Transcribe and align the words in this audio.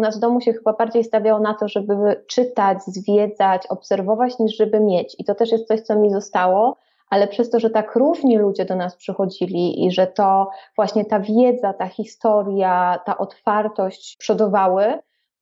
nas 0.00 0.16
w 0.16 0.20
domu 0.20 0.40
się 0.40 0.52
chyba 0.52 0.72
bardziej 0.72 1.04
stawiało 1.04 1.40
na 1.40 1.54
to, 1.54 1.68
żeby 1.68 2.24
czytać, 2.26 2.82
zwiedzać, 2.82 3.66
obserwować, 3.66 4.38
niż 4.38 4.56
żeby 4.56 4.80
mieć. 4.80 5.16
I 5.18 5.24
to 5.24 5.34
też 5.34 5.52
jest 5.52 5.68
coś, 5.68 5.80
co 5.80 5.96
mi 5.96 6.10
zostało, 6.10 6.76
ale 7.10 7.28
przez 7.28 7.50
to, 7.50 7.60
że 7.60 7.70
tak 7.70 7.96
różni 7.96 8.38
ludzie 8.38 8.64
do 8.64 8.76
nas 8.76 8.96
przychodzili 8.96 9.86
i 9.86 9.90
że 9.90 10.06
to 10.06 10.50
właśnie 10.76 11.04
ta 11.04 11.20
wiedza, 11.20 11.72
ta 11.72 11.86
historia, 11.86 13.00
ta 13.06 13.18
otwartość 13.18 14.16
przodowały, 14.16 14.98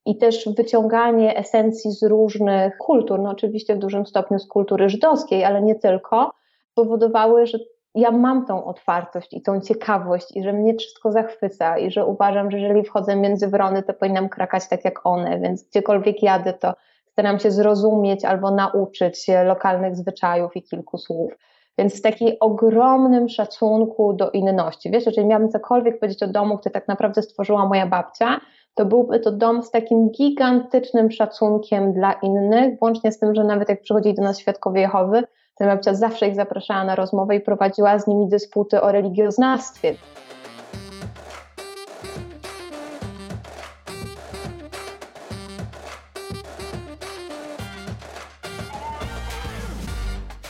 i 0.09 0.17
też 0.17 0.49
wyciąganie 0.57 1.37
esencji 1.37 1.93
z 1.93 2.03
różnych 2.03 2.77
kultur, 2.79 3.21
no 3.21 3.31
oczywiście 3.31 3.75
w 3.75 3.79
dużym 3.79 4.07
stopniu 4.07 4.39
z 4.39 4.47
kultury 4.47 4.89
żydowskiej, 4.89 5.45
ale 5.45 5.63
nie 5.63 5.75
tylko, 5.75 6.33
powodowały, 6.75 7.47
że 7.47 7.59
ja 8.01 8.11
mam 8.11 8.47
tą 8.47 8.65
otwartość 8.65 9.33
i 9.33 9.43
tą 9.43 9.61
ciekawość 9.61 10.37
i 10.37 10.43
że 10.43 10.53
mnie 10.53 10.75
wszystko 10.75 11.13
zachwyca 11.13 11.79
i 11.79 11.91
że 11.91 12.07
uważam, 12.07 12.51
że 12.51 12.59
jeżeli 12.59 12.85
wchodzę 12.85 13.17
między 13.17 13.49
wrony, 13.49 13.83
to 13.83 13.95
powinnam 13.95 14.29
krakać 14.29 14.69
tak 14.69 14.85
jak 14.85 15.07
one, 15.07 15.41
więc 15.41 15.69
gdziekolwiek 15.69 16.23
jadę, 16.23 16.53
to 16.53 16.75
staram 17.13 17.39
się 17.39 17.51
zrozumieć 17.51 18.25
albo 18.25 18.51
nauczyć 18.51 19.25
się 19.25 19.45
lokalnych 19.45 19.97
zwyczajów 19.97 20.57
i 20.57 20.63
kilku 20.63 20.99
słów. 20.99 21.33
Więc 21.79 21.95
z 21.95 22.03
takim 22.03 22.29
ogromnym 22.41 23.29
szacunku 23.29 24.13
do 24.13 24.31
inności. 24.31 24.91
Wiesz, 24.91 25.07
jeżeli 25.07 25.27
miałabym 25.27 25.51
cokolwiek 25.51 25.99
powiedzieć 25.99 26.23
o 26.23 26.27
domu, 26.27 26.59
który 26.59 26.73
tak 26.73 26.89
naprawdę 26.89 27.23
stworzyła 27.23 27.67
moja 27.67 27.87
babcia, 27.87 28.41
to 28.75 28.85
byłby 28.85 29.21
to 29.21 29.33
dom 29.33 29.63
z 29.63 29.71
takim 29.71 30.11
gigantycznym 30.11 31.11
szacunkiem 31.11 31.93
dla 31.93 32.13
innych, 32.13 32.79
włącznie 32.79 33.13
z 33.13 33.19
tym, 33.19 33.35
że 33.35 33.45
nawet 33.45 33.69
jak 33.69 33.81
przychodzili 33.81 34.15
do 34.15 34.23
nas 34.23 34.39
świadkowie 34.39 34.81
Jehowy, 34.81 35.23
to 35.59 35.65
babcia 35.65 35.95
zawsze 35.95 36.29
ich 36.29 36.35
zapraszała 36.35 36.85
na 36.85 36.95
rozmowę 36.95 37.37
i 37.37 37.41
prowadziła 37.41 37.99
z 37.99 38.07
nimi 38.07 38.29
dysputy 38.29 38.81
o 38.81 38.93
religioznawstwie. 38.93 39.95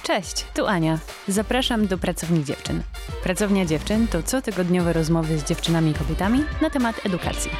Cześć, 0.02 0.46
tu 0.54 0.66
Ania. 0.66 0.98
Zapraszam 1.28 1.86
do 1.86 1.98
Pracowni 1.98 2.44
Dziewczyn. 2.44 2.82
Pracownia 3.22 3.64
Dziewczyn 3.64 4.08
to 4.08 4.22
cotygodniowe 4.22 4.92
rozmowy 4.92 5.38
z 5.38 5.44
dziewczynami 5.44 5.90
i 5.90 5.94
kobietami 5.94 6.44
na 6.62 6.70
temat 6.70 7.06
edukacji. 7.06 7.50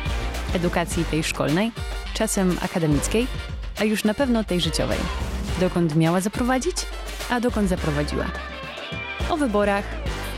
Edukacji 0.54 1.04
tej 1.04 1.24
szkolnej, 1.24 1.72
czasem 2.14 2.56
akademickiej, 2.62 3.26
a 3.80 3.84
już 3.84 4.04
na 4.04 4.14
pewno 4.14 4.44
tej 4.44 4.60
życiowej. 4.60 4.98
Dokąd 5.60 5.96
miała 5.96 6.20
zaprowadzić, 6.20 6.76
a 7.30 7.40
dokąd 7.40 7.68
zaprowadziła. 7.68 8.26
O 9.30 9.36
wyborach, 9.36 9.84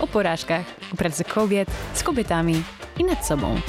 o 0.01 0.07
porażkach, 0.07 0.65
o 0.93 0.97
pracy 0.97 1.25
kobiet, 1.25 1.71
z 1.95 2.03
kobietami 2.03 2.63
i 2.99 3.05
nad 3.05 3.27
sobą. 3.27 3.61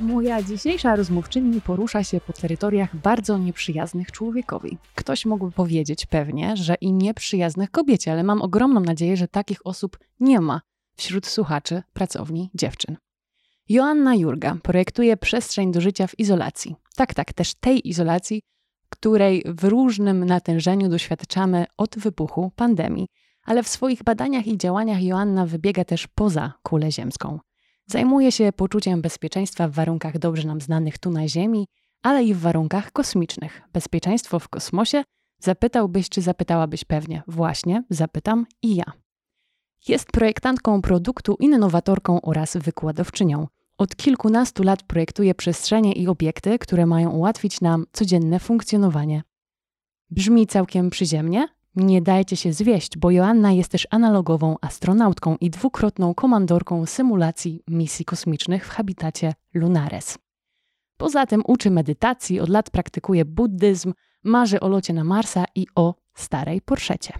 Moja 0.00 0.42
dzisiejsza 0.42 0.96
rozmówczyni 0.96 1.60
porusza 1.60 2.04
się 2.04 2.20
po 2.20 2.32
terytoriach 2.32 2.96
bardzo 2.96 3.38
nieprzyjaznych 3.38 4.12
człowiekowi. 4.12 4.78
Ktoś 4.94 5.26
mógłby 5.26 5.52
powiedzieć 5.52 6.06
pewnie, 6.06 6.56
że 6.56 6.74
i 6.74 6.92
nieprzyjaznych 6.92 7.70
kobiecie, 7.70 8.12
ale 8.12 8.22
mam 8.22 8.42
ogromną 8.42 8.80
nadzieję, 8.80 9.16
że 9.16 9.28
takich 9.28 9.66
osób 9.66 9.98
nie 10.20 10.40
ma 10.40 10.60
wśród 10.96 11.26
słuchaczy 11.26 11.82
pracowni 11.92 12.50
dziewczyn. 12.54 12.96
Joanna 13.68 14.14
Jurga 14.14 14.56
projektuje 14.62 15.16
przestrzeń 15.16 15.72
do 15.72 15.80
życia 15.80 16.06
w 16.06 16.18
izolacji. 16.18 16.76
Tak, 16.96 17.14
tak, 17.14 17.32
też 17.32 17.54
tej 17.54 17.88
izolacji, 17.88 18.42
której 18.92 19.42
w 19.46 19.64
różnym 19.64 20.24
natężeniu 20.24 20.88
doświadczamy 20.88 21.66
od 21.76 21.98
wybuchu 21.98 22.52
pandemii. 22.56 23.06
Ale 23.44 23.62
w 23.62 23.68
swoich 23.68 24.02
badaniach 24.02 24.46
i 24.46 24.58
działaniach 24.58 25.02
Joanna 25.02 25.46
wybiega 25.46 25.84
też 25.84 26.06
poza 26.06 26.52
kulę 26.62 26.92
ziemską. 26.92 27.38
Zajmuje 27.86 28.32
się 28.32 28.52
poczuciem 28.52 29.02
bezpieczeństwa 29.02 29.68
w 29.68 29.72
warunkach 29.72 30.18
dobrze 30.18 30.48
nam 30.48 30.60
znanych 30.60 30.98
tu 30.98 31.10
na 31.10 31.28
Ziemi, 31.28 31.66
ale 32.02 32.24
i 32.24 32.34
w 32.34 32.40
warunkach 32.40 32.92
kosmicznych. 32.92 33.62
Bezpieczeństwo 33.72 34.38
w 34.38 34.48
kosmosie? 34.48 35.02
Zapytałbyś, 35.38 36.08
czy 36.08 36.22
zapytałabyś 36.22 36.84
pewnie. 36.84 37.22
Właśnie, 37.28 37.82
zapytam 37.90 38.46
i 38.62 38.76
ja. 38.76 38.84
Jest 39.88 40.12
projektantką 40.12 40.82
produktu, 40.82 41.36
innowatorką 41.40 42.20
oraz 42.20 42.56
wykładowczynią. 42.56 43.46
Od 43.78 43.96
kilkunastu 43.96 44.62
lat 44.62 44.82
projektuje 44.82 45.34
przestrzenie 45.34 45.92
i 45.92 46.08
obiekty, 46.08 46.58
które 46.58 46.86
mają 46.86 47.10
ułatwić 47.10 47.60
nam 47.60 47.86
codzienne 47.92 48.40
funkcjonowanie. 48.40 49.22
Brzmi 50.10 50.46
całkiem 50.46 50.90
przyziemnie? 50.90 51.48
Nie 51.76 52.02
dajcie 52.02 52.36
się 52.36 52.52
zwieść, 52.52 52.98
bo 52.98 53.10
Joanna 53.10 53.52
jest 53.52 53.70
też 53.70 53.86
analogową 53.90 54.56
astronautką 54.60 55.36
i 55.40 55.50
dwukrotną 55.50 56.14
komandorką 56.14 56.86
symulacji 56.86 57.62
misji 57.68 58.04
kosmicznych 58.04 58.66
w 58.66 58.68
habitacie 58.68 59.34
Lunares. 59.54 60.18
Poza 60.96 61.26
tym 61.26 61.42
uczy 61.46 61.70
medytacji, 61.70 62.40
od 62.40 62.48
lat 62.48 62.70
praktykuje 62.70 63.24
buddyzm, 63.24 63.92
marzy 64.24 64.60
o 64.60 64.68
locie 64.68 64.92
na 64.92 65.04
Marsa 65.04 65.44
i 65.54 65.66
o 65.74 65.94
starej 66.14 66.60
Porszecie. 66.60 67.12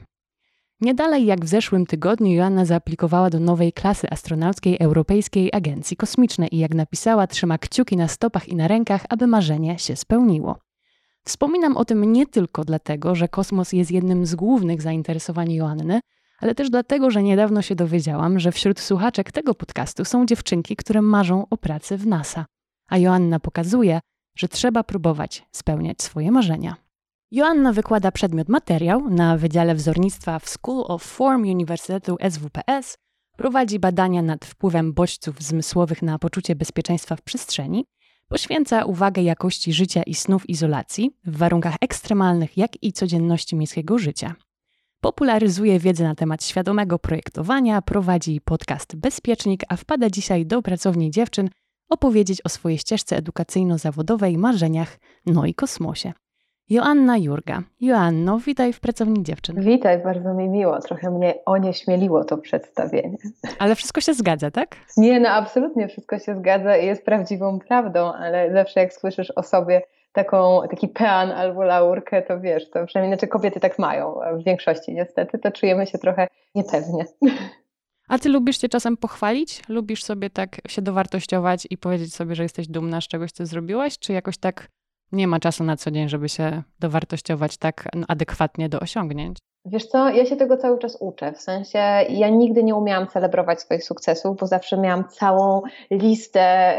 Nie 0.82 0.94
dalej 0.94 1.26
jak 1.26 1.44
w 1.44 1.48
zeszłym 1.48 1.87
tygodniu 1.87 2.32
Joanna 2.32 2.65
zaaplikowała 2.65 3.31
do 3.31 3.41
nowej 3.41 3.72
klasy 3.72 4.10
astronauckiej 4.10 4.76
Europejskiej 4.81 5.50
Agencji 5.53 5.97
Kosmicznej 5.97 6.54
i 6.54 6.59
jak 6.59 6.75
napisała, 6.75 7.26
trzyma 7.26 7.59
kciuki 7.59 7.97
na 7.97 8.09
stopach 8.09 8.48
i 8.48 8.56
na 8.56 8.69
rękach, 8.69 9.04
aby 9.09 9.26
marzenie 9.26 9.78
się 9.78 9.97
spełniło. 9.97 10.59
Wspominam 11.25 11.76
o 11.76 11.84
tym 11.84 12.12
nie 12.12 12.26
tylko 12.26 12.65
dlatego, 12.65 13.15
że 13.15 13.28
kosmos 13.28 13.72
jest 13.72 13.91
jednym 13.91 14.26
z 14.26 14.34
głównych 14.34 14.82
zainteresowań 14.82 15.53
Joanny, 15.53 16.00
ale 16.41 16.54
też 16.54 16.71
dlatego, 16.71 17.10
że 17.10 17.22
niedawno 17.22 17.62
się 17.62 17.75
dowiedziałam, 17.75 18.38
że 18.38 18.53
wśród 18.53 18.81
słuchaczek 18.81 19.32
tego 19.32 19.54
podcastu 19.54 20.04
są 20.04 20.26
dziewczynki, 20.26 20.76
które 20.76 21.03
marzą 21.03 21.47
o 21.50 21.56
pracy 21.56 21.97
w 21.97 22.06
NASA. 22.06 22.47
A 22.88 22.98
Joanna 22.98 23.41
pokazuje, 23.41 24.00
że 24.37 24.48
trzeba 24.48 24.82
próbować 24.84 25.47
spełniać 25.53 26.03
swoje 26.03 26.32
marzenia. 26.32 26.81
Joanna 27.34 27.72
wykłada 27.72 28.12
przedmiot 28.12 28.48
materiał 28.48 29.10
na 29.10 29.37
Wydziale 29.37 29.75
Wzornictwa 29.75 30.38
w 30.38 30.48
School 30.48 30.84
of 30.88 31.03
Form 31.03 31.43
Uniwersytetu 31.43 32.16
SWPS, 32.31 32.98
prowadzi 33.37 33.78
badania 33.78 34.22
nad 34.22 34.44
wpływem 34.44 34.93
bodźców 34.93 35.42
zmysłowych 35.42 36.03
na 36.03 36.19
poczucie 36.19 36.56
bezpieczeństwa 36.56 37.16
w 37.16 37.22
przestrzeni, 37.22 37.84
poświęca 38.28 38.84
uwagę 38.84 39.22
jakości 39.22 39.72
życia 39.72 40.03
i 40.03 40.15
snów 40.15 40.48
izolacji 40.50 41.10
w 41.25 41.37
warunkach 41.37 41.75
ekstremalnych, 41.81 42.56
jak 42.56 42.82
i 42.82 42.92
codzienności 42.92 43.56
miejskiego 43.56 43.98
życia. 43.98 44.34
Popularyzuje 45.00 45.78
wiedzę 45.78 46.04
na 46.04 46.15
temat 46.15 46.44
świadomego 46.44 46.98
projektowania, 46.98 47.82
prowadzi 47.82 48.41
podcast 48.41 48.97
Bezpiecznik, 48.97 49.62
a 49.69 49.76
wpada 49.76 50.10
dzisiaj 50.10 50.47
do 50.47 50.62
pracowni 50.62 51.10
dziewczyn 51.10 51.50
opowiedzieć 51.88 52.41
o 52.44 52.48
swojej 52.48 52.78
ścieżce 52.78 53.16
edukacyjno-zawodowej, 53.16 54.38
marzeniach, 54.38 54.98
no 55.26 55.47
i 55.47 55.54
kosmosie. 55.54 56.12
Joanna 56.71 57.19
Jurga. 57.19 57.62
Joanno, 57.81 58.39
witaj 58.39 58.73
w 58.73 58.81
Pracowni 58.81 59.23
Dziewczyn. 59.23 59.61
Witaj, 59.61 60.03
bardzo 60.03 60.34
mi 60.34 60.49
miło. 60.49 60.81
Trochę 60.81 61.11
mnie 61.11 61.34
onieśmieliło 61.47 62.25
to 62.25 62.39
przedstawienie. 62.39 63.17
Ale 63.59 63.75
wszystko 63.75 64.00
się 64.00 64.15
zgadza, 64.15 64.50
tak? 64.50 64.77
Nie, 64.97 65.21
no 65.21 65.28
absolutnie 65.28 65.89
wszystko 65.89 66.19
się 66.19 66.37
zgadza 66.37 66.77
i 66.77 66.87
jest 66.87 67.05
prawdziwą 67.05 67.59
prawdą, 67.59 68.12
ale 68.12 68.53
zawsze 68.53 68.81
jak 68.81 68.93
słyszysz 68.93 69.31
o 69.31 69.43
sobie 69.43 69.83
taką, 70.12 70.61
taki 70.71 70.89
pean 70.89 71.31
albo 71.31 71.65
laurkę, 71.65 72.22
to 72.22 72.41
wiesz, 72.41 72.71
to 72.71 72.87
przynajmniej 72.87 73.19
znaczy 73.19 73.28
kobiety 73.28 73.61
tak 73.61 73.78
mają, 73.78 74.15
w 74.41 74.45
większości 74.45 74.95
niestety, 74.95 75.39
to 75.39 75.51
czujemy 75.51 75.87
się 75.87 75.99
trochę 75.99 76.28
niepewnie. 76.55 77.05
A 78.09 78.19
ty 78.19 78.28
lubisz 78.28 78.61
się 78.61 78.69
czasem 78.69 78.97
pochwalić? 78.97 79.62
Lubisz 79.69 80.05
sobie 80.05 80.31
tak 80.31 80.56
się 80.69 80.83
dowartościować 80.83 81.67
i 81.71 81.78
powiedzieć 81.78 82.15
sobie, 82.15 82.34
że 82.34 82.43
jesteś 82.43 82.69
dumna 82.69 83.01
z 83.01 83.09
czegoś, 83.09 83.33
co 83.33 83.47
zrobiłaś? 83.47 83.99
Czy 83.99 84.12
jakoś 84.12 84.39
tak 84.39 84.69
nie 85.12 85.28
ma 85.28 85.41
czasu 85.41 85.65
na 85.65 85.77
co 85.77 85.91
dzień, 85.91 86.09
żeby 86.09 86.28
się 86.28 86.62
dowartościować 86.81 87.56
tak 87.56 87.89
adekwatnie 88.09 88.69
do 88.69 88.81
osiągnięć. 88.81 89.39
Wiesz 89.65 89.87
co, 89.87 90.09
ja 90.09 90.27
się 90.27 90.37
tego 90.37 90.56
cały 90.56 90.78
czas 90.78 90.97
uczę. 91.00 91.33
W 91.33 91.41
sensie 91.41 91.78
ja 92.09 92.28
nigdy 92.28 92.65
nie 92.65 92.75
umiałam 92.75 93.06
celebrować 93.06 93.61
swoich 93.61 93.84
sukcesów, 93.84 94.37
bo 94.37 94.47
zawsze 94.47 94.78
miałam 94.78 95.09
całą 95.09 95.62
listę 95.91 96.75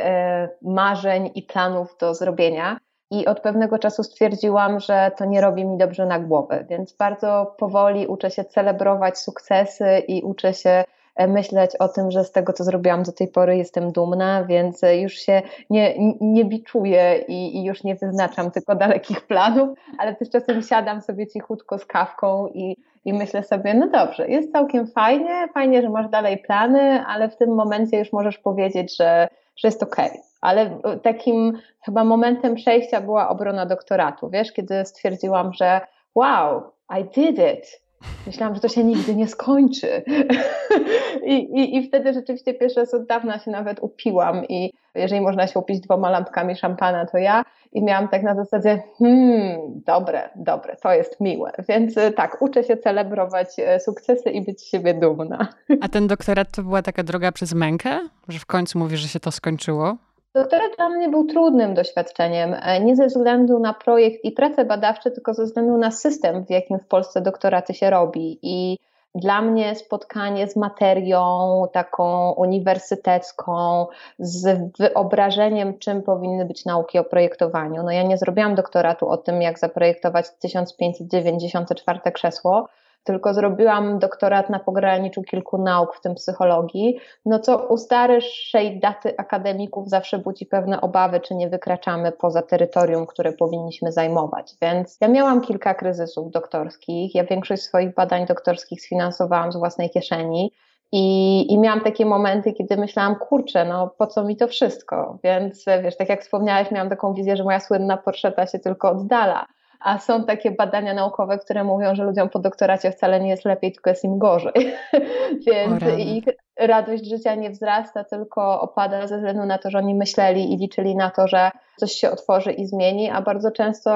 y, 0.46 0.50
marzeń 0.62 1.32
i 1.36 1.44
planów 1.44 1.96
do 2.00 2.16
zrobienia. 2.16 2.78
I 3.12 3.26
od 3.26 3.40
pewnego 3.40 3.80
czasu 3.80 4.04
stwierdziłam, 4.04 4.80
że 4.80 5.12
to 5.18 5.26
nie 5.26 5.42
robi 5.42 5.66
mi 5.66 5.78
dobrze 5.78 6.06
na 6.06 6.20
głowę, 6.20 6.66
więc 6.70 6.94
bardzo 6.94 7.56
powoli 7.58 8.08
uczę 8.08 8.32
się 8.32 8.46
celebrować 8.46 9.18
sukcesy 9.18 10.00
i 10.08 10.22
uczę 10.22 10.54
się 10.54 10.84
myśleć 11.18 11.76
o 11.76 11.88
tym, 11.88 12.12
że 12.12 12.24
z 12.24 12.32
tego, 12.32 12.54
co 12.54 12.64
zrobiłam 12.64 13.04
do 13.04 13.12
tej 13.12 13.28
pory, 13.28 13.58
jestem 13.58 13.92
dumna, 13.92 14.44
więc 14.44 14.84
e, 14.84 14.98
już 14.98 15.14
się 15.14 15.42
nie, 15.70 15.94
nie 16.22 16.46
biczuję 16.46 17.24
i, 17.28 17.58
i 17.58 17.64
już 17.64 17.84
nie 17.84 17.96
wyznaczam 17.96 18.52
tylko 18.52 18.76
dalekich 18.76 19.22
planów, 19.28 19.70
ale 19.98 20.16
też 20.16 20.30
czasem 20.30 20.62
siadam 20.62 21.02
sobie 21.02 21.28
cichutko 21.28 21.78
z 21.78 21.86
kawką 21.86 22.48
i, 22.48 22.78
i 23.06 23.14
myślę 23.14 23.44
sobie, 23.44 23.74
no 23.74 23.88
dobrze, 23.88 24.28
jest 24.28 24.52
całkiem 24.52 24.88
fajnie, 24.88 25.48
fajnie, 25.54 25.82
że 25.82 25.90
masz 25.90 26.10
dalej 26.10 26.38
plany, 26.38 27.04
ale 27.08 27.30
w 27.30 27.38
tym 27.38 27.56
momencie 27.56 28.00
już 28.00 28.14
możesz 28.14 28.38
powiedzieć, 28.38 28.98
że, 28.98 29.28
że 29.56 29.68
jest 29.68 29.84
okej. 29.84 30.10
Okay. 30.10 30.22
Ale 30.42 30.62
e, 30.62 31.00
takim 31.00 31.58
chyba 31.82 32.04
momentem 32.04 32.56
przejścia 32.56 33.02
była 33.02 33.30
obrona 33.30 33.66
doktoratu, 33.66 34.30
wiesz, 34.30 34.52
kiedy 34.52 34.86
stwierdziłam, 34.86 35.54
że 35.54 35.82
wow, 36.16 36.62
I 37.00 37.04
did 37.04 37.40
it, 37.40 37.83
Myślałam, 38.28 38.56
że 38.56 38.62
to 38.62 38.68
się 38.68 38.84
nigdy 38.84 39.16
nie 39.16 39.28
skończy. 39.28 39.88
I, 41.26 41.34
i, 41.34 41.78
I 41.78 41.88
wtedy 41.88 42.14
rzeczywiście 42.14 42.54
pierwszy 42.54 42.80
raz 42.80 42.94
od 42.94 43.06
dawna 43.06 43.40
się 43.40 43.52
nawet 43.52 43.80
upiłam 43.82 44.46
i 44.46 44.74
jeżeli 44.96 45.22
można 45.22 45.48
się 45.48 45.60
upić 45.60 45.80
dwoma 45.80 46.10
lampkami 46.10 46.56
szampana, 46.56 47.06
to 47.06 47.18
ja. 47.18 47.46
I 47.72 47.84
miałam 47.84 48.08
tak 48.08 48.24
na 48.24 48.36
zasadzie, 48.36 48.84
hmm, 49.00 49.82
dobre, 49.86 50.30
dobre, 50.36 50.76
to 50.76 50.94
jest 50.94 51.20
miłe. 51.20 51.52
Więc 51.70 51.98
e, 51.98 52.12
tak, 52.12 52.42
uczę 52.42 52.64
się 52.64 52.78
celebrować 52.78 53.48
e, 53.60 53.80
sukcesy 53.80 54.30
i 54.30 54.42
być 54.42 54.64
siebie 54.68 54.94
dumna. 54.94 55.48
A 55.82 55.90
ten 55.90 56.08
doktorat 56.08 56.52
to 56.52 56.64
była 56.64 56.82
taka 56.82 57.04
droga 57.04 57.32
przez 57.32 57.54
mękę? 57.54 58.00
Że 58.28 58.40
w 58.40 58.46
końcu 58.46 58.80
mówisz, 58.80 59.00
że 59.00 59.08
się 59.08 59.20
to 59.20 59.32
skończyło? 59.32 59.98
Doktorat 60.36 60.76
dla 60.78 60.90
mnie 60.90 61.10
był 61.10 61.26
trudnym 61.26 61.74
doświadczeniem, 61.74 62.56
e, 62.62 62.80
nie 62.80 62.96
ze 62.96 63.08
względu 63.08 63.60
na 63.60 63.74
projekt 63.74 64.26
i 64.26 64.32
prace 64.32 64.66
badawcze, 64.66 65.12
tylko 65.12 65.34
ze 65.34 65.44
względu 65.44 65.78
na 65.78 65.92
system, 65.92 66.46
w 66.46 66.50
jakim 66.50 66.80
w 66.80 66.88
Polsce 66.88 67.22
doktoraty 67.22 67.74
się 67.74 67.90
robi. 67.90 68.40
I 68.42 68.78
dla 69.16 69.42
mnie 69.42 69.76
spotkanie 69.76 70.48
z 70.48 70.56
materią 70.56 71.64
taką 71.72 72.32
uniwersytecką, 72.32 73.88
z 74.20 74.72
wyobrażeniem, 74.80 75.80
czym 75.80 76.02
powinny 76.02 76.46
być 76.46 76.66
nauki 76.66 77.00
o 77.00 77.04
projektowaniu. 77.04 77.84
No 77.84 77.92
ja 77.92 78.04
nie 78.04 78.18
zrobiłam 78.18 78.56
doktoratu 78.56 79.10
o 79.10 79.18
tym, 79.18 79.42
jak 79.42 79.60
zaprojektować 79.60 80.26
1594 80.40 82.12
krzesło, 82.12 82.68
tylko 83.04 83.34
zrobiłam 83.34 84.00
doktorat 84.00 84.50
na 84.50 84.60
pograniczu 84.60 85.24
kilku 85.24 85.58
nauk, 85.58 85.96
w 85.96 86.02
tym 86.02 86.16
psychologii, 86.16 87.00
no 87.26 87.40
co 87.40 87.68
u 87.68 87.78
starszej 87.78 88.80
daty 88.80 89.18
akademików 89.18 89.90
zawsze 89.90 90.18
budzi 90.18 90.46
pewne 90.46 90.82
obawy, 90.82 91.20
czy 91.20 91.36
nie 91.36 91.50
wykraczamy 91.50 92.12
poza 92.12 92.42
terytorium, 92.42 93.06
które 93.06 93.34
powinniśmy 93.34 93.92
zajmować. 93.92 94.54
Więc 94.62 94.98
ja 95.02 95.08
miałam 95.08 95.42
kilka 95.42 95.74
kryzysów 95.74 96.32
doktorskich. 96.32 97.16
Ja 97.16 97.24
większość 97.24 97.64
swoich 97.64 97.94
badań 97.94 98.26
doktorskich 98.26 98.82
sfinansowałam 98.82 99.52
z 99.52 99.58
własnej 99.58 99.90
kieszeni. 99.90 100.52
I, 100.92 101.46
I 101.54 101.60
miałam 101.60 101.82
takie 101.82 102.06
momenty, 102.06 102.54
kiedy 102.54 102.78
myślałam, 102.78 103.16
kurczę, 103.16 103.66
no 103.66 103.88
po 103.98 104.08
co 104.08 104.24
mi 104.24 104.38
to 104.38 104.48
wszystko? 104.48 105.18
Więc 105.24 105.66
wiesz, 105.84 105.98
tak 105.98 106.10
jak 106.10 106.22
wspomniałeś, 106.22 106.72
miałam 106.72 106.90
taką 106.90 107.14
wizję, 107.14 107.38
że 107.38 107.44
moja 107.44 107.60
słynna 107.60 107.98
porszeta 107.98 108.48
się 108.48 108.60
tylko 108.60 108.92
oddala 108.92 109.46
a 109.84 110.00
są 110.00 110.24
takie 110.24 110.52
badania 110.52 110.94
naukowe, 110.94 111.38
które 111.38 111.64
mówią, 111.64 111.96
że 111.96 112.04
ludziom 112.04 112.30
po 112.30 112.40
doktoracie 112.40 112.92
wcale 112.92 113.20
nie 113.20 113.30
jest 113.30 113.46
lepiej, 113.46 113.72
tylko 113.72 113.90
jest 113.90 114.04
im 114.04 114.18
gorzej. 114.18 114.74
Więc 115.48 115.84
ich 115.98 116.24
radość 116.60 117.06
życia 117.06 117.36
nie 117.36 117.50
wzrasta, 117.50 118.04
tylko 118.04 118.62
opada 118.62 119.08
ze 119.08 119.18
względu 119.18 119.46
na 119.46 119.58
to, 119.58 119.70
że 119.70 119.78
oni 119.78 119.96
myśleli 119.96 120.54
i 120.54 120.58
liczyli 120.58 120.96
na 120.96 121.10
to, 121.10 121.28
że 121.28 121.52
coś 121.78 121.92
się 121.92 122.12
otworzy 122.12 122.52
i 122.52 122.66
zmieni, 122.66 123.10
a 123.10 123.22
bardzo 123.22 123.52
często 123.52 123.92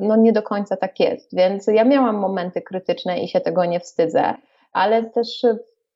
no, 0.00 0.16
nie 0.16 0.32
do 0.32 0.42
końca 0.42 0.76
tak 0.76 1.00
jest. 1.00 1.36
Więc 1.36 1.66
ja 1.66 1.84
miałam 1.84 2.16
momenty 2.16 2.62
krytyczne 2.62 3.18
i 3.18 3.28
się 3.28 3.40
tego 3.40 3.64
nie 3.64 3.80
wstydzę, 3.80 4.34
ale 4.72 5.02
też 5.02 5.42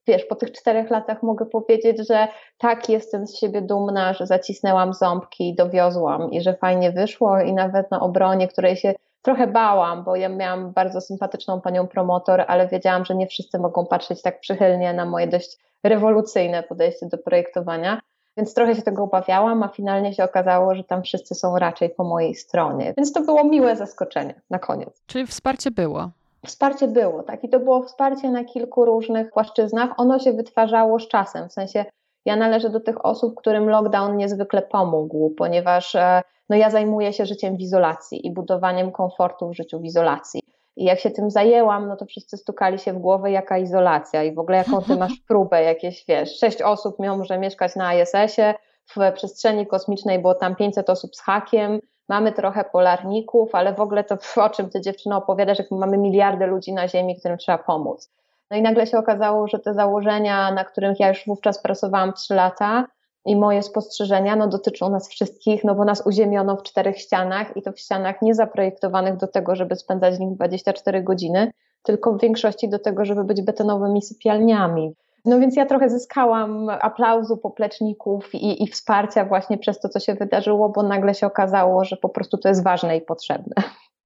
wiesz, 0.07 0.25
po 0.25 0.35
tych 0.35 0.53
czterech 0.53 0.91
latach 0.91 1.23
mogę 1.23 1.47
powiedzieć, 1.47 2.09
że 2.09 2.29
tak, 2.59 2.89
jestem 2.89 3.27
z 3.27 3.39
siebie 3.39 3.63
dumna, 3.63 4.15
że 4.15 4.27
zacisnęłam 4.27 4.95
ząbki, 4.95 5.55
dowiozłam 5.55 6.31
i 6.31 6.41
że 6.41 6.55
fajnie 6.55 6.93
wyszło 6.93 7.41
i 7.41 7.53
nawet 7.53 7.91
na 7.91 8.01
obronie, 8.01 8.49
której 8.49 8.77
się 8.77 8.95
trochę 9.23 9.47
bałam, 9.47 10.05
bo 10.05 10.17
ja 10.17 10.29
miałam 10.29 10.73
bardzo 10.73 11.01
sympatyczną 11.01 11.61
panią 11.61 11.87
promotor, 11.87 12.45
ale 12.49 12.69
wiedziałam, 12.69 13.05
że 13.05 13.15
nie 13.15 13.27
wszyscy 13.27 13.59
mogą 13.59 13.87
patrzeć 13.87 14.23
tak 14.23 14.41
przychylnie 14.41 14.93
na 14.93 15.05
moje 15.05 15.27
dość 15.27 15.59
rewolucyjne 15.85 16.63
podejście 16.63 17.07
do 17.07 17.19
projektowania. 17.19 18.01
Więc 18.37 18.55
trochę 18.55 18.75
się 18.75 18.83
tego 18.83 19.03
obawiałam, 19.03 19.63
a 19.63 19.69
finalnie 19.69 20.15
się 20.15 20.25
okazało, 20.25 20.75
że 20.75 20.85
tam 20.85 21.03
wszyscy 21.03 21.35
są 21.35 21.59
raczej 21.59 21.91
po 21.91 22.05
mojej 22.05 22.35
stronie. 22.35 22.95
Więc 22.97 23.13
to 23.13 23.21
było 23.21 23.45
miłe 23.45 23.77
zaskoczenie 23.77 24.41
na 24.51 24.59
koniec. 24.59 25.03
Czyli 25.07 25.27
wsparcie 25.27 25.71
było. 25.71 26.11
Wsparcie 26.47 26.89
było, 26.89 27.23
tak. 27.23 27.45
I 27.45 27.49
to 27.49 27.61
było 27.61 27.83
wsparcie 27.83 28.31
na 28.31 28.45
kilku 28.45 28.85
różnych 28.85 29.31
płaszczyznach. 29.31 29.91
Ono 29.97 30.19
się 30.19 30.33
wytwarzało 30.33 30.99
z 30.99 31.09
czasem. 31.09 31.49
W 31.49 31.53
sensie 31.53 31.85
ja 32.29 32.37
należę 32.37 32.71
do 32.71 32.81
tych 32.81 33.05
osób, 33.05 33.35
którym 33.35 33.69
lockdown 33.69 34.17
niezwykle 34.17 34.63
pomógł, 34.63 35.31
ponieważ 35.31 35.95
e, 35.95 36.23
no 36.49 36.57
ja 36.57 36.71
zajmuję 36.71 37.13
się 37.13 37.27
życiem 37.27 37.57
w 37.57 37.61
izolacji 37.61 38.27
i 38.27 38.33
budowaniem 38.33 38.93
komfortu 38.93 39.49
w 39.49 39.57
życiu 39.57 39.81
w 39.81 39.85
izolacji. 39.85 40.43
I 40.77 40.85
jak 40.85 41.01
się 41.01 41.11
tym 41.11 41.31
zajęłam, 41.31 41.89
no 41.89 41.97
to 41.97 42.07
wszyscy 42.07 42.37
stukali 42.37 42.79
się 42.79 42.93
w 42.93 42.99
głowę, 42.99 43.31
jaka 43.31 43.59
izolacja 43.59 44.23
i 44.23 44.35
w 44.35 44.39
ogóle 44.39 44.59
jaką 44.59 44.83
ty 44.83 44.97
masz 44.97 45.13
próbę, 45.29 45.63
jakieś 45.63 46.05
wiesz, 46.09 46.39
sześć 46.39 46.63
osób 46.63 46.99
może 46.99 47.39
mieszkać 47.39 47.77
na 47.77 47.95
ISS-ie, 47.95 48.55
w 48.87 49.13
przestrzeni 49.15 49.67
kosmicznej 49.67 50.19
było 50.19 50.35
tam 50.35 50.57
500 50.57 50.91
osób 50.91 51.17
z 51.17 51.21
hakiem, 51.21 51.81
mamy 52.09 52.33
trochę 52.33 52.65
polarników, 52.65 53.55
ale 53.55 53.75
w 53.75 53.81
ogóle 53.81 54.05
to 54.05 54.19
o 54.47 54.51
czym 54.51 54.71
ty 54.71 54.81
dziewczyno 54.81 55.17
opowiadasz, 55.17 55.59
jak 55.59 55.71
mamy 55.71 55.99
miliardy 55.99 56.47
ludzi 56.47 56.73
na 56.73 56.89
Ziemi, 56.89 57.19
którym 57.19 57.39
trzeba 57.39 57.59
pomóc. 57.59 58.11
No 58.51 58.57
i 58.57 58.63
nagle 58.63 58.87
się 58.87 58.99
okazało, 58.99 59.49
że 59.49 59.59
te 59.59 59.75
założenia, 59.75 60.51
na 60.51 60.65
których 60.65 61.01
ja 61.01 61.09
już 61.09 61.27
wówczas 61.27 61.63
pracowałam 61.63 62.13
trzy 62.13 62.35
lata, 62.35 62.87
i 63.29 63.37
moje 63.37 63.63
spostrzeżenia 63.63 64.37
no, 64.37 64.49
dotyczą 64.49 64.91
nas 64.91 65.09
wszystkich, 65.09 65.65
no 65.65 65.75
bo 65.75 65.85
nas 65.85 66.07
uziemiono 66.07 66.57
w 66.57 66.63
czterech 66.63 66.99
ścianach 66.99 67.57
i 67.57 67.63
to 67.63 67.73
w 67.73 67.79
ścianach 67.79 68.23
nie 68.23 68.35
zaprojektowanych 68.35 69.17
do 69.17 69.27
tego, 69.27 69.57
żeby 69.57 69.77
spędzać 69.77 70.17
w 70.17 70.21
nich 70.21 70.35
24 70.35 71.03
godziny, 71.03 71.53
tylko 71.83 72.13
w 72.13 72.21
większości 72.21 72.69
do 72.69 72.79
tego, 72.79 73.05
żeby 73.05 73.25
być 73.25 73.43
betonowymi 73.43 74.03
sypialniami. 74.03 74.95
No 75.25 75.41
więc 75.41 75.57
ja 75.57 75.67
trochę 75.67 75.91
zyskałam 75.91 76.69
aplauzu 76.69 77.37
popleczników 77.37 78.35
i, 78.35 78.63
i 78.63 78.67
wsparcia 78.67 79.25
właśnie 79.25 79.59
przez 79.59 79.81
to, 79.81 79.89
co 79.89 80.01
się 80.01 80.15
wydarzyło, 80.15 80.69
bo 80.69 80.83
nagle 80.83 81.15
się 81.15 81.27
okazało, 81.27 81.85
że 81.85 81.97
po 81.97 82.09
prostu 82.09 82.39
to 82.39 82.49
jest 82.49 82.65
ważne 82.65 82.97
i 82.97 83.01
potrzebne. 83.01 83.55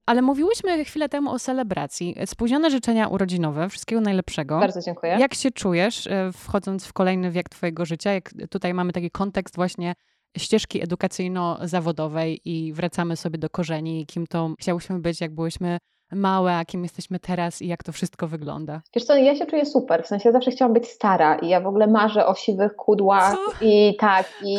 Ale 0.07 0.23
mówiłyśmy 0.23 0.85
chwilę 0.85 1.09
temu 1.09 1.31
o 1.31 1.39
celebracji. 1.39 2.17
Spóźnione 2.27 2.71
życzenia 2.71 3.09
urodzinowe, 3.09 3.69
wszystkiego 3.69 4.01
najlepszego. 4.01 4.61
Bardzo 4.61 4.81
dziękuję. 4.81 5.17
Jak 5.21 5.35
się 5.35 5.51
czujesz, 5.51 6.07
e, 6.07 6.33
wchodząc 6.33 6.87
w 6.87 6.93
kolejny 6.93 7.31
wiek 7.31 7.49
Twojego 7.49 7.85
życia? 7.85 8.13
Jak 8.13 8.31
tutaj 8.51 8.75
mamy 8.75 8.93
taki 8.93 9.11
kontekst 9.11 9.57
właśnie 9.57 9.95
ścieżki 10.39 10.83
edukacyjno-zawodowej 10.83 12.41
i 12.45 12.73
wracamy 12.73 13.17
sobie 13.17 13.39
do 13.39 13.51
korzeni, 13.51 14.07
kim 14.07 14.27
to 14.27 14.55
chciałyśmy 14.61 14.99
być, 14.99 15.21
jak 15.21 15.35
byłyśmy 15.35 15.79
małe, 16.15 16.57
a 16.57 16.65
kim 16.65 16.83
jesteśmy 16.83 17.19
teraz 17.19 17.63
i 17.63 17.69
jak 17.69 17.83
to 17.83 17.93
wszystko 17.93 18.29
wygląda? 18.29 18.81
Wiesz 18.95 19.05
co, 19.05 19.17
ja 19.17 19.37
się 19.37 19.47
czuję 19.47 19.67
super, 19.67 20.05
w 20.05 20.07
sensie 20.07 20.29
ja 20.29 20.33
zawsze 20.33 20.51
chciałam 20.51 20.73
być 20.73 20.89
stara 20.89 21.35
i 21.35 21.49
ja 21.49 21.61
w 21.61 21.67
ogóle 21.67 21.87
marzę 21.87 22.27
o 22.27 22.35
siwych 22.35 22.77
kudłach 22.77 23.35
co? 23.35 23.67
i 23.67 23.97
tak, 24.01 24.27
i, 24.45 24.59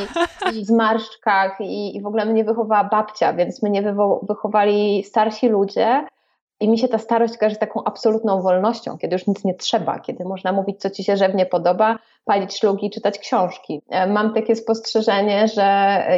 i 0.53 0.65
zmarszczkach 0.65 1.61
i, 1.61 1.95
i 1.95 2.01
w 2.01 2.07
ogóle 2.07 2.25
mnie 2.25 2.43
wychowała 2.43 2.83
babcia, 2.83 3.33
więc 3.33 3.63
mnie 3.63 3.93
wychowali 4.23 5.03
starsi 5.03 5.49
ludzie, 5.49 6.05
i 6.63 6.69
mi 6.69 6.77
się 6.77 6.87
ta 6.87 6.97
starość 6.97 7.37
kojarzy 7.37 7.55
z 7.55 7.59
taką 7.59 7.83
absolutną 7.83 8.41
wolnością, 8.41 8.97
kiedy 8.97 9.15
już 9.15 9.27
nic 9.27 9.43
nie 9.43 9.53
trzeba, 9.53 9.99
kiedy 9.99 10.25
można 10.25 10.51
mówić, 10.51 10.81
co 10.81 10.89
ci 10.89 11.03
się 11.03 11.17
żewnie 11.17 11.45
podoba, 11.45 11.99
palić 12.25 12.59
szlugi, 12.59 12.89
czytać 12.89 13.19
książki. 13.19 13.81
E, 13.89 14.07
mam 14.07 14.33
takie 14.33 14.55
spostrzeżenie, 14.55 15.47
że 15.47 15.61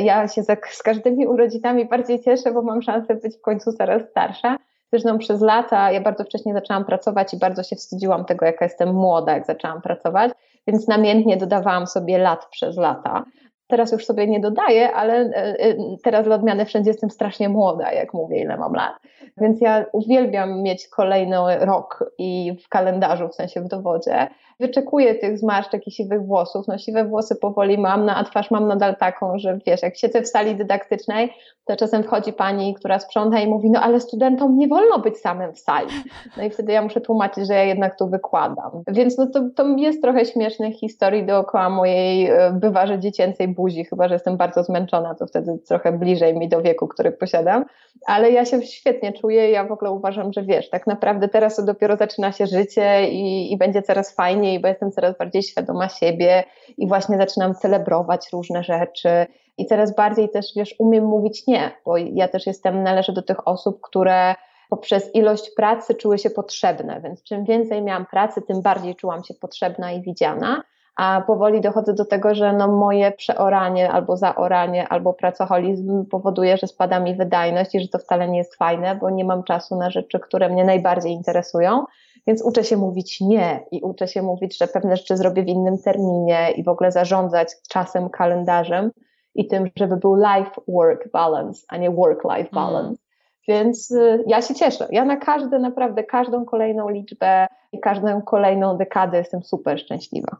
ja 0.01 0.27
się 0.27 0.43
z 0.71 0.83
każdymi 0.83 1.27
urodzinami 1.27 1.85
bardziej 1.85 2.23
cieszę, 2.23 2.51
bo 2.51 2.61
mam 2.61 2.81
szansę 2.81 3.15
być 3.15 3.38
w 3.38 3.41
końcu 3.41 3.74
coraz 3.74 4.01
starsza. 4.10 4.57
Zresztą 4.95 5.17
przez 5.17 5.41
lata 5.41 5.91
ja 5.91 6.01
bardzo 6.01 6.23
wcześnie 6.23 6.53
zaczęłam 6.53 6.85
pracować 6.85 7.33
i 7.33 7.37
bardzo 7.37 7.63
się 7.63 7.75
wstydziłam 7.75 8.25
tego, 8.25 8.45
jaka 8.45 8.65
jestem 8.65 8.93
młoda, 8.93 9.33
jak 9.33 9.45
zaczęłam 9.45 9.81
pracować, 9.81 10.31
więc 10.67 10.87
namiętnie 10.87 11.37
dodawałam 11.37 11.87
sobie 11.87 12.17
lat 12.17 12.45
przez 12.45 12.77
lata. 12.77 13.25
Teraz 13.67 13.91
już 13.91 14.05
sobie 14.05 14.27
nie 14.27 14.39
dodaję, 14.39 14.93
ale 14.93 15.13
e, 15.13 15.60
e, 15.60 15.75
teraz 16.03 16.25
dla 16.25 16.36
odmiany 16.36 16.65
wszędzie 16.65 16.89
jestem 16.89 17.10
strasznie 17.10 17.50
młoda, 17.50 17.91
jak 17.91 18.13
mówię, 18.13 18.41
ile 18.41 18.57
mam 18.57 18.74
lat. 18.74 18.93
Więc 19.38 19.62
ja 19.62 19.86
uwielbiam 19.93 20.62
mieć 20.62 20.88
kolejny 20.88 21.38
rok 21.60 22.12
i 22.17 22.57
w 22.65 22.69
kalendarzu, 22.69 23.27
w 23.27 23.36
sensie 23.36 23.62
w 23.62 23.67
dowodzie. 23.67 24.27
Wyczekuję 24.60 25.15
tych 25.15 25.38
zmarszczek 25.38 25.88
i 25.88 25.91
siwych 25.91 26.25
włosów. 26.25 26.67
No 26.67 26.77
siwe 26.77 27.05
włosy 27.05 27.36
powoli 27.36 27.77
mam, 27.77 28.05
no, 28.05 28.15
a 28.15 28.24
twarz 28.24 28.51
mam 28.51 28.67
nadal 28.67 28.95
taką, 28.95 29.39
że 29.39 29.60
wiesz, 29.67 29.81
jak 29.81 29.98
siedzę 29.98 30.22
w 30.22 30.27
sali 30.27 30.55
dydaktycznej, 30.55 31.34
to 31.65 31.75
czasem 31.75 32.03
wchodzi 32.03 32.34
pani, 32.34 32.74
która 32.74 33.00
sprząta 33.00 33.39
i 33.39 33.48
mówi, 33.48 33.69
no 33.69 33.81
ale 33.81 34.00
studentom 34.00 34.57
nie 34.57 34.67
wolno 34.67 35.00
być 35.00 35.17
samym 35.17 35.53
w 35.53 35.60
sali. 35.60 35.89
No 36.38 36.43
i 36.43 36.50
wtedy 36.50 36.72
ja 36.72 36.81
muszę 36.81 37.01
tłumaczyć, 37.01 37.48
że 37.48 37.53
ja 37.53 37.63
jednak 37.63 37.98
tu 37.98 38.10
wykładam. 38.10 38.84
Więc 38.88 39.17
no 39.17 39.27
to, 39.27 39.41
to 39.55 39.67
jest 39.77 40.01
trochę 40.01 40.25
śmiesznych 40.25 40.75
historii 40.75 41.25
dookoła 41.25 41.69
mojej 41.69 42.25
e, 42.25 42.51
bywa, 42.51 42.98
dziecięcej 42.98 43.48
buzi, 43.55 43.85
chyba, 43.85 44.07
że 44.07 44.15
jestem 44.15 44.38
bardzo 44.38 44.63
zmęczona, 44.63 45.15
to 45.15 45.27
wtedy 45.27 45.57
trochę 45.67 45.91
bliżej 45.91 46.38
mi 46.38 46.50
do 46.50 46.62
wieku, 46.62 46.88
który 46.88 47.12
posiadam. 47.12 47.65
Ale 48.05 48.31
ja 48.31 48.45
się 48.45 48.62
świetnie 48.62 49.13
czuję, 49.13 49.51
ja 49.51 49.63
w 49.63 49.71
ogóle 49.71 49.91
uważam, 49.91 50.33
że 50.33 50.43
wiesz, 50.43 50.69
tak 50.69 50.88
naprawdę 50.88 51.27
teraz 51.27 51.55
to 51.55 51.63
dopiero 51.63 51.97
zaczyna 51.97 52.31
się 52.31 52.47
życie 52.47 53.09
i, 53.09 53.53
i 53.53 53.57
będzie 53.57 53.81
coraz 53.81 54.15
fajniej, 54.15 54.59
bo 54.59 54.67
jestem 54.67 54.91
coraz 54.91 55.17
bardziej 55.17 55.43
świadoma 55.43 55.89
siebie 55.89 56.43
i 56.77 56.88
właśnie 56.88 57.17
zaczynam 57.17 57.55
celebrować 57.55 58.29
różne 58.33 58.63
rzeczy. 58.63 59.25
I 59.57 59.65
coraz 59.65 59.95
bardziej 59.95 60.29
też, 60.29 60.45
wiesz, 60.55 60.75
umiem 60.79 61.05
mówić 61.05 61.47
nie, 61.47 61.71
bo 61.85 61.97
ja 61.97 62.27
też 62.27 62.47
jestem, 62.47 62.83
należę 62.83 63.13
do 63.13 63.21
tych 63.21 63.47
osób, 63.47 63.81
które 63.81 64.35
poprzez 64.69 65.15
ilość 65.15 65.51
pracy 65.55 65.95
czuły 65.95 66.17
się 66.17 66.29
potrzebne, 66.29 67.01
więc 67.01 67.24
czym 67.24 67.45
więcej 67.45 67.81
miałam 67.81 68.05
pracy, 68.05 68.41
tym 68.41 68.62
bardziej 68.62 68.95
czułam 68.95 69.24
się 69.24 69.33
potrzebna 69.33 69.91
i 69.91 70.01
widziana, 70.01 70.63
a 70.95 71.21
powoli 71.27 71.61
dochodzę 71.61 71.93
do 71.93 72.05
tego, 72.05 72.35
że 72.35 72.53
no 72.53 72.67
moje 72.67 73.11
przeoranie 73.11 73.91
albo 73.91 74.17
zaoranie, 74.17 74.87
albo 74.87 75.13
pracoholizm 75.13 76.05
powoduje, 76.05 76.57
że 76.57 76.67
spada 76.67 76.99
mi 76.99 77.15
wydajność 77.15 77.75
i 77.75 77.79
że 77.79 77.87
to 77.87 77.99
wcale 77.99 78.29
nie 78.29 78.37
jest 78.37 78.55
fajne, 78.55 78.95
bo 78.95 79.09
nie 79.09 79.25
mam 79.25 79.43
czasu 79.43 79.75
na 79.75 79.89
rzeczy, 79.89 80.19
które 80.19 80.49
mnie 80.49 80.63
najbardziej 80.63 81.11
interesują. 81.11 81.85
Więc 82.27 82.41
uczę 82.41 82.63
się 82.63 82.77
mówić 82.77 83.21
nie 83.21 83.65
i 83.71 83.81
uczę 83.81 84.07
się 84.07 84.21
mówić, 84.21 84.57
że 84.57 84.67
pewne 84.67 84.97
rzeczy 84.97 85.17
zrobię 85.17 85.43
w 85.43 85.47
innym 85.47 85.77
terminie 85.77 86.51
i 86.55 86.63
w 86.63 86.67
ogóle 86.67 86.91
zarządzać 86.91 87.49
czasem, 87.69 88.09
kalendarzem 88.09 88.91
i 89.35 89.47
tym, 89.47 89.69
żeby 89.75 89.97
był 89.97 90.15
life-work 90.15 91.11
balance, 91.13 91.65
a 91.67 91.77
nie 91.77 91.91
work-life 91.91 92.49
mm. 92.51 92.51
balance. 92.51 93.04
Więc 93.47 93.91
y, 93.91 94.23
ja 94.27 94.41
się 94.41 94.55
cieszę. 94.55 94.87
Ja 94.91 95.05
na 95.05 95.17
każde, 95.17 95.59
naprawdę 95.59 96.03
każdą 96.03 96.45
kolejną 96.45 96.89
liczbę 96.89 97.47
i 97.71 97.79
każdą 97.79 98.21
kolejną 98.21 98.77
dekadę 98.77 99.17
jestem 99.17 99.43
super 99.43 99.79
szczęśliwa. 99.79 100.37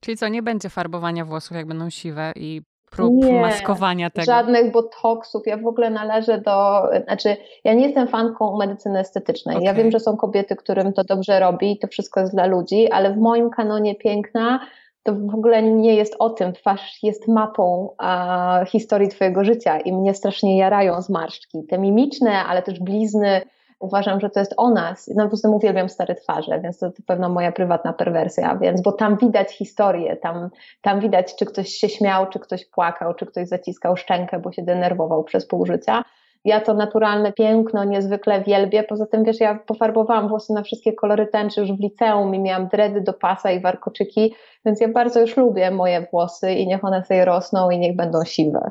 Czyli 0.00 0.16
co, 0.16 0.28
nie 0.28 0.42
będzie 0.42 0.68
farbowania 0.68 1.24
włosów, 1.24 1.56
jak 1.56 1.66
będą 1.66 1.90
siwe 1.90 2.32
i 2.36 2.62
prób 2.90 3.14
nie, 3.14 3.40
maskowania 3.40 4.10
tego? 4.10 4.26
żadnych 4.26 4.72
botoksów. 4.72 5.42
Ja 5.46 5.56
w 5.56 5.66
ogóle 5.66 5.90
należę 5.90 6.40
do, 6.40 6.82
znaczy 7.04 7.36
ja 7.64 7.74
nie 7.74 7.86
jestem 7.86 8.08
fanką 8.08 8.56
medycyny 8.56 8.98
estetycznej. 8.98 9.56
Okay. 9.56 9.66
Ja 9.66 9.74
wiem, 9.74 9.90
że 9.90 10.00
są 10.00 10.16
kobiety, 10.16 10.56
którym 10.56 10.92
to 10.92 11.04
dobrze 11.04 11.40
robi 11.40 11.72
i 11.72 11.78
to 11.78 11.88
wszystko 11.88 12.20
jest 12.20 12.32
dla 12.32 12.46
ludzi, 12.46 12.90
ale 12.90 13.12
w 13.12 13.16
moim 13.16 13.50
kanonie 13.50 13.94
piękna 13.94 14.60
to 15.02 15.14
w 15.14 15.34
ogóle 15.34 15.62
nie 15.62 15.94
jest 15.94 16.16
o 16.18 16.30
tym. 16.30 16.52
Twarz 16.52 17.02
jest 17.02 17.28
mapą 17.28 17.94
a, 17.98 18.64
historii 18.66 19.08
twojego 19.08 19.44
życia 19.44 19.78
i 19.80 19.92
mnie 19.92 20.14
strasznie 20.14 20.58
jarają 20.58 21.02
zmarszczki. 21.02 21.64
Te 21.64 21.78
mimiczne, 21.78 22.44
ale 22.44 22.62
też 22.62 22.80
blizny, 22.80 23.40
uważam, 23.82 24.20
że 24.20 24.30
to 24.30 24.40
jest 24.40 24.54
o 24.56 24.70
nas. 24.70 25.10
No 25.14 25.22
po 25.22 25.28
prostu 25.28 25.56
uwielbiam 25.56 25.88
stare 25.88 26.14
twarze, 26.14 26.60
więc 26.60 26.78
to, 26.78 26.90
to 26.90 27.02
pewna 27.06 27.28
moja 27.28 27.52
prywatna 27.52 27.92
perwersja, 27.92 28.56
więc, 28.56 28.82
bo 28.82 28.92
tam 28.92 29.16
widać 29.16 29.52
historię, 29.52 30.16
tam, 30.16 30.50
tam 30.82 31.00
widać, 31.00 31.36
czy 31.36 31.46
ktoś 31.46 31.68
się 31.68 31.88
śmiał, 31.88 32.26
czy 32.26 32.38
ktoś 32.38 32.64
płakał, 32.66 33.14
czy 33.14 33.26
ktoś 33.26 33.48
zaciskał 33.48 33.96
szczękę, 33.96 34.38
bo 34.38 34.52
się 34.52 34.62
denerwował 34.62 35.24
przez 35.24 35.46
pół 35.46 35.66
życia. 35.66 36.04
Ja 36.44 36.60
to 36.60 36.74
naturalne 36.74 37.32
piękno 37.32 37.84
niezwykle 37.84 38.42
wielbię. 38.42 38.82
Poza 38.82 39.06
tym, 39.06 39.24
wiesz, 39.24 39.40
ja 39.40 39.54
pofarbowałam 39.54 40.28
włosy 40.28 40.52
na 40.52 40.62
wszystkie 40.62 40.92
kolory 40.92 41.26
tęczy 41.26 41.60
już 41.60 41.72
w 41.72 41.80
liceum 41.80 42.34
i 42.34 42.38
miałam 42.38 42.68
dredy 42.68 43.00
do 43.00 43.12
pasa 43.12 43.50
i 43.50 43.60
warkoczyki, 43.60 44.34
więc 44.64 44.80
ja 44.80 44.88
bardzo 44.88 45.20
już 45.20 45.36
lubię 45.36 45.70
moje 45.70 46.06
włosy 46.10 46.52
i 46.52 46.66
niech 46.66 46.84
one 46.84 47.04
sobie 47.04 47.24
rosną 47.24 47.70
i 47.70 47.78
niech 47.78 47.96
będą 47.96 48.24
siwe. 48.24 48.68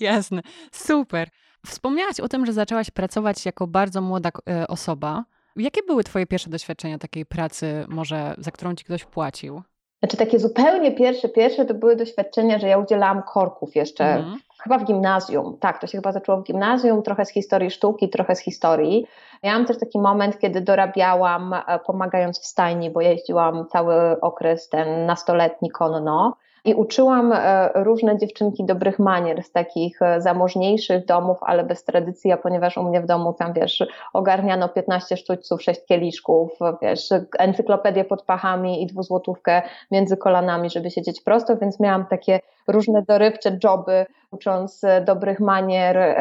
Jasne, 0.00 0.40
super. 0.72 1.28
Wspomniałaś 1.66 2.20
o 2.20 2.28
tym, 2.28 2.46
że 2.46 2.52
zaczęłaś 2.52 2.90
pracować 2.90 3.46
jako 3.46 3.66
bardzo 3.66 4.00
młoda 4.00 4.30
e, 4.50 4.66
osoba. 4.66 5.24
Jakie 5.56 5.82
były 5.82 6.04
Twoje 6.04 6.26
pierwsze 6.26 6.50
doświadczenia 6.50 6.98
takiej 6.98 7.26
pracy, 7.26 7.84
może 7.88 8.34
za 8.38 8.50
którą 8.50 8.74
Ci 8.74 8.84
ktoś 8.84 9.04
płacił? 9.04 9.62
Znaczy 9.98 10.16
takie 10.16 10.38
zupełnie 10.38 10.92
pierwsze, 10.92 11.28
pierwsze 11.28 11.64
to 11.64 11.74
były 11.74 11.96
doświadczenia, 11.96 12.58
że 12.58 12.68
ja 12.68 12.78
udzielałam 12.78 13.22
korków 13.22 13.76
jeszcze, 13.76 14.04
mm. 14.04 14.36
chyba 14.62 14.78
w 14.78 14.84
gimnazjum. 14.84 15.56
Tak, 15.60 15.80
to 15.80 15.86
się 15.86 15.98
chyba 15.98 16.12
zaczęło 16.12 16.38
w 16.38 16.44
gimnazjum, 16.44 17.02
trochę 17.02 17.24
z 17.24 17.30
historii 17.30 17.70
sztuki, 17.70 18.08
trochę 18.08 18.36
z 18.36 18.40
historii. 18.40 19.06
Miałam 19.42 19.66
też 19.66 19.78
taki 19.78 19.98
moment, 19.98 20.38
kiedy 20.38 20.60
dorabiałam 20.60 21.54
e, 21.54 21.78
pomagając 21.86 22.40
w 22.40 22.46
stajni, 22.46 22.90
bo 22.90 23.00
jeździłam 23.00 23.66
cały 23.66 24.20
okres 24.20 24.68
ten 24.68 25.06
nastoletni 25.06 25.70
konno 25.70 26.36
i 26.64 26.74
uczyłam 26.74 27.32
e, 27.32 27.70
różne 27.74 28.18
dziewczynki 28.18 28.64
dobrych 28.64 28.98
manier 28.98 29.42
z 29.42 29.52
takich 29.52 30.02
e, 30.02 30.20
zamożniejszych 30.20 31.04
domów, 31.04 31.38
ale 31.40 31.64
bez 31.64 31.84
tradycji, 31.84 32.32
a 32.32 32.36
ponieważ 32.36 32.76
u 32.76 32.82
mnie 32.82 33.00
w 33.00 33.06
domu 33.06 33.32
tam, 33.32 33.52
wiesz, 33.52 33.84
ogarniano 34.12 34.68
15 34.68 35.16
sztućców, 35.16 35.62
6 35.62 35.80
kieliszków, 35.86 36.58
wiesz, 36.82 37.08
encyklopedię 37.38 38.04
pod 38.04 38.22
pachami 38.22 38.82
i 38.82 38.86
dwuzłotówkę 38.86 39.62
między 39.90 40.16
kolanami, 40.16 40.70
żeby 40.70 40.90
siedzieć 40.90 41.20
prosto, 41.20 41.56
więc 41.56 41.80
miałam 41.80 42.06
takie 42.06 42.40
różne 42.68 43.02
dorywcze 43.02 43.58
joby, 43.64 44.06
ucząc 44.30 44.84
e, 44.84 45.00
dobrych 45.00 45.40
manier, 45.40 46.16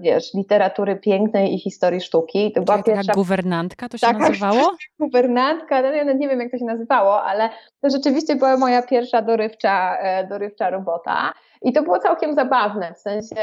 wiesz, 0.00 0.34
literatury 0.34 0.96
pięknej 0.96 1.54
i 1.54 1.58
historii 1.58 2.00
sztuki. 2.00 2.52
To 2.52 2.62
była 2.62 2.76
Czyli 2.76 2.84
pierwsza... 2.84 3.02
taka 3.02 3.14
guwernantka 3.14 3.88
to 3.88 3.98
się 3.98 4.06
taka 4.06 4.18
nazywało? 4.18 4.76
guwernantka, 5.00 5.82
no 5.82 5.90
ja 5.90 6.04
nie 6.04 6.28
wiem 6.28 6.40
jak 6.40 6.50
to 6.50 6.58
się 6.58 6.64
nazywało, 6.64 7.22
ale 7.22 7.48
to 7.80 7.90
rzeczywiście 7.90 8.36
była 8.36 8.56
moja 8.56 8.82
pierwsza 8.82 9.22
dorywcza 9.22 9.90
E, 10.00 10.26
dorywcza 10.26 10.70
robota. 10.70 11.32
I 11.62 11.72
to 11.72 11.82
było 11.82 11.98
całkiem 11.98 12.34
zabawne, 12.34 12.94
w 12.94 12.98
sensie 12.98 13.36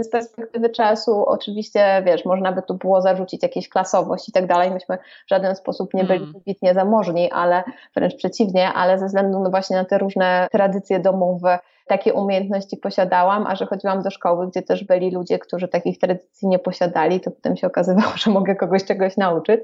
z 0.00 0.10
perspektywy 0.10 0.70
czasu 0.70 1.24
oczywiście, 1.26 2.02
wiesz, 2.06 2.24
można 2.24 2.52
by 2.52 2.62
tu 2.62 2.74
było 2.74 3.02
zarzucić 3.02 3.42
jakieś 3.42 3.68
klasowość 3.68 4.28
i 4.28 4.32
tak 4.32 4.46
dalej. 4.46 4.70
Myśmy 4.70 4.98
w 5.26 5.30
żaden 5.30 5.56
sposób 5.56 5.94
nie 5.94 6.04
byli 6.04 6.26
wybitnie 6.26 6.74
zamożni, 6.74 7.30
ale 7.30 7.64
wręcz 7.96 8.14
przeciwnie, 8.16 8.72
ale 8.72 8.98
ze 8.98 9.06
względu 9.06 9.40
no 9.40 9.50
właśnie 9.50 9.76
na 9.76 9.84
te 9.84 9.98
różne 9.98 10.48
tradycje 10.52 11.00
domowe, 11.00 11.58
takie 11.86 12.14
umiejętności 12.14 12.76
posiadałam, 12.76 13.46
a 13.46 13.56
że 13.56 13.66
chodziłam 13.66 14.02
do 14.02 14.10
szkoły, 14.10 14.48
gdzie 14.48 14.62
też 14.62 14.84
byli 14.84 15.10
ludzie, 15.10 15.38
którzy 15.38 15.68
takich 15.68 15.98
tradycji 15.98 16.48
nie 16.48 16.58
posiadali, 16.58 17.20
to 17.20 17.30
potem 17.30 17.56
się 17.56 17.66
okazywało, 17.66 18.12
że 18.24 18.30
mogę 18.30 18.56
kogoś 18.56 18.84
czegoś 18.84 19.16
nauczyć. 19.16 19.60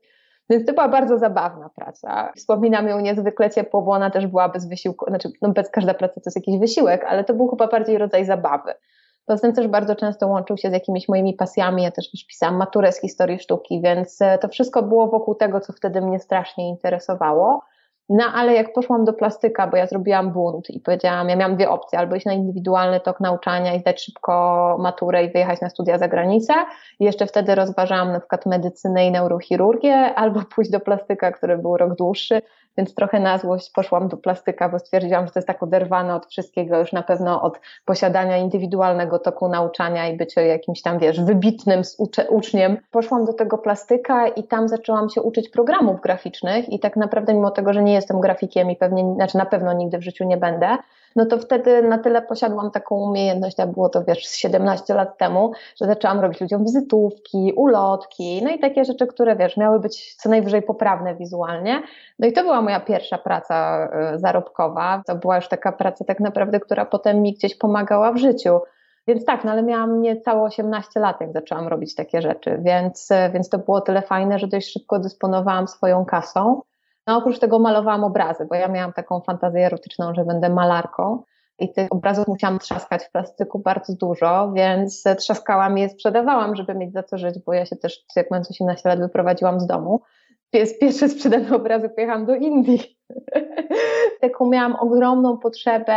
Więc 0.51 0.67
to 0.67 0.73
była 0.73 0.89
bardzo 0.89 1.19
zabawna 1.19 1.71
praca. 1.77 2.33
Wspominam 2.37 2.89
ją 2.89 3.01
niezwykle 3.01 3.51
ciepło, 3.51 3.83
bo 3.83 3.93
ona 3.93 4.11
też 4.11 4.27
była 4.27 4.49
bez 4.49 4.69
wysiłku, 4.69 5.05
znaczy 5.09 5.29
no 5.43 5.49
bez 5.49 5.71
każda 5.71 5.95
praca 5.95 6.15
to 6.15 6.21
jest 6.27 6.37
jakiś 6.37 6.61
wysiłek, 6.61 7.05
ale 7.05 7.25
to 7.25 7.35
był 7.35 7.49
chyba 7.49 7.67
bardziej 7.67 7.99
rodzaj 7.99 8.25
zabawy. 8.25 8.75
Poza 9.27 9.43
tym 9.43 9.53
też 9.53 9.69
bardzo 9.69 9.97
często 9.97 10.29
łączył 10.29 10.57
się 10.57 10.71
z 10.71 10.73
jakimiś 10.73 11.09
moimi 11.09 11.35
pasjami. 11.35 11.83
Ja 11.83 11.91
też 11.91 12.11
pisałam 12.29 12.57
maturę 12.57 12.93
z 12.93 13.01
historii 13.01 13.39
sztuki, 13.39 13.81
więc 13.85 14.23
e, 14.23 14.39
to 14.39 14.49
wszystko 14.49 14.83
było 14.83 15.07
wokół 15.07 15.35
tego, 15.35 15.61
co 15.61 15.73
wtedy 15.73 16.01
mnie 16.01 16.19
strasznie 16.19 16.69
interesowało. 16.69 17.63
No 18.13 18.25
ale 18.35 18.55
jak 18.55 18.73
poszłam 18.73 19.05
do 19.05 19.13
plastyka, 19.13 19.67
bo 19.67 19.77
ja 19.77 19.87
zrobiłam 19.87 20.33
bunt 20.33 20.71
i 20.71 20.81
powiedziałam, 20.81 21.29
ja 21.29 21.37
miałam 21.37 21.57
dwie 21.57 21.71
opcje, 21.71 21.99
albo 21.99 22.17
iść 22.17 22.27
na 22.27 22.33
indywidualny 22.33 23.01
tok 23.01 23.21
nauczania 23.21 23.75
i 23.75 23.81
zdać 23.81 24.05
szybko 24.05 24.77
maturę 24.81 25.25
i 25.25 25.33
wyjechać 25.33 25.61
na 25.61 25.71
studia 25.71 25.99
za 25.99 26.09
granicę. 26.09 26.55
I 27.01 27.05
jeszcze 27.05 27.27
wtedy 27.27 27.55
rozważałam 27.55 28.13
na 28.13 28.21
przykład 28.21 28.47
medycynę 28.47 29.07
i 29.07 29.11
neurochirurgię, 29.11 30.15
albo 30.15 30.41
pójść 30.55 30.71
do 30.71 30.81
plastyka, 30.81 31.33
który 31.33 31.59
był 31.59 31.77
rok 31.77 31.95
dłuższy 31.95 32.43
więc 32.81 32.95
trochę 32.95 33.21
na 33.21 33.39
złość 33.39 33.71
poszłam 33.71 34.09
do 34.09 34.17
plastyka, 34.17 34.69
bo 34.69 34.79
stwierdziłam, 34.79 35.27
że 35.27 35.33
to 35.33 35.39
jest 35.39 35.47
tak 35.47 35.63
oderwane 35.63 36.15
od 36.15 36.27
wszystkiego, 36.27 36.79
już 36.79 36.93
na 36.93 37.03
pewno 37.03 37.43
od 37.43 37.61
posiadania 37.85 38.37
indywidualnego 38.37 39.19
toku 39.19 39.49
nauczania 39.49 40.09
i 40.09 40.17
bycia 40.17 40.41
jakimś 40.41 40.83
tam, 40.83 40.99
wiesz, 40.99 41.21
wybitnym 41.21 41.83
uczniem. 42.29 42.77
Poszłam 42.91 43.25
do 43.25 43.33
tego 43.33 43.59
plastyka 43.59 44.29
i 44.29 44.45
tam 44.45 44.69
zaczęłam 44.69 45.11
się 45.11 45.23
uczyć 45.23 45.49
programów 45.49 46.01
graficznych 46.01 46.69
i 46.69 46.79
tak 46.79 46.97
naprawdę 46.97 47.35
mimo 47.35 47.51
tego, 47.51 47.73
że 47.73 47.83
nie 47.83 47.93
jestem 47.93 48.21
grafikiem 48.21 48.71
i 48.71 48.77
pewnie, 48.77 49.15
znaczy 49.15 49.39
na 49.39 49.47
pewno 49.47 49.73
nigdy 49.73 49.99
w 49.99 50.03
życiu 50.03 50.25
nie 50.25 50.37
będę, 50.37 50.77
no 51.17 51.27
to 51.27 51.39
wtedy 51.39 51.83
na 51.83 51.99
tyle 51.99 52.23
posiadłam 52.23 52.71
taką 52.71 52.97
umiejętność, 52.97 53.61
a 53.61 53.67
było 53.67 53.89
to 53.89 54.05
wiesz 54.05 54.23
17 54.23 54.95
lat 54.95 55.19
temu, 55.19 55.53
że 55.81 55.87
zaczęłam 55.87 56.21
robić 56.21 56.41
ludziom 56.41 56.65
wizytówki, 56.65 57.53
ulotki, 57.57 58.41
no 58.45 58.51
i 58.51 58.59
takie 58.59 58.85
rzeczy, 58.85 59.07
które 59.07 59.37
wiesz, 59.37 59.57
miały 59.57 59.81
być 59.81 60.15
co 60.15 60.29
najwyżej 60.29 60.63
poprawne 60.63 61.15
wizualnie. 61.15 61.83
No 62.19 62.29
i 62.29 62.33
to 62.33 62.43
była 62.43 62.63
moja 62.63 62.81
pierwsza 62.81 63.19
praca 63.19 63.89
y, 64.15 64.19
zarobkowa. 64.19 65.03
To 65.07 65.15
była 65.15 65.37
już 65.37 65.49
taka 65.49 65.73
praca 65.73 66.05
tak 66.05 66.21
naprawdę, 66.21 66.61
która 66.61 66.85
potem 66.85 67.23
mi 67.23 67.33
gdzieś 67.33 67.59
pomagała 67.59 68.13
w 68.13 68.17
życiu. 68.17 68.61
Więc 69.07 69.25
tak, 69.25 69.45
no 69.45 69.51
ale 69.51 69.63
miałam 69.63 70.03
niecałe 70.03 70.43
18 70.43 71.01
lat, 71.01 71.21
jak 71.21 71.33
zaczęłam 71.33 71.69
robić 71.69 71.95
takie 71.95 72.23
rzeczy, 72.23 72.59
więc, 72.63 73.11
y, 73.11 73.31
więc 73.33 73.49
to 73.49 73.59
było 73.59 73.81
tyle 73.81 74.03
fajne, 74.03 74.39
że 74.39 74.47
dość 74.47 74.73
szybko 74.73 74.99
dysponowałam 74.99 75.69
swoją 75.69 76.05
kasą. 76.05 76.61
No 77.07 77.17
oprócz 77.17 77.39
tego 77.39 77.59
malowałam 77.59 78.05
obrazy, 78.05 78.47
bo 78.51 78.55
ja 78.55 78.69
miałam 78.69 78.93
taką 78.93 79.21
fantazję 79.21 79.67
erotyczną, 79.67 80.15
że 80.15 80.25
będę 80.25 80.49
malarką 80.49 81.23
i 81.59 81.73
tych 81.73 81.93
obrazów 81.93 82.29
musiałam 82.29 82.59
trzaskać 82.59 83.05
w 83.05 83.11
plastyku 83.11 83.59
bardzo 83.59 83.95
dużo, 83.95 84.53
więc 84.53 85.05
trzaskałam 85.19 85.79
je, 85.79 85.89
sprzedawałam, 85.89 86.57
żeby 86.57 86.75
mieć 86.75 86.93
za 86.93 87.03
co 87.03 87.19
żyć, 87.19 87.39
bo 87.47 87.53
ja 87.53 87.67
się 87.67 87.77
też, 87.77 88.05
jak 88.17 88.31
mając 88.31 88.51
18 88.51 88.89
lat, 88.89 88.99
wyprowadziłam 88.99 89.61
z 89.61 89.67
domu. 89.67 90.01
Pierwsze 90.81 91.09
sprzedane 91.09 91.57
obrazy 91.57 91.89
pojechałam 91.89 92.27
do 92.27 92.35
Indii. 92.35 92.99
Taką 94.21 94.51
miałam 94.51 94.77
ogromną 94.77 95.39
potrzebę 95.39 95.95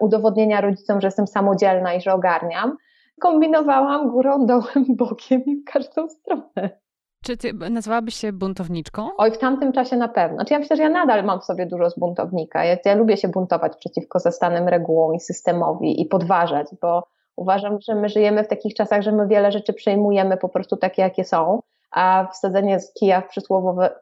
udowodnienia 0.00 0.60
rodzicom, 0.60 1.00
że 1.00 1.06
jestem 1.06 1.26
samodzielna 1.26 1.94
i 1.94 2.00
że 2.00 2.12
ogarniam. 2.12 2.76
Kombinowałam 3.20 4.10
górą, 4.10 4.46
dołem, 4.46 4.84
bokiem 4.88 5.44
i 5.44 5.56
w 5.56 5.64
każdą 5.64 6.08
stronę. 6.08 6.81
Czy 7.22 7.36
ty 7.36 7.52
nazywałabyś 7.70 8.14
się 8.14 8.32
buntowniczką? 8.32 9.08
Oj, 9.16 9.32
w 9.32 9.38
tamtym 9.38 9.72
czasie 9.72 9.96
na 9.96 10.08
pewno. 10.08 10.36
Znaczy 10.36 10.54
ja 10.54 10.58
myślę, 10.58 10.76
że 10.76 10.82
ja 10.82 10.88
nadal 10.88 11.24
mam 11.24 11.40
w 11.40 11.44
sobie 11.44 11.66
dużo 11.66 11.90
z 11.90 11.98
buntownika. 11.98 12.64
Ja, 12.64 12.76
ja 12.84 12.94
lubię 12.94 13.16
się 13.16 13.28
buntować 13.28 13.76
przeciwko 13.76 14.18
zastanym 14.18 14.68
regułom 14.68 15.14
i 15.14 15.20
systemowi 15.20 16.00
i 16.02 16.06
podważać, 16.06 16.66
bo 16.80 17.06
uważam, 17.36 17.80
że 17.80 17.94
my 17.94 18.08
żyjemy 18.08 18.44
w 18.44 18.48
takich 18.48 18.74
czasach, 18.74 19.02
że 19.02 19.12
my 19.12 19.28
wiele 19.28 19.52
rzeczy 19.52 19.72
przejmujemy 19.72 20.36
po 20.36 20.48
prostu 20.48 20.76
takie, 20.76 21.02
jakie 21.02 21.24
są, 21.24 21.60
a 21.90 22.28
wsadzenie 22.32 22.80
z 22.80 22.92
kija 22.92 23.20
w 23.20 23.28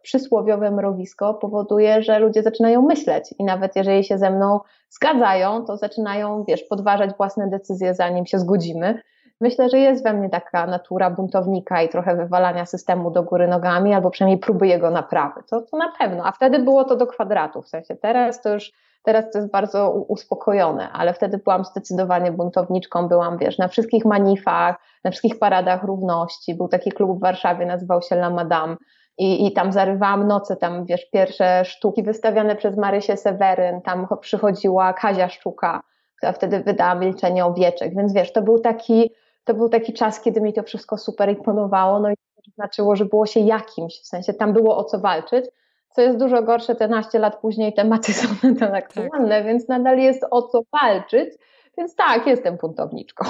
przysłowiowe, 0.02 0.70
mrowisko 0.70 1.34
powoduje, 1.34 2.02
że 2.02 2.18
ludzie 2.18 2.42
zaczynają 2.42 2.82
myśleć 2.82 3.34
i 3.38 3.44
nawet 3.44 3.76
jeżeli 3.76 4.04
się 4.04 4.18
ze 4.18 4.30
mną 4.30 4.60
zgadzają, 4.90 5.64
to 5.64 5.76
zaczynają, 5.76 6.44
wiesz, 6.48 6.62
podważać 6.62 7.10
własne 7.16 7.48
decyzje, 7.48 7.94
zanim 7.94 8.26
się 8.26 8.38
zgodzimy. 8.38 9.02
Myślę, 9.40 9.68
że 9.68 9.78
jest 9.78 10.04
we 10.04 10.12
mnie 10.12 10.30
taka 10.30 10.66
natura 10.66 11.10
buntownika 11.10 11.82
i 11.82 11.88
trochę 11.88 12.16
wywalania 12.16 12.66
systemu 12.66 13.10
do 13.10 13.22
góry 13.22 13.48
nogami, 13.48 13.94
albo 13.94 14.10
przynajmniej 14.10 14.40
próby 14.40 14.66
jego 14.66 14.90
naprawy. 14.90 15.42
To, 15.50 15.62
to 15.62 15.76
na 15.76 15.92
pewno. 15.98 16.26
A 16.26 16.32
wtedy 16.32 16.58
było 16.58 16.84
to 16.84 16.96
do 16.96 17.06
kwadratu. 17.06 17.62
W 17.62 17.68
sensie 17.68 17.96
teraz 17.96 18.42
to 18.42 18.54
już, 18.54 18.72
teraz 19.02 19.30
to 19.32 19.38
jest 19.38 19.50
bardzo 19.50 19.90
uspokojone, 19.90 20.90
ale 20.92 21.14
wtedy 21.14 21.38
byłam 21.38 21.64
zdecydowanie 21.64 22.32
buntowniczką. 22.32 23.08
Byłam, 23.08 23.38
wiesz, 23.38 23.58
na 23.58 23.68
wszystkich 23.68 24.04
manifach, 24.04 24.76
na 25.04 25.10
wszystkich 25.10 25.38
paradach 25.38 25.84
równości. 25.84 26.54
Był 26.54 26.68
taki 26.68 26.92
klub 26.92 27.18
w 27.18 27.20
Warszawie, 27.20 27.66
nazywał 27.66 28.02
się 28.02 28.14
La 28.14 28.30
Madame 28.30 28.76
i, 29.18 29.46
i 29.46 29.52
tam 29.52 29.72
zarywałam 29.72 30.26
noce, 30.26 30.56
tam 30.56 30.84
wiesz, 30.84 31.10
pierwsze 31.10 31.64
sztuki 31.64 32.02
wystawiane 32.02 32.56
przez 32.56 32.76
Marysię 32.76 33.16
Seweryn, 33.16 33.82
tam 33.82 34.06
przychodziła 34.20 34.92
Kazia 34.92 35.28
Sztuka, 35.28 35.82
która 36.16 36.32
wtedy 36.32 36.60
wydała 36.60 36.94
Milczenie 36.94 37.44
Owieczek, 37.44 37.96
więc 37.96 38.12
wiesz, 38.12 38.32
to 38.32 38.42
był 38.42 38.58
taki, 38.58 39.10
to 39.44 39.54
był 39.54 39.68
taki 39.68 39.92
czas, 39.92 40.20
kiedy 40.20 40.40
mi 40.40 40.52
to 40.52 40.62
wszystko 40.62 40.98
super 40.98 41.30
imponowało, 41.30 42.00
no 42.00 42.10
i 42.10 42.14
to 42.16 42.50
znaczyło, 42.54 42.96
że 42.96 43.04
było 43.04 43.26
się 43.26 43.40
jakimś, 43.40 44.00
w 44.00 44.06
sensie 44.06 44.34
tam 44.34 44.52
było 44.52 44.76
o 44.76 44.84
co 44.84 44.98
walczyć, 44.98 45.44
co 45.90 46.02
jest 46.02 46.18
dużo 46.18 46.42
gorsze, 46.42 46.74
te 46.74 46.88
naście 46.88 47.18
lat 47.18 47.40
później 47.40 47.74
tematy 47.74 48.12
są 48.20 48.28
nadal 48.42 48.74
aktualne, 48.74 49.36
tak. 49.38 49.46
więc 49.46 49.68
nadal 49.68 49.98
jest 49.98 50.24
o 50.30 50.42
co 50.42 50.62
walczyć, 50.82 51.34
więc 51.78 51.94
tak, 51.94 52.26
jestem 52.26 52.56
buntowniczką. 52.56 53.24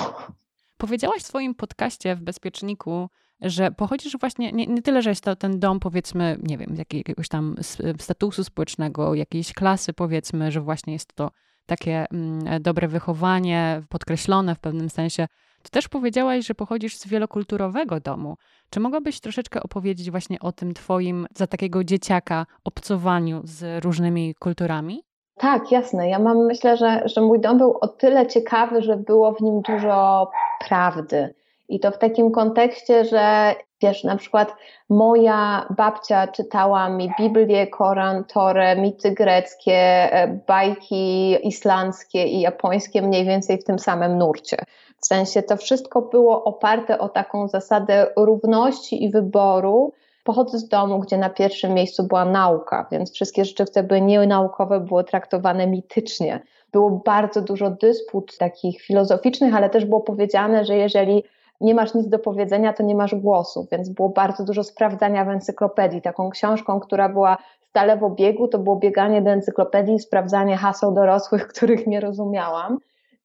Powiedziałaś 0.79 1.23
w 1.23 1.27
swoim 1.27 1.55
podcaście 1.55 2.17
w 2.17 2.21
Bezpieczniku, 2.21 3.09
że 3.41 3.71
pochodzisz 3.71 4.17
właśnie, 4.21 4.53
nie, 4.53 4.67
nie 4.67 4.83
tyle, 4.83 5.03
że 5.03 5.11
jest 5.11 5.25
to 5.25 5.37
ten 5.37 5.59
dom, 5.59 5.81
powiedzmy, 5.81 6.37
nie 6.43 6.59
wiem, 6.59 6.77
jakiegoś 6.79 7.29
tam 7.29 7.57
statusu 7.99 8.45
społecznego, 8.45 9.15
jakiejś 9.15 9.53
klasy, 9.53 9.93
powiedzmy, 9.93 10.51
że 10.51 10.61
właśnie 10.61 10.93
jest 10.93 11.15
to 11.15 11.31
takie 11.67 12.07
mm, 12.13 12.63
dobre 12.63 12.89
wychowanie, 12.89 13.83
podkreślone 13.89 14.55
w 14.55 14.61
pewnym 14.61 14.91
sensie. 14.91 15.27
To 15.63 15.71
też 15.71 15.89
powiedziałaś, 15.89 16.47
że 16.47 16.55
pochodzisz 16.55 16.97
z 16.97 17.09
wielokulturowego 17.09 18.01
domu. 18.01 18.37
Czy 18.71 18.81
mogłabyś 18.81 19.21
troszeczkę 19.21 19.63
opowiedzieć 19.63 20.11
właśnie 20.11 20.41
o 20.41 20.53
tym 20.53 20.75
twoim, 20.75 21.27
za 21.35 21.47
takiego 21.47 21.85
dzieciaka, 21.85 22.47
obcowaniu 22.65 23.41
z 23.45 23.85
różnymi 23.85 24.35
kulturami? 24.35 25.03
Tak, 25.37 25.73
jasne. 25.73 26.09
Ja 26.09 26.19
mam, 26.19 26.47
myślę, 26.47 26.77
że, 26.77 27.03
że 27.05 27.21
mój 27.21 27.41
dom 27.41 27.59
był 27.59 27.79
o 27.81 27.89
tyle 27.89 28.27
ciekawy, 28.27 28.83
że 28.83 28.97
było 28.97 29.33
w 29.33 29.41
nim 29.41 29.61
dużo 29.61 30.31
prawdy. 30.69 31.35
I 31.69 31.81
to 31.81 31.91
w 31.91 31.99
takim 31.99 32.31
kontekście, 32.31 33.05
że 33.05 33.55
wiesz, 33.83 34.05
na 34.05 34.17
przykład 34.17 34.55
moja 34.89 35.67
babcia 35.77 36.27
czytała 36.27 36.89
mi 36.89 37.13
Biblię, 37.21 37.67
Koran, 37.67 38.25
Torę, 38.25 38.77
mity 38.77 39.11
greckie, 39.11 39.73
e, 40.13 40.41
bajki 40.47 41.37
islandzkie 41.49 42.25
i 42.25 42.41
japońskie 42.41 43.03
mniej 43.03 43.25
więcej 43.25 43.59
w 43.59 43.65
tym 43.65 43.79
samym 43.79 44.19
nurcie. 44.19 44.57
W 45.01 45.07
sensie 45.07 45.43
to 45.43 45.57
wszystko 45.57 46.03
było 46.03 46.45
oparte 46.45 46.99
o 46.99 47.09
taką 47.09 47.49
zasadę 47.49 48.07
równości 48.17 49.05
i 49.05 49.11
wyboru. 49.11 49.93
Pochodzę 50.25 50.59
z 50.59 50.69
domu, 50.69 50.99
gdzie 50.99 51.19
na 51.19 51.31
pierwszym 51.31 51.75
miejscu 51.75 52.05
była 52.05 52.25
nauka, 52.25 52.87
więc 52.93 53.13
wszystkie 53.13 53.45
rzeczy, 53.45 53.67
które 53.67 53.83
były 53.83 54.01
nienaukowe, 54.01 54.81
były 54.81 55.05
traktowane 55.05 55.67
mitycznie. 55.67 56.41
Było 56.73 56.91
bardzo 56.91 57.41
dużo 57.41 57.71
dysput 57.71 58.39
takich 58.39 58.83
filozoficznych, 58.83 59.55
ale 59.55 59.71
też 59.71 59.85
było 59.85 60.01
powiedziane, 60.01 60.65
że 60.65 60.77
jeżeli 60.77 61.25
nie 61.61 61.75
masz 61.75 61.95
nic 61.95 62.09
do 62.09 62.19
powiedzenia, 62.19 62.73
to 62.73 62.83
nie 62.83 62.95
masz 62.95 63.15
głosu, 63.15 63.67
więc 63.73 63.89
było 63.89 64.09
bardzo 64.09 64.45
dużo 64.45 64.65
sprawdzania 64.65 65.25
w 65.25 65.29
encyklopedii. 65.29 66.03
Taką 66.03 66.31
książką, 66.31 66.81
która 66.81 67.09
była 67.09 67.37
stale 67.71 67.97
w 67.97 68.05
obiegu, 68.05 68.49
to 68.49 68.59
było 68.59 68.77
bieganie 68.77 69.23
do 69.23 69.31
encyklopedii, 69.31 69.99
sprawdzanie 69.99 70.57
haseł 70.57 70.93
dorosłych, 70.93 71.47
których 71.53 71.87
nie 71.87 72.01
rozumiałam. 72.01 72.79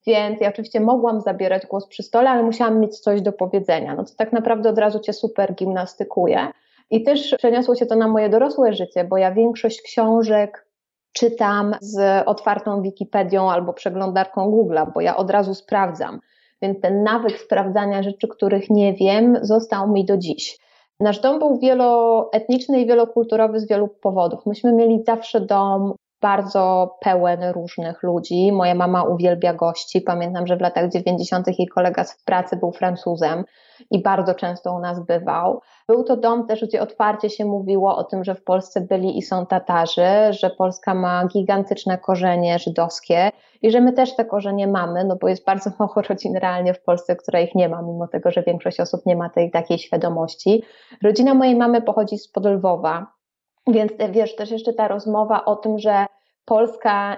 Więc 0.07 0.41
ja 0.41 0.49
oczywiście 0.49 0.79
mogłam 0.79 1.21
zabierać 1.21 1.65
głos 1.65 1.87
przy 1.87 2.03
stole, 2.03 2.29
ale 2.29 2.43
musiałam 2.43 2.79
mieć 2.79 2.99
coś 2.99 3.21
do 3.21 3.31
powiedzenia. 3.31 3.95
No 3.95 4.03
to 4.03 4.11
tak 4.17 4.33
naprawdę 4.33 4.69
od 4.69 4.77
razu 4.77 4.99
cię 4.99 5.13
super 5.13 5.55
gimnastykuje. 5.55 6.47
I 6.89 7.03
też 7.03 7.35
przeniosło 7.37 7.75
się 7.75 7.85
to 7.85 7.95
na 7.95 8.07
moje 8.07 8.29
dorosłe 8.29 8.73
życie, 8.73 9.03
bo 9.03 9.17
ja 9.17 9.31
większość 9.31 9.81
książek 9.81 10.67
czytam 11.13 11.75
z 11.81 12.23
otwartą 12.25 12.81
Wikipedią 12.81 13.51
albo 13.51 13.73
przeglądarką 13.73 14.51
Google'a, 14.51 14.93
bo 14.93 15.01
ja 15.01 15.17
od 15.17 15.29
razu 15.29 15.53
sprawdzam. 15.53 16.19
Więc 16.61 16.81
ten 16.81 17.03
nawyk 17.03 17.39
sprawdzania 17.39 18.03
rzeczy, 18.03 18.27
których 18.27 18.69
nie 18.69 18.93
wiem, 18.93 19.37
został 19.41 19.91
mi 19.91 20.05
do 20.05 20.17
dziś. 20.17 20.59
Nasz 20.99 21.19
dom 21.19 21.39
był 21.39 21.59
wieloetniczny 21.59 22.81
i 22.81 22.85
wielokulturowy 22.85 23.59
z 23.59 23.67
wielu 23.69 23.87
powodów. 23.87 24.45
Myśmy 24.45 24.73
mieli 24.73 25.03
zawsze 25.03 25.41
dom 25.41 25.93
bardzo 26.25 26.97
pełen 27.01 27.43
różnych 27.43 28.03
ludzi. 28.03 28.51
Moja 28.51 28.75
mama 28.75 29.03
uwielbia 29.03 29.53
gości. 29.53 30.01
Pamiętam, 30.01 30.47
że 30.47 30.57
w 30.57 30.61
latach 30.61 30.89
90. 30.89 31.47
jej 31.59 31.67
kolega 31.67 32.03
z 32.03 32.23
pracy 32.23 32.55
był 32.55 32.71
Francuzem 32.71 33.43
i 33.91 34.01
bardzo 34.01 34.33
często 34.33 34.73
u 34.73 34.79
nas 34.79 35.05
bywał. 35.05 35.61
Był 35.87 36.03
to 36.03 36.17
dom 36.17 36.47
też, 36.47 36.65
gdzie 36.65 36.81
otwarcie 36.81 37.29
się 37.29 37.45
mówiło 37.45 37.97
o 37.97 38.03
tym, 38.03 38.23
że 38.23 38.35
w 38.35 38.43
Polsce 38.43 38.81
byli 38.81 39.17
i 39.17 39.21
są 39.21 39.45
Tatarzy, 39.45 40.07
że 40.29 40.49
Polska 40.49 40.93
ma 40.93 41.25
gigantyczne 41.25 41.97
korzenie 41.97 42.59
żydowskie 42.59 43.31
i 43.61 43.71
że 43.71 43.81
my 43.81 43.93
też 43.93 44.15
te 44.15 44.25
korzenie 44.25 44.67
mamy, 44.67 45.03
no 45.03 45.15
bo 45.21 45.27
jest 45.27 45.45
bardzo 45.45 45.69
mało 45.79 46.01
rodzin 46.09 46.37
realnie 46.37 46.73
w 46.73 46.83
Polsce, 46.83 47.15
która 47.15 47.39
ich 47.39 47.55
nie 47.55 47.69
ma, 47.69 47.81
mimo 47.81 48.07
tego, 48.07 48.31
że 48.31 48.43
większość 48.43 48.79
osób 48.79 49.05
nie 49.05 49.15
ma 49.15 49.29
tej 49.29 49.51
takiej 49.51 49.77
świadomości. 49.77 50.63
Rodzina 51.03 51.33
mojej 51.33 51.55
mamy 51.55 51.81
pochodzi 51.81 52.17
z 52.17 52.31
Podlwowa, 52.31 53.15
więc 53.67 53.91
wiesz, 54.09 54.35
też 54.35 54.51
jeszcze 54.51 54.73
ta 54.73 54.87
rozmowa 54.87 55.45
o 55.45 55.55
tym, 55.55 55.79
że 55.79 56.05
Polska 56.45 57.17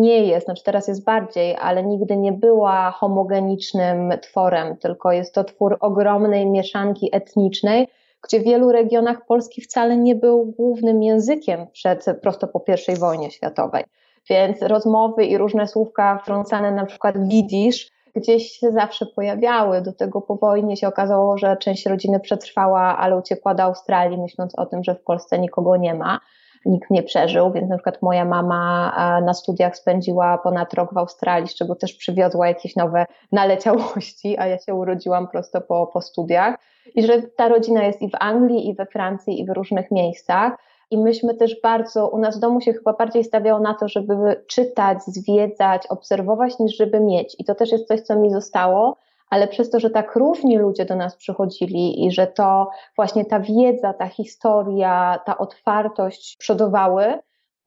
nie 0.00 0.24
jest, 0.24 0.44
znaczy 0.44 0.64
teraz 0.64 0.88
jest 0.88 1.04
bardziej, 1.04 1.56
ale 1.60 1.82
nigdy 1.82 2.16
nie 2.16 2.32
była 2.32 2.90
homogenicznym 2.90 4.12
tworem, 4.22 4.76
tylko 4.76 5.12
jest 5.12 5.34
to 5.34 5.44
twór 5.44 5.76
ogromnej 5.80 6.46
mieszanki 6.46 7.08
etnicznej, 7.12 7.88
gdzie 8.22 8.40
w 8.40 8.44
wielu 8.44 8.72
regionach 8.72 9.26
Polski 9.26 9.60
wcale 9.60 9.96
nie 9.96 10.14
był 10.14 10.44
głównym 10.44 11.02
językiem 11.02 11.66
przed, 11.72 12.04
prosto 12.22 12.48
po 12.48 12.64
I 12.88 12.96
wojnie 12.96 13.30
światowej. 13.30 13.84
Więc 14.30 14.62
rozmowy 14.62 15.24
i 15.24 15.38
różne 15.38 15.66
słówka 15.66 16.18
wtrącane 16.18 16.72
na 16.72 16.86
przykład 16.86 17.28
widzisz, 17.28 17.90
gdzieś 18.16 18.50
się 18.50 18.72
zawsze 18.72 19.06
pojawiały. 19.06 19.82
Do 19.82 19.92
tego 19.92 20.20
po 20.20 20.36
wojnie 20.36 20.76
się 20.76 20.88
okazało, 20.88 21.38
że 21.38 21.56
część 21.56 21.86
rodziny 21.86 22.20
przetrwała, 22.20 22.98
ale 22.98 23.16
uciekła 23.16 23.54
do 23.54 23.62
Australii, 23.62 24.18
myśląc 24.18 24.58
o 24.58 24.66
tym, 24.66 24.84
że 24.84 24.94
w 24.94 25.02
Polsce 25.02 25.38
nikogo 25.38 25.76
nie 25.76 25.94
ma 25.94 26.20
nikt 26.64 26.90
nie 26.90 27.02
przeżył, 27.02 27.52
więc 27.52 27.68
na 27.68 27.76
przykład 27.76 28.02
moja 28.02 28.24
mama 28.24 28.92
e, 28.96 29.24
na 29.24 29.34
studiach 29.34 29.76
spędziła 29.76 30.38
ponad 30.38 30.74
rok 30.74 30.94
w 30.94 30.98
Australii, 30.98 31.48
z 31.48 31.54
czego 31.54 31.74
też 31.74 31.94
przywiozła 31.94 32.48
jakieś 32.48 32.76
nowe 32.76 33.06
naleciałości, 33.32 34.38
a 34.38 34.46
ja 34.46 34.58
się 34.58 34.74
urodziłam 34.74 35.28
prosto 35.28 35.60
po, 35.60 35.86
po 35.86 36.00
studiach. 36.00 36.58
I 36.94 37.02
że 37.02 37.22
ta 37.22 37.48
rodzina 37.48 37.84
jest 37.84 38.02
i 38.02 38.10
w 38.10 38.14
Anglii, 38.20 38.68
i 38.68 38.74
we 38.74 38.86
Francji, 38.86 39.40
i 39.40 39.46
w 39.46 39.50
różnych 39.50 39.90
miejscach. 39.90 40.52
I 40.90 40.98
myśmy 40.98 41.34
też 41.34 41.60
bardzo, 41.62 42.08
u 42.08 42.18
nas 42.18 42.36
w 42.36 42.40
domu 42.40 42.60
się 42.60 42.72
chyba 42.72 42.92
bardziej 42.92 43.24
stawiało 43.24 43.60
na 43.60 43.74
to, 43.74 43.88
żeby 43.88 44.44
czytać, 44.46 45.02
zwiedzać, 45.02 45.86
obserwować, 45.86 46.58
niż 46.58 46.76
żeby 46.76 47.00
mieć. 47.00 47.36
I 47.38 47.44
to 47.44 47.54
też 47.54 47.72
jest 47.72 47.88
coś, 47.88 48.00
co 48.00 48.16
mi 48.16 48.30
zostało 48.30 48.96
ale 49.30 49.48
przez 49.48 49.70
to, 49.70 49.80
że 49.80 49.90
tak 49.90 50.16
różni 50.16 50.58
ludzie 50.58 50.84
do 50.84 50.96
nas 50.96 51.16
przychodzili 51.16 52.06
i 52.06 52.12
że 52.12 52.26
to 52.26 52.70
właśnie 52.96 53.24
ta 53.24 53.40
wiedza, 53.40 53.92
ta 53.92 54.06
historia, 54.06 55.20
ta 55.26 55.38
otwartość 55.38 56.36
przodowały 56.36 57.18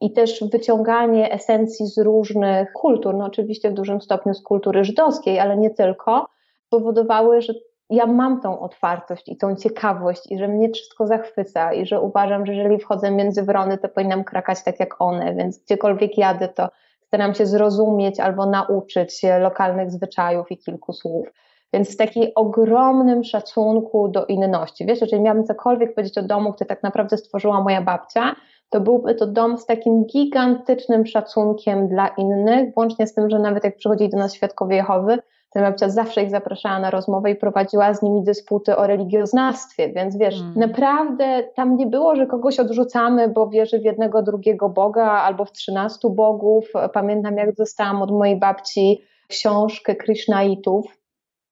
i 0.02 0.12
też 0.12 0.44
wyciąganie 0.52 1.32
esencji 1.32 1.88
z 1.88 1.98
różnych 1.98 2.74
kultur, 2.74 3.16
no 3.16 3.26
oczywiście 3.26 3.72
w 3.72 3.74
dużym 3.74 4.02
stopniu 4.02 4.34
z 4.34 4.44
kultury 4.44 4.84
żydowskiej, 4.84 5.40
ale 5.40 5.58
nie 5.58 5.70
tylko, 5.70 6.28
powodowały, 6.70 7.42
że 7.42 7.54
ja 7.90 8.06
mam 8.06 8.42
tą 8.42 8.60
otwartość 8.60 9.30
i 9.30 9.38
tą 9.38 9.56
ciekawość 9.56 10.32
i 10.32 10.38
że 10.38 10.48
mnie 10.48 10.70
wszystko 10.70 11.08
zachwyca 11.08 11.74
i 11.74 11.86
że 11.86 12.02
uważam, 12.02 12.46
że 12.46 12.54
jeżeli 12.54 12.80
wchodzę 12.80 13.12
między 13.12 13.44
wrony, 13.44 13.78
to 13.78 13.90
powinnam 13.90 14.24
krakać 14.24 14.64
tak 14.64 14.80
jak 14.80 15.02
one, 15.02 15.36
więc 15.36 15.64
gdziekolwiek 15.64 16.18
jadę, 16.18 16.48
to 16.48 16.70
staram 17.08 17.34
się 17.34 17.46
zrozumieć 17.46 18.20
albo 18.20 18.46
nauczyć 18.46 19.20
się 19.20 19.40
lokalnych 19.40 19.92
zwyczajów 19.92 20.52
i 20.52 20.58
kilku 20.58 20.94
słów. 20.94 21.28
Więc 21.74 21.94
w 21.94 21.98
takim 21.98 22.24
ogromnym 22.36 23.24
szacunku 23.24 24.08
do 24.08 24.26
inności. 24.26 24.86
Wiesz, 24.86 25.02
jeżeli 25.02 25.22
miałabym 25.22 25.46
cokolwiek 25.46 25.96
powiedzieć 25.96 26.18
o 26.18 26.24
domu, 26.24 26.54
który 26.54 26.68
tak 26.68 26.84
naprawdę 26.84 27.18
stworzyła 27.18 27.62
moja 27.62 27.82
babcia, 27.82 28.36
to 28.70 28.82
byłby 28.82 29.16
to 29.16 29.28
dom 29.28 29.58
z 29.58 29.66
takim 29.66 30.06
gigantycznym 30.06 31.06
szacunkiem 31.06 31.88
dla 31.88 32.08
innych, 32.08 32.74
włącznie 32.74 33.08
z 33.08 33.14
tym, 33.14 33.30
że 33.30 33.40
nawet 33.40 33.64
jak 33.64 33.76
przychodzili 33.76 34.10
do 34.10 34.18
nas 34.18 34.34
świadkowie 34.34 34.76
Jehowy, 34.76 35.18
to 35.54 35.60
babcia 35.60 35.90
zawsze 35.90 36.24
ich 36.24 36.30
zapraszała 36.30 36.80
na 36.80 36.90
rozmowę 36.90 37.32
i 37.32 37.36
prowadziła 37.36 37.94
z 37.94 38.02
nimi 38.02 38.24
dysputy 38.24 38.78
o 38.78 38.88
religioznawstwie, 38.88 39.90
więc 39.90 40.18
wiesz, 40.18 40.42
mm. 40.42 40.54
naprawdę 40.56 41.44
tam 41.56 41.78
nie 41.78 41.88
było, 41.88 42.16
że 42.16 42.28
kogoś 42.28 42.60
odrzucamy, 42.60 43.30
bo 43.30 43.48
wierzy 43.48 43.80
w 43.80 43.84
jednego, 43.84 44.24
drugiego 44.24 44.70
Boga 44.70 45.06
albo 45.06 45.46
w 45.46 45.52
trzynastu 45.52 46.10
bogów. 46.10 46.72
Pamiętam, 46.94 47.38
jak 47.38 47.56
dostałam 47.56 48.02
od 48.02 48.12
mojej 48.12 48.40
babci 48.40 49.02
książkę 49.28 49.96
Krishnaitów, 49.96 51.03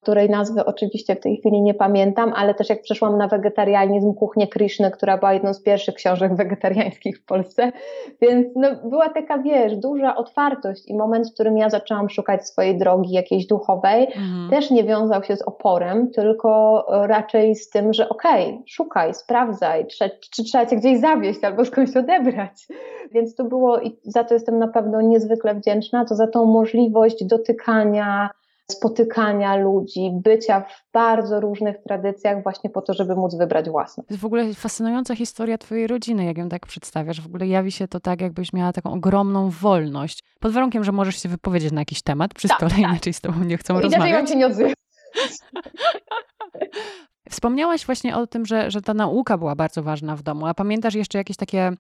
której 0.01 0.29
nazwy 0.29 0.65
oczywiście 0.65 1.15
w 1.15 1.19
tej 1.19 1.37
chwili 1.37 1.61
nie 1.61 1.73
pamiętam, 1.73 2.33
ale 2.35 2.53
też 2.53 2.69
jak 2.69 2.81
przeszłam 2.81 3.17
na 3.17 3.27
wegetarianizm, 3.27 4.13
kuchnię 4.13 4.47
Krishny, 4.47 4.91
która 4.91 5.17
była 5.17 5.33
jedną 5.33 5.53
z 5.53 5.61
pierwszych 5.61 5.95
książek 5.95 6.35
wegetariańskich 6.35 7.17
w 7.19 7.25
Polsce, 7.25 7.71
więc 8.21 8.47
no, 8.55 8.67
była 8.89 9.09
taka, 9.09 9.37
wiesz, 9.37 9.75
duża 9.75 10.15
otwartość 10.15 10.87
i 10.87 10.95
moment, 10.95 11.29
w 11.29 11.33
którym 11.33 11.57
ja 11.57 11.69
zaczęłam 11.69 12.09
szukać 12.09 12.47
swojej 12.47 12.77
drogi 12.77 13.11
jakiejś 13.11 13.47
duchowej, 13.47 14.03
mhm. 14.03 14.49
też 14.49 14.71
nie 14.71 14.83
wiązał 14.83 15.23
się 15.23 15.35
z 15.35 15.41
oporem, 15.41 16.11
tylko 16.11 16.85
raczej 16.89 17.55
z 17.55 17.69
tym, 17.69 17.93
że 17.93 18.09
okej, 18.09 18.47
okay, 18.47 18.63
szukaj, 18.67 19.13
sprawdzaj, 19.13 19.85
czy 20.35 20.43
trzeba 20.43 20.65
cię 20.65 20.75
gdzieś 20.75 20.99
zawieść 20.99 21.43
albo 21.43 21.65
skądś 21.65 21.97
odebrać. 21.97 22.67
Więc 23.11 23.35
to 23.35 23.43
było 23.43 23.79
i 23.79 23.97
za 24.03 24.23
to 24.23 24.33
jestem 24.33 24.59
na 24.59 24.67
pewno 24.67 25.01
niezwykle 25.01 25.55
wdzięczna, 25.55 26.05
to 26.05 26.15
za 26.15 26.27
tą 26.27 26.45
możliwość 26.45 27.25
dotykania 27.25 28.29
spotykania 28.71 29.55
ludzi, 29.55 30.11
bycia 30.23 30.61
w 30.61 30.91
bardzo 30.93 31.39
różnych 31.39 31.83
tradycjach 31.83 32.43
właśnie 32.43 32.69
po 32.69 32.81
to, 32.81 32.93
żeby 32.93 33.15
móc 33.15 33.35
wybrać 33.35 33.69
własną. 33.69 34.03
To 34.03 34.13
jest 34.13 34.21
w 34.21 34.25
ogóle 34.25 34.53
fascynująca 34.53 35.15
historia 35.15 35.57
twojej 35.57 35.87
rodziny, 35.87 36.25
jak 36.25 36.37
ją 36.37 36.49
tak 36.49 36.65
przedstawiasz. 36.65 37.21
W 37.21 37.25
ogóle 37.25 37.47
jawi 37.47 37.71
się 37.71 37.87
to 37.87 37.99
tak, 37.99 38.21
jakbyś 38.21 38.53
miała 38.53 38.73
taką 38.73 38.93
ogromną 38.93 39.49
wolność. 39.49 40.23
Pod 40.39 40.51
warunkiem, 40.51 40.83
że 40.83 40.91
możesz 40.91 41.21
się 41.21 41.29
wypowiedzieć 41.29 41.71
na 41.71 41.81
jakiś 41.81 42.01
temat 42.01 42.33
przy 42.33 42.47
tak, 42.47 42.57
stole, 42.57 42.71
tak. 42.71 42.79
inaczej 42.79 43.13
z 43.13 43.21
tobą 43.21 43.43
nie 43.43 43.57
chcą 43.57 43.79
I 43.79 43.81
rozmawiać. 43.81 44.09
Inaczej 44.09 44.27
się 44.27 44.35
nie 44.35 44.47
odzywam. 44.47 44.73
Wspomniałaś 47.29 47.85
właśnie 47.85 48.17
o 48.17 48.27
tym, 48.27 48.45
że, 48.45 48.71
że 48.71 48.81
ta 48.81 48.93
nauka 48.93 49.37
była 49.37 49.55
bardzo 49.55 49.83
ważna 49.83 50.15
w 50.15 50.23
domu. 50.23 50.45
A 50.45 50.53
pamiętasz 50.53 50.95
jeszcze 50.95 51.17
jakieś 51.17 51.37
takie 51.37 51.71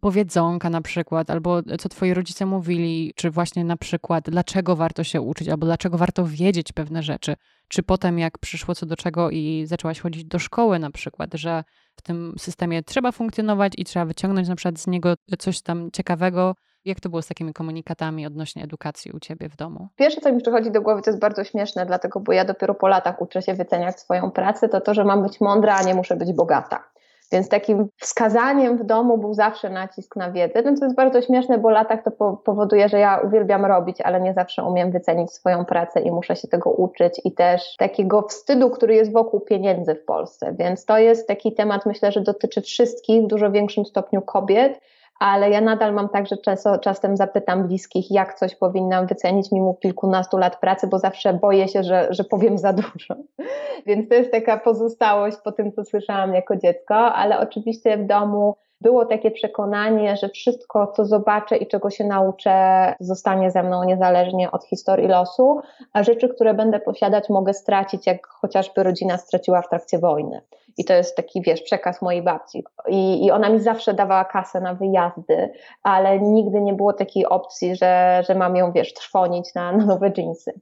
powiedzonka 0.00 0.70
na 0.70 0.80
przykład, 0.80 1.30
albo 1.30 1.62
co 1.78 1.88
twoi 1.88 2.14
rodzice 2.14 2.46
mówili, 2.46 3.12
czy 3.16 3.30
właśnie 3.30 3.64
na 3.64 3.76
przykład 3.76 4.30
dlaczego 4.30 4.76
warto 4.76 5.04
się 5.04 5.20
uczyć, 5.20 5.48
albo 5.48 5.66
dlaczego 5.66 5.98
warto 5.98 6.24
wiedzieć 6.26 6.72
pewne 6.72 7.02
rzeczy, 7.02 7.34
czy 7.68 7.82
potem 7.82 8.18
jak 8.18 8.38
przyszło 8.38 8.74
co 8.74 8.86
do 8.86 8.96
czego 8.96 9.30
i 9.30 9.64
zaczęłaś 9.66 10.00
chodzić 10.00 10.24
do 10.24 10.38
szkoły 10.38 10.78
na 10.78 10.90
przykład, 10.90 11.34
że 11.34 11.64
w 11.96 12.02
tym 12.02 12.34
systemie 12.38 12.82
trzeba 12.82 13.12
funkcjonować 13.12 13.72
i 13.76 13.84
trzeba 13.84 14.04
wyciągnąć 14.04 14.48
na 14.48 14.56
przykład 14.56 14.78
z 14.78 14.86
niego 14.86 15.14
coś 15.38 15.62
tam 15.62 15.90
ciekawego. 15.92 16.54
Jak 16.84 17.00
to 17.00 17.08
było 17.08 17.22
z 17.22 17.26
takimi 17.26 17.52
komunikatami 17.52 18.26
odnośnie 18.26 18.64
edukacji 18.64 19.10
u 19.12 19.20
ciebie 19.20 19.48
w 19.48 19.56
domu? 19.56 19.88
Pierwsze, 19.96 20.20
co 20.20 20.32
mi 20.32 20.40
przychodzi 20.40 20.70
do 20.70 20.82
głowy, 20.82 21.02
to 21.02 21.10
jest 21.10 21.20
bardzo 21.20 21.44
śmieszne, 21.44 21.86
dlatego, 21.86 22.20
bo 22.20 22.32
ja 22.32 22.44
dopiero 22.44 22.74
po 22.74 22.88
latach 22.88 23.22
uczę 23.22 23.42
się 23.42 23.54
wyceniać 23.54 24.00
swoją 24.00 24.30
pracę, 24.30 24.68
to 24.68 24.80
to, 24.80 24.94
że 24.94 25.04
mam 25.04 25.22
być 25.22 25.40
mądra, 25.40 25.76
a 25.76 25.82
nie 25.82 25.94
muszę 25.94 26.16
być 26.16 26.32
bogata. 26.32 26.84
Więc 27.32 27.48
takim 27.48 27.88
wskazaniem 27.96 28.78
w 28.78 28.84
domu 28.84 29.18
był 29.18 29.34
zawsze 29.34 29.70
nacisk 29.70 30.16
na 30.16 30.32
wiedzę. 30.32 30.62
Więc 30.62 30.80
to 30.80 30.86
jest 30.86 30.96
bardzo 30.96 31.22
śmieszne, 31.22 31.58
bo 31.58 31.70
latach 31.70 32.02
to 32.02 32.10
powoduje, 32.44 32.88
że 32.88 32.98
ja 32.98 33.20
uwielbiam 33.26 33.64
robić, 33.64 34.00
ale 34.00 34.20
nie 34.20 34.34
zawsze 34.34 34.64
umiem 34.64 34.90
wycenić 34.90 35.32
swoją 35.32 35.64
pracę 35.64 36.00
i 36.00 36.10
muszę 36.10 36.36
się 36.36 36.48
tego 36.48 36.70
uczyć 36.70 37.20
i 37.24 37.32
też 37.32 37.76
takiego 37.76 38.22
wstydu, 38.22 38.70
który 38.70 38.94
jest 38.94 39.12
wokół 39.12 39.40
pieniędzy 39.40 39.94
w 39.94 40.04
Polsce. 40.04 40.54
Więc 40.58 40.84
to 40.84 40.98
jest 40.98 41.28
taki 41.28 41.54
temat, 41.54 41.86
myślę, 41.86 42.12
że 42.12 42.20
dotyczy 42.20 42.62
wszystkich 42.62 43.22
w 43.22 43.26
dużo 43.26 43.50
większym 43.50 43.84
stopniu 43.84 44.22
kobiet 44.22 44.80
ale 45.18 45.50
ja 45.50 45.60
nadal 45.60 45.94
mam 45.94 46.08
tak, 46.08 46.26
że 46.26 46.36
często, 46.36 46.78
czasem 46.78 47.16
zapytam 47.16 47.66
bliskich, 47.66 48.10
jak 48.10 48.34
coś 48.34 48.54
powinnam 48.54 49.06
wycenić 49.06 49.52
mimo 49.52 49.74
kilkunastu 49.74 50.38
lat 50.38 50.60
pracy, 50.60 50.86
bo 50.86 50.98
zawsze 50.98 51.34
boję 51.34 51.68
się, 51.68 51.82
że, 51.82 52.06
że 52.10 52.24
powiem 52.24 52.58
za 52.58 52.72
dużo. 52.72 53.14
Więc 53.86 54.08
to 54.08 54.14
jest 54.14 54.30
taka 54.30 54.58
pozostałość 54.58 55.36
po 55.44 55.52
tym, 55.52 55.72
co 55.72 55.84
słyszałam 55.84 56.34
jako 56.34 56.56
dziecko, 56.56 56.94
ale 56.94 57.40
oczywiście 57.40 57.96
w 57.96 58.06
domu 58.06 58.54
było 58.80 59.06
takie 59.06 59.30
przekonanie, 59.30 60.16
że 60.16 60.28
wszystko, 60.28 60.86
co 60.86 61.04
zobaczę 61.04 61.56
i 61.56 61.66
czego 61.66 61.90
się 61.90 62.04
nauczę, 62.04 62.94
zostanie 63.00 63.50
ze 63.50 63.62
mną 63.62 63.84
niezależnie 63.84 64.50
od 64.50 64.64
historii 64.64 65.08
losu, 65.08 65.60
a 65.92 66.02
rzeczy, 66.02 66.28
które 66.28 66.54
będę 66.54 66.80
posiadać, 66.80 67.28
mogę 67.28 67.54
stracić, 67.54 68.06
jak 68.06 68.26
chociażby 68.26 68.82
rodzina 68.82 69.18
straciła 69.18 69.62
w 69.62 69.68
trakcie 69.68 69.98
wojny. 69.98 70.40
I 70.78 70.84
to 70.84 70.94
jest 70.94 71.16
taki, 71.16 71.42
wiesz, 71.42 71.62
przekaz 71.62 72.02
mojej 72.02 72.22
babci. 72.22 72.64
I, 72.88 73.26
I 73.26 73.30
ona 73.30 73.48
mi 73.48 73.60
zawsze 73.60 73.94
dawała 73.94 74.24
kasę 74.24 74.60
na 74.60 74.74
wyjazdy, 74.74 75.52
ale 75.82 76.20
nigdy 76.20 76.60
nie 76.60 76.74
było 76.74 76.92
takiej 76.92 77.26
opcji, 77.26 77.76
że, 77.76 78.22
że 78.28 78.34
mam 78.34 78.56
ją, 78.56 78.72
wiesz, 78.72 78.94
trwonić 78.94 79.54
na, 79.54 79.72
na 79.72 79.86
nowe 79.86 80.10
dżinsy. 80.10 80.60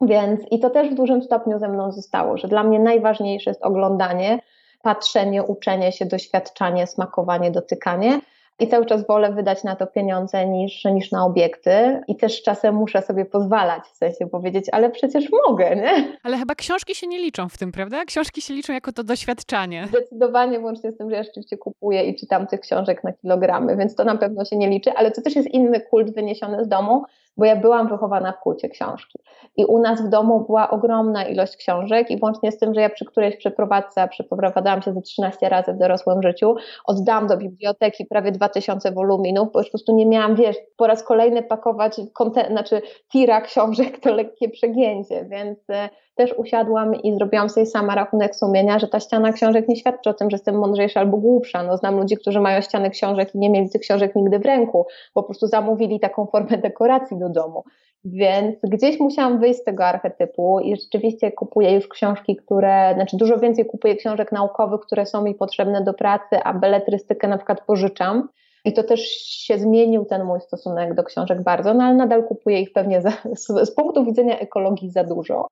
Więc 0.00 0.40
i 0.50 0.58
to 0.58 0.70
też 0.70 0.88
w 0.88 0.94
dużym 0.94 1.22
stopniu 1.22 1.58
ze 1.58 1.68
mną 1.68 1.92
zostało, 1.92 2.36
że 2.36 2.48
dla 2.48 2.62
mnie 2.62 2.78
najważniejsze 2.78 3.50
jest 3.50 3.62
oglądanie, 3.62 4.38
patrzenie, 4.82 5.42
uczenie 5.42 5.92
się, 5.92 6.06
doświadczanie, 6.06 6.86
smakowanie, 6.86 7.50
dotykanie 7.50 8.20
i 8.60 8.68
cały 8.68 8.86
czas 8.86 9.06
wolę 9.06 9.32
wydać 9.32 9.64
na 9.64 9.76
to 9.76 9.86
pieniądze 9.86 10.46
niż, 10.46 10.84
niż 10.84 11.12
na 11.12 11.24
obiekty. 11.24 12.00
I 12.08 12.16
też 12.16 12.42
czasem 12.42 12.74
muszę 12.74 13.02
sobie 13.02 13.24
pozwalać, 13.24 13.84
w 13.84 13.96
sensie 13.96 14.26
powiedzieć, 14.26 14.66
ale 14.72 14.90
przecież 14.90 15.24
mogę, 15.46 15.76
nie? 15.76 16.18
Ale 16.22 16.36
chyba 16.36 16.54
książki 16.54 16.94
się 16.94 17.06
nie 17.06 17.18
liczą 17.18 17.48
w 17.48 17.58
tym, 17.58 17.72
prawda? 17.72 18.04
Książki 18.04 18.42
się 18.42 18.54
liczą 18.54 18.72
jako 18.72 18.92
to 18.92 19.04
doświadczanie. 19.04 19.86
Zdecydowanie, 19.88 20.60
łącznie 20.60 20.92
z 20.92 20.96
tym, 20.96 21.10
że 21.10 21.16
ja 21.16 21.22
rzeczywiście 21.22 21.58
kupuję 21.58 22.02
i 22.04 22.16
czytam 22.16 22.46
tych 22.46 22.60
książek 22.60 23.04
na 23.04 23.12
kilogramy, 23.12 23.76
więc 23.76 23.94
to 23.94 24.04
na 24.04 24.16
pewno 24.16 24.44
się 24.44 24.56
nie 24.56 24.68
liczy, 24.68 24.92
ale 24.92 25.10
to 25.10 25.22
też 25.22 25.36
jest 25.36 25.48
inny 25.48 25.80
kult 25.80 26.14
wyniesiony 26.14 26.64
z 26.64 26.68
domu, 26.68 27.04
bo 27.40 27.46
ja 27.46 27.56
byłam 27.56 27.88
wychowana 27.88 28.32
w 28.32 28.40
kulcie 28.40 28.68
książki. 28.68 29.18
I 29.56 29.64
u 29.64 29.78
nas 29.78 30.02
w 30.02 30.08
domu 30.08 30.40
była 30.40 30.70
ogromna 30.70 31.24
ilość 31.24 31.56
książek 31.56 32.10
i 32.10 32.18
łącznie 32.22 32.52
z 32.52 32.58
tym, 32.58 32.74
że 32.74 32.80
ja 32.80 32.90
przy 32.90 33.04
którejś 33.04 33.36
przeprowadzce, 33.36 34.08
przeprowadzałam 34.08 34.82
się 34.82 34.92
ze 34.92 35.02
13 35.02 35.48
razy 35.48 35.72
w 35.72 35.78
dorosłym 35.78 36.22
życiu, 36.22 36.54
oddałam 36.84 37.26
do 37.26 37.36
biblioteki 37.36 38.06
prawie 38.06 38.32
2000 38.32 38.92
woluminów, 38.92 39.52
bo 39.52 39.58
już 39.58 39.68
po 39.68 39.70
prostu 39.70 39.94
nie 39.94 40.06
miałam, 40.06 40.34
wiesz, 40.34 40.56
po 40.76 40.86
raz 40.86 41.02
kolejny 41.02 41.42
pakować 41.42 42.00
konten- 42.18 42.50
znaczy 42.50 42.82
tira 43.12 43.40
książek 43.40 44.00
to 44.00 44.14
lekkie 44.14 44.48
przegięcie, 44.48 45.24
więc 45.24 45.70
e, 45.70 45.88
też 46.20 46.34
usiadłam 46.38 46.94
i 46.94 47.14
zrobiłam 47.14 47.48
sobie 47.48 47.66
sama 47.66 47.94
rachunek 47.94 48.36
sumienia, 48.36 48.78
że 48.78 48.88
ta 48.88 49.00
ściana 49.00 49.32
książek 49.32 49.68
nie 49.68 49.76
świadczy 49.76 50.10
o 50.10 50.14
tym, 50.14 50.30
że 50.30 50.34
jestem 50.34 50.58
mądrzejsza 50.58 51.00
albo 51.00 51.16
głupsza. 51.16 51.62
No, 51.62 51.76
znam 51.76 51.96
ludzi, 51.96 52.16
którzy 52.16 52.40
mają 52.40 52.60
ściany 52.60 52.90
książek 52.90 53.34
i 53.34 53.38
nie 53.38 53.50
mieli 53.50 53.70
tych 53.70 53.80
książek 53.80 54.16
nigdy 54.16 54.38
w 54.38 54.44
ręku, 54.44 54.86
po 55.14 55.22
prostu 55.22 55.46
zamówili 55.46 56.00
taką 56.00 56.26
formę 56.26 56.58
dekoracji 56.58 57.18
do 57.18 57.28
domu. 57.32 57.64
Więc 58.04 58.56
gdzieś 58.62 59.00
musiałam 59.00 59.38
wyjść 59.38 59.60
z 59.60 59.64
tego 59.64 59.84
archetypu 59.84 60.60
i 60.60 60.76
rzeczywiście 60.76 61.32
kupuję 61.32 61.74
już 61.74 61.88
książki, 61.88 62.36
które, 62.36 62.94
znaczy 62.94 63.16
dużo 63.16 63.38
więcej 63.38 63.66
kupuję 63.66 63.96
książek 63.96 64.32
naukowych, 64.32 64.80
które 64.80 65.06
są 65.06 65.22
mi 65.22 65.34
potrzebne 65.34 65.84
do 65.84 65.94
pracy, 65.94 66.42
a 66.44 66.54
beletrystykę 66.54 67.28
na 67.28 67.36
przykład 67.36 67.60
pożyczam. 67.66 68.28
I 68.64 68.72
to 68.72 68.82
też 68.82 69.00
się 69.20 69.58
zmienił 69.58 70.04
ten 70.04 70.24
mój 70.24 70.40
stosunek 70.40 70.94
do 70.94 71.04
książek 71.04 71.42
bardzo, 71.42 71.74
no 71.74 71.84
ale 71.84 71.94
nadal 71.94 72.24
kupuję 72.24 72.60
ich 72.60 72.72
pewnie 72.72 73.02
za, 73.02 73.10
z, 73.34 73.46
z 73.46 73.74
punktu 73.74 74.04
widzenia 74.04 74.38
ekologii 74.38 74.90
za 74.90 75.04
dużo 75.04 75.46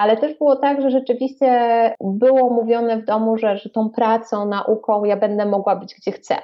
ale 0.00 0.16
też 0.16 0.38
było 0.38 0.56
tak, 0.56 0.82
że 0.82 0.90
rzeczywiście 0.90 1.48
było 2.00 2.50
mówione 2.50 2.96
w 2.96 3.04
domu, 3.04 3.38
że, 3.38 3.56
że 3.56 3.70
tą 3.70 3.90
pracą, 3.90 4.46
nauką 4.46 5.04
ja 5.04 5.16
będę 5.16 5.46
mogła 5.46 5.76
być 5.76 5.94
gdzie 5.94 6.12
chcę. 6.12 6.36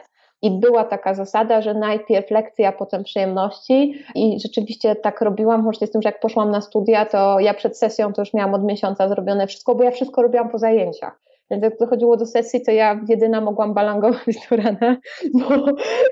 I 0.43 0.51
była 0.51 0.85
taka 0.85 1.15
zasada, 1.15 1.63
że 1.63 1.75
najpierw 1.75 2.31
lekcja, 2.31 2.73
potem 2.73 3.05
przyjemności. 3.05 4.05
I 4.15 4.41
rzeczywiście 4.41 4.97
tak 4.97 5.21
robiłam, 5.21 5.65
łącznie 5.65 5.87
z 5.87 5.91
tym, 5.91 6.03
że 6.03 6.09
jak 6.09 6.21
poszłam 6.21 6.51
na 6.51 6.61
studia, 6.61 7.07
to 7.07 7.41
ja 7.41 7.55
przed 7.55 7.79
sesją 7.79 8.13
to 8.13 8.23
już 8.23 8.35
miałam 8.35 8.55
od 8.55 8.65
miesiąca 8.65 9.09
zrobione 9.09 9.47
wszystko, 9.47 9.75
bo 9.75 9.85
ja 9.85 9.91
wszystko 9.91 10.23
robiłam 10.23 10.49
po 10.49 10.59
zajęciach. 10.59 11.27
Więc 11.51 11.63
jak 11.63 11.79
dochodziło 11.79 12.17
do 12.17 12.27
sesji, 12.27 12.63
to 12.63 12.71
ja 12.71 13.01
jedyna 13.09 13.41
mogłam 13.41 13.75
balangować 13.75 14.37
do 14.51 14.57
rana, 14.57 14.97
bo, 15.35 15.49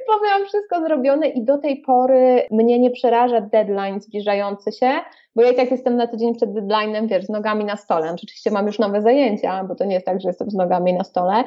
bo 0.07 0.25
miałam 0.25 0.45
wszystko 0.47 0.81
zrobione 0.81 1.29
i 1.29 1.45
do 1.45 1.59
tej 1.59 1.77
pory 1.77 2.43
mnie 2.51 2.79
nie 2.79 2.91
przeraża 2.91 3.41
deadline 3.41 4.01
zbliżający 4.01 4.73
się, 4.73 4.91
bo 5.37 5.43
ja 5.43 5.51
i 5.51 5.55
tak 5.57 5.71
jestem 5.71 5.97
na 5.97 6.07
tydzień 6.07 6.35
przed 6.35 6.51
deadline'em, 6.51 7.07
wiesz, 7.09 7.25
z 7.25 7.29
nogami 7.29 7.65
na 7.65 7.77
stole. 7.77 8.13
Oczywiście 8.13 8.51
mam 8.51 8.67
już 8.67 8.79
nowe 8.79 9.03
zajęcia, 9.03 9.65
bo 9.65 9.75
to 9.75 9.85
nie 9.85 9.95
jest 9.95 10.07
tak, 10.07 10.21
że 10.21 10.29
jestem 10.29 10.51
z 10.51 10.55
nogami 10.55 10.95
na 10.95 11.05
stole, 11.05 11.45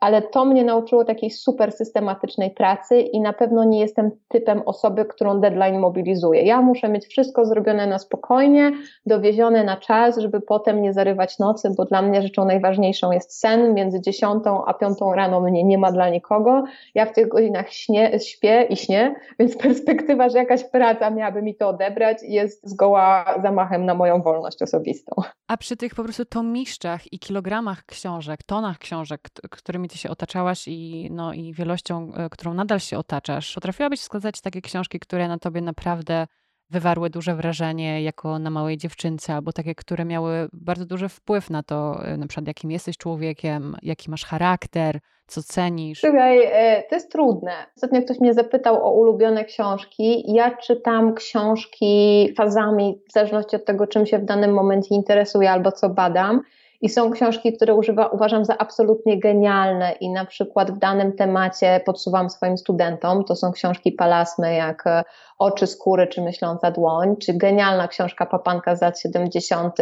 ale 0.00 0.22
to 0.22 0.44
mnie 0.44 0.64
nauczyło 0.64 1.04
takiej 1.04 1.30
super 1.30 1.72
systematycznej 1.72 2.50
pracy 2.50 3.00
i 3.00 3.20
na 3.20 3.32
pewno 3.32 3.64
nie 3.64 3.80
jestem 3.80 4.10
typem 4.28 4.62
osoby, 4.66 5.04
którą 5.04 5.40
deadline 5.40 5.78
mobilizuje. 5.78 6.42
Ja 6.42 6.62
muszę 6.62 6.88
mieć 6.88 7.06
wszystko 7.06 7.46
zrobione 7.46 7.86
na 7.86 7.98
spokojnie, 7.98 8.72
dowiezione 9.06 9.64
na 9.64 9.76
czas, 9.76 10.18
żeby 10.18 10.40
potem 10.40 10.82
nie 10.82 10.92
zarywać 10.92 11.38
nocy, 11.38 11.70
bo 11.76 11.84
dla 11.84 12.02
mnie 12.02 12.22
rzeczą 12.22 12.44
najważniejszą 12.44 13.12
jest 13.12 13.38
sen. 13.40 13.74
Między 13.74 14.00
10 14.00 14.44
a 14.66 14.74
5 14.74 14.98
rano 15.14 15.40
mnie 15.40 15.64
nie 15.64 15.78
ma 15.78 15.92
dla 15.92 16.08
nikogo. 16.08 16.64
Ja 16.94 17.06
w 17.06 17.12
tych 17.12 17.28
godzinach 17.28 17.72
śnie, 17.72 18.18
śpię 18.20 18.66
i 18.70 18.76
śnię, 18.76 19.14
więc 19.38 19.56
perspektywa, 19.56 20.28
że 20.28 20.38
jakaś 20.38 20.64
praca 20.64 21.10
miałaby 21.10 21.42
mi 21.42 21.54
to 21.54 21.68
odebrać, 21.68 22.18
jest 22.22 22.68
zgoła 22.68 23.24
zamachem 23.42 23.86
na 23.86 23.94
moją 23.94 24.22
wolność 24.22 24.62
osobistą. 24.62 25.12
A 25.48 25.56
przy 25.56 25.76
tych 25.76 25.94
po 25.94 26.04
prostu 26.04 26.24
tomiszczach 26.24 27.12
i 27.12 27.18
kilogramach 27.18 27.84
książek, 27.86 28.42
tonach 28.42 28.78
książek, 28.78 29.20
którymi 29.50 29.89
ty 29.90 29.98
się 29.98 30.10
otaczałaś 30.10 30.68
i, 30.68 31.08
no, 31.10 31.32
i 31.32 31.52
wielością, 31.52 32.12
e, 32.14 32.28
którą 32.30 32.54
nadal 32.54 32.80
się 32.80 32.98
otaczasz, 32.98 33.54
potrafiłabyś 33.54 34.00
wskazać 34.00 34.40
takie 34.40 34.60
książki, 34.60 35.00
które 35.00 35.28
na 35.28 35.38
tobie 35.38 35.60
naprawdę 35.60 36.26
wywarły 36.70 37.10
duże 37.10 37.34
wrażenie 37.34 38.02
jako 38.02 38.38
na 38.38 38.50
małej 38.50 38.76
dziewczynce, 38.76 39.34
albo 39.34 39.52
takie, 39.52 39.74
które 39.74 40.04
miały 40.04 40.48
bardzo 40.52 40.86
duży 40.86 41.08
wpływ 41.08 41.50
na 41.50 41.62
to, 41.62 42.04
e, 42.04 42.16
na 42.16 42.26
przykład 42.26 42.46
jakim 42.46 42.70
jesteś 42.70 42.96
człowiekiem, 42.96 43.76
jaki 43.82 44.10
masz 44.10 44.24
charakter, 44.24 44.98
co 45.26 45.42
cenisz? 45.42 46.00
Słuchaj, 46.00 46.38
e, 46.44 46.82
to 46.88 46.94
jest 46.94 47.12
trudne. 47.12 47.52
Ostatnio 47.76 48.02
ktoś 48.02 48.20
mnie 48.20 48.34
zapytał 48.34 48.86
o 48.86 48.90
ulubione 48.90 49.44
książki. 49.44 50.32
Ja 50.32 50.56
czytam 50.56 51.14
książki 51.14 52.28
fazami, 52.36 52.98
w 53.08 53.12
zależności 53.12 53.56
od 53.56 53.64
tego, 53.64 53.86
czym 53.86 54.06
się 54.06 54.18
w 54.18 54.24
danym 54.24 54.54
momencie 54.54 54.94
interesuję 54.94 55.50
albo 55.50 55.72
co 55.72 55.88
badam. 55.88 56.40
I 56.82 56.88
są 56.88 57.10
książki, 57.10 57.52
które 57.52 57.74
używa, 57.74 58.06
uważam 58.06 58.44
za 58.44 58.58
absolutnie 58.58 59.20
genialne 59.20 59.92
i 59.92 60.10
na 60.10 60.24
przykład 60.24 60.70
w 60.70 60.78
danym 60.78 61.12
temacie 61.12 61.80
podsuwam 61.86 62.30
swoim 62.30 62.58
studentom. 62.58 63.24
To 63.24 63.36
są 63.36 63.52
książki 63.52 63.92
palasmy 63.92 64.54
jak 64.54 64.86
e, 64.86 65.02
Oczy 65.38 65.66
skóry 65.66 66.06
czy 66.06 66.22
Myśląca 66.22 66.70
dłoń, 66.70 67.16
czy 67.16 67.34
genialna 67.34 67.88
książka 67.88 68.26
Papanka 68.26 68.76
z 68.76 68.82
lat 68.82 69.00
70. 69.00 69.76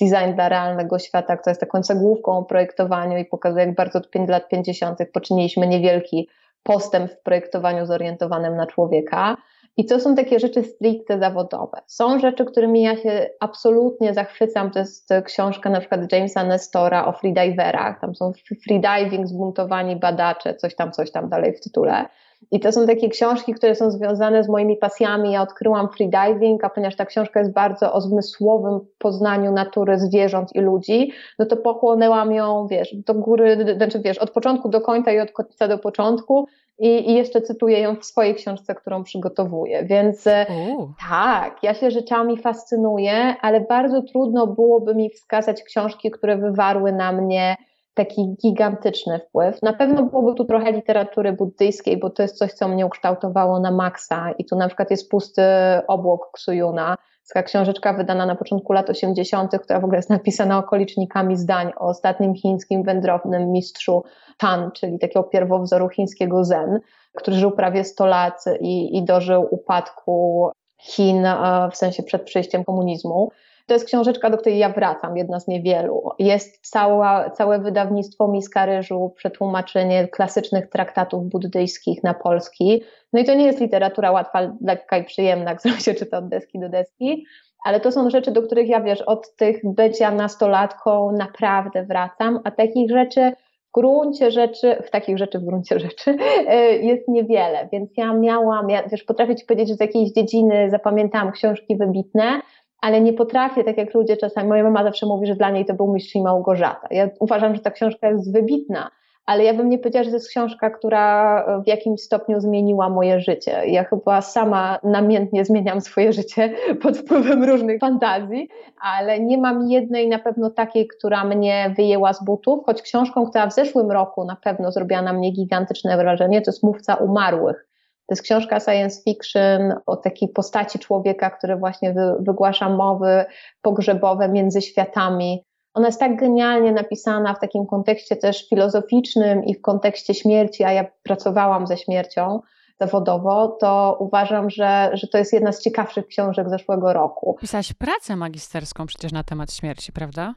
Design 0.00 0.34
dla 0.34 0.48
realnego 0.48 0.98
świata, 0.98 1.36
która 1.36 1.50
jest 1.50 1.60
taką 1.60 1.82
cegłówką 1.82 2.38
o 2.38 2.44
projektowaniu 2.44 3.18
i 3.18 3.24
pokazuje, 3.24 3.64
jak 3.64 3.74
bardzo 3.74 3.98
od 3.98 4.10
5 4.10 4.28
lat 4.28 4.48
50. 4.48 4.98
poczyniliśmy 5.12 5.66
niewielki 5.66 6.28
postęp 6.62 7.12
w 7.12 7.22
projektowaniu 7.22 7.86
zorientowanym 7.86 8.56
na 8.56 8.66
człowieka. 8.66 9.36
I 9.76 9.84
to 9.84 10.00
są 10.00 10.14
takie 10.14 10.40
rzeczy 10.40 10.62
stricte 10.62 11.18
zawodowe. 11.18 11.80
Są 11.86 12.18
rzeczy, 12.18 12.44
którymi 12.44 12.82
ja 12.82 12.96
się 12.96 13.30
absolutnie 13.40 14.14
zachwycam. 14.14 14.70
To 14.70 14.78
jest 14.78 15.10
książka 15.24 15.70
na 15.70 15.80
przykład 15.80 16.12
Jamesa 16.12 16.44
Nestora 16.44 17.06
o 17.06 17.12
freediverach. 17.12 18.00
Tam 18.00 18.14
są 18.14 18.32
freediving, 18.64 19.26
zbuntowani 19.26 19.96
badacze, 19.96 20.54
coś 20.54 20.74
tam, 20.74 20.92
coś 20.92 21.10
tam 21.10 21.28
dalej 21.28 21.52
w 21.56 21.60
tytule. 21.60 22.04
I 22.50 22.60
to 22.60 22.72
są 22.72 22.86
takie 22.86 23.08
książki, 23.08 23.54
które 23.54 23.74
są 23.74 23.90
związane 23.90 24.44
z 24.44 24.48
moimi 24.48 24.76
pasjami. 24.76 25.32
Ja 25.32 25.42
odkryłam 25.42 25.88
freediving, 25.88 26.64
a 26.64 26.70
ponieważ 26.70 26.96
ta 26.96 27.06
książka 27.06 27.40
jest 27.40 27.52
bardzo 27.52 27.92
o 27.92 28.00
zmysłowym 28.00 28.80
poznaniu 28.98 29.52
natury 29.52 29.98
zwierząt 29.98 30.54
i 30.54 30.60
ludzi, 30.60 31.12
no 31.38 31.46
to 31.46 31.56
pochłonęłam 31.56 32.32
ją, 32.32 32.66
wiesz, 32.66 32.94
do 32.94 33.14
góry, 33.14 33.74
znaczy 33.76 34.00
wiesz, 34.00 34.18
od 34.18 34.30
początku 34.30 34.68
do 34.68 34.80
końca 34.80 35.12
i 35.12 35.20
od 35.20 35.30
końca 35.30 35.68
do 35.68 35.78
początku. 35.78 36.46
I, 36.78 37.10
I, 37.10 37.14
jeszcze 37.14 37.42
cytuję 37.42 37.80
ją 37.80 37.96
w 37.96 38.04
swojej 38.04 38.34
książce, 38.34 38.74
którą 38.74 39.02
przygotowuję. 39.04 39.84
Więc 39.84 40.26
e, 40.26 40.46
U. 40.78 40.88
tak, 41.10 41.62
ja 41.62 41.74
się 41.74 41.90
rzeczami 41.90 42.38
fascynuję, 42.38 43.34
ale 43.40 43.60
bardzo 43.60 44.02
trudno 44.02 44.46
byłoby 44.46 44.94
mi 44.94 45.10
wskazać 45.10 45.62
książki, 45.62 46.10
które 46.10 46.36
wywarły 46.36 46.92
na 46.92 47.12
mnie 47.12 47.56
taki 47.96 48.36
gigantyczny 48.42 49.18
wpływ. 49.18 49.62
Na 49.62 49.72
pewno 49.72 50.02
byłoby 50.02 50.34
tu 50.34 50.44
trochę 50.44 50.72
literatury 50.72 51.32
buddyjskiej, 51.32 51.96
bo 51.96 52.10
to 52.10 52.22
jest 52.22 52.38
coś, 52.38 52.52
co 52.52 52.68
mnie 52.68 52.86
ukształtowało 52.86 53.60
na 53.60 53.70
maksa. 53.70 54.30
I 54.38 54.44
tu 54.44 54.56
na 54.56 54.66
przykład 54.66 54.90
jest 54.90 55.10
pusty 55.10 55.42
obłok 55.86 56.30
Ksujuna, 56.32 56.96
taka 57.28 57.42
książeczka 57.42 57.92
wydana 57.92 58.26
na 58.26 58.36
początku 58.36 58.72
lat 58.72 58.90
80., 58.90 59.58
która 59.62 59.80
w 59.80 59.84
ogóle 59.84 59.98
jest 59.98 60.10
napisana 60.10 60.58
okolicznikami 60.58 61.36
zdań 61.36 61.72
o 61.76 61.86
ostatnim 61.86 62.34
chińskim 62.34 62.82
wędrownym 62.82 63.52
mistrzu 63.52 64.04
Tan, 64.38 64.70
czyli 64.70 64.98
takiego 64.98 65.22
pierwowzoru 65.22 65.88
chińskiego 65.88 66.44
Zen, 66.44 66.80
który 67.14 67.36
żył 67.36 67.50
prawie 67.50 67.84
100 67.84 68.06
lat 68.06 68.44
i, 68.60 68.98
i 68.98 69.04
dożył 69.04 69.46
upadku 69.50 70.48
Chin 70.80 71.26
e, 71.26 71.68
w 71.72 71.76
sensie 71.76 72.02
przed 72.02 72.22
przyjściem 72.22 72.64
komunizmu. 72.64 73.30
To 73.66 73.74
jest 73.74 73.86
książeczka, 73.86 74.30
do 74.30 74.38
której 74.38 74.58
ja 74.58 74.68
wracam, 74.68 75.16
jedna 75.16 75.40
z 75.40 75.48
niewielu. 75.48 76.10
Jest 76.18 76.70
cała, 76.70 77.30
całe 77.30 77.58
wydawnictwo 77.58 78.28
Miska 78.28 78.66
Ryżu, 78.66 79.12
przetłumaczenie 79.16 80.08
klasycznych 80.08 80.70
traktatów 80.70 81.24
buddyjskich 81.24 82.02
na 82.02 82.14
polski. 82.14 82.82
No 83.12 83.20
i 83.20 83.24
to 83.24 83.34
nie 83.34 83.44
jest 83.44 83.60
literatura 83.60 84.12
łatwa, 84.12 84.56
lekka 84.64 84.98
i 84.98 85.04
przyjemna, 85.04 85.54
którą 85.56 85.74
się 85.74 85.94
czyta 85.94 86.18
od 86.18 86.28
deski 86.28 86.58
do 86.58 86.68
deski, 86.68 87.26
ale 87.64 87.80
to 87.80 87.92
są 87.92 88.10
rzeczy, 88.10 88.30
do 88.30 88.42
których 88.42 88.68
ja 88.68 88.80
wiesz, 88.80 89.02
od 89.02 89.36
tych 89.36 89.60
bycia 89.64 90.10
nastolatką 90.10 91.12
naprawdę 91.12 91.84
wracam, 91.84 92.40
a 92.44 92.50
takich 92.50 92.90
rzeczy 92.90 93.32
gruncie 93.74 94.30
rzeczy, 94.30 94.76
w 94.82 94.90
takich 94.90 95.18
rzeczy 95.18 95.38
w 95.38 95.44
gruncie 95.44 95.80
rzeczy 95.80 96.16
jest 96.90 97.08
niewiele, 97.08 97.68
więc 97.72 97.90
ja 97.96 98.12
miałam, 98.12 98.70
ja 98.70 98.88
wiesz, 98.88 99.04
potrafię 99.04 99.36
Ci 99.36 99.46
powiedzieć, 99.46 99.68
że 99.68 99.74
z 99.74 99.80
jakiejś 99.80 100.12
dziedziny 100.12 100.70
zapamiętałam 100.70 101.32
książki 101.32 101.76
wybitne, 101.76 102.40
ale 102.80 103.00
nie 103.00 103.12
potrafię, 103.12 103.64
tak 103.64 103.76
jak 103.76 103.94
ludzie 103.94 104.16
czasami, 104.16 104.48
moja 104.48 104.62
mama 104.62 104.84
zawsze 104.84 105.06
mówi, 105.06 105.26
że 105.26 105.36
dla 105.36 105.50
niej 105.50 105.64
to 105.64 105.74
był 105.74 105.92
Mistrz 105.92 106.14
i 106.14 106.22
Małgorzata. 106.22 106.88
Ja 106.90 107.08
uważam, 107.20 107.54
że 107.54 107.60
ta 107.60 107.70
książka 107.70 108.08
jest 108.08 108.32
wybitna, 108.32 108.90
ale 109.26 109.44
ja 109.44 109.54
bym 109.54 109.68
nie 109.68 109.78
powiedziała, 109.78 110.04
że 110.04 110.10
to 110.10 110.16
jest 110.16 110.28
książka, 110.28 110.70
która 110.70 111.44
w 111.64 111.66
jakimś 111.66 112.00
stopniu 112.00 112.40
zmieniła 112.40 112.88
moje 112.88 113.20
życie. 113.20 113.62
Ja 113.66 113.84
chyba 113.84 114.22
sama 114.22 114.78
namiętnie 114.82 115.44
zmieniam 115.44 115.80
swoje 115.80 116.12
życie 116.12 116.54
pod 116.82 116.98
wpływem 116.98 117.44
różnych 117.44 117.80
fantazji, 117.80 118.48
ale 118.80 119.20
nie 119.20 119.38
mam 119.38 119.70
jednej 119.70 120.08
na 120.08 120.18
pewno 120.18 120.50
takiej, 120.50 120.86
która 120.86 121.24
mnie 121.24 121.74
wyjęła 121.76 122.12
z 122.12 122.24
butów, 122.24 122.64
choć 122.66 122.82
książką, 122.82 123.26
która 123.26 123.46
w 123.46 123.54
zeszłym 123.54 123.90
roku 123.90 124.24
na 124.24 124.36
pewno 124.36 124.72
zrobiła 124.72 125.02
na 125.02 125.12
mnie 125.12 125.30
gigantyczne 125.30 125.96
wrażenie, 125.96 126.42
to 126.42 126.50
jest 126.50 126.62
Mówca 126.62 126.94
Umarłych 126.94 127.66
to 128.06 128.12
jest 128.12 128.22
książka 128.22 128.60
science 128.60 129.02
fiction 129.02 129.74
o 129.86 129.96
takiej 129.96 130.28
postaci 130.28 130.78
człowieka, 130.78 131.30
który 131.30 131.56
właśnie 131.56 131.92
wy, 131.92 132.14
wygłasza 132.20 132.68
mowy 132.68 133.24
pogrzebowe 133.62 134.28
między 134.28 134.62
światami. 134.62 135.44
Ona 135.74 135.86
jest 135.86 136.00
tak 136.00 136.16
genialnie 136.16 136.72
napisana 136.72 137.34
w 137.34 137.40
takim 137.40 137.66
kontekście 137.66 138.16
też 138.16 138.48
filozoficznym 138.48 139.44
i 139.44 139.54
w 139.54 139.60
kontekście 139.60 140.14
śmierci, 140.14 140.64
a 140.64 140.72
ja 140.72 140.84
pracowałam 141.02 141.66
ze 141.66 141.76
śmiercią 141.76 142.40
zawodowo, 142.80 143.48
to 143.60 143.96
uważam, 144.00 144.50
że, 144.50 144.90
że 144.92 145.06
to 145.06 145.18
jest 145.18 145.32
jedna 145.32 145.52
z 145.52 145.62
ciekawszych 145.62 146.06
książek 146.06 146.50
zeszłego 146.50 146.92
roku. 146.92 147.36
Pisałaś 147.40 147.72
pracę 147.72 148.16
magisterską 148.16 148.86
przecież 148.86 149.12
na 149.12 149.24
temat 149.24 149.52
śmierci, 149.52 149.92
prawda? 149.92 150.34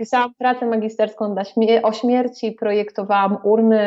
Pisałam 0.00 0.34
pracę 0.34 0.66
magisterską 0.66 1.34
śmie 1.44 1.82
o 1.82 1.92
śmierci, 1.92 2.52
projektowałam 2.52 3.36
urny, 3.44 3.80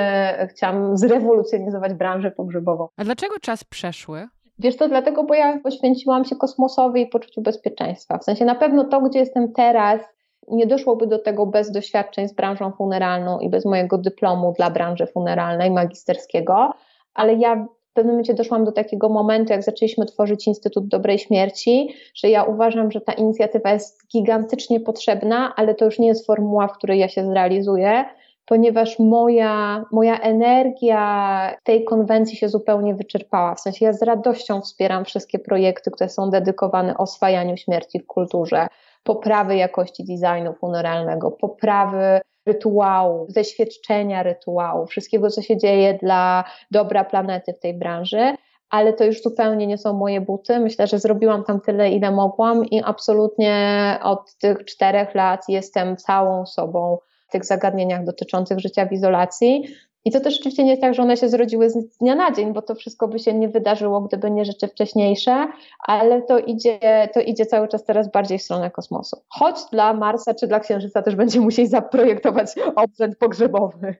chciałam 0.49 0.97
zrewolucjonizować 0.97 1.93
branżę 1.93 2.31
pogrzebową. 2.31 2.87
A 2.97 3.03
dlaczego 3.03 3.39
czas 3.39 3.63
przeszły? 3.63 4.27
Wiesz 4.59 4.77
to 4.77 4.87
dlatego, 4.87 5.23
bo 5.23 5.33
ja 5.33 5.59
poświęciłam 5.59 6.25
się 6.25 6.35
kosmosowi 6.35 7.01
i 7.01 7.07
poczuciu 7.07 7.41
bezpieczeństwa. 7.41 8.17
W 8.17 8.23
sensie 8.23 8.45
na 8.45 8.55
pewno 8.55 8.83
to, 8.83 9.01
gdzie 9.01 9.19
jestem 9.19 9.53
teraz, 9.53 10.01
nie 10.47 10.67
doszłoby 10.67 11.07
do 11.07 11.19
tego 11.19 11.45
bez 11.45 11.71
doświadczeń 11.71 12.27
z 12.27 12.33
branżą 12.33 12.71
funeralną 12.71 13.39
i 13.39 13.49
bez 13.49 13.65
mojego 13.65 13.97
dyplomu 13.97 14.53
dla 14.57 14.69
branży 14.69 15.07
funeralnej 15.07 15.71
magisterskiego, 15.71 16.73
ale 17.13 17.33
ja 17.33 17.65
w 17.93 17.95
pewnym 17.95 18.13
momencie 18.13 18.33
doszłam 18.33 18.65
do 18.65 18.71
takiego 18.71 19.09
momentu, 19.09 19.53
jak 19.53 19.63
zaczęliśmy 19.63 20.05
tworzyć 20.05 20.47
Instytut 20.47 20.87
Dobrej 20.87 21.19
Śmierci, 21.19 21.95
że 22.15 22.29
ja 22.29 22.43
uważam, 22.43 22.91
że 22.91 23.01
ta 23.01 23.13
inicjatywa 23.13 23.71
jest 23.71 24.07
gigantycznie 24.07 24.79
potrzebna, 24.79 25.53
ale 25.55 25.75
to 25.75 25.85
już 25.85 25.99
nie 25.99 26.07
jest 26.07 26.25
formuła, 26.25 26.67
w 26.67 26.73
której 26.73 26.99
ja 26.99 27.09
się 27.09 27.25
zrealizuję, 27.25 28.05
ponieważ 28.45 28.99
moja, 28.99 29.85
moja 29.91 30.19
energia 30.19 31.55
tej 31.63 31.83
konwencji 31.83 32.37
się 32.37 32.49
zupełnie 32.49 32.95
wyczerpała. 32.95 33.55
W 33.55 33.59
sensie 33.59 33.85
ja 33.85 33.93
z 33.93 34.01
radością 34.01 34.61
wspieram 34.61 35.05
wszystkie 35.05 35.39
projekty, 35.39 35.91
które 35.91 36.09
są 36.09 36.29
dedykowane 36.29 36.97
oswajaniu 36.97 37.57
śmierci 37.57 37.99
w 37.99 38.07
kulturze, 38.07 38.67
poprawy 39.03 39.55
jakości 39.55 40.03
designu 40.03 40.53
funeralnego, 40.53 41.31
poprawy 41.31 42.21
rytuału, 42.45 43.25
zeświadczenia 43.29 44.23
rytuału, 44.23 44.87
wszystkiego, 44.87 45.29
co 45.29 45.41
się 45.41 45.57
dzieje 45.57 45.93
dla 45.93 46.43
dobra 46.71 47.03
planety 47.03 47.53
w 47.53 47.59
tej 47.59 47.73
branży 47.73 48.35
ale 48.73 48.93
to 48.93 49.03
już 49.03 49.21
zupełnie 49.21 49.67
nie 49.67 49.77
są 49.77 49.93
moje 49.93 50.21
buty. 50.21 50.59
Myślę, 50.59 50.87
że 50.87 50.99
zrobiłam 50.99 51.43
tam 51.43 51.61
tyle, 51.61 51.89
ile 51.89 52.11
mogłam 52.11 52.65
i 52.65 52.81
absolutnie 52.83 53.99
od 54.03 54.37
tych 54.37 54.65
czterech 54.65 55.15
lat 55.15 55.45
jestem 55.49 55.97
całą 55.97 56.45
sobą 56.45 56.97
w 57.27 57.31
tych 57.31 57.45
zagadnieniach 57.45 58.03
dotyczących 58.03 58.59
życia 58.59 58.85
w 58.85 58.91
izolacji. 58.91 59.63
I 60.05 60.11
to 60.11 60.19
też 60.19 60.39
oczywiście 60.39 60.63
nie 60.63 60.69
jest 60.69 60.81
tak, 60.81 60.93
że 60.93 61.01
one 61.01 61.17
się 61.17 61.29
zrodziły 61.29 61.69
z 61.69 61.97
dnia 61.97 62.15
na 62.15 62.31
dzień, 62.31 62.53
bo 62.53 62.61
to 62.61 62.75
wszystko 62.75 63.07
by 63.07 63.19
się 63.19 63.33
nie 63.33 63.49
wydarzyło, 63.49 64.01
gdyby 64.01 64.31
nie 64.31 64.45
rzeczy 64.45 64.67
wcześniejsze, 64.67 65.47
ale 65.79 66.21
to 66.21 66.39
idzie, 66.39 67.09
to 67.13 67.19
idzie 67.19 67.45
cały 67.45 67.67
czas 67.67 67.83
teraz 67.83 68.11
bardziej 68.11 68.39
w 68.39 68.43
stronę 68.43 68.71
kosmosu. 68.71 69.21
Choć 69.29 69.55
dla 69.71 69.93
Marsa 69.93 70.33
czy 70.33 70.47
dla 70.47 70.59
Księżyca 70.59 71.01
też 71.01 71.15
będzie 71.15 71.41
musieli 71.41 71.67
zaprojektować 71.67 72.47
obrzęd 72.75 73.17
pogrzebowy. 73.17 73.95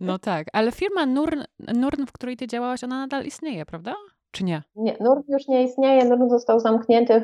No 0.00 0.18
tak, 0.18 0.46
ale 0.52 0.72
firma 0.72 1.06
Nurn, 1.06 1.42
Nurn, 1.74 2.06
w 2.06 2.12
której 2.12 2.36
ty 2.36 2.46
działałaś, 2.46 2.84
ona 2.84 2.98
nadal 2.98 3.24
istnieje, 3.24 3.66
prawda? 3.66 3.94
Czy 4.30 4.44
nie? 4.44 4.62
Nie, 4.76 4.96
Nurn 5.00 5.22
już 5.28 5.48
nie 5.48 5.62
istnieje. 5.62 6.04
Nurn 6.04 6.28
został 6.28 6.60
zamknięty 6.60 7.22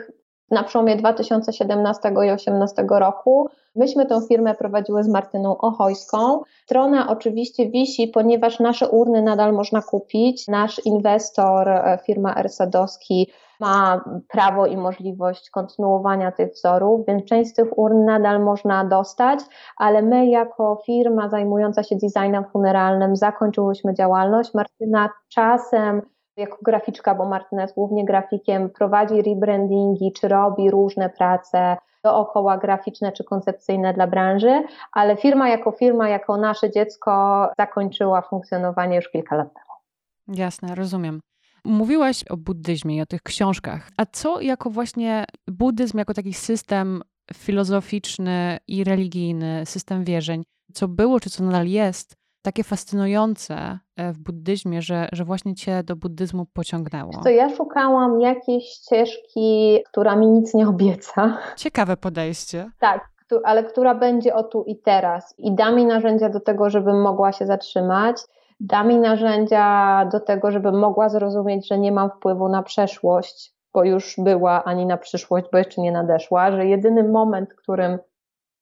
na 0.51 0.63
przełomie 0.63 0.97
2017 0.97 2.09
i 2.09 2.13
2018 2.13 2.87
roku. 2.91 3.49
Myśmy 3.77 4.07
tę 4.07 4.21
firmę 4.29 4.55
prowadziły 4.55 5.03
z 5.03 5.09
Martyną 5.09 5.59
Ochojską. 5.59 6.43
Strona 6.65 7.11
oczywiście 7.11 7.71
wisi, 7.71 8.09
ponieważ 8.09 8.61
nasze 8.61 8.89
urny 8.89 9.23
nadal 9.23 9.53
można 9.53 9.83
kupić. 9.83 10.49
Nasz 10.49 10.81
inwestor, 10.85 11.69
e, 11.69 11.99
firma 12.07 12.35
Ersadowski, 12.37 13.31
ma 13.61 14.05
prawo 14.29 14.67
i 14.67 14.77
możliwość 14.77 15.51
kontynuowania 15.51 16.33
tych 16.33 16.53
wzorów, 16.53 17.07
więc 17.09 17.25
część 17.25 17.51
z 17.51 17.55
tych 17.55 17.79
urn 17.79 18.05
nadal 18.05 18.43
można 18.43 18.85
dostać, 18.85 19.41
ale 19.77 20.03
my 20.03 20.27
jako 20.27 20.83
firma 20.87 21.29
zajmująca 21.29 21.83
się 21.83 21.97
designem 21.97 22.45
funeralnym 22.53 23.17
zakończyłyśmy 23.17 23.95
działalność. 23.95 24.55
Martyna 24.55 25.09
czasem 25.29 26.03
jako 26.37 26.59
graficzka, 26.63 27.15
bo 27.15 27.29
Martyna 27.29 27.63
jest 27.63 27.75
głównie 27.75 28.05
grafikiem, 28.05 28.71
prowadzi 28.71 29.23
rebrandingi, 29.23 30.13
czy 30.13 30.29
robi 30.29 30.71
różne 30.71 31.11
prace 31.11 31.77
dookoła 32.05 32.59
graficzne 32.59 33.13
czy 33.13 33.25
koncepcyjne 33.25 33.95
dla 33.95 34.07
branży, 34.07 34.63
ale 34.93 35.17
firma 35.17 35.49
jako 35.49 35.73
firma, 35.73 36.09
jako 36.09 36.37
nasze 36.37 36.71
dziecko 36.71 37.47
zakończyła 37.59 38.23
funkcjonowanie 38.23 38.97
już 38.97 39.09
kilka 39.09 39.37
lat 39.37 39.49
temu. 39.55 40.39
Jasne, 40.39 40.75
rozumiem. 40.75 41.21
Mówiłaś 41.65 42.25
o 42.31 42.37
buddyzmie 42.37 42.97
i 42.97 43.01
o 43.01 43.07
tych 43.07 43.23
książkach. 43.23 43.91
A 43.97 44.07
co 44.07 44.41
jako 44.41 44.71
właśnie 44.71 45.25
buddyzm, 45.49 45.99
jako 45.99 46.15
taki 46.15 46.35
system 46.35 47.03
filozoficzny 47.35 48.59
i 48.69 48.85
religijny, 48.85 49.63
system 49.67 50.05
wierzeń, 50.05 50.43
co 50.73 50.89
było 50.89 51.21
czy 51.21 51.31
co 51.31 51.45
nadal 51.45 51.67
jest, 51.67 52.17
takie 52.45 52.65
fascynujące 52.65 53.79
e, 53.97 54.13
w 54.13 54.19
buddyzmie, 54.19 54.83
że, 54.83 55.09
że 55.13 55.25
właśnie 55.25 55.55
cię 55.55 55.83
do 55.83 55.97
buddyzmu 55.97 56.47
pociągnęło? 56.47 57.13
To 57.23 57.29
ja 57.29 57.57
szukałam 57.57 58.21
jakiejś 58.21 58.65
ścieżki, 58.65 59.79
która 59.87 60.17
mi 60.17 60.27
nic 60.27 60.55
nie 60.55 60.69
obieca. 60.69 61.39
Ciekawe 61.57 61.97
podejście. 61.97 62.71
Tak, 62.79 63.09
ale 63.45 63.65
która 63.65 63.95
będzie 63.95 64.35
o 64.35 64.43
tu 64.43 64.65
i 64.67 64.77
teraz 64.77 65.35
i 65.39 65.55
da 65.55 65.73
mi 65.73 65.87
narzędzia 65.87 66.29
do 66.29 66.41
tego, 66.41 66.71
żebym 66.71 67.03
mogła 67.03 67.33
się 67.33 67.47
zatrzymać. 67.47 68.17
da 68.61 68.85
mi 68.85 68.99
narzędzia 68.99 70.09
do 70.13 70.21
tego, 70.21 70.51
żeby 70.51 70.73
mogła 70.73 71.09
zrozumieć, 71.09 71.69
że 71.69 71.79
nie 71.79 71.93
mam 71.93 72.11
wpływu 72.11 72.49
na 72.49 72.63
przeszłość, 72.63 73.55
bo 73.75 73.85
już 73.85 74.15
była, 74.19 74.65
ani 74.65 74.87
na 74.87 74.97
przyszłość, 74.97 75.47
bo 75.53 75.59
jeszcze 75.59 75.81
nie 75.81 75.93
nadeszła, 75.93 76.53
że 76.53 76.67
jedyny 76.67 77.09
moment, 77.09 77.55
którym 77.55 77.99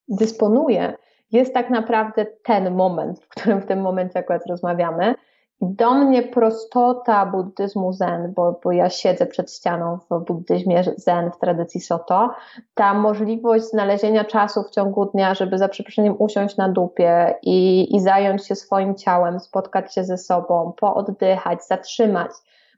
dysponuję, 0.08 0.94
jest 1.32 1.54
tak 1.54 1.70
naprawdę 1.70 2.26
ten 2.44 2.74
moment, 2.74 3.20
w 3.20 3.28
którym 3.28 3.60
w 3.60 3.66
tym 3.66 3.80
momencie 3.80 4.18
akurat 4.18 4.46
rozmawiamy. 4.46 5.14
I 5.60 5.66
do 5.74 5.94
mnie 5.94 6.22
prostota 6.22 7.26
buddyzmu 7.26 7.92
zen, 7.92 8.32
bo, 8.36 8.60
bo 8.64 8.72
ja 8.72 8.90
siedzę 8.90 9.26
przed 9.26 9.52
ścianą 9.52 9.98
w 10.10 10.24
buddyzmie 10.24 10.84
zen 10.96 11.30
w 11.30 11.38
tradycji 11.38 11.80
Soto, 11.80 12.30
ta 12.74 12.94
możliwość 12.94 13.64
znalezienia 13.64 14.24
czasu 14.24 14.62
w 14.62 14.70
ciągu 14.70 15.06
dnia, 15.06 15.34
żeby 15.34 15.58
za 15.58 15.68
przeproszeniem 15.68 16.14
usiąść 16.18 16.56
na 16.56 16.68
dupie 16.68 17.34
i, 17.42 17.88
i 17.96 18.00
zająć 18.00 18.46
się 18.46 18.54
swoim 18.54 18.94
ciałem, 18.94 19.40
spotkać 19.40 19.94
się 19.94 20.04
ze 20.04 20.18
sobą, 20.18 20.72
pooddychać, 20.76 21.64
zatrzymać 21.64 22.30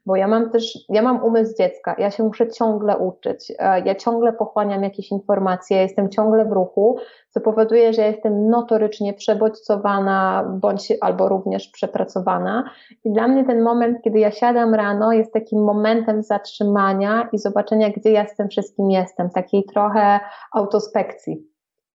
bo 0.05 0.15
ja 0.15 0.27
mam 0.27 0.49
też, 0.49 0.79
ja 0.89 1.01
mam 1.01 1.23
umysł 1.23 1.57
dziecka, 1.57 1.95
ja 1.97 2.11
się 2.11 2.23
muszę 2.23 2.51
ciągle 2.51 2.97
uczyć, 2.97 3.51
e, 3.59 3.79
ja 3.79 3.95
ciągle 3.95 4.33
pochłaniam 4.33 4.83
jakieś 4.83 5.11
informacje, 5.11 5.77
jestem 5.77 6.09
ciągle 6.09 6.45
w 6.45 6.51
ruchu, 6.51 6.97
co 7.35 7.41
powoduje, 7.41 7.93
że 7.93 8.01
jestem 8.01 8.49
notorycznie 8.49 9.13
przebodźcowana 9.13 10.45
bądź 10.61 10.93
albo 11.01 11.29
również 11.29 11.67
przepracowana. 11.67 12.63
I 13.03 13.11
dla 13.11 13.27
mnie 13.27 13.45
ten 13.45 13.61
moment, 13.61 14.01
kiedy 14.01 14.19
ja 14.19 14.31
siadam 14.31 14.73
rano, 14.73 15.13
jest 15.13 15.33
takim 15.33 15.63
momentem 15.63 16.23
zatrzymania 16.23 17.29
i 17.31 17.37
zobaczenia, 17.37 17.89
gdzie 17.89 18.11
ja 18.11 18.27
z 18.27 18.35
tym 18.35 18.47
wszystkim 18.47 18.91
jestem, 18.91 19.29
takiej 19.29 19.63
trochę 19.63 20.19
autospekcji. 20.53 21.47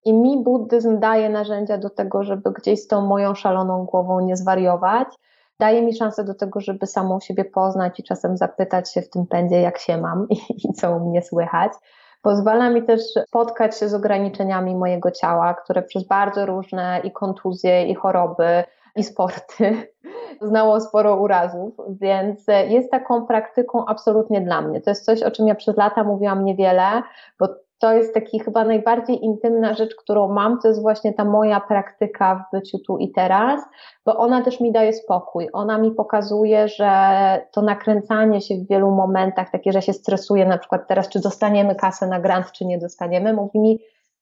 I 0.05 0.13
mi 0.13 0.43
buddyzm 0.43 0.99
daje 0.99 1.29
narzędzia 1.29 1.77
do 1.77 1.89
tego, 1.89 2.23
żeby 2.23 2.51
gdzieś 2.51 2.83
z 2.83 2.87
tą 2.87 3.01
moją 3.01 3.35
szaloną 3.35 3.85
głową 3.85 4.19
nie 4.19 4.37
zwariować 4.37 5.07
daje 5.61 5.81
mi 5.81 5.95
szansę 5.95 6.23
do 6.23 6.33
tego, 6.35 6.59
żeby 6.59 6.87
samą 6.87 7.19
siebie 7.19 7.45
poznać 7.45 7.99
i 7.99 8.03
czasem 8.03 8.37
zapytać 8.37 8.93
się 8.93 9.01
w 9.01 9.09
tym 9.09 9.27
pędzie, 9.27 9.61
jak 9.61 9.77
się 9.77 9.97
mam 9.97 10.27
i, 10.29 10.35
i 10.69 10.73
co 10.73 10.95
u 10.95 11.09
mnie 11.09 11.21
słychać. 11.21 11.71
Pozwala 12.21 12.69
mi 12.69 12.83
też 12.83 13.01
spotkać 13.27 13.79
się 13.79 13.89
z 13.89 13.93
ograniczeniami 13.93 14.75
mojego 14.75 15.11
ciała, 15.11 15.53
które 15.53 15.81
przez 15.81 16.03
bardzo 16.03 16.45
różne 16.45 17.01
i 17.03 17.11
kontuzje, 17.11 17.85
i 17.85 17.95
choroby, 17.95 18.63
i 18.95 19.03
sporty 19.03 19.87
znało 20.41 20.81
sporo 20.81 21.15
urazów, 21.15 21.73
więc 21.89 22.45
jest 22.69 22.91
taką 22.91 23.25
praktyką 23.25 23.85
absolutnie 23.85 24.41
dla 24.41 24.61
mnie. 24.61 24.81
To 24.81 24.91
jest 24.91 25.05
coś, 25.05 25.23
o 25.23 25.31
czym 25.31 25.47
ja 25.47 25.55
przez 25.55 25.77
lata 25.77 26.03
mówiłam 26.03 26.45
niewiele, 26.45 27.01
bo 27.39 27.47
to 27.81 27.93
jest 27.93 28.13
taki 28.13 28.39
chyba 28.39 28.65
najbardziej 28.65 29.25
intymna 29.25 29.73
rzecz, 29.73 29.95
którą 29.95 30.33
mam, 30.33 30.59
to 30.59 30.67
jest 30.67 30.81
właśnie 30.81 31.13
ta 31.13 31.25
moja 31.25 31.59
praktyka 31.59 32.35
w 32.35 32.55
byciu 32.55 32.79
tu 32.79 32.97
i 32.97 33.11
teraz, 33.11 33.61
bo 34.05 34.17
ona 34.17 34.41
też 34.41 34.59
mi 34.59 34.71
daje 34.71 34.93
spokój. 34.93 35.49
Ona 35.53 35.77
mi 35.77 35.91
pokazuje, 35.91 36.67
że 36.67 36.91
to 37.51 37.61
nakręcanie 37.61 38.41
się 38.41 38.55
w 38.55 38.67
wielu 38.67 38.91
momentach, 38.91 39.51
takie, 39.51 39.71
że 39.71 39.81
się 39.81 39.93
stresuję, 39.93 40.45
na 40.45 40.57
przykład 40.57 40.87
teraz, 40.87 41.09
czy 41.09 41.19
dostaniemy 41.19 41.75
kasę 41.75 42.07
na 42.07 42.19
grant, 42.19 42.51
czy 42.51 42.65
nie 42.65 42.77
dostaniemy, 42.77 43.33
mówi 43.33 43.59
mi, 43.59 43.79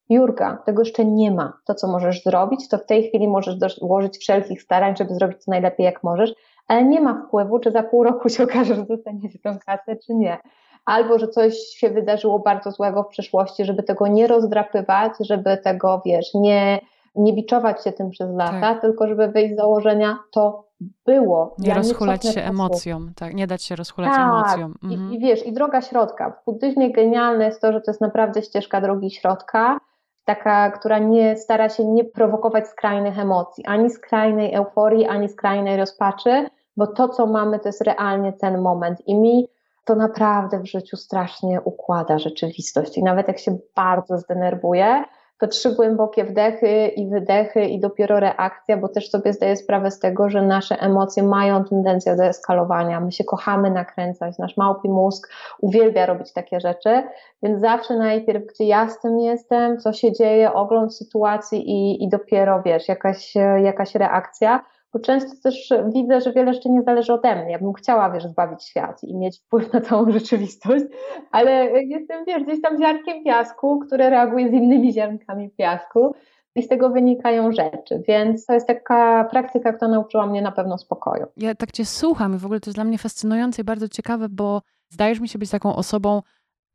Jurka, 0.10 0.64
tego 0.66 0.82
jeszcze 0.82 1.06
nie 1.06 1.32
ma. 1.32 1.54
To, 1.66 1.76
co 1.76 1.88
możesz 1.88 2.24
zrobić, 2.24 2.70
to 2.70 2.78
w 2.78 2.86
tej 2.86 3.04
chwili 3.04 3.28
możesz 3.28 3.56
dołożyć 3.56 4.18
wszelkich 4.18 4.62
starań, 4.62 4.96
żeby 4.98 5.14
zrobić 5.14 5.46
to 5.46 5.52
najlepiej, 5.52 5.86
jak 5.86 6.04
możesz, 6.04 6.34
ale 6.68 6.84
nie 6.84 7.02
ma 7.02 7.24
wpływu, 7.28 7.60
czy 7.60 7.72
za 7.72 7.84
pół 7.84 8.04
roku 8.04 8.30
się 8.30 8.44
okaże, 8.44 8.76
że 8.76 8.86
dostaniecie 8.86 9.40
tą 9.40 9.60
kasę, 9.66 9.96
czy 10.06 10.14
nie 10.14 10.38
albo 10.86 11.20
że 11.20 11.28
coś 11.28 11.58
się 11.58 11.90
wydarzyło 11.90 12.40
bardzo 12.40 12.72
złego 12.72 13.04
w 13.04 13.08
przeszłości, 13.08 13.66
żeby 13.66 13.84
tego 13.84 14.08
nie 14.08 14.28
rozdrapywać, 14.28 15.12
żeby 15.20 15.58
tego, 15.58 16.02
wiesz, 16.06 16.34
nie, 16.34 16.80
nie 17.16 17.34
biczować 17.34 17.84
się 17.84 17.92
tym 17.92 18.10
przez 18.10 18.36
lata, 18.36 18.62
tak. 18.62 18.82
tylko 18.82 19.08
żeby 19.08 19.28
wyjść 19.28 19.54
z 19.54 19.58
założenia, 19.58 20.18
to 20.32 20.70
było. 21.06 21.56
Nie 21.58 21.70
ja 21.70 21.76
rozchulać 21.76 22.24
nie 22.24 22.32
się 22.32 22.42
emocjom, 22.42 23.12
tak, 23.16 23.34
nie 23.34 23.48
dać 23.48 23.64
się 23.64 23.76
rozchulać 23.76 24.12
tak. 24.12 24.22
emocjom. 24.22 24.76
Mhm. 24.84 25.12
I, 25.12 25.16
I 25.16 25.20
wiesz, 25.20 25.46
i 25.46 25.54
droga 25.54 25.82
środka. 25.82 26.30
W 26.42 26.46
buddyzmie 26.46 26.92
genialne 26.92 27.46
jest 27.46 27.62
to, 27.62 27.74
że 27.74 27.82
to 27.82 27.92
jest 27.92 28.02
naprawdę 28.02 28.42
ścieżka 28.42 28.82
drogi 28.82 29.12
środka, 29.12 29.78
taka, 30.26 30.72
która 30.72 30.98
nie 31.00 31.38
stara 31.38 31.70
się 31.70 31.86
nie 31.86 32.04
prowokować 32.04 32.68
skrajnych 32.68 33.20
emocji, 33.20 33.66
ani 33.66 33.90
skrajnej 33.90 34.54
euforii, 34.54 35.08
ani 35.08 35.30
skrajnej 35.30 35.78
rozpaczy, 35.78 36.48
bo 36.78 36.88
to, 36.88 37.10
co 37.10 37.26
mamy, 37.26 37.60
to 37.60 37.70
jest 37.70 37.82
realnie 37.82 38.34
ten 38.34 38.62
moment. 38.62 39.08
I 39.08 39.16
mi 39.16 39.48
to 39.90 39.96
naprawdę 39.96 40.60
w 40.60 40.66
życiu 40.66 40.98
strasznie 40.98 41.62
układa 41.62 42.20
rzeczywistość. 42.20 42.98
I 42.98 43.04
nawet 43.04 43.28
jak 43.28 43.40
się 43.40 43.58
bardzo 43.76 44.18
zdenerwuję, 44.18 45.04
to 45.40 45.48
trzy 45.48 45.76
głębokie 45.76 46.24
wdechy 46.24 46.88
i 46.88 47.10
wydechy 47.10 47.66
i 47.66 47.80
dopiero 47.80 48.20
reakcja, 48.20 48.78
bo 48.78 48.90
też 48.90 49.10
sobie 49.10 49.34
zdaję 49.34 49.56
sprawę 49.56 49.92
z 49.92 50.00
tego, 50.00 50.30
że 50.30 50.42
nasze 50.42 50.80
emocje 50.80 51.24
mają 51.24 51.64
tendencję 51.64 52.16
do 52.16 52.24
eskalowania. 52.24 53.00
My 53.00 53.12
się 53.12 53.24
kochamy 53.24 53.72
nakręcać, 53.72 54.38
nasz 54.38 54.58
małpi 54.58 54.90
mózg 54.90 55.30
uwielbia 55.60 56.06
robić 56.06 56.34
takie 56.34 56.60
rzeczy, 56.60 57.04
więc 57.44 57.62
zawsze 57.62 57.98
najpierw, 57.98 58.46
gdzie 58.46 58.66
ja 58.66 58.90
z 58.90 59.00
tym 59.00 59.20
jestem, 59.20 59.80
co 59.80 59.94
się 59.94 60.12
dzieje, 60.12 60.54
ogląd 60.54 60.96
sytuacji 60.96 61.70
i, 61.70 62.04
i 62.04 62.10
dopiero, 62.10 62.62
wiesz, 62.66 62.88
jakaś, 62.88 63.34
jakaś 63.64 63.96
reakcja 63.96 64.66
bo 64.94 65.00
często 65.00 65.32
też 65.44 65.74
widzę, 65.94 66.22
że 66.22 66.34
wiele 66.34 66.52
jeszcze 66.52 66.70
nie 66.70 66.82
zależy 66.82 67.14
ode 67.14 67.36
mnie. 67.36 67.52
Ja 67.52 67.60
bym 67.60 67.74
chciała, 67.74 68.10
wiesz, 68.12 68.24
zbawić 68.24 68.64
świat 68.64 69.04
i 69.04 69.16
mieć 69.18 69.40
wpływ 69.40 69.74
na 69.74 69.82
całą 69.82 70.12
rzeczywistość, 70.20 70.86
ale 71.32 71.84
jestem, 71.84 72.26
wiesz, 72.26 72.44
gdzieś 72.44 72.62
tam 72.62 72.82
ziarnkiem 72.82 73.24
piasku, 73.24 73.80
które 73.80 74.10
reaguje 74.10 74.50
z 74.50 74.54
innymi 74.54 74.94
ziarnkami 74.94 75.50
piasku 75.50 76.16
i 76.56 76.64
z 76.64 76.68
tego 76.68 76.90
wynikają 76.90 77.52
rzeczy, 77.52 78.04
więc 78.08 78.46
to 78.46 78.54
jest 78.54 78.68
taka 78.68 79.28
praktyka, 79.32 79.74
która 79.74 79.92
nauczyła 79.92 80.28
mnie 80.28 80.42
na 80.42 80.52
pewno 80.52 80.78
spokoju. 80.78 81.26
Ja 81.38 81.56
tak 81.56 81.72
Cię 81.72 81.86
słucham 81.86 82.36
i 82.36 82.38
w 82.38 82.46
ogóle 82.46 82.60
to 82.60 82.70
jest 82.70 82.78
dla 82.78 82.84
mnie 82.84 82.98
fascynujące 82.98 83.62
i 83.62 83.66
bardzo 83.66 83.90
ciekawe, 83.90 84.30
bo 84.30 84.62
zdajesz 84.90 85.20
mi 85.20 85.30
się 85.30 85.40
być 85.40 85.50
taką 85.50 85.76
osobą, 85.76 86.22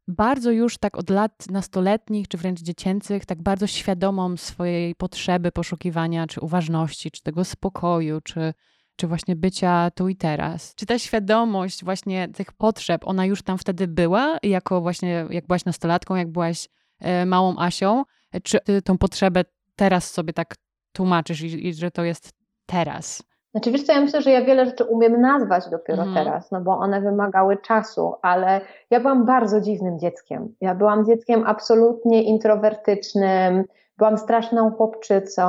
bardzo 0.09 0.51
już 0.51 0.79
tak 0.79 0.99
od 0.99 1.11
lat 1.11 1.51
nastoletnich, 1.51 2.29
czy 2.29 2.39
wręcz 2.39 2.61
dziecięcych, 2.61 3.27
tak 3.27 3.43
bardzo 3.43 3.67
świadomą 3.67 4.37
swojej 4.37 4.95
potrzeby 4.95 5.53
poszukiwania, 5.53 6.27
czy 6.27 6.41
uważności, 6.41 7.11
czy 7.11 7.23
tego 7.23 7.45
spokoju, 7.45 8.21
czy, 8.21 8.55
czy 8.97 9.07
właśnie 9.07 9.37
bycia 9.37 9.91
tu 9.91 10.09
i 10.09 10.17
teraz. 10.17 10.75
Czy 10.75 10.87
ta 10.87 10.99
świadomość 10.99 11.85
właśnie 11.85 12.29
tych 12.29 12.53
potrzeb, 12.53 13.03
ona 13.05 13.27
już 13.27 13.43
tam 13.43 13.59
wtedy 13.59 13.89
była, 13.89 14.39
jako 14.43 14.81
właśnie, 14.81 15.27
jak 15.31 15.47
byłaś 15.47 15.65
nastolatką, 15.65 16.15
jak 16.15 16.33
byłaś 16.33 16.69
e, 17.01 17.27
małą 17.27 17.59
Asią, 17.59 18.05
czy 18.43 18.61
ty 18.61 18.83
tą 18.83 18.99
potrzebę 18.99 19.45
teraz 19.77 20.11
sobie 20.11 20.33
tak 20.33 20.57
tłumaczysz 20.93 21.41
i, 21.41 21.67
i 21.67 21.75
że 21.75 21.91
to 21.91 22.05
jest 22.05 22.33
teraz? 22.67 23.23
Znaczy, 23.55 23.71
wiesz 23.71 23.83
co, 23.83 23.93
ja 23.93 24.01
myślę, 24.01 24.23
że 24.23 24.31
ja 24.31 24.45
wiele 24.45 24.67
rzeczy 24.67 24.85
umiem 24.85 25.21
nazwać 25.21 25.69
dopiero 25.71 26.03
mm. 26.03 26.15
teraz, 26.15 26.51
no 26.51 26.61
bo 26.61 26.79
one 26.79 27.01
wymagały 27.01 27.57
czasu, 27.57 28.15
ale 28.23 28.61
ja 28.91 29.01
byłam 29.01 29.27
bardzo 29.27 29.61
dziwnym 29.61 29.99
dzieckiem. 29.99 30.55
Ja 30.61 30.75
byłam 30.75 31.05
dzieckiem 31.05 31.45
absolutnie 31.47 32.23
introwertycznym, 32.23 33.65
byłam 33.99 34.19
straszną 34.19 34.71
chłopczycą, 34.71 35.43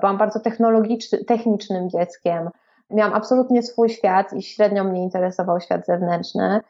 byłam 0.00 0.18
bardzo 0.18 0.40
technicznym 1.26 1.90
dzieckiem. 1.90 2.50
Miałam 2.90 3.14
absolutnie 3.14 3.62
swój 3.62 3.88
świat 3.88 4.32
i 4.32 4.42
średnio 4.42 4.84
mnie 4.84 5.02
interesował 5.02 5.60
świat 5.60 5.86
zewnętrzny. 5.86 6.60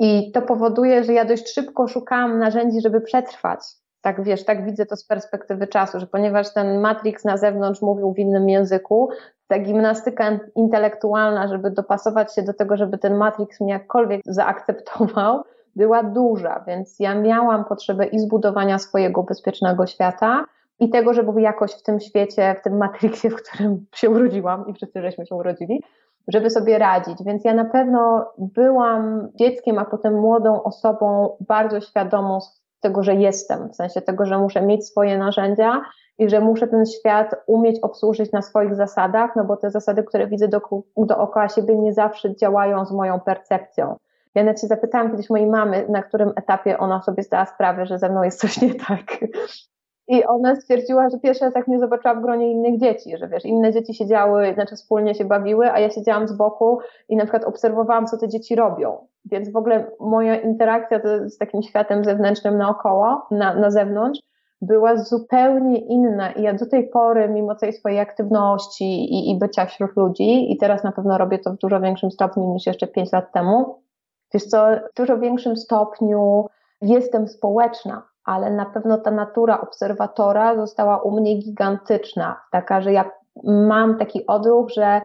I 0.00 0.32
to 0.32 0.42
powoduje, 0.42 1.04
że 1.04 1.12
ja 1.12 1.24
dość 1.24 1.54
szybko 1.54 1.88
szukałam 1.88 2.38
narzędzi, 2.38 2.80
żeby 2.80 3.00
przetrwać. 3.00 3.60
Tak 4.00 4.22
wiesz, 4.22 4.44
tak 4.44 4.64
widzę 4.64 4.86
to 4.86 4.96
z 4.96 5.04
perspektywy 5.04 5.66
czasu, 5.66 6.00
że 6.00 6.06
ponieważ 6.06 6.54
ten 6.54 6.80
Matrix 6.80 7.24
na 7.24 7.36
zewnątrz 7.36 7.82
mówił 7.82 8.12
w 8.12 8.18
innym 8.18 8.48
języku, 8.48 9.08
ta 9.48 9.58
gimnastyka 9.58 10.38
intelektualna, 10.54 11.48
żeby 11.48 11.70
dopasować 11.70 12.34
się 12.34 12.42
do 12.42 12.54
tego, 12.54 12.76
żeby 12.76 12.98
ten 12.98 13.16
Matrix 13.16 13.60
mnie 13.60 13.72
jakkolwiek 13.72 14.20
zaakceptował, 14.24 15.42
była 15.76 16.02
duża, 16.02 16.64
więc 16.66 17.00
ja 17.00 17.14
miałam 17.14 17.64
potrzebę 17.64 18.06
i 18.06 18.18
zbudowania 18.18 18.78
swojego 18.78 19.22
bezpiecznego 19.22 19.86
świata, 19.86 20.44
i 20.80 20.90
tego, 20.90 21.14
żeby 21.14 21.42
jakoś 21.42 21.72
w 21.72 21.82
tym 21.82 22.00
świecie, 22.00 22.54
w 22.58 22.62
tym 22.62 22.76
Matrixie, 22.76 23.30
w 23.30 23.36
którym 23.42 23.86
się 23.94 24.10
urodziłam 24.10 24.66
i 24.66 24.74
wszyscy 24.74 25.02
żeśmy 25.02 25.26
się 25.26 25.34
urodzili, 25.34 25.82
żeby 26.28 26.50
sobie 26.50 26.78
radzić. 26.78 27.18
Więc 27.24 27.44
ja 27.44 27.54
na 27.54 27.64
pewno 27.64 28.32
byłam 28.38 29.28
dzieckiem, 29.34 29.78
a 29.78 29.84
potem 29.84 30.14
młodą 30.14 30.62
osobą 30.62 31.36
bardzo 31.40 31.80
świadomą 31.80 32.40
tego, 32.80 33.02
że 33.02 33.14
jestem, 33.14 33.68
w 33.68 33.76
sensie 33.76 34.02
tego, 34.02 34.26
że 34.26 34.38
muszę 34.38 34.62
mieć 34.62 34.86
swoje 34.86 35.18
narzędzia 35.18 35.82
i 36.18 36.28
że 36.28 36.40
muszę 36.40 36.68
ten 36.68 36.86
świat 36.86 37.34
umieć 37.46 37.80
obsłużyć 37.80 38.32
na 38.32 38.42
swoich 38.42 38.74
zasadach, 38.74 39.36
no 39.36 39.44
bo 39.44 39.56
te 39.56 39.70
zasady, 39.70 40.02
które 40.02 40.26
widzę 40.26 40.48
do, 40.48 40.60
dookoła 40.96 41.48
siebie, 41.48 41.76
nie 41.76 41.92
zawsze 41.92 42.36
działają 42.36 42.86
z 42.86 42.92
moją 42.92 43.20
percepcją. 43.20 43.96
Ja 44.34 44.44
nawet 44.44 44.60
się 44.60 44.66
zapytałam 44.66 45.10
kiedyś 45.10 45.30
mojej 45.30 45.46
mamy, 45.46 45.86
na 45.88 46.02
którym 46.02 46.32
etapie 46.36 46.78
ona 46.78 47.02
sobie 47.02 47.22
zdała 47.22 47.46
sprawę, 47.46 47.86
że 47.86 47.98
ze 47.98 48.08
mną 48.08 48.22
jest 48.22 48.40
coś 48.40 48.60
nie 48.60 48.74
tak. 48.74 49.18
I 50.08 50.24
ona 50.24 50.56
stwierdziła, 50.56 51.10
że 51.10 51.18
pierwszy 51.18 51.44
raz 51.44 51.54
jak 51.54 51.68
mnie 51.68 51.78
zobaczyła 51.78 52.14
w 52.14 52.22
gronie 52.22 52.52
innych 52.52 52.80
dzieci, 52.80 53.16
że 53.16 53.28
wiesz, 53.28 53.44
inne 53.44 53.72
dzieci 53.72 53.94
siedziały, 53.94 54.54
znaczy 54.54 54.76
wspólnie 54.76 55.14
się 55.14 55.24
bawiły, 55.24 55.72
a 55.72 55.80
ja 55.80 55.90
siedziałam 55.90 56.28
z 56.28 56.32
boku 56.32 56.78
i 57.08 57.16
na 57.16 57.24
przykład 57.24 57.44
obserwowałam, 57.44 58.06
co 58.06 58.18
te 58.18 58.28
dzieci 58.28 58.54
robią. 58.54 59.06
Więc 59.24 59.52
w 59.52 59.56
ogóle 59.56 59.90
moja 60.00 60.36
interakcja 60.40 61.00
z 61.26 61.38
takim 61.38 61.62
światem 61.62 62.04
zewnętrznym 62.04 62.58
naokoło, 62.58 63.26
na, 63.30 63.54
na 63.54 63.70
zewnątrz, 63.70 64.20
była 64.60 64.96
zupełnie 64.96 65.78
inna 65.78 66.32
i 66.32 66.42
ja 66.42 66.54
do 66.54 66.66
tej 66.66 66.88
pory, 66.88 67.28
mimo 67.28 67.54
tej 67.54 67.72
swojej 67.72 68.00
aktywności 68.00 68.84
i, 68.84 69.30
i 69.30 69.38
bycia 69.38 69.66
wśród 69.66 69.96
ludzi, 69.96 70.52
i 70.52 70.56
teraz 70.56 70.84
na 70.84 70.92
pewno 70.92 71.18
robię 71.18 71.38
to 71.38 71.52
w 71.52 71.56
dużo 71.56 71.80
większym 71.80 72.10
stopniu 72.10 72.52
niż 72.52 72.66
jeszcze 72.66 72.86
pięć 72.86 73.12
lat 73.12 73.32
temu, 73.32 73.82
wiesz 74.34 74.44
co, 74.44 74.66
w 74.92 74.96
dużo 74.96 75.18
większym 75.18 75.56
stopniu 75.56 76.46
jestem 76.82 77.28
społeczna, 77.28 78.07
ale 78.28 78.50
na 78.50 78.66
pewno 78.66 78.98
ta 78.98 79.10
natura 79.10 79.60
obserwatora 79.60 80.56
została 80.56 81.02
u 81.02 81.20
mnie 81.20 81.38
gigantyczna, 81.38 82.40
taka, 82.52 82.80
że 82.80 82.92
ja 82.92 83.10
mam 83.44 83.98
taki 83.98 84.26
odruch, 84.26 84.70
że 84.70 85.00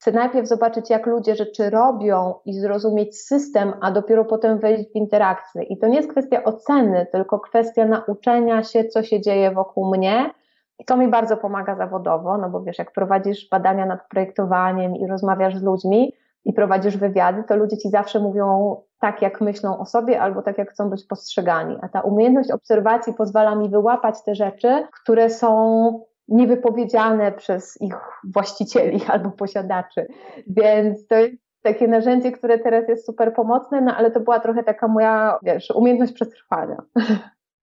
chcę 0.00 0.12
najpierw 0.12 0.48
zobaczyć, 0.48 0.90
jak 0.90 1.06
ludzie 1.06 1.34
rzeczy 1.34 1.70
robią 1.70 2.34
i 2.44 2.54
zrozumieć 2.54 3.18
system, 3.18 3.72
a 3.80 3.90
dopiero 3.90 4.24
potem 4.24 4.58
wejść 4.58 4.92
w 4.92 4.94
interakcję. 4.94 5.62
I 5.62 5.78
to 5.78 5.86
nie 5.86 5.96
jest 5.96 6.10
kwestia 6.10 6.44
oceny, 6.44 7.06
tylko 7.12 7.40
kwestia 7.40 7.84
nauczenia 7.84 8.62
się, 8.62 8.84
co 8.84 9.02
się 9.02 9.20
dzieje 9.20 9.50
wokół 9.50 9.90
mnie. 9.96 10.30
I 10.78 10.84
to 10.84 10.96
mi 10.96 11.08
bardzo 11.08 11.36
pomaga 11.36 11.76
zawodowo, 11.76 12.38
no 12.38 12.50
bo 12.50 12.62
wiesz, 12.62 12.78
jak 12.78 12.92
prowadzisz 12.92 13.48
badania 13.48 13.86
nad 13.86 14.08
projektowaniem 14.08 14.96
i 14.96 15.06
rozmawiasz 15.06 15.56
z 15.56 15.62
ludźmi 15.62 16.12
i 16.44 16.52
prowadzisz 16.52 16.96
wywiady, 16.96 17.44
to 17.48 17.56
ludzie 17.56 17.78
ci 17.78 17.90
zawsze 17.90 18.20
mówią 18.20 18.76
tak, 19.02 19.22
jak 19.22 19.40
myślą 19.40 19.78
o 19.78 19.86
sobie, 19.86 20.20
albo 20.20 20.42
tak, 20.42 20.58
jak 20.58 20.70
chcą 20.70 20.90
być 20.90 21.04
postrzegani. 21.06 21.76
A 21.82 21.88
ta 21.88 22.00
umiejętność 22.00 22.50
obserwacji 22.50 23.14
pozwala 23.14 23.54
mi 23.54 23.68
wyłapać 23.68 24.14
te 24.24 24.34
rzeczy, 24.34 24.86
które 25.02 25.30
są 25.30 26.04
niewypowiedziane 26.28 27.32
przez 27.32 27.80
ich 27.80 27.94
właścicieli 28.24 29.00
albo 29.12 29.30
posiadaczy. 29.30 30.06
Więc 30.46 31.06
to 31.06 31.14
jest 31.14 31.34
takie 31.62 31.88
narzędzie, 31.88 32.32
które 32.32 32.58
teraz 32.58 32.88
jest 32.88 33.06
super 33.06 33.34
pomocne, 33.34 33.80
no 33.80 33.96
ale 33.96 34.10
to 34.10 34.20
była 34.20 34.40
trochę 34.40 34.62
taka 34.62 34.88
moja, 34.88 35.38
wiesz, 35.42 35.70
umiejętność 35.70 36.12
przetrwania. 36.12 36.76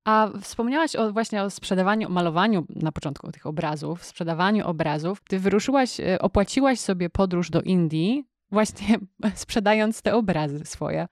A 0.06 0.30
wspomniałaś 0.42 0.96
o, 0.96 1.12
właśnie 1.12 1.44
o 1.44 1.50
sprzedawaniu, 1.50 2.10
malowaniu 2.10 2.64
na 2.76 2.92
początku 2.92 3.32
tych 3.32 3.46
obrazów, 3.46 4.04
sprzedawaniu 4.04 4.68
obrazów. 4.68 5.22
Ty 5.30 5.40
wyruszyłaś, 5.40 6.00
e, 6.00 6.20
opłaciłaś 6.20 6.80
sobie 6.80 7.10
podróż 7.10 7.50
do 7.50 7.62
Indii, 7.62 8.24
właśnie 8.52 8.98
sprzedając 9.36 10.02
te 10.02 10.16
obrazy 10.16 10.66
swoje. 10.66 11.08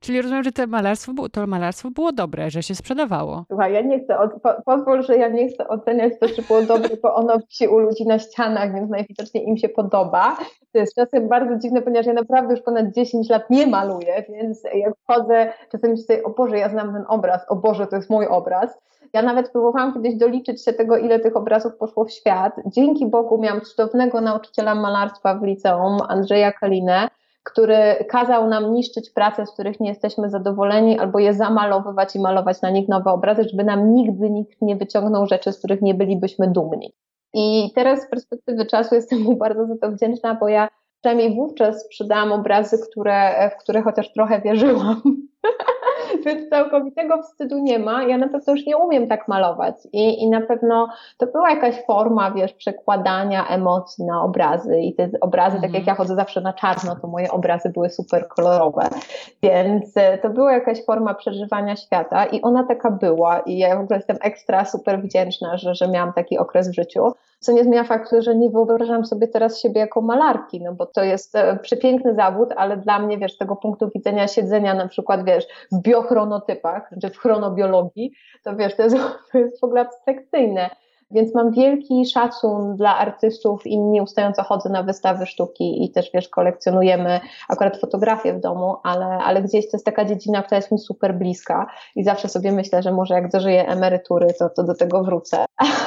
Czyli 0.00 0.22
rozumiem, 0.22 0.44
że 0.44 0.52
to 0.52 0.66
malarstwo, 0.66 1.12
to 1.32 1.46
malarstwo 1.46 1.90
było 1.90 2.12
dobre, 2.12 2.50
że 2.50 2.62
się 2.62 2.74
sprzedawało. 2.74 3.44
Słuchaj, 3.48 3.72
ja 3.72 3.80
nie 3.80 4.00
chcę, 4.00 4.16
po, 4.42 4.50
pozwól, 4.64 5.02
że 5.02 5.16
ja 5.16 5.28
nie 5.28 5.48
chcę 5.48 5.68
oceniać 5.68 6.12
to, 6.20 6.28
czy 6.28 6.42
było 6.42 6.62
dobre, 6.62 6.88
bo 7.02 7.14
ono 7.14 7.38
wisi 7.38 7.68
u 7.68 7.78
ludzi 7.78 8.06
na 8.06 8.18
ścianach, 8.18 8.74
więc 8.74 8.90
najwidoczniej 8.90 9.48
im 9.48 9.56
się 9.56 9.68
podoba. 9.68 10.36
To 10.72 10.78
jest 10.78 10.94
czasem 10.94 11.28
bardzo 11.28 11.56
dziwne, 11.56 11.82
ponieważ 11.82 12.06
ja 12.06 12.12
naprawdę 12.12 12.54
już 12.54 12.62
ponad 12.62 12.92
10 12.92 13.28
lat 13.28 13.50
nie 13.50 13.66
maluję, 13.66 14.24
więc 14.28 14.62
jak 14.74 14.94
wchodzę, 14.96 15.52
czasem 15.72 15.90
myślę, 15.90 16.22
o 16.22 16.30
Boże, 16.30 16.58
ja 16.58 16.68
znam 16.68 16.92
ten 16.92 17.04
obraz, 17.08 17.42
o 17.48 17.56
Boże, 17.56 17.86
to 17.86 17.96
jest 17.96 18.10
mój 18.10 18.26
obraz. 18.26 18.78
Ja 19.12 19.22
nawet 19.22 19.52
próbowałam 19.52 19.94
kiedyś 19.94 20.14
doliczyć 20.14 20.64
się 20.64 20.72
tego, 20.72 20.96
ile 20.96 21.20
tych 21.20 21.36
obrazów 21.36 21.76
poszło 21.76 22.04
w 22.04 22.10
świat. 22.10 22.56
Dzięki 22.66 23.06
Bogu 23.06 23.38
miałam 23.38 23.60
cudownego 23.60 24.20
nauczyciela 24.20 24.74
malarstwa 24.74 25.34
w 25.34 25.42
liceum, 25.42 25.98
Andrzeja 26.08 26.52
Kalinę, 26.52 27.08
który 27.42 28.04
kazał 28.08 28.48
nam 28.48 28.74
niszczyć 28.74 29.10
prace, 29.10 29.46
z 29.46 29.52
których 29.52 29.80
nie 29.80 29.88
jesteśmy 29.88 30.30
zadowoleni, 30.30 30.98
albo 30.98 31.18
je 31.18 31.34
zamalowywać 31.34 32.16
i 32.16 32.20
malować 32.20 32.62
na 32.62 32.70
nich 32.70 32.88
nowe 32.88 33.10
obrazy, 33.10 33.44
żeby 33.44 33.64
nam 33.64 33.94
nigdy 33.94 34.30
nikt 34.30 34.62
nie 34.62 34.76
wyciągnął 34.76 35.26
rzeczy, 35.26 35.52
z 35.52 35.58
których 35.58 35.82
nie 35.82 35.94
bylibyśmy 35.94 36.48
dumni. 36.48 36.92
I 37.34 37.72
teraz 37.74 38.02
z 38.02 38.10
perspektywy 38.10 38.66
czasu 38.66 38.94
jestem 38.94 39.18
mu 39.18 39.36
bardzo 39.36 39.66
za 39.66 39.76
to 39.76 39.90
wdzięczna, 39.90 40.34
bo 40.34 40.48
ja 40.48 40.68
przynajmniej 41.00 41.36
wówczas 41.36 41.84
sprzedałam 41.84 42.32
obrazy, 42.32 42.78
które, 42.90 43.50
w 43.50 43.62
które 43.62 43.82
chociaż 43.82 44.12
trochę 44.12 44.40
wierzyłam. 44.40 45.02
Więc 46.24 46.50
całkowitego 46.50 47.22
wstydu 47.22 47.58
nie 47.58 47.78
ma. 47.78 48.02
Ja 48.02 48.18
na 48.18 48.28
pewno 48.28 48.52
już 48.52 48.66
nie 48.66 48.76
umiem 48.76 49.08
tak 49.08 49.28
malować. 49.28 49.74
I, 49.92 50.22
I 50.22 50.30
na 50.30 50.40
pewno 50.40 50.88
to 51.18 51.26
była 51.26 51.50
jakaś 51.50 51.84
forma, 51.86 52.30
wiesz, 52.30 52.52
przekładania 52.52 53.48
emocji 53.48 54.04
na 54.04 54.22
obrazy. 54.22 54.80
I 54.80 54.94
te 54.94 55.10
obrazy, 55.20 55.56
tak 55.56 55.62
jak 55.62 55.80
mhm. 55.80 55.86
ja 55.86 55.94
chodzę 55.94 56.14
zawsze 56.14 56.40
na 56.40 56.52
czarno, 56.52 56.96
to 56.96 57.06
moje 57.06 57.30
obrazy 57.30 57.70
były 57.70 57.90
super 57.90 58.28
kolorowe. 58.28 58.88
Więc 59.42 59.96
e, 59.96 60.18
to 60.18 60.30
była 60.30 60.52
jakaś 60.52 60.84
forma 60.84 61.14
przeżywania 61.14 61.76
świata 61.76 62.26
i 62.26 62.42
ona 62.42 62.64
taka 62.64 62.90
była. 62.90 63.40
I 63.40 63.58
ja 63.58 63.76
w 63.76 63.80
ogóle 63.80 63.98
jestem 63.98 64.18
ekstra 64.20 64.64
super 64.64 65.02
wdzięczna, 65.02 65.56
że, 65.56 65.74
że 65.74 65.88
miałam 65.88 66.12
taki 66.12 66.38
okres 66.38 66.70
w 66.70 66.74
życiu. 66.74 67.12
Co 67.40 67.52
nie 67.52 67.64
zmienia 67.64 67.84
faktu, 67.84 68.22
że 68.22 68.36
nie 68.36 68.50
wyobrażam 68.50 69.06
sobie 69.06 69.28
teraz 69.28 69.60
siebie 69.60 69.80
jako 69.80 70.00
malarki, 70.00 70.60
no 70.60 70.74
bo 70.74 70.86
to 70.86 71.04
jest 71.04 71.36
e, 71.36 71.58
przepiękny 71.62 72.14
zawód, 72.14 72.48
ale 72.56 72.76
dla 72.76 72.98
mnie, 72.98 73.18
wiesz, 73.18 73.34
z 73.34 73.38
tego 73.38 73.56
punktu 73.56 73.90
widzenia 73.94 74.28
siedzenia 74.28 74.74
na 74.74 74.88
przykład, 74.88 75.24
wiesz, 75.24 75.46
w 75.72 75.82
biochronotypach, 75.82 76.90
czy 77.02 77.10
w 77.10 77.18
chronobiologii, 77.18 78.12
to 78.42 78.56
wiesz, 78.56 78.76
to 78.76 78.82
jest, 78.82 78.96
to 79.32 79.38
jest 79.38 79.60
w 79.60 79.64
ogóle 79.64 79.80
abstrakcyjne. 79.80 80.70
Więc 81.10 81.34
mam 81.34 81.50
wielki 81.50 82.06
szacun 82.06 82.76
dla 82.76 82.98
artystów 82.98 83.66
i 83.66 83.78
nieustająco 83.78 84.42
chodzę 84.42 84.68
na 84.68 84.82
wystawy 84.82 85.26
sztuki 85.26 85.84
i 85.84 85.90
też 85.90 86.10
wiesz, 86.14 86.28
kolekcjonujemy 86.28 87.20
akurat 87.48 87.80
fotografie 87.80 88.34
w 88.34 88.40
domu, 88.40 88.76
ale, 88.82 89.06
ale 89.06 89.42
gdzieś 89.42 89.64
to 89.64 89.76
jest 89.76 89.86
taka 89.86 90.04
dziedzina, 90.04 90.42
która 90.42 90.56
jest 90.56 90.72
mi 90.72 90.78
super 90.78 91.14
bliska 91.14 91.66
i 91.96 92.04
zawsze 92.04 92.28
sobie 92.28 92.52
myślę, 92.52 92.82
że 92.82 92.92
może 92.92 93.14
jak 93.14 93.32
dożyję 93.32 93.68
emerytury, 93.68 94.26
to, 94.38 94.50
to 94.50 94.62
do 94.62 94.74
tego 94.74 95.04
wrócę. 95.04 95.44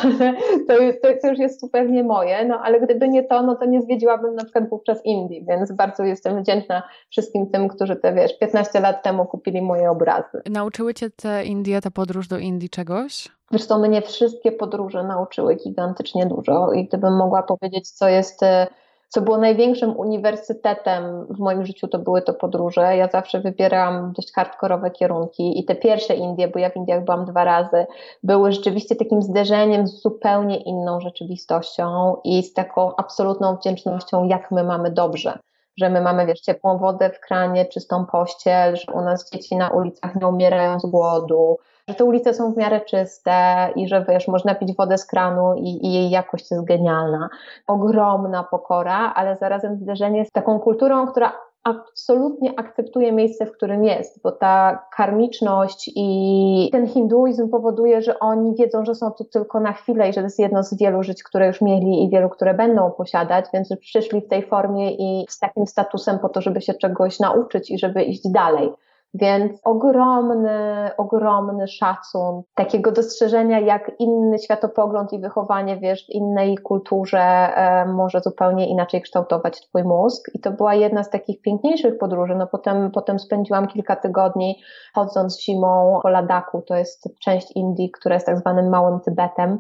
to, 0.68 0.74
to, 1.02 1.08
to 1.22 1.28
już 1.28 1.40
jest 1.40 1.62
zupełnie 1.62 2.04
moje, 2.04 2.46
no 2.46 2.60
ale 2.64 2.82
gdyby 2.82 3.10
nie 3.10 3.24
to, 3.24 3.44
no 3.44 3.56
to 3.56 3.66
nie 3.66 3.82
zwiedziłabym 3.82 4.36
na 4.36 4.44
przykład 4.44 4.70
wówczas 4.70 5.06
Indii, 5.06 5.46
więc 5.50 5.72
bardzo 5.72 6.04
jestem 6.04 6.42
wdzięczna 6.42 6.84
wszystkim 7.10 7.50
tym, 7.50 7.68
którzy 7.68 7.96
te, 7.96 8.14
wiesz, 8.14 8.38
15 8.40 8.80
lat 8.80 9.04
temu 9.04 9.26
kupili 9.26 9.62
moje 9.62 9.92
obrazy. 9.92 10.42
Nauczyły 10.50 10.94
cię 10.94 11.10
te 11.10 11.46
Indie, 11.46 11.82
ta 11.82 11.92
podróż 11.92 12.28
do 12.28 12.38
Indii 12.38 12.70
czegoś? 12.70 13.30
Zresztą 13.54 13.80
mnie 13.80 14.02
wszystkie 14.02 14.52
podróże 14.52 15.04
nauczyły 15.04 15.56
gigantycznie 15.56 16.26
dużo 16.26 16.72
i 16.72 16.86
gdybym 16.86 17.16
mogła 17.16 17.44
powiedzieć, 17.44 17.92
co 17.92 18.10
jest, 18.10 18.44
e, 18.44 18.68
co 19.10 19.22
było 19.22 19.38
największym 19.38 19.98
uniwersytetem 19.98 21.26
w 21.30 21.40
moim 21.40 21.66
życiu, 21.66 21.88
to 21.88 22.00
były 22.00 22.22
to 22.22 22.34
podróże. 22.34 22.98
Ja 22.98 23.08
zawsze 23.08 23.40
wybierałam 23.40 24.14
dość 24.14 24.34
hardkorowe 24.34 24.92
kierunki 24.92 25.60
i 25.60 25.66
te 25.66 25.76
pierwsze 25.76 26.16
Indie, 26.16 26.48
bo 26.48 26.60
ja 26.60 26.70
w 26.70 26.76
Indiach 26.76 27.04
byłam 27.04 27.26
dwa 27.26 27.44
razy, 27.44 27.86
były 28.24 28.52
rzeczywiście 28.52 28.96
takim 28.96 29.22
zderzeniem 29.22 29.88
z 29.88 30.02
zupełnie 30.02 30.58
inną 30.58 31.00
rzeczywistością 31.00 32.16
i 32.24 32.44
z 32.44 32.54
taką 32.54 32.96
absolutną 32.96 33.56
wdzięcznością, 33.56 34.28
jak 34.28 34.52
my 34.52 34.64
mamy 34.64 34.92
dobrze 34.92 35.40
że 35.78 35.90
my 35.90 36.02
mamy, 36.02 36.26
wiesz, 36.26 36.42
ciepłą 36.42 36.78
wodę 36.78 37.10
w 37.10 37.20
kranie, 37.20 37.66
czystą 37.66 38.06
pościel, 38.06 38.76
że 38.76 38.92
u 38.94 39.02
nas 39.02 39.32
dzieci 39.32 39.56
na 39.56 39.70
ulicach 39.70 40.16
nie 40.16 40.28
umierają 40.28 40.80
z 40.80 40.86
głodu, 40.86 41.58
że 41.90 41.96
te 41.96 42.04
ulice 42.04 42.34
są 42.34 42.54
w 42.54 42.58
miarę 42.58 42.82
czyste 42.82 43.34
i 43.76 43.88
że 43.88 44.06
wiesz, 44.10 44.28
można 44.28 44.56
pić 44.56 44.76
wodę 44.76 44.98
z 44.98 45.06
kranu 45.06 45.56
i, 45.56 45.86
i, 45.86 45.94
jej 45.94 46.10
jakość 46.10 46.52
jest 46.52 46.64
genialna. 46.64 47.30
Ogromna 47.68 48.44
pokora, 48.44 49.14
ale 49.16 49.38
zarazem 49.38 49.78
zderzenie 49.78 50.26
z 50.26 50.32
taką 50.32 50.60
kulturą, 50.60 51.08
która 51.08 51.34
absolutnie 51.64 52.60
akceptuje 52.60 53.12
miejsce, 53.12 53.46
w 53.46 53.52
którym 53.52 53.84
jest, 53.84 54.22
bo 54.24 54.32
ta 54.32 54.86
karmiczność 54.96 55.92
i 55.96 56.70
ten 56.72 56.88
hinduizm 56.88 57.50
powoduje, 57.50 58.02
że 58.02 58.20
oni 58.20 58.56
wiedzą, 58.56 58.86
że 58.86 58.96
są 58.96 59.12
tu 59.12 59.24
tylko 59.24 59.60
na 59.60 59.74
chwilę 59.74 60.10
i 60.10 60.14
że 60.14 60.22
to 60.22 60.26
jest 60.26 60.40
jedno 60.40 60.64
z 60.64 60.78
wielu 60.78 61.04
żyć, 61.04 61.24
które 61.24 61.48
już 61.48 61.62
mieli 61.62 62.04
i 62.04 62.10
wielu, 62.10 62.30
które 62.30 62.54
będą 62.54 62.92
posiadać, 62.92 63.46
więc 63.54 63.70
przyszli 63.80 64.22
w 64.22 64.28
tej 64.28 64.44
formie 64.44 64.92
i 64.92 65.26
z 65.30 65.40
takim 65.40 65.68
statusem 65.68 66.20
po 66.20 66.30
to, 66.30 66.42
żeby 66.42 66.62
się 66.62 66.74
czegoś 66.74 67.20
nauczyć 67.20 67.72
i 67.72 67.80
żeby 67.80 68.04
iść 68.04 68.32
dalej. 68.32 68.72
Więc 69.14 69.60
ogromny, 69.64 70.90
ogromny 70.98 71.68
szacun 71.68 72.42
takiego 72.56 72.92
dostrzeżenia, 72.92 73.60
jak 73.60 73.92
inny 74.00 74.40
światopogląd 74.40 75.14
i 75.14 75.20
wychowanie, 75.20 75.78
wiesz, 75.78 76.06
w 76.06 76.10
innej 76.10 76.58
kulturze 76.58 77.20
e, 77.20 77.86
może 77.86 78.20
zupełnie 78.20 78.70
inaczej 78.70 79.02
kształtować 79.02 79.62
twój 79.62 79.84
mózg. 79.84 80.32
I 80.34 80.40
to 80.40 80.52
była 80.52 80.76
jedna 80.76 81.04
z 81.04 81.10
takich 81.10 81.42
piękniejszych 81.42 81.98
podróży. 81.98 82.36
No 82.36 82.48
potem, 82.48 82.92
potem 82.92 83.20
spędziłam 83.20 83.68
kilka 83.68 83.96
tygodni 83.96 84.62
chodząc 84.96 85.42
zimą 85.42 86.00
po 86.04 86.10
Ladaku, 86.10 86.62
to 86.62 86.76
jest 86.76 87.10
część 87.20 87.52
Indii, 87.56 87.92
która 87.92 88.16
jest 88.16 88.26
tak 88.26 88.38
zwanym 88.38 88.70
Małym 88.70 89.00
Tybetem. 89.00 89.60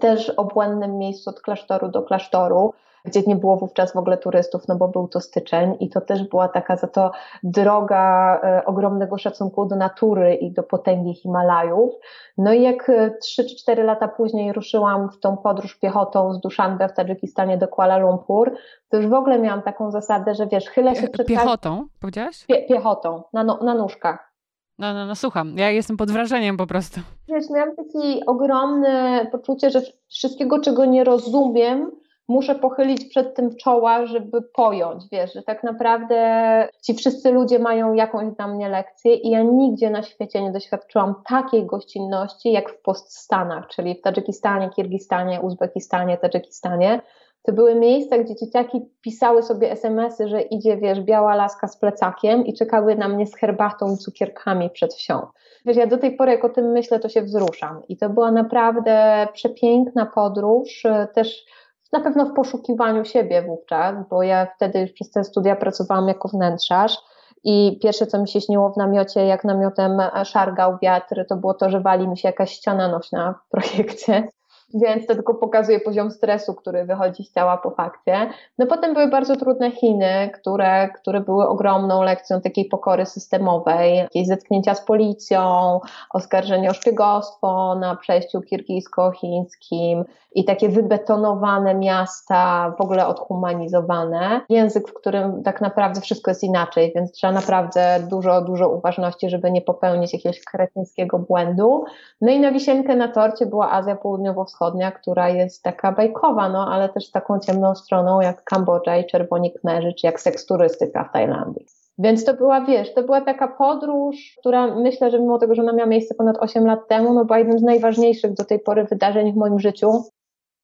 Też 0.00 0.30
obłędnym 0.30 0.98
miejscu 0.98 1.30
od 1.30 1.40
klasztoru 1.40 1.88
do 1.88 2.02
klasztoru 2.02 2.72
gdzie 3.06 3.22
nie 3.26 3.36
było 3.36 3.56
wówczas 3.56 3.92
w 3.92 3.96
ogóle 3.96 4.18
turystów, 4.18 4.68
no 4.68 4.76
bo 4.76 4.88
był 4.88 5.08
to 5.08 5.20
styczeń 5.20 5.76
i 5.80 5.90
to 5.90 6.00
też 6.00 6.28
była 6.28 6.48
taka 6.48 6.76
za 6.76 6.86
to 6.86 7.10
droga 7.42 8.40
e, 8.42 8.64
ogromnego 8.64 9.18
szacunku 9.18 9.66
do 9.66 9.76
natury 9.76 10.34
i 10.34 10.52
do 10.52 10.62
potęgi 10.62 11.14
Himalajów. 11.14 11.94
No 12.38 12.52
i 12.52 12.62
jak 12.62 12.90
3 13.20 13.42
e, 13.42 13.44
czy 13.44 13.56
4 13.56 13.82
lata 13.82 14.08
później 14.08 14.52
ruszyłam 14.52 15.10
w 15.10 15.20
tą 15.20 15.36
podróż 15.36 15.78
piechotą 15.78 16.32
z 16.32 16.40
Dushanbe 16.40 16.88
w 16.88 16.92
Tadżykistanie 16.92 17.58
do 17.58 17.68
Kuala 17.68 17.98
Lumpur, 17.98 18.56
to 18.88 18.96
już 18.96 19.06
w 19.06 19.14
ogóle 19.14 19.38
miałam 19.38 19.62
taką 19.62 19.90
zasadę, 19.90 20.34
że 20.34 20.46
wiesz, 20.46 20.68
chylę 20.68 20.96
się 20.96 21.08
przed... 21.08 21.26
Piechotą, 21.26 21.86
powiedziałaś? 22.00 22.46
Pie 22.46 22.62
piechotą, 22.62 23.22
na, 23.32 23.44
no, 23.44 23.58
na 23.62 23.74
nóżkach. 23.74 24.32
No, 24.78 24.94
no, 24.94 25.06
no, 25.06 25.14
słucham. 25.14 25.58
Ja 25.58 25.70
jestem 25.70 25.96
pod 25.96 26.10
wrażeniem 26.10 26.56
po 26.56 26.66
prostu. 26.66 27.00
Wiesz, 27.28 27.50
miałam 27.50 27.76
takie 27.76 28.26
ogromne 28.26 29.26
poczucie, 29.32 29.70
że 29.70 29.80
wszystkiego, 30.08 30.60
czego 30.60 30.84
nie 30.84 31.04
rozumiem, 31.04 31.90
muszę 32.28 32.54
pochylić 32.54 33.04
przed 33.04 33.34
tym 33.34 33.56
czoła, 33.56 34.06
żeby 34.06 34.42
pojąć, 34.42 35.04
wiesz, 35.12 35.32
że 35.34 35.42
tak 35.42 35.64
naprawdę 35.64 36.68
ci 36.82 36.94
wszyscy 36.94 37.30
ludzie 37.30 37.58
mają 37.58 37.94
jakąś 37.94 38.34
dla 38.34 38.48
mnie 38.48 38.68
lekcję 38.68 39.14
i 39.14 39.30
ja 39.30 39.42
nigdzie 39.42 39.90
na 39.90 40.02
świecie 40.02 40.42
nie 40.42 40.52
doświadczyłam 40.52 41.14
takiej 41.28 41.66
gościnności 41.66 42.52
jak 42.52 42.70
w 42.70 42.82
poststanach, 42.82 43.66
czyli 43.68 43.94
w 43.94 44.00
Tadżykistanie, 44.00 44.70
Kirgistanie, 44.70 45.40
Uzbekistanie, 45.40 46.18
Tadżykistanie. 46.18 47.00
To 47.42 47.52
były 47.52 47.74
miejsca, 47.74 48.18
gdzie 48.18 48.34
dzieciaki 48.34 48.80
pisały 49.00 49.42
sobie 49.42 49.70
SMSy, 49.70 50.28
że 50.28 50.40
idzie, 50.40 50.76
wiesz, 50.76 51.00
biała 51.00 51.34
laska 51.34 51.68
z 51.68 51.78
plecakiem 51.78 52.46
i 52.46 52.54
czekały 52.54 52.96
na 52.96 53.08
mnie 53.08 53.26
z 53.26 53.36
herbatą 53.36 53.94
i 53.94 53.96
cukierkami 53.96 54.70
przed 54.70 54.94
wsią. 54.94 55.26
Wiesz, 55.64 55.76
ja 55.76 55.86
do 55.86 55.98
tej 55.98 56.16
pory, 56.16 56.32
jak 56.32 56.44
o 56.44 56.48
tym 56.48 56.70
myślę, 56.70 57.00
to 57.00 57.08
się 57.08 57.22
wzruszam. 57.22 57.82
I 57.88 57.96
to 57.96 58.08
była 58.08 58.30
naprawdę 58.30 59.28
przepiękna 59.32 60.06
podróż, 60.06 60.82
też 61.14 61.44
na 61.92 62.00
pewno 62.00 62.26
w 62.26 62.32
poszukiwaniu 62.32 63.04
siebie 63.04 63.42
wówczas, 63.42 63.94
bo 64.10 64.22
ja 64.22 64.46
wtedy 64.56 64.86
przez 64.94 65.10
te 65.10 65.24
studia 65.24 65.56
pracowałam 65.56 66.08
jako 66.08 66.28
wnętrzarz 66.28 66.98
i 67.44 67.78
pierwsze, 67.82 68.06
co 68.06 68.20
mi 68.20 68.28
się 68.28 68.40
śniło 68.40 68.72
w 68.72 68.76
namiocie, 68.76 69.26
jak 69.26 69.44
namiotem 69.44 69.98
szargał 70.24 70.78
wiatr, 70.82 71.24
to 71.28 71.36
było 71.36 71.54
to, 71.54 71.70
że 71.70 71.80
wali 71.80 72.08
mi 72.08 72.18
się 72.18 72.28
jakaś 72.28 72.52
ściana 72.52 72.88
nośna 72.88 73.34
w 73.46 73.50
projekcie 73.50 74.28
więc 74.76 75.06
to 75.06 75.14
tylko 75.14 75.34
pokazuje 75.34 75.80
poziom 75.80 76.10
stresu, 76.10 76.54
który 76.54 76.84
wychodzi 76.84 77.24
z 77.24 77.32
ciała 77.32 77.56
po 77.56 77.70
fakcie. 77.70 78.30
No 78.58 78.66
potem 78.66 78.94
były 78.94 79.08
bardzo 79.08 79.36
trudne 79.36 79.70
Chiny, 79.70 80.30
które, 80.34 80.88
które 80.88 81.20
były 81.20 81.48
ogromną 81.48 82.02
lekcją 82.02 82.40
takiej 82.40 82.64
pokory 82.64 83.06
systemowej, 83.06 83.96
jakieś 83.96 84.26
zetknięcia 84.26 84.74
z 84.74 84.84
policją, 84.84 85.80
oskarżenie 86.10 86.70
o 86.70 86.74
szpiegostwo 86.74 87.74
na 87.74 87.96
przejściu 87.96 88.40
kirgisko-chińskim 88.40 90.04
i 90.34 90.44
takie 90.44 90.68
wybetonowane 90.68 91.74
miasta, 91.74 92.74
w 92.78 92.80
ogóle 92.80 93.06
odhumanizowane. 93.06 94.40
Język, 94.48 94.88
w 94.88 94.94
którym 94.94 95.42
tak 95.42 95.60
naprawdę 95.60 96.00
wszystko 96.00 96.30
jest 96.30 96.44
inaczej, 96.44 96.92
więc 96.94 97.12
trzeba 97.12 97.32
naprawdę 97.32 98.00
dużo, 98.10 98.40
dużo 98.40 98.68
uważności, 98.68 99.30
żeby 99.30 99.50
nie 99.50 99.62
popełnić 99.62 100.12
jakiegoś 100.12 100.44
kretyńskiego 100.44 101.18
błędu. 101.18 101.84
No 102.20 102.32
i 102.32 102.40
na 102.40 102.52
wisienkę 102.52 102.96
na 102.96 103.08
torcie 103.08 103.46
była 103.46 103.72
Azja 103.72 103.96
Południowo-Wschodnia, 103.96 104.65
która 104.90 105.28
jest 105.28 105.62
taka 105.62 105.92
bajkowa, 105.92 106.48
no 106.48 106.68
ale 106.72 106.88
też 106.88 107.10
taką 107.10 107.38
ciemną 107.38 107.74
stroną 107.74 108.20
jak 108.20 108.44
Kambodża 108.44 108.96
i 108.96 109.06
Czerwoni 109.06 109.52
Kmerzy, 109.52 109.92
czy 109.92 110.06
jak 110.06 110.20
seksturystyka 110.20 111.04
w 111.04 111.12
Tajlandii. 111.12 111.66
Więc 111.98 112.24
to 112.24 112.34
była, 112.34 112.60
wiesz, 112.60 112.94
to 112.94 113.02
była 113.02 113.20
taka 113.20 113.48
podróż, 113.48 114.16
która 114.38 114.74
myślę, 114.74 115.10
że 115.10 115.18
mimo 115.18 115.38
tego, 115.38 115.54
że 115.54 115.62
ona 115.62 115.72
miała 115.72 115.88
miejsce 115.88 116.14
ponad 116.14 116.36
8 116.40 116.66
lat 116.66 116.88
temu, 116.88 117.14
no 117.14 117.24
była 117.24 117.38
jednym 117.38 117.58
z 117.58 117.62
najważniejszych 117.62 118.34
do 118.34 118.44
tej 118.44 118.58
pory 118.58 118.84
wydarzeń 118.84 119.32
w 119.32 119.36
moim 119.36 119.58
życiu 119.58 120.02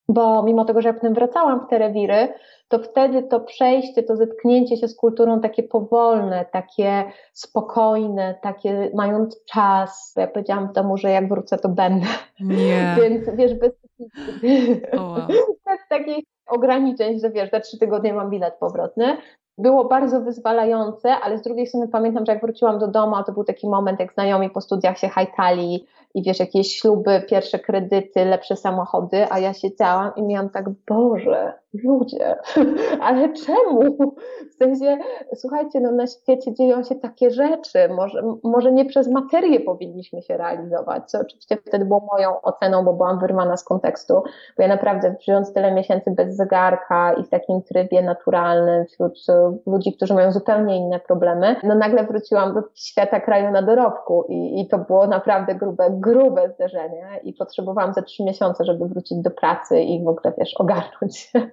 bo 0.09 0.43
mimo 0.43 0.65
tego, 0.65 0.81
że 0.81 0.87
ja 0.87 0.93
potem 0.93 1.13
wracałam 1.13 1.65
w 1.65 1.69
te 1.69 1.77
rewiry, 1.77 2.33
to 2.67 2.79
wtedy 2.79 3.23
to 3.23 3.39
przejście, 3.39 4.03
to 4.03 4.15
zetknięcie 4.15 4.77
się 4.77 4.87
z 4.87 4.95
kulturą 4.95 5.41
takie 5.41 5.63
powolne, 5.63 6.45
takie 6.51 7.03
spokojne, 7.33 8.39
takie 8.41 8.91
mając 8.93 9.45
czas. 9.45 10.13
Ja 10.17 10.27
powiedziałam 10.27 10.67
w 10.67 10.73
domu, 10.73 10.97
że 10.97 11.11
jak 11.11 11.29
wrócę, 11.29 11.57
to 11.57 11.69
będę. 11.69 12.07
Nie. 12.39 12.95
Więc 13.01 13.29
wiesz, 13.35 13.53
bez, 13.53 13.71
bez 15.65 15.79
takich 15.89 16.25
ograniczeń, 16.47 17.19
że 17.19 17.29
wiesz, 17.29 17.51
za 17.51 17.59
trzy 17.59 17.77
tygodnie 17.77 18.13
mam 18.13 18.29
bilet 18.29 18.53
powrotny, 18.53 19.17
było 19.57 19.85
bardzo 19.85 20.21
wyzwalające, 20.21 21.15
ale 21.15 21.37
z 21.37 21.41
drugiej 21.41 21.67
strony 21.67 21.87
pamiętam, 21.87 22.25
że 22.25 22.31
jak 22.31 22.41
wróciłam 22.41 22.79
do 22.79 22.87
domu, 22.87 23.15
to 23.25 23.31
był 23.31 23.43
taki 23.43 23.69
moment, 23.69 23.99
jak 23.99 24.13
znajomi 24.13 24.49
po 24.49 24.61
studiach 24.61 24.97
się 24.97 25.07
hajtali 25.07 25.85
i 26.13 26.23
wiesz, 26.23 26.39
jakieś 26.39 26.79
śluby, 26.79 27.25
pierwsze 27.29 27.59
kredyty, 27.59 28.25
lepsze 28.25 28.55
samochody, 28.55 29.31
a 29.31 29.39
ja 29.39 29.53
siedziałam 29.53 30.11
i 30.15 30.23
miałam 30.23 30.49
tak, 30.49 30.69
Boże, 30.69 31.53
ludzie, 31.83 32.35
ale 33.07 33.33
czemu? 33.33 34.13
W 34.51 34.53
sensie, 34.53 34.97
słuchajcie, 35.35 35.79
no 35.79 35.91
na 35.91 36.07
świecie 36.07 36.53
dzieją 36.53 36.83
się 36.83 36.95
takie 36.95 37.31
rzeczy, 37.31 37.89
może, 37.89 38.23
może 38.43 38.71
nie 38.71 38.85
przez 38.85 39.07
materię 39.07 39.59
powinniśmy 39.59 40.21
się 40.21 40.37
realizować, 40.37 41.11
co 41.11 41.19
oczywiście 41.19 41.57
wtedy 41.67 41.85
było 41.85 42.07
moją 42.11 42.41
oceną, 42.41 42.85
bo 42.85 42.93
byłam 42.93 43.19
wyrwana 43.19 43.57
z 43.57 43.63
kontekstu, 43.63 44.13
bo 44.57 44.63
ja 44.63 44.67
naprawdę 44.67 45.15
żyjąc 45.25 45.53
tyle 45.53 45.71
miesięcy 45.71 46.11
bez 46.11 46.35
zegarka 46.35 47.13
i 47.13 47.23
w 47.23 47.29
takim 47.29 47.61
trybie 47.61 48.01
naturalnym 48.01 48.85
wśród 48.85 49.25
ludzi, 49.67 49.93
którzy 49.93 50.13
mają 50.13 50.31
zupełnie 50.31 50.77
inne 50.77 50.99
problemy, 50.99 51.55
no 51.63 51.75
nagle 51.75 52.03
wróciłam 52.03 52.53
do 52.53 52.61
świata 52.75 53.19
kraju 53.19 53.51
na 53.51 53.61
dorobku 53.61 54.25
i, 54.29 54.61
i 54.61 54.67
to 54.67 54.77
było 54.77 55.07
naprawdę 55.07 55.55
grube, 55.55 55.87
grube 55.89 56.49
zderzenie 56.49 57.19
i 57.23 57.33
potrzebowałam 57.33 57.93
ze 57.93 58.03
trzy 58.03 58.23
miesiące, 58.23 58.65
żeby 58.65 58.87
wrócić 58.87 59.17
do 59.17 59.31
pracy 59.31 59.81
i 59.81 60.03
w 60.03 60.07
ogóle, 60.07 60.33
wiesz, 60.37 60.53
ogarnąć 60.57 61.17
się 61.17 61.49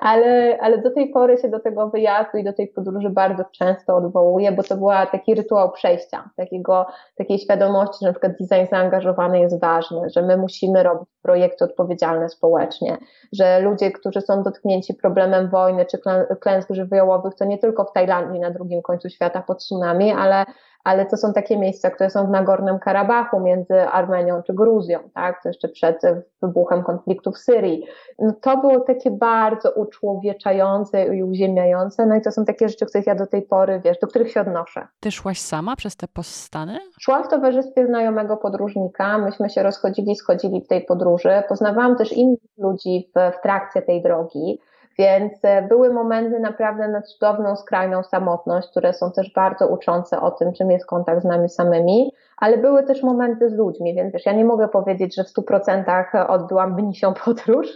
ale, 0.00 0.58
ale 0.60 0.78
do 0.78 0.90
tej 0.90 1.10
pory 1.10 1.38
się 1.38 1.48
do 1.48 1.60
tego 1.60 1.88
wyjazdu 1.88 2.38
i 2.38 2.44
do 2.44 2.52
tej 2.52 2.68
podróży 2.68 3.10
bardzo 3.10 3.44
często 3.52 3.96
odwołuję, 3.96 4.52
bo 4.52 4.62
to 4.62 4.76
był 4.76 4.88
taki 5.12 5.34
rytuał 5.34 5.72
przejścia, 5.72 6.30
takiego, 6.36 6.86
takiej 7.16 7.38
świadomości, 7.38 7.98
że 8.00 8.06
na 8.06 8.12
przykład 8.12 8.32
design 8.32 8.70
zaangażowany 8.70 9.40
jest 9.40 9.60
ważny, 9.60 10.10
że 10.10 10.22
my 10.22 10.36
musimy 10.36 10.82
robić 10.82 11.08
projekty 11.22 11.64
odpowiedzialne 11.64 12.28
społecznie, 12.28 12.98
że 13.32 13.60
ludzie, 13.60 13.90
którzy 13.90 14.20
są 14.20 14.42
dotknięci 14.42 14.94
problemem 14.94 15.48
wojny 15.48 15.86
czy 15.86 15.98
klęsk 16.40 16.68
żywiołowych, 16.70 17.34
to 17.34 17.44
nie 17.44 17.58
tylko 17.58 17.84
w 17.84 17.92
Tajlandii 17.92 18.40
na 18.40 18.50
drugim 18.50 18.82
końcu 18.82 19.08
świata 19.08 19.42
pod 19.42 19.58
tsunami, 19.58 20.12
ale 20.12 20.44
ale 20.86 21.06
to 21.06 21.16
są 21.16 21.32
takie 21.32 21.58
miejsca, 21.58 21.90
które 21.90 22.10
są 22.10 22.26
w 22.26 22.30
Nagornym 22.30 22.78
Karabachu 22.78 23.40
między 23.40 23.80
Armenią 23.80 24.42
czy 24.42 24.54
Gruzją, 24.54 24.98
tak, 25.14 25.42
to 25.42 25.48
jeszcze 25.48 25.68
przed 25.68 26.02
wybuchem 26.42 26.82
konfliktu 26.82 27.32
w 27.32 27.38
Syrii. 27.38 27.86
No 28.18 28.32
to 28.40 28.56
było 28.56 28.80
takie 28.80 29.10
bardzo 29.10 29.70
uczłowieczające 29.70 31.16
i 31.16 31.22
uziemiające, 31.22 32.06
no 32.06 32.14
i 32.14 32.20
to 32.20 32.32
są 32.32 32.44
takie 32.44 32.68
rzeczy, 32.68 32.86
których 32.86 33.06
ja 33.06 33.14
do 33.14 33.26
tej 33.26 33.42
pory, 33.42 33.80
wiesz, 33.84 33.98
do 33.98 34.06
których 34.06 34.32
się 34.32 34.40
odnoszę. 34.40 34.86
Ty 35.00 35.10
szłaś 35.10 35.40
sama 35.40 35.76
przez 35.76 35.96
te 35.96 36.08
postany? 36.08 36.78
Szłam 37.00 37.24
w 37.24 37.28
towarzystwie 37.28 37.86
znajomego 37.86 38.36
podróżnika, 38.36 39.18
myśmy 39.18 39.50
się 39.50 39.62
rozchodzili, 39.62 40.16
schodzili 40.16 40.60
w 40.60 40.68
tej 40.68 40.84
podróży, 40.84 41.42
poznawałam 41.48 41.96
też 41.96 42.12
innych 42.12 42.40
ludzi 42.58 43.10
w, 43.16 43.36
w 43.38 43.42
trakcie 43.42 43.82
tej 43.82 44.02
drogi, 44.02 44.60
więc 44.98 45.32
e, 45.42 45.62
były 45.62 45.92
momenty 45.92 46.40
naprawdę 46.40 46.88
na 46.88 47.02
cudowną, 47.02 47.56
skrajną 47.56 48.02
samotność, 48.02 48.68
które 48.70 48.92
są 48.92 49.12
też 49.12 49.32
bardzo 49.32 49.68
uczące 49.68 50.20
o 50.20 50.30
tym, 50.30 50.52
czym 50.52 50.70
jest 50.70 50.86
kontakt 50.86 51.22
z 51.22 51.24
nami 51.24 51.48
samymi, 51.48 52.12
ale 52.36 52.58
były 52.58 52.82
też 52.82 53.02
momenty 53.02 53.50
z 53.50 53.54
ludźmi, 53.54 53.94
więc 53.94 54.12
wiesz, 54.12 54.26
ja 54.26 54.32
nie 54.32 54.44
mogę 54.44 54.68
powiedzieć, 54.68 55.14
że 55.14 55.24
w 55.24 55.28
stu 55.28 55.42
procentach 55.42 56.12
odbyłam 56.28 56.74
mnisią 56.74 57.14
podróż, 57.24 57.68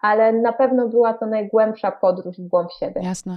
ale 0.00 0.32
na 0.32 0.52
pewno 0.52 0.88
była 0.88 1.14
to 1.14 1.26
najgłębsza 1.26 1.92
podróż 1.92 2.36
w 2.36 2.48
głąb 2.48 2.72
siebie. 2.72 3.00
Jasne. 3.04 3.36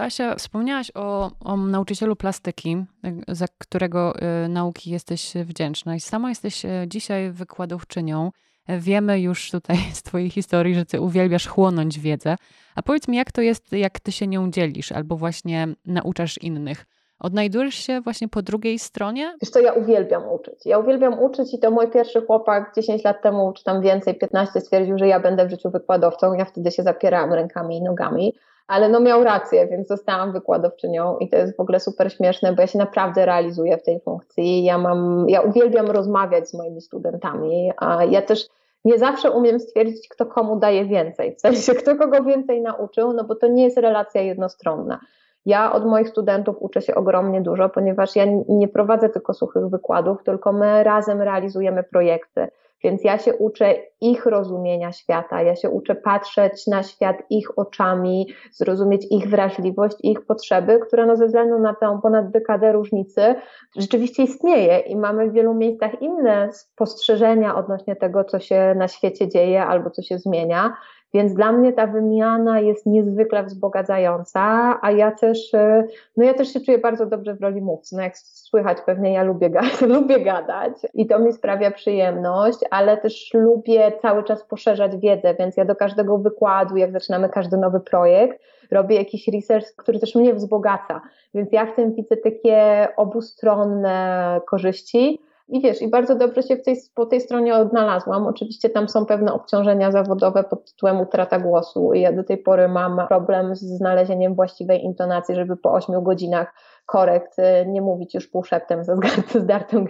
Asia, 0.00 0.34
wspomniałaś 0.34 0.90
o, 0.94 1.30
o 1.40 1.56
nauczycielu 1.56 2.16
plastyki, 2.16 2.84
za 3.28 3.46
którego 3.58 4.14
y, 4.44 4.48
nauki 4.48 4.90
jesteś 4.90 5.34
wdzięczna 5.34 5.94
i 5.94 6.00
sama 6.00 6.28
jesteś 6.28 6.64
e, 6.64 6.84
dzisiaj 6.86 7.30
wykładowczynią. 7.30 8.30
Wiemy 8.78 9.20
już 9.20 9.50
tutaj 9.50 9.76
z 9.94 10.02
Twojej 10.02 10.30
historii, 10.30 10.74
że 10.74 10.84
Ty 10.84 11.00
uwielbiasz 11.00 11.46
chłonąć 11.46 12.00
wiedzę. 12.00 12.36
A 12.74 12.82
powiedz 12.82 13.08
mi, 13.08 13.16
jak 13.16 13.32
to 13.32 13.40
jest, 13.40 13.72
jak 13.72 14.00
Ty 14.00 14.12
się 14.12 14.26
nią 14.26 14.50
dzielisz 14.50 14.92
albo 14.92 15.16
właśnie 15.16 15.68
nauczasz 15.86 16.38
innych? 16.38 16.86
Odnajdujesz 17.20 17.74
się 17.74 18.00
właśnie 18.00 18.28
po 18.28 18.42
drugiej 18.42 18.78
stronie? 18.78 19.34
Wiesz 19.42 19.50
co, 19.50 19.60
ja 19.60 19.72
uwielbiam 19.72 20.28
uczyć. 20.32 20.66
Ja 20.66 20.78
uwielbiam 20.78 21.18
uczyć 21.18 21.54
i 21.54 21.58
to 21.58 21.70
mój 21.70 21.88
pierwszy 21.90 22.26
chłopak 22.26 22.72
10 22.76 23.04
lat 23.04 23.22
temu, 23.22 23.52
czy 23.52 23.64
tam 23.64 23.82
więcej, 23.82 24.14
15 24.14 24.60
stwierdził, 24.60 24.98
że 24.98 25.08
ja 25.08 25.20
będę 25.20 25.46
w 25.46 25.50
życiu 25.50 25.70
wykładowcą. 25.70 26.34
Ja 26.34 26.44
wtedy 26.44 26.70
się 26.70 26.82
zapierałam 26.82 27.32
rękami 27.32 27.76
i 27.76 27.82
nogami 27.82 28.34
ale 28.70 28.88
no 28.88 29.00
miał 29.00 29.24
rację, 29.24 29.66
więc 29.66 29.88
zostałam 29.88 30.32
wykładowczynią 30.32 31.18
i 31.18 31.28
to 31.28 31.36
jest 31.36 31.56
w 31.56 31.60
ogóle 31.60 31.80
super 31.80 32.12
śmieszne, 32.12 32.52
bo 32.52 32.60
ja 32.60 32.66
się 32.66 32.78
naprawdę 32.78 33.26
realizuję 33.26 33.78
w 33.78 33.82
tej 33.82 34.00
funkcji. 34.00 34.64
Ja 34.64 34.78
mam, 34.78 35.28
ja 35.28 35.40
uwielbiam 35.40 35.90
rozmawiać 35.90 36.48
z 36.48 36.54
moimi 36.54 36.80
studentami, 36.80 37.72
a 37.76 38.04
ja 38.04 38.22
też 38.22 38.48
nie 38.84 38.98
zawsze 38.98 39.30
umiem 39.30 39.60
stwierdzić, 39.60 40.08
kto 40.08 40.26
komu 40.26 40.56
daje 40.56 40.84
więcej, 40.84 41.36
w 41.36 41.40
sensie 41.40 41.74
kto 41.74 41.96
kogo 41.96 42.24
więcej 42.24 42.62
nauczył, 42.62 43.12
no 43.12 43.24
bo 43.24 43.34
to 43.34 43.46
nie 43.46 43.64
jest 43.64 43.78
relacja 43.78 44.22
jednostronna. 44.22 45.00
Ja 45.46 45.72
od 45.72 45.86
moich 45.86 46.08
studentów 46.08 46.56
uczę 46.58 46.82
się 46.82 46.94
ogromnie 46.94 47.40
dużo, 47.40 47.68
ponieważ 47.68 48.16
ja 48.16 48.24
nie 48.48 48.68
prowadzę 48.68 49.08
tylko 49.08 49.34
suchych 49.34 49.68
wykładów, 49.68 50.22
tylko 50.22 50.52
my 50.52 50.84
razem 50.84 51.22
realizujemy 51.22 51.82
projekty. 51.82 52.48
Więc 52.82 53.04
ja 53.04 53.18
się 53.18 53.34
uczę 53.34 53.74
ich 54.00 54.26
rozumienia 54.26 54.92
świata, 54.92 55.42
ja 55.42 55.56
się 55.56 55.70
uczę 55.70 55.94
patrzeć 55.94 56.66
na 56.66 56.82
świat 56.82 57.16
ich 57.30 57.58
oczami, 57.58 58.26
zrozumieć 58.52 59.06
ich 59.10 59.28
wrażliwość, 59.28 59.96
ich 60.02 60.26
potrzeby, 60.26 60.80
która 60.86 61.06
no 61.06 61.16
ze 61.16 61.26
względu 61.26 61.58
na 61.58 61.74
tę 61.74 61.98
ponad 62.02 62.30
dekadę 62.30 62.72
różnicy 62.72 63.34
rzeczywiście 63.76 64.22
istnieje 64.22 64.78
i 64.78 64.96
mamy 64.96 65.30
w 65.30 65.32
wielu 65.32 65.54
miejscach 65.54 66.02
inne 66.02 66.52
spostrzeżenia 66.52 67.56
odnośnie 67.56 67.96
tego, 67.96 68.24
co 68.24 68.40
się 68.40 68.74
na 68.76 68.88
świecie 68.88 69.28
dzieje 69.28 69.66
albo 69.66 69.90
co 69.90 70.02
się 70.02 70.18
zmienia. 70.18 70.76
Więc 71.14 71.34
dla 71.34 71.52
mnie 71.52 71.72
ta 71.72 71.86
wymiana 71.86 72.60
jest 72.60 72.86
niezwykle 72.86 73.44
wzbogacająca, 73.44 74.78
a 74.82 74.90
ja 74.90 75.10
też, 75.10 75.54
e, 75.54 75.84
no 76.16 76.24
ja 76.24 76.34
też 76.34 76.52
się 76.52 76.60
czuję 76.60 76.78
bardzo 76.78 77.06
dobrze 77.06 77.34
w 77.34 77.40
roli 77.40 77.60
mówcy. 77.60 77.96
No 77.96 78.02
jak 78.02 78.18
słychać 78.18 78.78
pewnie 78.86 79.12
ja 79.12 79.22
lubię, 79.22 79.50
lubię 79.94 80.20
gadać 80.20 80.72
i 80.94 81.06
to 81.06 81.18
mi 81.18 81.32
sprawia 81.32 81.70
przyjemność, 81.70 82.58
ale 82.70 82.96
też 82.96 83.30
lubię 83.34 83.92
cały 84.02 84.24
czas 84.24 84.44
poszerzać 84.44 84.96
wiedzę, 84.96 85.34
więc 85.34 85.56
ja 85.56 85.64
do 85.64 85.76
każdego 85.76 86.18
wykładu, 86.18 86.76
jak 86.76 86.92
zaczynamy 86.92 87.28
każdy 87.28 87.56
nowy 87.56 87.80
projekt, 87.80 88.42
robię 88.70 88.96
jakiś 88.96 89.28
research, 89.28 89.66
który 89.76 89.98
też 89.98 90.14
mnie 90.14 90.34
wzbogaca. 90.34 91.00
Więc 91.34 91.52
ja 91.52 91.66
w 91.66 91.74
tym 91.76 91.94
widzę 91.94 92.16
takie 92.16 92.88
obustronne 92.96 94.40
korzyści. 94.46 95.20
I 95.50 95.60
wiesz, 95.60 95.82
i 95.82 95.88
bardzo 95.88 96.14
dobrze 96.14 96.42
się 96.42 96.56
w 96.56 96.62
tej, 96.62 96.76
po 96.94 97.06
tej 97.06 97.20
stronie 97.20 97.54
odnalazłam. 97.54 98.26
Oczywiście 98.26 98.70
tam 98.70 98.88
są 98.88 99.06
pewne 99.06 99.32
obciążenia 99.32 99.92
zawodowe 99.92 100.44
pod 100.44 100.70
tytułem 100.70 101.00
utrata 101.00 101.38
głosu. 101.38 101.94
Ja 101.94 102.12
do 102.12 102.24
tej 102.24 102.38
pory 102.38 102.68
mam 102.68 103.06
problem 103.08 103.56
z 103.56 103.60
znalezieniem 103.60 104.34
właściwej 104.34 104.84
intonacji, 104.84 105.34
żeby 105.34 105.56
po 105.56 105.72
ośmiu 105.72 106.02
godzinach 106.02 106.54
korekt 106.86 107.38
y, 107.38 107.66
nie 107.66 107.82
mówić 107.82 108.14
już 108.14 108.28
półszeptem 108.28 108.84
ze 108.84 108.96
zdartym 109.44 109.84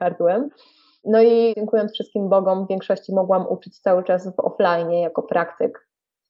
gardłem. 0.00 0.48
No 1.04 1.22
i 1.22 1.54
dziękując 1.56 1.92
wszystkim 1.92 2.28
Bogom, 2.28 2.64
w 2.64 2.68
większości 2.68 3.14
mogłam 3.14 3.46
uczyć 3.48 3.80
cały 3.80 4.04
czas 4.04 4.36
w 4.36 4.40
offline 4.40 4.92
jako 4.92 5.22
praktyk, 5.22 5.88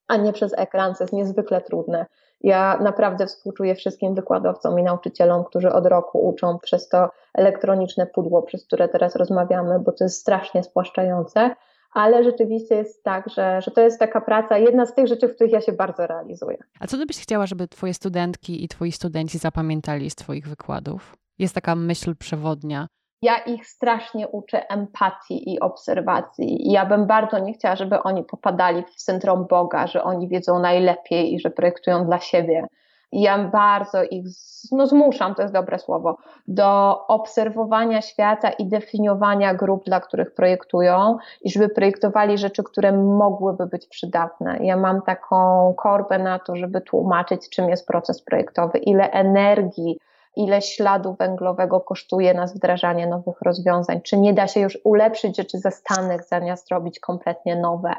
a 0.09 0.16
nie 0.16 0.33
przez 0.33 0.59
ekran, 0.59 0.95
co 0.95 1.05
jest 1.05 1.12
niezwykle 1.12 1.61
trudne. 1.61 2.07
Ja 2.41 2.78
naprawdę 2.82 3.26
współczuję 3.26 3.74
wszystkim 3.74 4.14
wykładowcom 4.14 4.78
i 4.78 4.82
nauczycielom, 4.82 5.45
którzy 5.45 5.72
od 5.72 5.86
roku 5.86 6.28
uczą 6.28 6.59
przez 6.59 6.89
to 6.89 7.11
elektroniczne 7.34 8.07
pudło, 8.07 8.43
przez 8.43 8.66
które 8.66 8.89
teraz 8.89 9.16
rozmawiamy, 9.16 9.78
bo 9.78 9.93
to 9.93 10.05
jest 10.05 10.20
strasznie 10.20 10.62
spłaszczające, 10.62 11.55
ale 11.93 12.24
rzeczywiście 12.24 12.74
jest 12.74 13.05
tak, 13.05 13.30
że, 13.30 13.62
że 13.62 13.70
to 13.70 13.80
jest 13.80 13.99
taka 13.99 14.20
praca, 14.20 14.59
jedna 14.59 14.86
z 14.86 14.95
tych 14.95 15.07
rzeczy, 15.07 15.28
w 15.28 15.34
których 15.34 15.53
ja 15.53 15.61
się 15.61 15.72
bardzo 15.72 16.07
realizuję. 16.07 16.59
A 16.80 16.86
co 16.86 17.07
byś 17.07 17.18
chciała, 17.22 17.47
żeby 17.47 17.68
twoje 17.68 17.95
studentki 17.95 18.64
i 18.64 18.68
twoi 18.68 18.93
studenci 18.93 19.39
zapamiętali 19.39 20.11
z 20.11 20.14
twoich 20.14 20.49
wykładów? 20.49 21.16
Jest 21.39 21.55
taka 21.55 21.74
myśl 21.74 22.16
przewodnia, 22.16 22.89
ja 23.23 23.39
ich 23.39 23.66
strasznie 23.66 24.29
uczę 24.29 24.69
empatii 24.69 25.55
i 25.55 25.61
obserwacji. 25.61 26.69
I 26.69 26.73
ja 26.73 26.87
bym 26.87 27.07
bardzo 27.07 27.39
nie 27.39 27.53
chciała, 27.53 27.77
żeby 27.77 28.03
oni 28.03 28.25
popadali 28.25 28.83
w 28.83 29.01
syndrom 29.01 29.47
Boga, 29.47 29.87
że 29.87 30.03
oni 30.03 30.29
wiedzą 30.29 30.59
najlepiej 30.59 31.35
i 31.35 31.41
że 31.41 31.51
projektują 31.51 32.07
dla 32.07 32.21
siebie. 32.21 32.66
I 33.12 33.23
ja 33.23 33.39
bardzo 33.39 34.03
ich, 34.03 34.25
no 34.73 34.87
zmuszam, 34.87 35.35
to 35.35 35.43
jest 35.43 35.55
dobre 35.55 35.79
słowo, 35.79 36.16
do 36.49 36.99
obserwowania 37.07 38.03
świata 38.03 38.51
i 38.51 38.66
definiowania 38.66 39.55
grup, 39.55 39.85
dla 39.85 40.01
których 40.01 40.35
projektują 40.35 41.16
i 41.43 41.51
żeby 41.51 41.69
projektowali 41.69 42.39
rzeczy, 42.39 42.62
które 42.62 42.93
mogłyby 42.93 43.66
być 43.66 43.87
przydatne. 43.87 44.59
Ja 44.61 44.77
mam 44.77 45.03
taką 45.03 45.75
korbę 45.77 46.19
na 46.19 46.39
to, 46.39 46.57
żeby 46.57 46.81
tłumaczyć, 46.81 47.49
czym 47.49 47.69
jest 47.69 47.87
proces 47.87 48.23
projektowy, 48.23 48.79
ile 48.79 49.11
energii, 49.11 49.99
ile 50.39 50.62
śladu 50.62 51.16
węglowego 51.18 51.80
kosztuje 51.80 52.34
nas 52.34 52.55
wdrażanie 52.55 53.07
nowych 53.07 53.41
rozwiązań, 53.43 54.01
czy 54.03 54.18
nie 54.18 54.34
da 54.34 54.47
się 54.47 54.61
już 54.61 54.78
ulepszyć 54.84 55.36
rzeczy 55.36 55.59
ze 55.59 55.70
stanych 55.70 56.24
zamiast 56.24 56.70
robić 56.70 57.01
kompletnie 57.01 57.57
nowe. 57.57 57.95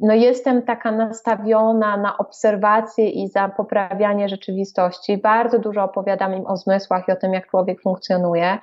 No 0.00 0.14
jestem 0.14 0.62
taka 0.62 0.92
nastawiona 0.92 1.96
na 1.96 2.18
obserwacje 2.18 3.08
i 3.08 3.28
za 3.28 3.48
poprawianie 3.48 4.28
rzeczywistości. 4.28 5.18
Bardzo 5.18 5.58
dużo 5.58 5.84
opowiadam 5.84 6.34
im 6.34 6.46
o 6.46 6.56
zmysłach 6.56 7.08
i 7.08 7.12
o 7.12 7.16
tym, 7.16 7.32
jak 7.32 7.50
człowiek 7.50 7.82
funkcjonuje. 7.82 8.58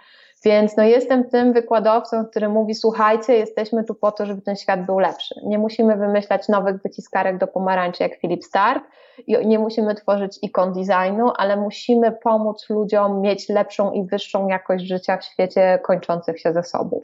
Więc 0.45 0.77
no 0.77 0.83
jestem 0.83 1.29
tym 1.29 1.53
wykładowcą, 1.53 2.25
który 2.25 2.49
mówi: 2.49 2.75
Słuchajcie, 2.75 3.33
jesteśmy 3.37 3.83
tu 3.83 3.95
po 3.95 4.11
to, 4.11 4.25
żeby 4.25 4.41
ten 4.41 4.55
świat 4.55 4.85
był 4.85 4.99
lepszy. 4.99 5.35
Nie 5.45 5.57
musimy 5.57 5.97
wymyślać 5.97 6.47
nowych 6.47 6.81
wyciskarek 6.81 7.37
do 7.37 7.47
pomarańczy 7.47 8.03
jak 8.03 8.19
Philip 8.19 8.43
Stark 8.43 8.83
i 9.27 9.47
nie 9.47 9.59
musimy 9.59 9.95
tworzyć 9.95 10.39
ikon 10.41 10.73
designu, 10.73 11.31
ale 11.37 11.57
musimy 11.57 12.11
pomóc 12.11 12.65
ludziom 12.69 13.21
mieć 13.21 13.49
lepszą 13.49 13.91
i 13.91 14.03
wyższą 14.03 14.47
jakość 14.47 14.85
życia 14.85 15.17
w 15.17 15.25
świecie 15.25 15.79
kończących 15.83 16.39
się 16.39 16.53
zasobów. 16.53 17.03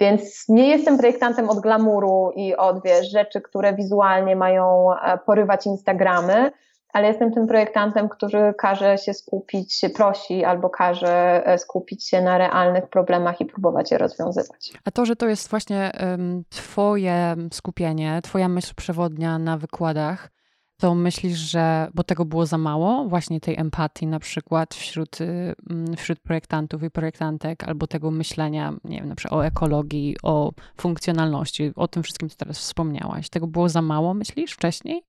Więc 0.00 0.48
nie 0.48 0.68
jestem 0.68 0.98
projektantem 0.98 1.50
od 1.50 1.60
glamuru 1.60 2.32
i 2.36 2.56
od 2.56 2.82
wiesz, 2.82 3.10
rzeczy, 3.10 3.40
które 3.40 3.74
wizualnie 3.74 4.36
mają 4.36 4.94
e, 4.94 5.18
porywać 5.18 5.66
Instagramy, 5.66 6.52
ale 6.92 7.08
jestem 7.08 7.32
tym 7.32 7.46
projektantem, 7.46 8.08
który 8.08 8.54
każe 8.58 8.98
się 8.98 9.14
skupić, 9.14 9.80
prosi 9.96 10.44
albo 10.44 10.70
każe 10.70 11.46
e, 11.46 11.58
skupić 11.58 12.08
się 12.08 12.22
na 12.22 12.38
realnych 12.38 12.88
problemach 12.88 13.40
i 13.40 13.46
próbować 13.46 13.90
je 13.90 13.98
rozwiązywać. 13.98 14.72
A 14.84 14.90
to, 14.90 15.06
że 15.06 15.16
to 15.16 15.28
jest 15.28 15.50
właśnie 15.50 15.92
Twoje 16.48 17.36
skupienie, 17.52 18.20
Twoja 18.22 18.48
myśl 18.48 18.74
przewodnia 18.76 19.38
na 19.38 19.58
wykładach, 19.58 20.30
to 20.80 20.94
myślisz, 20.94 21.38
że, 21.38 21.88
bo 21.94 22.04
tego 22.04 22.24
było 22.24 22.46
za 22.46 22.58
mało, 22.58 23.04
właśnie 23.08 23.40
tej 23.40 23.60
empatii 23.60 24.06
na 24.06 24.18
przykład 24.20 24.74
wśród, 24.74 25.18
mm, 25.20 25.96
wśród 25.96 26.20
projektantów 26.20 26.82
i 26.82 26.90
projektantek, 26.90 27.64
albo 27.64 27.86
tego 27.86 28.10
myślenia, 28.10 28.72
nie 28.84 28.98
wiem, 28.98 29.08
na 29.08 29.14
przykład 29.14 29.40
o 29.40 29.46
ekologii, 29.46 30.16
o 30.22 30.52
funkcjonalności, 30.76 31.72
o 31.76 31.88
tym 31.88 32.02
wszystkim, 32.02 32.28
co 32.28 32.36
teraz 32.36 32.58
wspomniałaś. 32.58 33.28
Tego 33.28 33.46
było 33.46 33.68
za 33.68 33.82
mało, 33.82 34.14
myślisz, 34.14 34.52
wcześniej? 34.52 35.02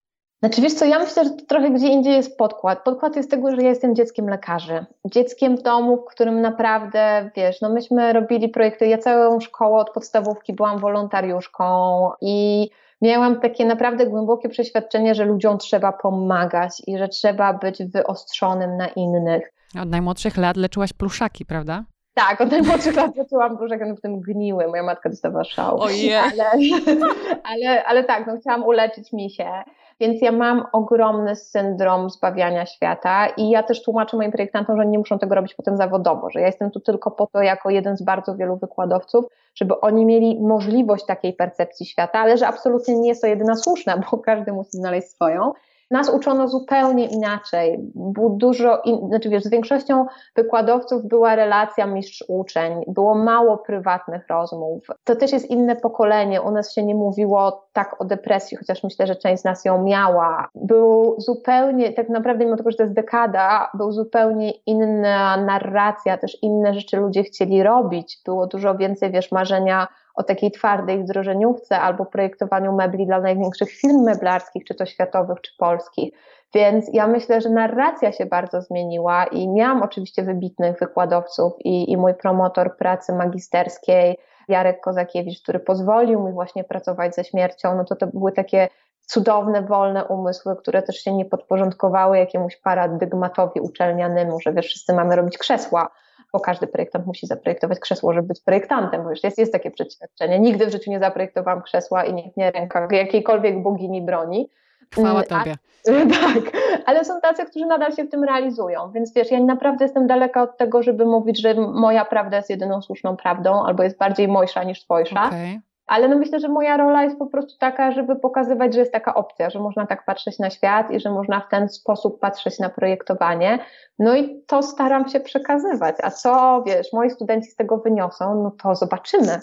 Znaczy 0.43 0.61
wiesz 0.61 0.73
co, 0.73 0.85
ja 0.85 0.99
myślę, 0.99 1.23
że 1.23 1.29
to 1.29 1.45
trochę 1.45 1.71
gdzie 1.71 1.87
indziej 1.87 2.13
jest 2.13 2.37
podkład. 2.37 2.83
Podkład 2.83 3.15
jest 3.15 3.31
tego, 3.31 3.51
że 3.51 3.61
ja 3.61 3.69
jestem 3.69 3.95
dzieckiem 3.95 4.29
lekarzy. 4.29 4.85
Dzieckiem 5.05 5.57
w 5.57 5.61
domu, 5.61 5.97
w 5.97 6.05
którym 6.05 6.41
naprawdę, 6.41 7.29
wiesz, 7.35 7.61
no 7.61 7.69
myśmy 7.69 8.13
robili 8.13 8.49
projekty, 8.49 8.87
ja 8.87 8.97
całą 8.97 9.39
szkołę 9.39 9.79
od 9.79 9.89
podstawówki 9.89 10.53
byłam 10.53 10.79
wolontariuszką 10.79 12.09
i 12.21 12.69
miałam 13.01 13.41
takie 13.41 13.65
naprawdę 13.65 14.07
głębokie 14.07 14.49
przeświadczenie, 14.49 15.15
że 15.15 15.25
ludziom 15.25 15.57
trzeba 15.57 15.91
pomagać 15.91 16.81
i 16.87 16.97
że 16.97 17.07
trzeba 17.07 17.53
być 17.53 17.83
wyostrzonym 17.83 18.77
na 18.77 18.87
innych. 18.87 19.53
Od 19.81 19.89
najmłodszych 19.89 20.37
lat 20.37 20.57
leczyłaś 20.57 20.93
pluszaki, 20.93 21.45
prawda? 21.45 21.83
Tak, 22.13 22.41
od 22.41 22.51
najmłodszych 22.51 22.95
lat 22.95 23.15
zaczęłam 23.15 23.57
pluszaki, 23.57 23.83
w 23.97 24.01
tym 24.01 24.21
gniły. 24.21 24.67
Moja 24.67 24.83
matka 24.83 25.09
dostawała 25.09 25.43
szał. 25.43 25.79
Ojej. 25.79 26.15
Ale, 26.15 26.51
ale, 27.51 27.83
ale 27.83 28.03
tak, 28.03 28.27
no 28.27 28.37
chciałam 28.37 28.63
uleczyć 28.63 29.13
mi 29.13 29.29
się. 29.29 29.63
Więc 29.99 30.21
ja 30.21 30.31
mam 30.31 30.63
ogromny 30.71 31.35
syndrom 31.35 32.09
zbawiania 32.09 32.65
świata 32.65 33.27
i 33.27 33.49
ja 33.49 33.63
też 33.63 33.83
tłumaczę 33.83 34.17
moim 34.17 34.31
projektantom, 34.31 34.77
że 34.77 34.85
nie 34.85 34.99
muszą 34.99 35.19
tego 35.19 35.35
robić 35.35 35.53
potem 35.53 35.77
zawodowo, 35.77 36.29
że 36.29 36.39
ja 36.39 36.45
jestem 36.45 36.71
tu 36.71 36.79
tylko 36.79 37.11
po 37.11 37.27
to 37.27 37.41
jako 37.41 37.69
jeden 37.69 37.97
z 37.97 38.01
bardzo 38.01 38.35
wielu 38.35 38.57
wykładowców, 38.57 39.25
żeby 39.55 39.79
oni 39.79 40.05
mieli 40.05 40.41
możliwość 40.41 41.05
takiej 41.05 41.33
percepcji 41.33 41.85
świata, 41.85 42.19
ale 42.19 42.37
że 42.37 42.47
absolutnie 42.47 42.99
nie 42.99 43.09
jest 43.09 43.21
to 43.21 43.27
jedyna 43.27 43.55
słuszna, 43.55 43.97
bo 44.11 44.17
każdy 44.17 44.51
musi 44.51 44.71
znaleźć 44.71 45.07
swoją. 45.07 45.53
Nas 45.91 46.09
uczono 46.09 46.47
zupełnie 46.47 47.05
inaczej. 47.05 47.79
Było 47.95 48.29
dużo, 48.29 48.81
in, 48.85 49.07
znaczy 49.07 49.29
wiesz, 49.29 49.43
z 49.43 49.49
większością 49.49 50.05
wykładowców 50.35 51.05
była 51.05 51.35
relacja 51.35 51.85
mistrz-uczeń, 51.85 52.83
było 52.87 53.15
mało 53.15 53.57
prywatnych 53.57 54.27
rozmów. 54.27 54.87
To 55.03 55.15
też 55.15 55.31
jest 55.31 55.49
inne 55.49 55.75
pokolenie. 55.75 56.41
U 56.41 56.51
nas 56.51 56.73
się 56.73 56.83
nie 56.83 56.95
mówiło 56.95 57.67
tak 57.73 58.01
o 58.01 58.05
depresji, 58.05 58.57
chociaż 58.57 58.83
myślę, 58.83 59.07
że 59.07 59.15
część 59.15 59.41
z 59.41 59.45
nas 59.45 59.65
ją 59.65 59.83
miała. 59.83 60.47
Był 60.55 61.15
zupełnie, 61.17 61.93
tak 61.93 62.09
naprawdę, 62.09 62.45
mimo 62.45 62.57
tego, 62.57 62.71
że 62.71 62.77
to 62.77 62.83
jest 62.83 62.95
dekada, 62.95 63.69
był 63.73 63.91
zupełnie 63.91 64.51
inna 64.51 65.37
narracja, 65.37 66.17
też 66.17 66.37
inne 66.41 66.73
rzeczy 66.73 66.97
ludzie 66.97 67.23
chcieli 67.23 67.63
robić. 67.63 68.21
Było 68.25 68.47
dużo 68.47 68.75
więcej, 68.75 69.11
wiesz, 69.11 69.31
marzenia 69.31 69.87
o 70.15 70.23
takiej 70.23 70.51
twardej 70.51 71.03
wdrożeniówce 71.03 71.79
albo 71.79 72.05
projektowaniu 72.05 72.73
mebli 72.75 73.05
dla 73.05 73.21
największych 73.21 73.71
firm 73.71 74.03
meblarskich, 74.03 74.65
czy 74.65 74.75
to 74.75 74.85
światowych, 74.85 75.41
czy 75.41 75.51
polskich. 75.57 76.13
Więc 76.53 76.89
ja 76.93 77.07
myślę, 77.07 77.41
że 77.41 77.49
narracja 77.49 78.11
się 78.11 78.25
bardzo 78.25 78.61
zmieniła 78.61 79.25
i 79.25 79.49
miałam 79.49 79.81
oczywiście 79.81 80.23
wybitnych 80.23 80.79
wykładowców 80.79 81.53
i, 81.59 81.91
i 81.91 81.97
mój 81.97 82.13
promotor 82.13 82.77
pracy 82.77 83.13
magisterskiej, 83.13 84.17
Jarek 84.47 84.81
Kozakiewicz, 84.81 85.41
który 85.41 85.59
pozwolił 85.59 86.23
mi 86.23 86.33
właśnie 86.33 86.63
pracować 86.63 87.15
ze 87.15 87.23
śmiercią, 87.23 87.75
no 87.75 87.83
to 87.83 87.95
to 87.95 88.07
były 88.07 88.31
takie 88.31 88.67
cudowne, 89.01 89.61
wolne 89.61 90.05
umysły, 90.05 90.55
które 90.55 90.81
też 90.81 90.95
się 90.95 91.13
nie 91.13 91.25
podporządkowały 91.25 92.17
jakiemuś 92.17 92.57
paradygmatowi 92.57 93.59
uczelnianemu, 93.59 94.39
że 94.39 94.53
wiesz, 94.53 94.65
wszyscy 94.65 94.93
mamy 94.93 95.15
robić 95.15 95.37
krzesła, 95.37 95.89
bo 96.33 96.39
każdy 96.39 96.67
projektant 96.67 97.05
musi 97.05 97.27
zaprojektować 97.27 97.79
krzesło, 97.79 98.13
żeby 98.13 98.27
być 98.27 98.41
projektantem, 98.41 99.03
bo 99.03 99.09
już 99.09 99.23
jest, 99.23 99.37
jest 99.37 99.51
takie 99.51 99.71
przeświadczenie. 99.71 100.39
Nigdy 100.39 100.65
w 100.65 100.71
życiu 100.71 100.91
nie 100.91 100.99
zaprojektowałam 100.99 101.61
krzesła 101.61 102.03
i 102.03 102.13
nikt 102.13 102.37
nie 102.37 102.51
ręka 102.51 102.87
jakiejkolwiek 102.91 103.63
bogini 103.63 104.01
broni. 104.01 104.49
Chwała 104.93 105.09
mm, 105.09 105.23
Tobie. 105.23 105.55
tak, 106.21 106.61
ale 106.85 107.05
są 107.05 107.21
tacy, 107.21 107.45
którzy 107.45 107.65
nadal 107.65 107.91
się 107.91 108.03
w 108.03 108.09
tym 108.09 108.23
realizują, 108.23 108.91
więc 108.91 109.13
wiesz, 109.13 109.31
ja 109.31 109.39
naprawdę 109.39 109.85
jestem 109.85 110.07
daleka 110.07 110.43
od 110.43 110.57
tego, 110.57 110.83
żeby 110.83 111.05
mówić, 111.05 111.41
że 111.41 111.53
moja 111.55 112.05
prawda 112.05 112.37
jest 112.37 112.49
jedyną 112.49 112.81
słuszną 112.81 113.17
prawdą, 113.17 113.63
albo 113.63 113.83
jest 113.83 113.97
bardziej 113.97 114.27
mojsza 114.27 114.63
niż 114.63 114.83
twojsza. 114.83 115.27
Okay 115.27 115.61
ale 115.91 116.07
no 116.07 116.17
myślę, 116.17 116.39
że 116.39 116.47
moja 116.47 116.77
rola 116.77 117.03
jest 117.03 117.17
po 117.17 117.27
prostu 117.27 117.57
taka, 117.57 117.91
żeby 117.91 118.15
pokazywać, 118.15 118.73
że 118.73 118.79
jest 118.79 118.91
taka 118.91 119.13
opcja, 119.13 119.49
że 119.49 119.59
można 119.59 119.87
tak 119.87 120.05
patrzeć 120.05 120.39
na 120.39 120.49
świat 120.49 120.91
i 120.91 120.99
że 120.99 121.11
można 121.11 121.39
w 121.39 121.49
ten 121.49 121.69
sposób 121.69 122.19
patrzeć 122.19 122.59
na 122.59 122.69
projektowanie. 122.69 123.59
No 123.99 124.15
i 124.15 124.43
to 124.47 124.63
staram 124.63 125.09
się 125.09 125.19
przekazywać. 125.19 125.95
A 126.03 126.11
co, 126.11 126.63
wiesz, 126.65 126.93
moi 126.93 127.09
studenci 127.09 127.51
z 127.51 127.55
tego 127.55 127.77
wyniosą, 127.77 128.43
no 128.43 128.51
to 128.63 128.75
zobaczymy. 128.75 129.39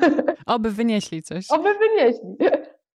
Oby 0.46 0.70
wynieśli 0.70 1.22
coś. 1.22 1.50
Oby 1.50 1.74
wynieśli. 1.74 2.36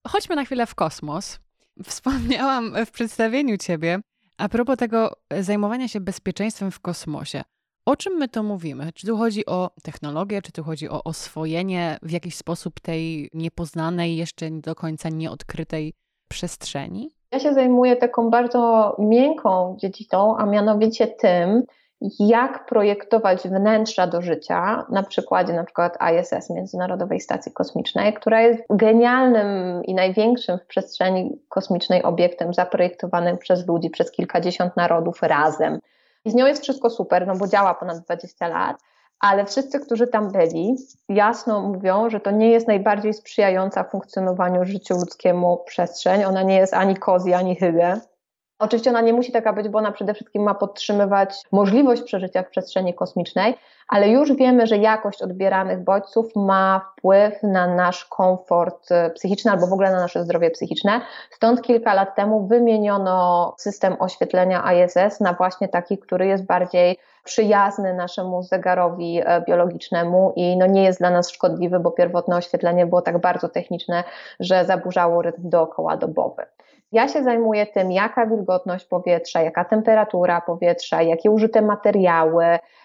Chodźmy 0.08 0.36
na 0.36 0.44
chwilę 0.44 0.66
w 0.66 0.74
kosmos. 0.74 1.38
Wspomniałam 1.84 2.86
w 2.86 2.90
przedstawieniu 2.90 3.56
ciebie 3.56 4.00
a 4.38 4.48
propos 4.48 4.76
tego 4.76 5.16
zajmowania 5.40 5.88
się 5.88 6.00
bezpieczeństwem 6.00 6.70
w 6.70 6.80
kosmosie. 6.80 7.42
O 7.86 7.96
czym 7.96 8.12
my 8.12 8.28
to 8.28 8.42
mówimy? 8.42 8.92
Czy 8.94 9.06
tu 9.06 9.16
chodzi 9.16 9.46
o 9.46 9.70
technologię, 9.82 10.42
czy 10.42 10.52
tu 10.52 10.64
chodzi 10.64 10.88
o 10.88 11.04
oswojenie 11.04 11.98
w 12.02 12.10
jakiś 12.10 12.36
sposób 12.36 12.80
tej 12.80 13.30
niepoznanej, 13.34 14.16
jeszcze 14.16 14.50
do 14.50 14.74
końca 14.74 15.08
nieodkrytej 15.08 15.92
przestrzeni? 16.28 17.10
Ja 17.32 17.38
się 17.38 17.54
zajmuję 17.54 17.96
taką 17.96 18.30
bardzo 18.30 18.96
miękką 18.98 19.76
dziedziną, 19.78 20.36
a 20.36 20.46
mianowicie 20.46 21.06
tym, 21.06 21.62
jak 22.18 22.66
projektować 22.66 23.42
wnętrza 23.42 24.06
do 24.06 24.22
życia, 24.22 24.86
na 24.90 25.02
przykładzie 25.02 25.52
na 25.52 25.64
przykład 25.64 25.98
ISS, 26.12 26.50
Międzynarodowej 26.50 27.20
Stacji 27.20 27.52
Kosmicznej, 27.52 28.14
która 28.14 28.42
jest 28.42 28.62
genialnym 28.70 29.84
i 29.84 29.94
największym 29.94 30.58
w 30.58 30.66
przestrzeni 30.66 31.38
kosmicznej 31.48 32.02
obiektem 32.02 32.54
zaprojektowanym 32.54 33.38
przez 33.38 33.66
ludzi, 33.66 33.90
przez 33.90 34.10
kilkadziesiąt 34.10 34.76
narodów 34.76 35.22
razem. 35.22 35.78
I 36.24 36.30
z 36.30 36.34
nią 36.34 36.46
jest 36.46 36.62
wszystko 36.62 36.90
super, 36.90 37.26
no 37.26 37.36
bo 37.36 37.46
działa 37.46 37.74
ponad 37.74 37.98
20 37.98 38.48
lat, 38.48 38.76
ale 39.20 39.46
wszyscy, 39.46 39.80
którzy 39.80 40.06
tam 40.06 40.32
byli, 40.32 40.76
jasno 41.08 41.62
mówią, 41.62 42.10
że 42.10 42.20
to 42.20 42.30
nie 42.30 42.50
jest 42.50 42.68
najbardziej 42.68 43.14
sprzyjająca 43.14 43.84
funkcjonowaniu 43.84 44.64
życiu 44.64 44.94
ludzkiemu 44.94 45.64
przestrzeń. 45.66 46.24
Ona 46.24 46.42
nie 46.42 46.56
jest 46.56 46.74
ani 46.74 46.96
kozi, 46.96 47.32
ani 47.34 47.56
hygge. 47.56 48.00
Oczywiście 48.58 48.90
ona 48.90 49.00
nie 49.00 49.12
musi 49.12 49.32
taka 49.32 49.52
być, 49.52 49.68
bo 49.68 49.78
ona 49.78 49.92
przede 49.92 50.14
wszystkim 50.14 50.42
ma 50.42 50.54
podtrzymywać 50.54 51.42
możliwość 51.52 52.02
przeżycia 52.02 52.42
w 52.42 52.50
przestrzeni 52.50 52.94
kosmicznej, 52.94 53.54
ale 53.88 54.08
już 54.08 54.32
wiemy, 54.32 54.66
że 54.66 54.76
jakość 54.76 55.22
odbieranych 55.22 55.84
bodźców 55.84 56.36
ma 56.36 56.92
wpływ 56.92 57.42
na 57.42 57.74
nasz 57.74 58.04
komfort 58.04 58.92
e, 58.92 59.10
psychiczny 59.10 59.50
albo 59.50 59.66
w 59.66 59.72
ogóle 59.72 59.92
na 59.92 60.00
nasze 60.00 60.24
zdrowie 60.24 60.50
psychiczne. 60.50 61.00
Stąd 61.30 61.62
kilka 61.62 61.94
lat 61.94 62.14
temu 62.14 62.46
wymieniono 62.46 63.54
system 63.58 63.96
oświetlenia 63.98 64.72
ISS 64.72 65.20
na 65.20 65.32
właśnie 65.32 65.68
taki, 65.68 65.98
który 65.98 66.26
jest 66.26 66.46
bardziej 66.46 66.98
przyjazny 67.24 67.94
naszemu 67.94 68.42
zegarowi 68.42 69.20
e, 69.24 69.40
biologicznemu 69.40 70.32
i 70.36 70.56
no 70.56 70.66
nie 70.66 70.84
jest 70.84 70.98
dla 70.98 71.10
nas 71.10 71.30
szkodliwy, 71.30 71.80
bo 71.80 71.90
pierwotne 71.90 72.36
oświetlenie 72.36 72.86
było 72.86 73.02
tak 73.02 73.18
bardzo 73.18 73.48
techniczne, 73.48 74.04
że 74.40 74.64
zaburzało 74.64 75.22
rytm 75.22 75.48
dookoła 75.48 75.96
dobowy. 75.96 76.46
Ja 76.94 77.08
się 77.08 77.22
zajmuję 77.22 77.66
tym, 77.66 77.92
jaka 77.92 78.26
wilgotność 78.26 78.86
powietrza, 78.86 79.42
jaka 79.42 79.64
temperatura 79.64 80.40
powietrza, 80.40 81.02
jakie 81.02 81.30
użyte 81.30 81.62
materiały, 81.62 82.44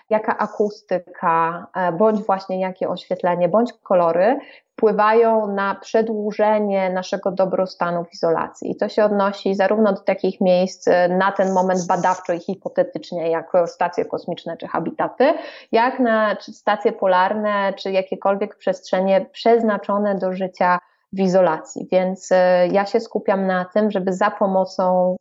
jaka 0.09 0.37
akustyka, 0.37 1.67
e, 1.75 1.91
bądź 1.91 2.19
właśnie 2.25 2.59
jakie 2.59 2.89
oświetlenie, 2.89 3.49
bądź 3.49 3.73
kolory 3.73 4.39
wpływają 4.73 5.53
na 5.53 5.75
przedłużenie 5.75 6.89
naszego 6.89 7.31
dobrostanu 7.31 8.03
w 8.03 8.13
izolacji. 8.13 8.71
I 8.71 8.75
to 8.75 8.89
się 8.89 9.03
odnosi 9.03 9.55
zarówno 9.55 9.93
do 9.93 10.01
takich 10.01 10.41
miejsc 10.41 10.87
e, 10.87 11.09
na 11.09 11.31
ten 11.31 11.53
moment 11.53 11.87
badawczo 11.87 12.33
i 12.33 12.39
hipotetycznie, 12.39 13.29
jak 13.29 13.51
stacje 13.65 14.05
kosmiczne 14.05 14.57
czy 14.57 14.67
habitaty, 14.67 15.33
jak 15.71 15.99
na 15.99 16.37
stacje 16.41 16.91
polarne, 16.91 17.73
czy 17.73 17.91
jakiekolwiek 17.91 18.55
przestrzenie 18.55 19.25
przeznaczone 19.31 20.15
do 20.15 20.33
życia 20.33 20.79
w 21.13 21.19
izolacji. 21.19 21.87
Więc 21.91 22.31
e, 22.31 22.67
ja 22.67 22.85
się 22.85 22.99
skupiam 22.99 23.47
na 23.47 23.65
tym, 23.65 23.91
żeby 23.91 24.13
za 24.13 24.31
pomocą 24.31 25.15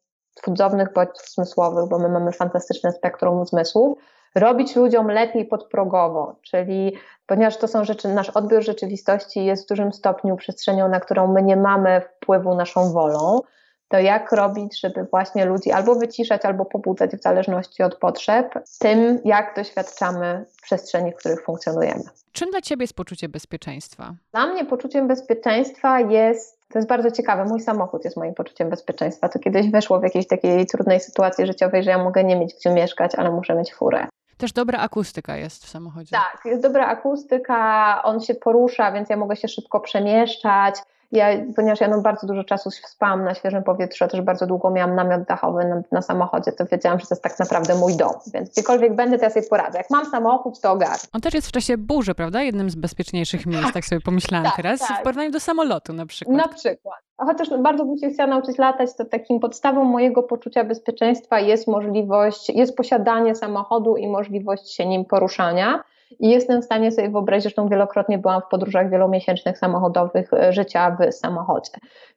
cudownych 0.44 0.92
bodźców 0.92 1.28
zmysłowych, 1.28 1.88
bo 1.88 1.98
my 1.98 2.08
mamy 2.08 2.32
fantastyczne 2.32 2.92
spektrum 2.92 3.46
zmysłów, 3.46 3.98
robić 4.34 4.76
ludziom 4.76 5.08
lepiej 5.08 5.44
podprogowo, 5.44 6.36
czyli 6.42 6.96
ponieważ 7.26 7.56
to 7.56 7.68
są 7.68 7.84
rzeczy, 7.84 8.08
nasz 8.08 8.30
odbiór 8.30 8.62
rzeczywistości 8.62 9.44
jest 9.44 9.64
w 9.64 9.68
dużym 9.68 9.92
stopniu 9.92 10.36
przestrzenią, 10.36 10.88
na 10.88 11.00
którą 11.00 11.32
my 11.32 11.42
nie 11.42 11.56
mamy 11.56 12.00
wpływu 12.00 12.54
naszą 12.54 12.92
wolą, 12.92 13.40
to 13.88 13.98
jak 13.98 14.32
robić, 14.32 14.80
żeby 14.80 15.04
właśnie 15.04 15.44
ludzi 15.44 15.72
albo 15.72 15.94
wyciszać, 15.94 16.44
albo 16.44 16.64
pobudzać 16.64 17.10
w 17.10 17.22
zależności 17.22 17.82
od 17.82 17.94
potrzeb, 17.94 18.54
tym 18.78 19.20
jak 19.24 19.56
doświadczamy 19.56 20.44
przestrzeni, 20.62 21.12
w 21.12 21.16
których 21.16 21.44
funkcjonujemy. 21.44 22.02
Czym 22.32 22.50
dla 22.50 22.60
Ciebie 22.60 22.82
jest 22.82 22.94
poczucie 22.94 23.28
bezpieczeństwa? 23.28 24.14
Dla 24.32 24.46
mnie 24.46 24.64
poczuciem 24.64 25.08
bezpieczeństwa 25.08 26.00
jest 26.00 26.58
to 26.72 26.78
jest 26.78 26.88
bardzo 26.88 27.10
ciekawe. 27.10 27.44
Mój 27.44 27.60
samochód 27.60 28.04
jest 28.04 28.16
moim 28.16 28.34
poczuciem 28.34 28.70
bezpieczeństwa. 28.70 29.28
To 29.28 29.38
kiedyś 29.38 29.70
weszło 29.70 30.00
w 30.00 30.02
jakiejś 30.02 30.26
takiej 30.26 30.66
trudnej 30.66 31.00
sytuacji 31.00 31.46
życiowej, 31.46 31.82
że 31.84 31.90
ja 31.90 31.98
mogę 31.98 32.24
nie 32.24 32.36
mieć 32.36 32.54
gdzie 32.54 32.70
mieszkać, 32.70 33.14
ale 33.14 33.30
muszę 33.30 33.54
mieć 33.54 33.74
furę. 33.74 34.06
Też 34.36 34.52
dobra 34.52 34.78
akustyka 34.78 35.36
jest 35.36 35.64
w 35.64 35.68
samochodzie. 35.68 36.10
Tak, 36.10 36.40
jest 36.44 36.62
dobra 36.62 36.86
akustyka, 36.86 38.02
on 38.04 38.20
się 38.20 38.34
porusza, 38.34 38.92
więc 38.92 39.10
ja 39.10 39.16
mogę 39.16 39.36
się 39.36 39.48
szybko 39.48 39.80
przemieszczać 39.80 40.74
ja, 41.12 41.26
ponieważ 41.56 41.80
ja 41.80 41.88
no 41.88 42.00
bardzo 42.00 42.26
dużo 42.26 42.44
czasu 42.44 42.70
spałam 42.70 43.24
na 43.24 43.34
świeżym 43.34 43.64
powietrzu, 43.64 44.04
a 44.04 44.08
też 44.08 44.20
bardzo 44.20 44.46
długo 44.46 44.70
miałam 44.70 44.94
namiot 44.94 45.22
dachowy 45.22 45.64
na, 45.64 45.82
na, 45.92 46.02
samochodzie, 46.02 46.52
to 46.52 46.64
wiedziałam, 46.66 46.98
że 46.98 47.06
to 47.06 47.14
jest 47.14 47.22
tak 47.22 47.38
naprawdę 47.38 47.74
mój 47.74 47.96
dom, 47.96 48.12
więc 48.34 48.50
gdziekolwiek 48.50 48.94
będę, 48.94 49.18
to 49.18 49.24
ja 49.24 49.30
sobie 49.30 49.46
poradzę. 49.46 49.78
Jak 49.78 49.90
mam 49.90 50.06
samochód, 50.06 50.60
to 50.60 50.72
ogarnę. 50.72 50.96
On 51.12 51.20
też 51.20 51.34
jest 51.34 51.48
w 51.48 51.52
czasie 51.52 51.78
burzy, 51.78 52.14
prawda? 52.14 52.42
Jednym 52.42 52.70
z 52.70 52.74
bezpieczniejszych 52.74 53.46
miejsc, 53.46 53.64
tak, 53.64 53.74
tak 53.74 53.84
sobie 53.84 54.00
pomyślałam 54.00 54.46
tak, 54.46 54.56
teraz, 54.56 54.80
tak. 54.80 55.00
w 55.00 55.02
porównaniu 55.02 55.30
do 55.30 55.40
samolotu 55.40 55.92
na 55.92 56.06
przykład. 56.06 56.36
Na 56.36 56.48
przykład. 56.48 56.98
A 57.16 57.24
chociaż 57.24 57.48
bardzo 57.62 57.84
bym 57.84 57.98
się 57.98 58.10
chciała 58.10 58.30
nauczyć 58.30 58.58
latać, 58.58 58.90
to 58.96 59.04
takim 59.04 59.40
podstawą 59.40 59.84
mojego 59.84 60.22
poczucia 60.22 60.64
bezpieczeństwa 60.64 61.40
jest 61.40 61.68
możliwość, 61.68 62.48
jest 62.48 62.76
posiadanie 62.76 63.34
samochodu 63.34 63.96
i 63.96 64.08
możliwość 64.08 64.74
się 64.74 64.86
nim 64.86 65.04
poruszania. 65.04 65.84
I 66.20 66.30
jestem 66.30 66.62
w 66.62 66.64
stanie 66.64 66.92
sobie 66.92 67.10
wyobrazić, 67.10 67.42
zresztą 67.42 67.68
wielokrotnie 67.68 68.18
byłam 68.18 68.42
w 68.42 68.50
podróżach 68.50 68.90
wielomiesięcznych 68.90 69.58
samochodowych 69.58 70.32
e, 70.32 70.52
życia 70.52 70.96
w 71.00 71.14
samochodzie. 71.14 71.70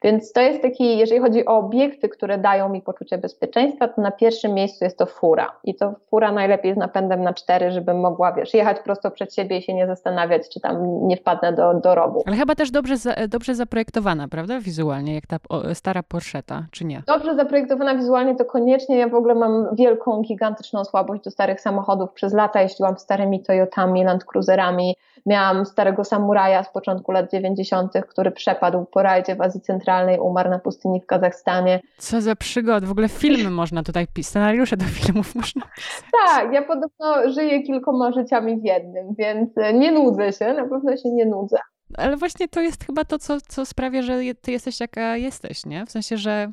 Więc 0.03 0.33
to 0.33 0.41
jest 0.41 0.61
taki, 0.61 0.97
jeżeli 0.97 1.21
chodzi 1.21 1.45
o 1.45 1.57
obiekty, 1.57 2.09
które 2.09 2.37
dają 2.37 2.69
mi 2.69 2.81
poczucie 2.81 3.17
bezpieczeństwa, 3.17 3.87
to 3.87 4.01
na 4.01 4.11
pierwszym 4.11 4.53
miejscu 4.53 4.83
jest 4.83 4.97
to 4.97 5.05
fura. 5.05 5.51
I 5.63 5.75
to 5.75 5.93
fura 6.09 6.31
najlepiej 6.31 6.73
z 6.73 6.77
napędem 6.77 7.23
na 7.23 7.33
cztery, 7.33 7.71
żebym 7.71 7.99
mogła, 7.99 8.33
wiesz, 8.33 8.53
jechać 8.53 8.77
prosto 8.79 9.11
przed 9.11 9.35
siebie 9.35 9.57
i 9.57 9.61
się 9.61 9.73
nie 9.73 9.87
zastanawiać, 9.87 10.49
czy 10.49 10.59
tam 10.59 11.07
nie 11.07 11.17
wpadnę 11.17 11.53
do, 11.53 11.73
do 11.73 11.95
rowu. 11.95 12.23
Ale 12.25 12.35
chyba 12.35 12.55
też 12.55 12.71
dobrze, 12.71 12.95
dobrze 13.29 13.55
zaprojektowana, 13.55 14.27
prawda, 14.27 14.59
wizualnie, 14.59 15.15
jak 15.15 15.27
ta 15.27 15.37
stara 15.73 16.03
Porscheta, 16.03 16.65
czy 16.71 16.85
nie? 16.85 17.03
Dobrze 17.07 17.35
zaprojektowana 17.35 17.95
wizualnie 17.95 18.35
to 18.35 18.45
koniecznie. 18.45 18.97
Ja 18.97 19.07
w 19.07 19.15
ogóle 19.15 19.35
mam 19.35 19.75
wielką, 19.75 20.21
gigantyczną 20.21 20.85
słabość 20.85 21.23
do 21.23 21.31
starych 21.31 21.61
samochodów. 21.61 22.11
Przez 22.13 22.33
lata 22.33 22.61
jeździłam 22.61 22.97
starymi 22.97 23.43
Toyotami, 23.43 23.80
Land 23.87 24.25
Cruiserami. 24.25 24.95
Miałam 25.25 25.65
starego 25.65 26.03
samuraja 26.03 26.63
z 26.63 26.71
początku 26.71 27.11
lat 27.11 27.31
90., 27.31 27.93
który 28.09 28.31
przepadł 28.31 28.85
po 28.85 29.03
rajdzie 29.03 29.35
w 29.35 29.41
Azji 29.41 29.61
Centralnej, 29.61 30.19
umarł 30.19 30.49
na 30.49 30.59
pustyni 30.59 31.01
w 31.01 31.05
Kazachstanie. 31.05 31.79
Co 31.97 32.21
za 32.21 32.35
przygody, 32.35 32.87
w 32.87 32.91
ogóle 32.91 33.09
filmy 33.09 33.49
można 33.49 33.83
tutaj 33.83 34.07
pisać, 34.07 34.29
scenariusze 34.29 34.77
do 34.77 34.85
filmów 34.85 35.35
można 35.35 35.61
pisać. 35.75 36.03
Tak, 36.25 36.53
ja 36.53 36.61
podobno 36.61 37.31
żyję 37.33 37.63
kilkoma 37.63 38.11
życiami 38.11 38.61
w 38.61 38.63
jednym, 38.63 39.15
więc 39.17 39.49
nie 39.73 39.91
nudzę 39.91 40.33
się, 40.33 40.53
na 40.53 40.67
pewno 40.67 40.97
się 40.97 41.09
nie 41.09 41.25
nudzę. 41.25 41.57
Ale 41.97 42.17
właśnie 42.17 42.47
to 42.47 42.61
jest 42.61 42.85
chyba 42.85 43.05
to, 43.05 43.19
co, 43.19 43.37
co 43.47 43.65
sprawia, 43.65 44.01
że 44.01 44.19
ty 44.41 44.51
jesteś 44.51 44.79
jaka 44.79 45.17
jesteś, 45.17 45.65
nie? 45.65 45.85
W 45.85 45.91
sensie, 45.91 46.17
że 46.17 46.51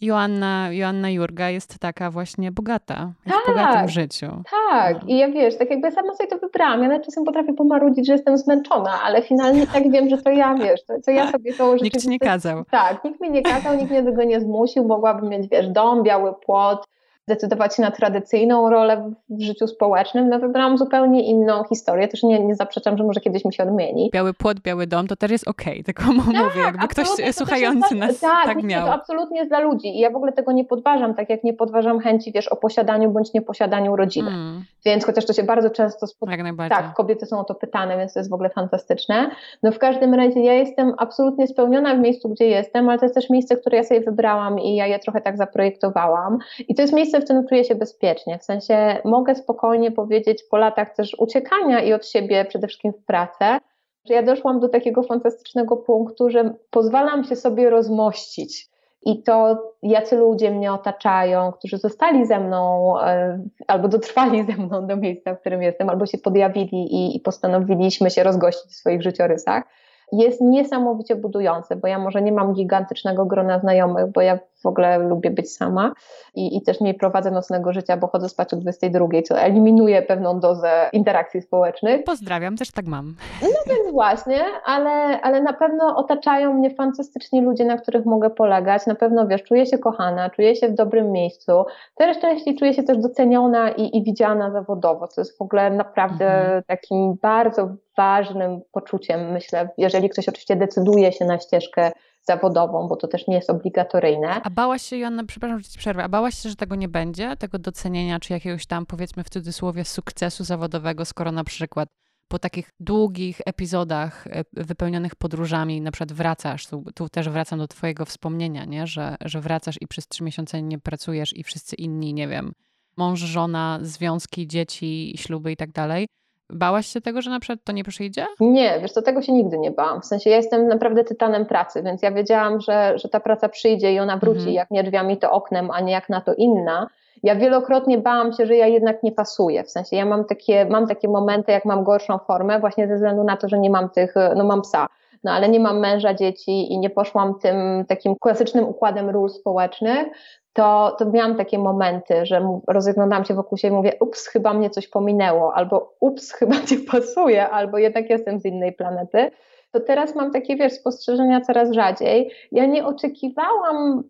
Joanna, 0.00 0.72
Joanna 0.72 1.10
Jurga 1.10 1.50
jest 1.50 1.78
taka 1.78 2.10
właśnie 2.10 2.52
bogata, 2.52 3.12
tak, 3.24 3.44
w 3.44 3.46
bogatym 3.46 3.88
życiu. 3.88 4.26
Tak, 4.70 5.02
no. 5.02 5.08
i 5.08 5.18
ja 5.18 5.28
wiesz, 5.28 5.58
tak 5.58 5.70
jakby 5.70 5.90
sama 5.90 6.14
sobie 6.14 6.28
to 6.28 6.38
wybrałam. 6.38 6.82
Ja 6.82 6.88
nawet 6.88 7.06
czasem 7.06 7.24
potrafię 7.24 7.54
pomarudzić, 7.54 8.06
że 8.06 8.12
jestem 8.12 8.38
zmęczona, 8.38 9.02
ale 9.04 9.22
finalnie 9.22 9.66
tak 9.66 9.90
wiem, 9.90 10.08
że 10.08 10.18
to 10.18 10.30
ja, 10.30 10.54
wiesz, 10.54 10.84
to, 10.84 10.94
to 11.04 11.10
ja 11.10 11.30
sobie 11.30 11.54
to 11.54 11.74
Nikt 11.74 12.02
ci 12.02 12.08
nie 12.08 12.18
kazał. 12.18 12.64
Tak, 12.70 13.04
nikt 13.04 13.20
mi 13.20 13.30
nie 13.30 13.42
kazał, 13.42 13.76
nikt 13.76 13.90
mnie 13.90 14.02
do 14.02 14.10
tego 14.10 14.24
nie 14.24 14.40
zmusił, 14.40 14.84
mogłabym 14.84 15.28
mieć, 15.28 15.48
wiesz, 15.48 15.68
dom, 15.68 16.02
biały 16.02 16.34
płot, 16.34 16.86
zdecydować 17.26 17.76
się 17.76 17.82
na 17.82 17.90
tradycyjną 17.90 18.70
rolę 18.70 19.12
w 19.28 19.42
życiu 19.42 19.66
społecznym, 19.66 20.28
no 20.28 20.38
wybrałam 20.38 20.78
zupełnie 20.78 21.26
inną 21.26 21.64
historię. 21.64 22.08
Też 22.08 22.22
nie, 22.22 22.44
nie 22.44 22.54
zaprzeczam, 22.54 22.98
że 22.98 23.04
może 23.04 23.20
kiedyś 23.20 23.44
mi 23.44 23.54
się 23.54 23.62
odmieni. 23.62 24.10
Biały 24.12 24.34
płot, 24.34 24.60
biały 24.60 24.86
dom, 24.86 25.06
to 25.06 25.16
też 25.16 25.30
jest 25.30 25.48
okej, 25.48 25.72
okay, 25.72 25.84
tylko 25.84 26.02
tak, 26.08 26.14
mówię, 26.14 26.60
jakby 26.64 26.88
ktoś 26.88 27.06
słuchający 27.32 27.94
nas 27.94 28.20
tak, 28.20 28.44
tak 28.44 28.62
miał. 28.62 28.86
To 28.86 28.92
absolutnie 28.92 29.38
jest 29.38 29.50
dla 29.50 29.58
ludzi 29.58 29.88
i 29.88 30.00
ja 30.00 30.10
w 30.10 30.16
ogóle 30.16 30.32
tego 30.32 30.52
nie 30.52 30.64
podważam, 30.64 31.14
tak 31.14 31.30
jak 31.30 31.44
nie 31.44 31.54
podważam 31.54 32.00
chęci, 32.00 32.32
wiesz, 32.32 32.48
o 32.48 32.56
posiadaniu 32.56 33.10
bądź 33.10 33.32
nieposiadaniu 33.32 33.96
rodziny. 33.96 34.30
Mm. 34.30 34.64
Więc 34.84 35.06
chociaż 35.06 35.26
to 35.26 35.32
się 35.32 35.42
bardzo 35.42 35.70
często 35.70 36.06
spotyka. 36.06 36.68
Tak, 36.68 36.94
kobiety 36.94 37.26
są 37.26 37.40
o 37.40 37.44
to 37.44 37.54
pytane, 37.54 37.96
więc 37.96 38.12
to 38.12 38.20
jest 38.20 38.30
w 38.30 38.32
ogóle 38.32 38.50
fantastyczne. 38.50 39.30
No 39.62 39.72
w 39.72 39.78
każdym 39.78 40.14
razie 40.14 40.40
ja 40.40 40.52
jestem 40.52 40.94
absolutnie 40.98 41.46
spełniona 41.46 41.94
w 41.94 41.98
miejscu, 41.98 42.28
gdzie 42.28 42.46
jestem, 42.46 42.88
ale 42.88 42.98
to 42.98 43.04
jest 43.04 43.14
też 43.14 43.30
miejsce, 43.30 43.56
które 43.56 43.76
ja 43.76 43.84
sobie 43.84 44.00
wybrałam 44.00 44.58
i 44.58 44.76
ja 44.76 44.86
je 44.86 44.98
trochę 44.98 45.20
tak 45.20 45.36
zaprojektowałam. 45.36 46.38
I 46.68 46.74
to 46.74 46.82
jest 46.82 46.94
miejsce, 46.94 47.09
w 47.18 47.24
którym 47.24 47.46
czuję 47.46 47.64
się 47.64 47.74
bezpiecznie. 47.74 48.38
W 48.38 48.44
sensie 48.44 48.96
mogę 49.04 49.34
spokojnie 49.34 49.90
powiedzieć 49.92 50.42
po 50.50 50.56
latach 50.56 50.94
też 50.94 51.16
uciekania 51.18 51.82
i 51.82 51.92
od 51.92 52.06
siebie 52.06 52.44
przede 52.44 52.66
wszystkim 52.66 52.92
w 52.92 53.04
pracę, 53.04 53.58
że 54.04 54.14
ja 54.14 54.22
doszłam 54.22 54.60
do 54.60 54.68
takiego 54.68 55.02
fantastycznego 55.02 55.76
punktu, 55.76 56.30
że 56.30 56.54
pozwalam 56.70 57.24
się 57.24 57.36
sobie 57.36 57.70
rozmościć. 57.70 58.70
I 59.02 59.22
to, 59.22 59.62
jacy 59.82 60.16
ludzie 60.16 60.50
mnie 60.50 60.72
otaczają, 60.72 61.52
którzy 61.52 61.78
zostali 61.78 62.26
ze 62.26 62.40
mną 62.40 62.94
e, 63.00 63.40
albo 63.66 63.88
dotrwali 63.88 64.44
ze 64.44 64.52
mną 64.52 64.86
do 64.86 64.96
miejsca, 64.96 65.34
w 65.34 65.40
którym 65.40 65.62
jestem, 65.62 65.88
albo 65.88 66.06
się 66.06 66.18
podjawili 66.18 66.94
i, 66.94 67.16
i 67.16 67.20
postanowiliśmy 67.20 68.10
się 68.10 68.22
rozgościć 68.22 68.70
w 68.70 68.74
swoich 68.74 69.02
życiorysach, 69.02 69.64
jest 70.12 70.40
niesamowicie 70.40 71.16
budujące, 71.16 71.76
bo 71.76 71.88
ja 71.88 71.98
może 71.98 72.22
nie 72.22 72.32
mam 72.32 72.54
gigantycznego 72.54 73.26
grona 73.26 73.58
znajomych, 73.58 74.06
bo 74.06 74.20
ja 74.20 74.38
w 74.62 74.66
ogóle 74.66 74.98
lubię 74.98 75.30
być 75.30 75.52
sama 75.52 75.92
i, 76.34 76.56
i 76.56 76.62
też 76.62 76.80
nie 76.80 76.94
prowadzę 76.94 77.30
nocnego 77.30 77.72
życia, 77.72 77.96
bo 77.96 78.06
chodzę 78.06 78.28
spać 78.28 78.54
o 78.54 78.56
22, 78.56 79.08
co 79.24 79.40
eliminuje 79.40 80.02
pewną 80.02 80.40
dozę 80.40 80.90
interakcji 80.92 81.42
społecznych. 81.42 82.04
Pozdrawiam, 82.04 82.56
też 82.56 82.70
tak 82.70 82.86
mam. 82.86 83.14
No 83.42 83.74
więc 83.74 83.92
właśnie, 83.92 84.40
ale, 84.64 85.20
ale 85.20 85.42
na 85.42 85.52
pewno 85.52 85.96
otaczają 85.96 86.54
mnie 86.54 86.70
fantastyczni 86.70 87.40
ludzie, 87.40 87.64
na 87.64 87.76
których 87.76 88.06
mogę 88.06 88.30
polegać. 88.30 88.86
Na 88.86 88.94
pewno, 88.94 89.26
wiesz, 89.26 89.42
czuję 89.42 89.66
się 89.66 89.78
kochana, 89.78 90.30
czuję 90.30 90.56
się 90.56 90.68
w 90.68 90.74
dobrym 90.74 91.12
miejscu. 91.12 91.52
Teraz 91.94 92.18
częściej 92.18 92.56
czuję 92.56 92.74
się 92.74 92.82
też 92.82 92.98
doceniona 92.98 93.70
i, 93.70 93.96
i 93.96 94.04
widziana 94.04 94.50
zawodowo, 94.50 95.08
co 95.08 95.20
jest 95.20 95.38
w 95.38 95.42
ogóle 95.42 95.70
naprawdę 95.70 96.26
mhm. 96.26 96.62
takim 96.66 97.14
bardzo 97.22 97.68
ważnym 97.96 98.60
poczuciem, 98.72 99.32
myślę, 99.32 99.68
jeżeli 99.78 100.08
ktoś 100.08 100.28
oczywiście 100.28 100.56
decyduje 100.56 101.12
się 101.12 101.24
na 101.24 101.38
ścieżkę 101.38 101.92
zawodową, 102.22 102.88
bo 102.88 102.96
to 102.96 103.08
też 103.08 103.26
nie 103.26 103.34
jest 103.34 103.50
obligatoryjne. 103.50 104.40
A 104.42 104.50
bałaś 104.50 104.82
się, 104.82 104.96
Joanna, 104.96 105.24
przepraszam, 105.24 105.60
że 105.60 105.68
ci 105.68 105.78
przerwę, 105.78 106.04
a 106.04 106.08
bałaś 106.08 106.34
się, 106.34 106.48
że 106.48 106.56
tego 106.56 106.74
nie 106.74 106.88
będzie, 106.88 107.36
tego 107.36 107.58
docenienia, 107.58 108.20
czy 108.20 108.32
jakiegoś 108.32 108.66
tam, 108.66 108.86
powiedzmy 108.86 109.24
w 109.24 109.30
cudzysłowie, 109.30 109.84
sukcesu 109.84 110.44
zawodowego, 110.44 111.04
skoro 111.04 111.32
na 111.32 111.44
przykład 111.44 111.88
po 112.28 112.38
takich 112.38 112.70
długich 112.80 113.40
epizodach 113.46 114.26
e, 114.26 114.44
wypełnionych 114.52 115.14
podróżami, 115.14 115.80
na 115.80 115.90
przykład 115.90 116.12
wracasz, 116.12 116.66
tu, 116.66 116.84
tu, 116.94 117.08
też 117.08 117.28
wracam 117.28 117.58
do 117.58 117.68
twojego 117.68 118.04
wspomnienia, 118.04 118.64
nie? 118.64 118.86
Że, 118.86 119.16
że 119.24 119.40
wracasz 119.40 119.76
i 119.80 119.86
przez 119.86 120.08
trzy 120.08 120.24
miesiące 120.24 120.62
nie 120.62 120.78
pracujesz 120.78 121.36
i 121.36 121.44
wszyscy 121.44 121.76
inni, 121.76 122.14
nie 122.14 122.28
wiem, 122.28 122.52
mąż, 122.96 123.20
żona, 123.20 123.78
związki, 123.82 124.46
dzieci, 124.46 125.14
śluby 125.16 125.52
i 125.52 125.56
tak 125.56 125.72
dalej, 125.72 126.08
Bałaś 126.52 126.86
się 126.86 127.00
tego, 127.00 127.22
że 127.22 127.30
na 127.30 127.40
przykład 127.40 127.64
to 127.64 127.72
nie 127.72 127.84
przyjdzie? 127.84 128.26
Nie, 128.40 128.80
wiesz, 128.80 128.92
to 128.92 129.02
tego 129.02 129.22
się 129.22 129.32
nigdy 129.32 129.58
nie 129.58 129.70
bałam. 129.70 130.00
W 130.00 130.06
sensie 130.06 130.30
ja 130.30 130.36
jestem 130.36 130.68
naprawdę 130.68 131.04
tytanem 131.04 131.46
pracy, 131.46 131.82
więc 131.82 132.02
ja 132.02 132.12
wiedziałam, 132.12 132.60
że, 132.60 132.98
że 132.98 133.08
ta 133.08 133.20
praca 133.20 133.48
przyjdzie 133.48 133.92
i 133.92 133.98
ona 133.98 134.16
wróci, 134.16 134.38
mhm. 134.38 134.54
jak 134.54 134.70
nie 134.70 134.84
drzwiami, 134.84 135.16
to 135.16 135.32
oknem, 135.32 135.70
a 135.70 135.80
nie 135.80 135.92
jak 135.92 136.08
na 136.08 136.20
to 136.20 136.34
inna. 136.34 136.86
Ja 137.22 137.36
wielokrotnie 137.36 137.98
bałam 137.98 138.32
się, 138.32 138.46
że 138.46 138.56
ja 138.56 138.66
jednak 138.66 139.02
nie 139.02 139.12
pasuję. 139.12 139.64
W 139.64 139.70
sensie 139.70 139.96
ja 139.96 140.06
mam 140.06 140.24
takie, 140.24 140.64
mam 140.64 140.86
takie 140.86 141.08
momenty, 141.08 141.52
jak 141.52 141.64
mam 141.64 141.84
gorszą 141.84 142.18
formę, 142.18 142.60
właśnie 142.60 142.88
ze 142.88 142.94
względu 142.94 143.24
na 143.24 143.36
to, 143.36 143.48
że 143.48 143.58
nie 143.58 143.70
mam 143.70 143.90
tych, 143.90 144.14
no 144.36 144.44
mam 144.44 144.62
psa 144.62 144.86
no 145.24 145.32
ale 145.32 145.48
nie 145.48 145.60
mam 145.60 145.78
męża, 145.78 146.14
dzieci 146.14 146.72
i 146.72 146.78
nie 146.78 146.90
poszłam 146.90 147.38
tym 147.38 147.84
takim 147.88 148.14
klasycznym 148.20 148.68
układem 148.68 149.10
ról 149.10 149.30
społecznych, 149.30 150.08
to, 150.52 150.96
to 150.98 151.10
miałam 151.10 151.36
takie 151.36 151.58
momenty, 151.58 152.26
że 152.26 152.60
rozglądałam 152.68 153.24
się 153.24 153.34
wokół 153.34 153.58
siebie 153.58 153.74
i 153.74 153.76
mówię, 153.76 153.92
ups, 154.00 154.26
chyba 154.26 154.54
mnie 154.54 154.70
coś 154.70 154.88
pominęło, 154.88 155.54
albo 155.54 155.94
ups, 156.00 156.32
chyba 156.38 156.54
nie 156.70 156.78
pasuje, 156.90 157.48
albo 157.48 157.78
jednak 157.78 158.10
jestem 158.10 158.40
z 158.40 158.44
innej 158.44 158.72
planety. 158.72 159.30
To 159.72 159.80
teraz 159.80 160.14
mam 160.14 160.32
takie, 160.32 160.56
wiesz, 160.56 160.72
spostrzeżenia 160.72 161.40
coraz 161.40 161.72
rzadziej. 161.72 162.30
Ja 162.52 162.66
nie 162.66 162.86
oczekiwałam, 162.86 164.02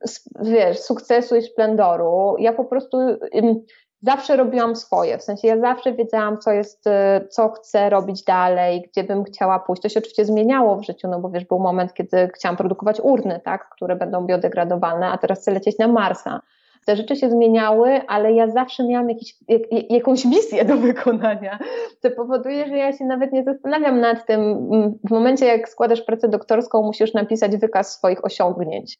wiesz, 0.43 0.79
sukcesu 0.79 1.37
i 1.37 1.43
splendoru. 1.43 2.37
Ja 2.39 2.53
po 2.53 2.65
prostu 2.65 2.99
zawsze 4.03 4.37
robiłam 4.37 4.77
swoje, 4.77 5.19
w 5.19 5.23
sensie 5.23 5.49
ja 5.49 5.61
zawsze 5.61 5.93
wiedziałam, 5.93 6.39
co 6.39 6.53
jest, 6.53 6.87
y, 6.87 6.91
co 7.29 7.49
chcę 7.49 7.91
robić 7.91 8.25
dalej, 8.25 8.89
gdzie 8.91 9.05
bym 9.05 9.25
chciała 9.25 9.59
pójść. 9.59 9.83
To 9.83 9.89
się 9.89 10.01
oczywiście 10.01 10.25
zmieniało 10.25 10.77
w 10.77 10.85
życiu, 10.85 11.09
no 11.09 11.21
bo 11.21 11.31
wiesz, 11.31 11.45
był 11.45 11.59
moment, 11.59 11.95
kiedy 11.95 12.31
chciałam 12.35 12.57
produkować 12.57 13.01
urny, 13.01 13.41
tak, 13.45 13.69
które 13.69 13.97
będą 13.97 14.27
biodegradowalne, 14.27 15.07
a 15.07 15.19
teraz 15.19 15.41
chcę 15.41 15.51
lecieć 15.51 15.79
na 15.79 15.89
Marsa. 15.89 16.41
Te 16.87 16.97
rzeczy 16.97 17.17
się 17.17 17.31
zmieniały, 17.31 18.01
ale 18.07 18.33
ja 18.33 18.49
zawsze 18.49 18.85
miałam 18.85 19.09
jakiś, 19.09 19.35
jak, 19.49 19.63
jakąś 19.91 20.25
misję 20.25 20.65
do 20.65 20.77
wykonania. 20.77 21.59
To 22.03 22.11
powoduje, 22.11 22.67
że 22.67 22.77
ja 22.77 22.93
się 22.93 23.05
nawet 23.05 23.33
nie 23.33 23.45
zastanawiam 23.45 24.01
nad 24.01 24.27
tym. 24.27 24.69
W 25.09 25.11
momencie, 25.11 25.47
jak 25.47 25.69
składasz 25.69 26.03
pracę 26.03 26.29
doktorską, 26.29 26.83
musisz 26.83 27.15
napisać 27.15 27.57
wykaz 27.57 27.93
swoich 27.93 28.25
osiągnięć. 28.25 28.99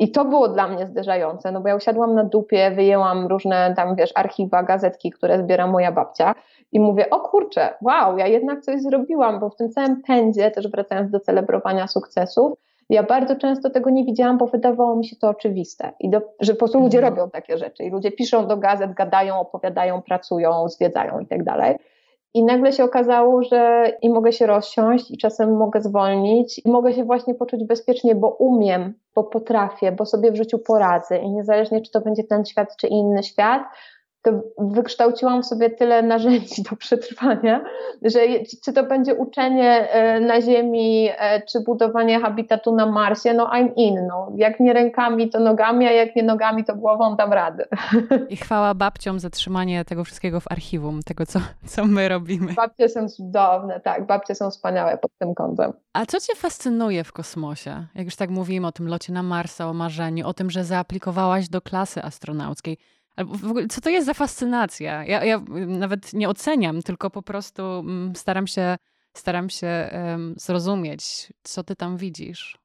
I 0.00 0.10
to 0.10 0.24
było 0.24 0.48
dla 0.48 0.68
mnie 0.68 0.86
zderzające, 0.86 1.52
no 1.52 1.60
bo 1.60 1.68
ja 1.68 1.76
usiadłam 1.76 2.14
na 2.14 2.24
dupie, 2.24 2.70
wyjęłam 2.70 3.26
różne 3.26 3.74
tam, 3.76 3.96
wiesz, 3.96 4.12
archiwa, 4.14 4.62
gazetki, 4.62 5.10
które 5.10 5.38
zbiera 5.38 5.66
moja 5.66 5.92
babcia 5.92 6.34
i 6.72 6.80
mówię, 6.80 7.10
o 7.10 7.20
kurczę, 7.20 7.74
wow, 7.82 8.18
ja 8.18 8.26
jednak 8.26 8.60
coś 8.60 8.82
zrobiłam, 8.82 9.40
bo 9.40 9.50
w 9.50 9.56
tym 9.56 9.70
całym 9.70 10.02
pędzie, 10.02 10.50
też 10.50 10.68
wracając 10.68 11.10
do 11.10 11.20
celebrowania 11.20 11.86
sukcesów, 11.86 12.52
ja 12.90 13.02
bardzo 13.02 13.36
często 13.36 13.70
tego 13.70 13.90
nie 13.90 14.04
widziałam, 14.04 14.38
bo 14.38 14.46
wydawało 14.46 14.96
mi 14.96 15.04
się 15.04 15.16
to 15.16 15.28
oczywiste, 15.28 15.92
I 16.00 16.10
do, 16.10 16.20
że 16.40 16.52
po 16.52 16.58
prostu 16.58 16.80
ludzie 16.80 16.98
mhm. 16.98 17.14
robią 17.14 17.30
takie 17.30 17.58
rzeczy 17.58 17.84
i 17.84 17.90
ludzie 17.90 18.12
piszą 18.12 18.46
do 18.46 18.56
gazet, 18.56 18.94
gadają, 18.94 19.40
opowiadają, 19.40 20.02
pracują, 20.02 20.68
zwiedzają 20.68 21.20
i 21.20 21.26
tak 21.26 21.44
dalej. 21.44 21.76
I 22.34 22.44
nagle 22.44 22.72
się 22.72 22.84
okazało, 22.84 23.42
że 23.42 23.92
i 24.02 24.10
mogę 24.10 24.32
się 24.32 24.46
rozsiąść, 24.46 25.10
i 25.10 25.18
czasem 25.18 25.56
mogę 25.56 25.80
zwolnić, 25.80 26.60
i 26.64 26.70
mogę 26.70 26.92
się 26.92 27.04
właśnie 27.04 27.34
poczuć 27.34 27.64
bezpiecznie, 27.64 28.14
bo 28.14 28.28
umiem, 28.28 28.94
bo 29.14 29.24
potrafię, 29.24 29.92
bo 29.92 30.06
sobie 30.06 30.32
w 30.32 30.36
życiu 30.36 30.58
poradzę. 30.58 31.18
I 31.18 31.30
niezależnie, 31.30 31.80
czy 31.80 31.90
to 31.90 32.00
będzie 32.00 32.24
ten 32.24 32.44
świat, 32.44 32.76
czy 32.76 32.86
inny 32.86 33.22
świat, 33.22 33.62
to 34.22 34.42
wykształciłam 34.58 35.42
w 35.42 35.46
sobie 35.46 35.70
tyle 35.70 36.02
narzędzi 36.02 36.62
do 36.70 36.76
przetrwania, 36.76 37.64
że 38.02 38.20
czy 38.64 38.72
to 38.72 38.84
będzie 38.84 39.14
uczenie 39.14 39.90
e, 39.90 40.20
na 40.20 40.40
Ziemi, 40.40 41.08
e, 41.18 41.42
czy 41.42 41.60
budowanie 41.60 42.20
habitatu 42.20 42.74
na 42.74 42.86
Marsie, 42.86 43.34
no 43.34 43.46
I'm 43.46 43.72
in. 43.76 44.06
No. 44.06 44.32
Jak 44.36 44.60
nie 44.60 44.72
rękami, 44.72 45.30
to 45.30 45.40
nogami, 45.40 45.86
a 45.86 45.92
jak 45.92 46.16
nie 46.16 46.22
nogami, 46.22 46.64
to 46.64 46.74
głową 46.76 47.16
dam 47.16 47.32
rady. 47.32 47.64
I 48.28 48.36
chwała 48.36 48.74
babciom 48.74 49.20
za 49.20 49.30
trzymanie 49.30 49.84
tego 49.84 50.04
wszystkiego 50.04 50.40
w 50.40 50.52
archiwum, 50.52 51.02
tego 51.02 51.26
co, 51.26 51.40
co 51.66 51.84
my 51.84 52.08
robimy. 52.08 52.52
Babcie 52.52 52.88
są 52.88 53.08
cudowne, 53.08 53.80
tak, 53.80 54.06
babcie 54.06 54.34
są 54.34 54.50
wspaniałe 54.50 54.98
pod 54.98 55.10
tym 55.18 55.34
kątem. 55.34 55.72
A 55.92 56.06
co 56.06 56.20
cię 56.20 56.34
fascynuje 56.36 57.04
w 57.04 57.12
kosmosie? 57.12 57.86
Jak 57.94 58.04
już 58.04 58.16
tak 58.16 58.30
mówimy 58.30 58.66
o 58.66 58.72
tym 58.72 58.88
locie 58.88 59.12
na 59.12 59.22
Marsa, 59.22 59.68
o 59.68 59.72
marzeniu, 59.72 60.28
o 60.28 60.34
tym, 60.34 60.50
że 60.50 60.64
zaaplikowałaś 60.64 61.48
do 61.48 61.60
klasy 61.60 62.02
astronauckiej. 62.02 62.78
W 63.24 63.50
ogóle, 63.50 63.66
co 63.66 63.80
to 63.80 63.90
jest 63.90 64.06
za 64.06 64.14
fascynacja? 64.14 65.04
Ja, 65.04 65.24
ja 65.24 65.40
nawet 65.66 66.12
nie 66.12 66.28
oceniam, 66.28 66.82
tylko 66.82 67.10
po 67.10 67.22
prostu 67.22 67.62
mm, 67.62 68.16
staram 68.16 68.46
się, 68.46 68.76
staram 69.12 69.50
się 69.50 69.90
um, 69.92 70.34
zrozumieć, 70.38 71.32
co 71.42 71.62
ty 71.62 71.76
tam 71.76 71.96
widzisz. 71.96 72.58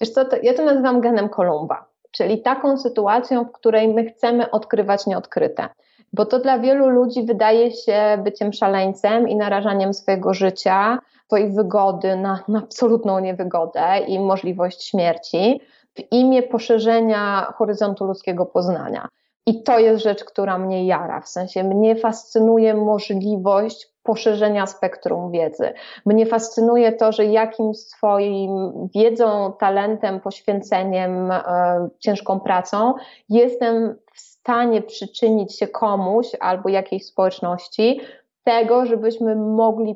Wiesz 0.00 0.10
co, 0.10 0.24
to, 0.24 0.36
ja 0.42 0.54
to 0.54 0.64
nazywam 0.64 1.00
genem 1.00 1.28
Kolumba, 1.28 1.84
czyli 2.10 2.42
taką 2.42 2.78
sytuacją, 2.78 3.44
w 3.44 3.52
której 3.52 3.88
my 3.88 4.04
chcemy 4.04 4.50
odkrywać 4.50 5.06
nieodkryte. 5.06 5.68
Bo 6.12 6.26
to 6.26 6.38
dla 6.38 6.58
wielu 6.58 6.88
ludzi 6.88 7.22
wydaje 7.22 7.70
się 7.70 8.18
byciem 8.24 8.52
szaleńcem 8.52 9.28
i 9.28 9.36
narażaniem 9.36 9.94
swojego 9.94 10.34
życia, 10.34 10.98
swojej 11.26 11.52
wygody 11.52 12.16
na, 12.16 12.44
na 12.48 12.58
absolutną 12.58 13.18
niewygodę 13.18 13.98
i 13.98 14.18
możliwość 14.18 14.84
śmierci 14.84 15.60
w 15.94 16.12
imię 16.12 16.42
poszerzenia 16.42 17.52
horyzontu 17.56 18.04
ludzkiego 18.04 18.46
poznania. 18.46 19.08
I 19.46 19.62
to 19.62 19.78
jest 19.78 20.02
rzecz, 20.02 20.24
która 20.24 20.58
mnie 20.58 20.86
jara, 20.86 21.20
w 21.20 21.28
sensie 21.28 21.64
mnie 21.64 21.96
fascynuje 21.96 22.74
możliwość 22.74 23.90
poszerzenia 24.02 24.66
spektrum 24.66 25.30
wiedzy. 25.30 25.72
Mnie 26.06 26.26
fascynuje 26.26 26.92
to, 26.92 27.12
że 27.12 27.24
jakimś 27.24 27.76
swoim 27.76 28.72
wiedzą, 28.94 29.52
talentem, 29.58 30.20
poświęceniem, 30.20 31.30
e, 31.30 31.88
ciężką 31.98 32.40
pracą 32.40 32.94
jestem 33.28 33.96
w 34.14 34.20
stanie 34.20 34.82
przyczynić 34.82 35.58
się 35.58 35.68
komuś 35.68 36.26
albo 36.40 36.68
jakiejś 36.68 37.06
społeczności 37.06 38.00
tego, 38.44 38.86
żebyśmy 38.86 39.36
mogli 39.36 39.94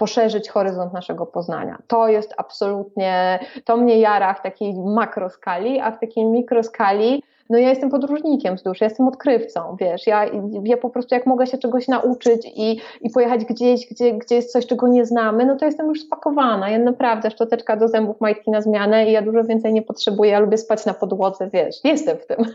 poszerzyć 0.00 0.48
horyzont 0.48 0.92
naszego 0.92 1.26
poznania. 1.26 1.78
To 1.86 2.08
jest 2.08 2.34
absolutnie, 2.36 3.38
to 3.64 3.76
mnie 3.76 3.98
jara 3.98 4.34
w 4.34 4.42
takiej 4.42 4.74
makroskali, 4.74 5.80
a 5.80 5.90
w 5.90 6.00
takiej 6.00 6.24
mikroskali 6.24 7.22
no 7.50 7.58
ja 7.58 7.68
jestem 7.68 7.90
podróżnikiem 7.90 8.58
z 8.58 8.62
duszy, 8.62 8.84
ja 8.84 8.88
jestem 8.88 9.08
odkrywcą, 9.08 9.76
wiesz, 9.80 10.06
ja, 10.06 10.26
ja 10.64 10.76
po 10.76 10.90
prostu 10.90 11.14
jak 11.14 11.26
mogę 11.26 11.46
się 11.46 11.58
czegoś 11.58 11.88
nauczyć 11.88 12.46
i, 12.56 12.80
i 13.00 13.10
pojechać 13.10 13.44
gdzieś, 13.44 13.86
gdzie, 13.90 14.12
gdzie 14.12 14.34
jest 14.34 14.52
coś, 14.52 14.66
czego 14.66 14.88
nie 14.88 15.06
znamy, 15.06 15.46
no 15.46 15.56
to 15.56 15.64
jestem 15.64 15.88
już 15.88 16.00
spakowana, 16.00 16.70
ja 16.70 16.78
naprawdę 16.78 17.30
szczoteczka 17.30 17.76
do 17.76 17.88
zębów, 17.88 18.20
majtki 18.20 18.50
na 18.50 18.60
zmianę 18.60 19.08
i 19.08 19.12
ja 19.12 19.22
dużo 19.22 19.44
więcej 19.44 19.72
nie 19.72 19.82
potrzebuję, 19.82 20.30
ja 20.30 20.38
lubię 20.38 20.58
spać 20.58 20.86
na 20.86 20.94
podłodze, 20.94 21.50
wiesz, 21.52 21.76
jestem 21.84 22.16
w 22.16 22.26
tym. 22.26 22.44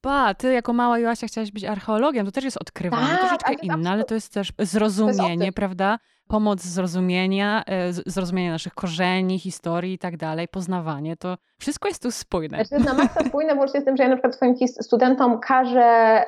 Pa, 0.00 0.34
ty 0.34 0.52
jako 0.52 0.72
mała 0.72 0.98
Joasia 0.98 1.26
chciałaś 1.26 1.52
być 1.52 1.64
archeologiem, 1.64 2.26
to 2.26 2.32
też 2.32 2.44
jest 2.44 2.56
odkrywanie, 2.56 3.06
tak, 3.06 3.20
troszeczkę 3.20 3.52
inne, 3.62 3.90
ale 3.90 4.04
to 4.04 4.14
jest 4.14 4.34
też 4.34 4.52
zrozumienie, 4.58 5.52
prawda? 5.52 5.98
Pomoc 6.30 6.62
zrozumienia, 6.62 7.62
e, 7.66 7.92
zrozumienia 7.92 8.50
naszych 8.50 8.74
korzeni, 8.74 9.38
historii 9.38 9.92
i 9.94 9.98
tak 9.98 10.16
dalej, 10.16 10.48
poznawanie, 10.48 11.16
to 11.16 11.36
wszystko 11.58 11.88
jest 11.88 12.02
tu 12.02 12.10
spójne. 12.10 12.56
Znaczy, 12.56 12.74
jest 12.74 12.86
na 12.86 13.02
maksa 13.02 13.24
spójne, 13.24 13.54
łącznie 13.54 13.80
z 13.80 13.84
tym, 13.84 13.96
że 13.96 14.02
ja 14.02 14.08
na 14.08 14.16
przykład 14.16 14.34
swoim 14.34 14.54
studentom 14.66 15.40
każę 15.40 16.24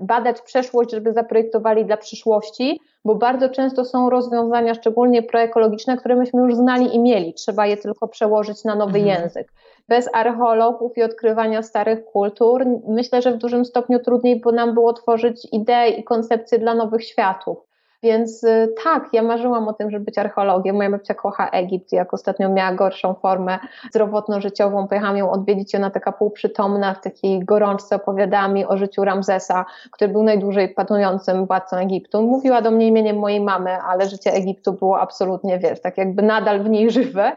badać 0.00 0.40
przeszłość, 0.40 0.90
żeby 0.90 1.12
zaprojektowali 1.12 1.84
dla 1.84 1.96
przyszłości, 1.96 2.80
bo 3.04 3.14
bardzo 3.14 3.48
często 3.48 3.84
są 3.84 4.10
rozwiązania, 4.10 4.74
szczególnie 4.74 5.22
proekologiczne, 5.22 5.96
które 5.96 6.16
myśmy 6.16 6.42
już 6.42 6.54
znali 6.54 6.94
i 6.94 6.98
mieli. 6.98 7.34
Trzeba 7.34 7.66
je 7.66 7.76
tylko 7.76 8.08
przełożyć 8.08 8.64
na 8.64 8.74
nowy 8.74 8.98
mhm. 8.98 9.22
język. 9.22 9.52
Bez 9.88 10.08
archeologów 10.14 10.98
i 10.98 11.02
odkrywania 11.02 11.62
starych 11.62 12.04
kultur 12.04 12.66
myślę, 12.88 13.22
że 13.22 13.32
w 13.32 13.38
dużym 13.38 13.64
stopniu 13.64 13.98
trudniej 13.98 14.40
by 14.40 14.52
nam 14.52 14.74
było 14.74 14.92
tworzyć 14.92 15.48
idee 15.52 15.98
i 15.98 16.04
koncepcje 16.04 16.58
dla 16.58 16.74
nowych 16.74 17.04
światów. 17.04 17.69
Więc 18.02 18.44
y, 18.44 18.74
tak, 18.84 19.08
ja 19.12 19.22
marzyłam 19.22 19.68
o 19.68 19.72
tym, 19.72 19.90
żeby 19.90 20.04
być 20.04 20.18
archeologiem. 20.18 20.76
Moja 20.76 20.90
babcia 20.90 21.14
kocha 21.14 21.48
Egipt, 21.48 21.92
jak 21.92 22.14
ostatnio 22.14 22.48
miała 22.48 22.74
gorszą 22.74 23.14
formę 23.14 23.58
zdrowotno-życiową, 23.90 24.88
pojechałam 24.88 25.16
ją 25.16 25.30
odwiedzić, 25.30 25.74
ona 25.74 25.90
taka 25.90 26.12
półprzytomna, 26.12 26.94
w 26.94 27.00
takiej 27.00 27.44
gorączce 27.44 27.96
opowiadała 27.96 28.48
mi 28.48 28.66
o 28.66 28.76
życiu 28.76 29.04
Ramzesa, 29.04 29.64
który 29.90 30.12
był 30.12 30.22
najdłużej 30.22 30.68
panującym 30.68 31.46
władcą 31.46 31.76
Egiptu. 31.76 32.22
Mówiła 32.22 32.62
do 32.62 32.70
mnie 32.70 32.86
imieniem 32.86 33.18
mojej 33.18 33.40
mamy, 33.40 33.70
ale 33.70 34.08
życie 34.08 34.32
Egiptu 34.32 34.72
było 34.72 35.00
absolutnie, 35.00 35.58
wiesz, 35.58 35.80
tak 35.80 35.98
jakby 35.98 36.22
nadal 36.22 36.62
w 36.62 36.70
niej 36.70 36.90
żywe. 36.90 37.36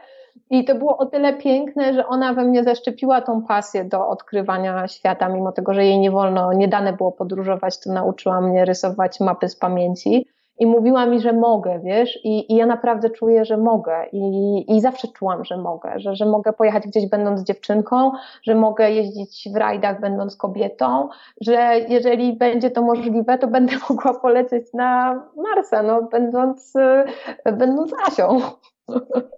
I 0.50 0.64
to 0.64 0.74
było 0.74 0.98
o 0.98 1.06
tyle 1.06 1.32
piękne, 1.32 1.94
że 1.94 2.06
ona 2.06 2.34
we 2.34 2.44
mnie 2.44 2.64
zaszczepiła 2.64 3.20
tą 3.20 3.42
pasję 3.42 3.84
do 3.84 4.08
odkrywania 4.08 4.88
świata, 4.88 5.28
mimo 5.28 5.52
tego, 5.52 5.74
że 5.74 5.84
jej 5.84 5.98
nie 5.98 6.10
wolno, 6.10 6.52
nie 6.52 6.68
dane 6.68 6.92
było 6.92 7.12
podróżować, 7.12 7.80
to 7.80 7.92
nauczyła 7.92 8.40
mnie 8.40 8.64
rysować 8.64 9.20
mapy 9.20 9.48
z 9.48 9.56
pamięci 9.56 10.33
i 10.58 10.66
mówiła 10.66 11.06
mi, 11.06 11.20
że 11.20 11.32
mogę, 11.32 11.80
wiesz, 11.84 12.18
i, 12.24 12.52
i 12.52 12.56
ja 12.56 12.66
naprawdę 12.66 13.10
czuję, 13.10 13.44
że 13.44 13.56
mogę 13.56 14.06
I, 14.12 14.76
i 14.76 14.80
zawsze 14.80 15.08
czułam, 15.08 15.44
że 15.44 15.56
mogę, 15.56 15.92
że, 15.96 16.16
że 16.16 16.26
mogę 16.26 16.52
pojechać 16.52 16.86
gdzieś 16.86 17.08
będąc 17.08 17.42
dziewczynką, 17.42 18.12
że 18.42 18.54
mogę 18.54 18.90
jeździć 18.90 19.48
w 19.52 19.56
rajdach 19.56 20.00
będąc 20.00 20.36
kobietą, 20.36 21.08
że 21.40 21.78
jeżeli 21.88 22.32
będzie 22.32 22.70
to 22.70 22.82
możliwe, 22.82 23.38
to 23.38 23.48
będę 23.48 23.72
mogła 23.90 24.14
polecieć 24.14 24.72
na 24.74 25.20
Marsa, 25.36 25.82
no, 25.82 26.02
będąc, 26.02 26.72
będąc 27.44 27.92
Asią. 28.06 28.40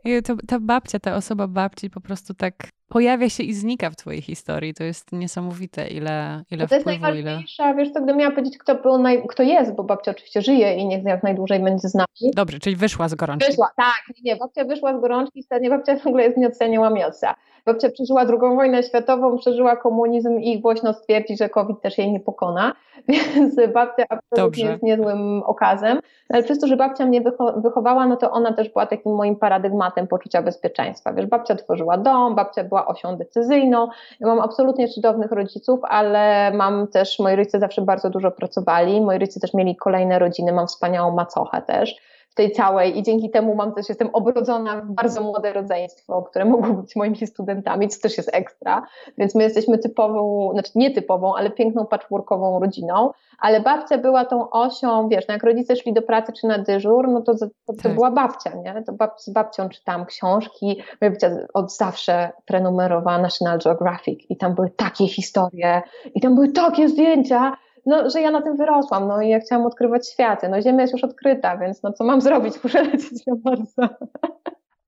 I 0.05 0.23
to, 0.23 0.35
ta 0.49 0.61
babcia, 0.61 0.99
ta 0.99 1.17
osoba 1.17 1.47
babci 1.47 1.91
po 1.91 2.01
prostu 2.01 2.35
tak 2.35 2.53
pojawia 2.89 3.29
się 3.29 3.43
i 3.43 3.55
znika 3.55 3.91
w 3.91 3.97
twojej 3.97 4.23
historii. 4.23 4.75
To 4.75 4.85
jest 4.85 5.13
niesamowite, 5.13 5.89
ile, 5.89 6.43
ile 6.51 6.69
to 6.69 6.81
wpływu, 6.81 6.91
jest 6.91 7.03
najważniejsza, 7.03 7.65
ile... 7.65 7.75
wiesz 7.75 7.91
co, 7.91 8.01
gdybym 8.01 8.17
miała 8.17 8.31
powiedzieć, 8.31 8.59
kto, 8.59 8.75
był 8.75 8.99
naj... 8.99 9.23
kto 9.29 9.43
jest, 9.43 9.75
bo 9.75 9.85
babcia 9.85 10.11
oczywiście 10.11 10.43
żyje 10.43 10.75
i 10.75 10.87
niech 10.87 11.05
jak 11.05 11.23
najdłużej 11.23 11.61
będzie 11.61 11.89
z 11.89 11.95
nami. 11.95 12.33
Dobrze, 12.35 12.59
czyli 12.59 12.77
wyszła 12.77 13.09
z 13.09 13.15
gorączki. 13.15 13.51
Wyszła, 13.51 13.71
tak, 13.77 14.03
nie, 14.25 14.37
babcia 14.37 14.65
wyszła 14.65 14.99
z 14.99 15.01
gorączki, 15.01 15.43
stanie 15.43 15.71
babcia 15.71 15.97
w 15.97 16.07
ogóle 16.07 16.25
jest 16.25 16.37
nieoceniałamiąca. 16.37 17.35
Babcia 17.67 17.91
przeżyła 17.91 18.25
drugą 18.25 18.57
wojnę 18.57 18.83
światową, 18.83 19.39
przeżyła 19.39 19.77
komunizm 19.77 20.39
i 20.39 20.61
głośno 20.61 20.95
stwierdzi, 20.95 21.37
że 21.37 21.49
COVID 21.49 21.81
też 21.81 21.99
jej 21.99 22.13
nie 22.13 22.21
pokona, 22.21 22.73
więc 23.09 23.55
babcia 23.75 24.05
absolutnie 24.09 24.37
Dobrze. 24.37 24.67
jest 24.67 24.83
niezłym 24.83 25.43
okazem. 25.43 26.01
Ale 26.29 26.43
przez 26.43 26.59
to, 26.59 26.67
że 26.67 26.77
babcia 26.77 27.07
mnie 27.07 27.23
wychowała, 27.57 28.07
no 28.07 28.17
to 28.17 28.31
ona 28.31 28.53
też 28.53 28.69
była 28.69 28.87
takim 28.87 29.15
moim 29.15 29.37
paradygmatem 29.37 30.07
poczucia 30.07 30.43
bezpieczeństwa. 30.43 31.13
Wiesz, 31.13 31.27
babcia 31.27 31.55
tworzyła 31.55 31.99
dom, 31.99 32.35
babcia 32.35 32.65
była 32.65 32.76
osią 32.85 33.17
decyzyjną. 33.17 33.89
Ja 34.21 34.27
mam 34.27 34.41
absolutnie 34.41 34.89
cudownych 34.89 35.33
rodziców, 35.33 35.81
ale 35.83 36.51
mam 36.55 36.89
też, 36.89 37.19
moi 37.19 37.37
rodzice 37.37 37.59
zawsze 37.59 37.83
bardzo 37.83 38.11
dużo 38.11 38.31
pracowali, 38.31 39.01
moi 39.01 39.19
rodzice 39.19 39.41
też 39.41 39.55
mieli 39.55 39.77
kolejne 39.77 40.19
rodziny, 40.19 40.53
mam 40.53 40.67
wspaniałą 40.67 41.15
macochę 41.15 41.63
też 41.63 41.97
tej 42.37 42.53
całej 42.53 42.99
i 42.99 43.03
dzięki 43.03 43.31
temu 43.31 43.55
mam 43.55 43.75
też, 43.75 43.89
jestem 43.89 44.09
obrodzona 44.13 44.81
w 44.81 44.87
bardzo 44.87 45.21
młode 45.21 45.53
rodzeństwo, 45.53 46.23
które 46.23 46.45
mogą 46.45 46.77
być 46.77 46.97
moimi 46.97 47.27
studentami, 47.27 47.89
co 47.89 48.01
też 48.01 48.17
jest 48.17 48.31
ekstra, 48.33 48.87
więc 49.19 49.35
my 49.35 49.43
jesteśmy 49.43 49.79
typową, 49.79 50.51
znaczy 50.53 50.71
nie 50.75 50.91
typową, 50.91 51.37
ale 51.37 51.51
piękną 51.51 51.87
patchworkową 51.87 52.61
rodziną, 52.61 53.11
ale 53.39 53.61
babcia 53.61 53.99
była 53.99 54.25
tą 54.25 54.51
osią, 54.51 55.09
wiesz, 55.09 55.29
no 55.29 55.35
jak 55.35 55.45
rodzice 55.45 55.77
szli 55.77 55.93
do 55.93 56.03
pracy 56.03 56.33
czy 56.33 56.47
na 56.47 56.59
dyżur, 56.59 57.09
no 57.09 57.23
to, 57.23 57.35
to, 57.35 57.47
to 57.67 57.83
tak. 57.83 57.95
była 57.95 58.11
babcia, 58.11 58.51
nie? 58.55 58.83
To 58.87 58.93
bab, 58.93 59.21
z 59.21 59.31
babcią 59.31 59.69
czytałam 59.69 60.07
książki, 60.07 60.83
moja 61.01 61.11
babcia 61.11 61.31
od 61.55 61.73
zawsze 61.73 62.31
prenumerowała 62.47 63.19
National 63.19 63.59
Geographic 63.59 64.31
i 64.31 64.37
tam 64.37 64.55
były 64.55 64.71
takie 64.71 65.09
historie 65.09 65.83
i 66.15 66.21
tam 66.21 66.35
były 66.35 66.49
takie 66.49 66.89
zdjęcia, 66.89 67.57
no, 67.87 68.11
że 68.11 68.21
ja 68.21 68.31
na 68.31 68.43
tym 68.43 68.57
wyrosłam, 68.57 69.09
no 69.09 69.23
i 69.23 69.29
ja 69.29 69.41
chciałam 69.41 69.67
odkrywać 69.67 70.11
światy. 70.11 70.49
No 70.49 70.63
Ziemia 70.63 70.81
jest 70.81 70.93
już 70.93 71.05
odkryta, 71.05 71.57
więc 71.57 71.83
no 71.83 71.93
co 71.93 72.05
mam 72.05 72.21
zrobić? 72.21 72.55
Muszę 72.65 72.83
lecieć 72.83 73.27
na 73.27 73.35
Marsa. 73.45 73.97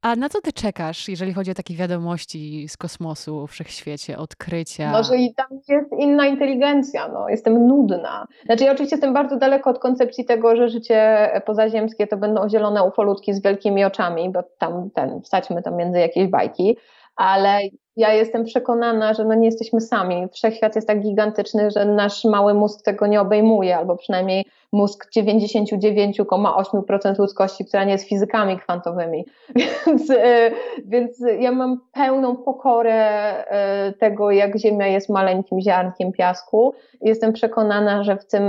A 0.03 0.17
na 0.17 0.29
co 0.29 0.41
ty 0.41 0.53
czekasz, 0.53 1.09
jeżeli 1.09 1.33
chodzi 1.33 1.51
o 1.51 1.55
takie 1.55 1.75
wiadomości 1.75 2.69
z 2.69 2.77
kosmosu, 2.77 3.47
wszechświecie, 3.47 4.19
odkrycia? 4.19 4.93
No, 4.93 5.03
że 5.03 5.17
i 5.17 5.35
tam 5.35 5.47
jest 5.69 5.93
inna 5.99 6.27
inteligencja, 6.27 7.09
no, 7.09 7.29
jestem 7.29 7.67
nudna. 7.67 8.27
Znaczy 8.45 8.65
ja 8.65 8.73
oczywiście 8.73 8.97
jestem 8.97 9.15
bardzo 9.15 9.37
daleko 9.37 9.71
od 9.71 9.79
koncepcji 9.79 10.25
tego, 10.25 10.57
że 10.57 10.69
życie 10.69 11.31
pozaziemskie 11.47 12.07
to 12.07 12.17
będą 12.17 12.49
zielone 12.49 12.85
ufolutki 12.85 13.35
z 13.35 13.43
wielkimi 13.43 13.85
oczami, 13.85 14.31
bo 14.31 14.43
tam 14.59 14.91
ten, 14.91 15.21
wstaćmy 15.23 15.63
tam 15.63 15.77
między 15.77 15.99
jakieś 15.99 16.29
bajki, 16.29 16.77
ale 17.17 17.61
ja 17.99 18.13
jestem 18.13 18.45
przekonana, 18.45 19.15
że 19.15 19.25
no 19.25 19.35
nie 19.35 19.47
jesteśmy 19.47 19.81
sami. 19.81 20.29
Wszechświat 20.33 20.77
jest 20.77 20.89
tak 20.89 21.01
gigantyczny, 21.01 21.71
że 21.71 21.85
nasz 21.85 22.25
mały 22.25 22.55
mózg 22.55 22.83
tego 22.83 23.07
nie 23.07 23.21
obejmuje, 23.21 23.77
albo 23.77 23.97
przynajmniej 23.97 24.45
mózg 24.73 25.11
99,8% 25.17 27.19
ludzkości, 27.19 27.65
która 27.65 27.85
nie 27.85 27.93
jest 27.93 28.09
fizykami 28.09 28.59
kwantowymi. 28.59 29.25
Więc, 29.87 30.11
e, 30.11 30.51
więc 30.85 31.25
ja 31.39 31.53
mam 31.53 31.81
pełną 31.93 32.37
pokorę 32.37 32.95
e, 32.95 33.93
tego, 33.93 34.31
jak 34.31 34.59
Ziemia 34.59 34.87
jest 34.87 35.09
maleńkim 35.09 35.61
ziarnkiem 35.61 36.13
piasku. 36.13 36.75
Jestem 37.01 37.33
przekonana, 37.33 38.05
że 38.05 38.17
w 38.17 38.27
tym 38.27 38.43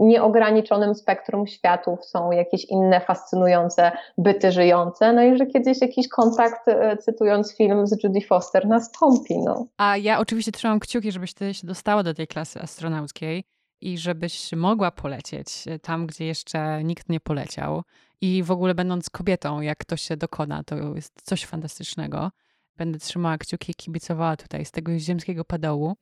nieograniczonym 0.00 0.94
spektrum 0.94 1.46
światów 1.46 2.04
są 2.04 2.30
jakieś 2.30 2.64
inne 2.64 3.00
fascynujące 3.00 3.92
byty 4.18 4.52
żyjące. 4.52 5.12
No 5.12 5.22
i 5.22 5.36
że 5.36 5.46
kiedyś 5.46 5.80
jakiś 5.80 6.08
kontakt, 6.08 6.68
e, 6.68 6.96
cytując 6.96 7.56
film 7.56 7.86
z 7.86 8.04
Judy 8.04 8.20
Foster, 8.20 8.66
nastąpi. 9.02 9.38
No. 9.38 9.66
A 9.76 9.96
ja 9.96 10.18
oczywiście 10.18 10.52
trzymam 10.52 10.80
kciuki, 10.80 11.12
żebyś 11.12 11.34
ty 11.34 11.54
się 11.54 11.66
dostała 11.66 12.02
do 12.02 12.14
tej 12.14 12.26
klasy 12.26 12.60
astronauckiej 12.60 13.44
i 13.80 13.98
żebyś 13.98 14.52
mogła 14.52 14.90
polecieć 14.90 15.48
e, 15.66 15.78
tam, 15.78 16.06
gdzie 16.06 16.24
jeszcze 16.24 16.84
nikt 16.84 17.08
nie 17.08 17.20
poleciał. 17.20 17.82
I 18.20 18.42
w 18.42 18.50
ogóle 18.50 18.74
będąc 18.74 19.10
kobietą, 19.10 19.60
jak 19.60 19.84
to 19.84 19.96
się 19.96 20.16
dokona, 20.16 20.64
to 20.64 20.76
jest 20.94 21.22
coś 21.22 21.44
fantastycznego. 21.44 22.30
Będę 22.76 22.98
trzymała 22.98 23.38
kciuki, 23.38 23.74
kibicowała 23.74 24.36
tutaj 24.36 24.64
z 24.64 24.70
tego 24.70 24.98
ziemskiego 24.98 25.44
padołu. 25.44 25.96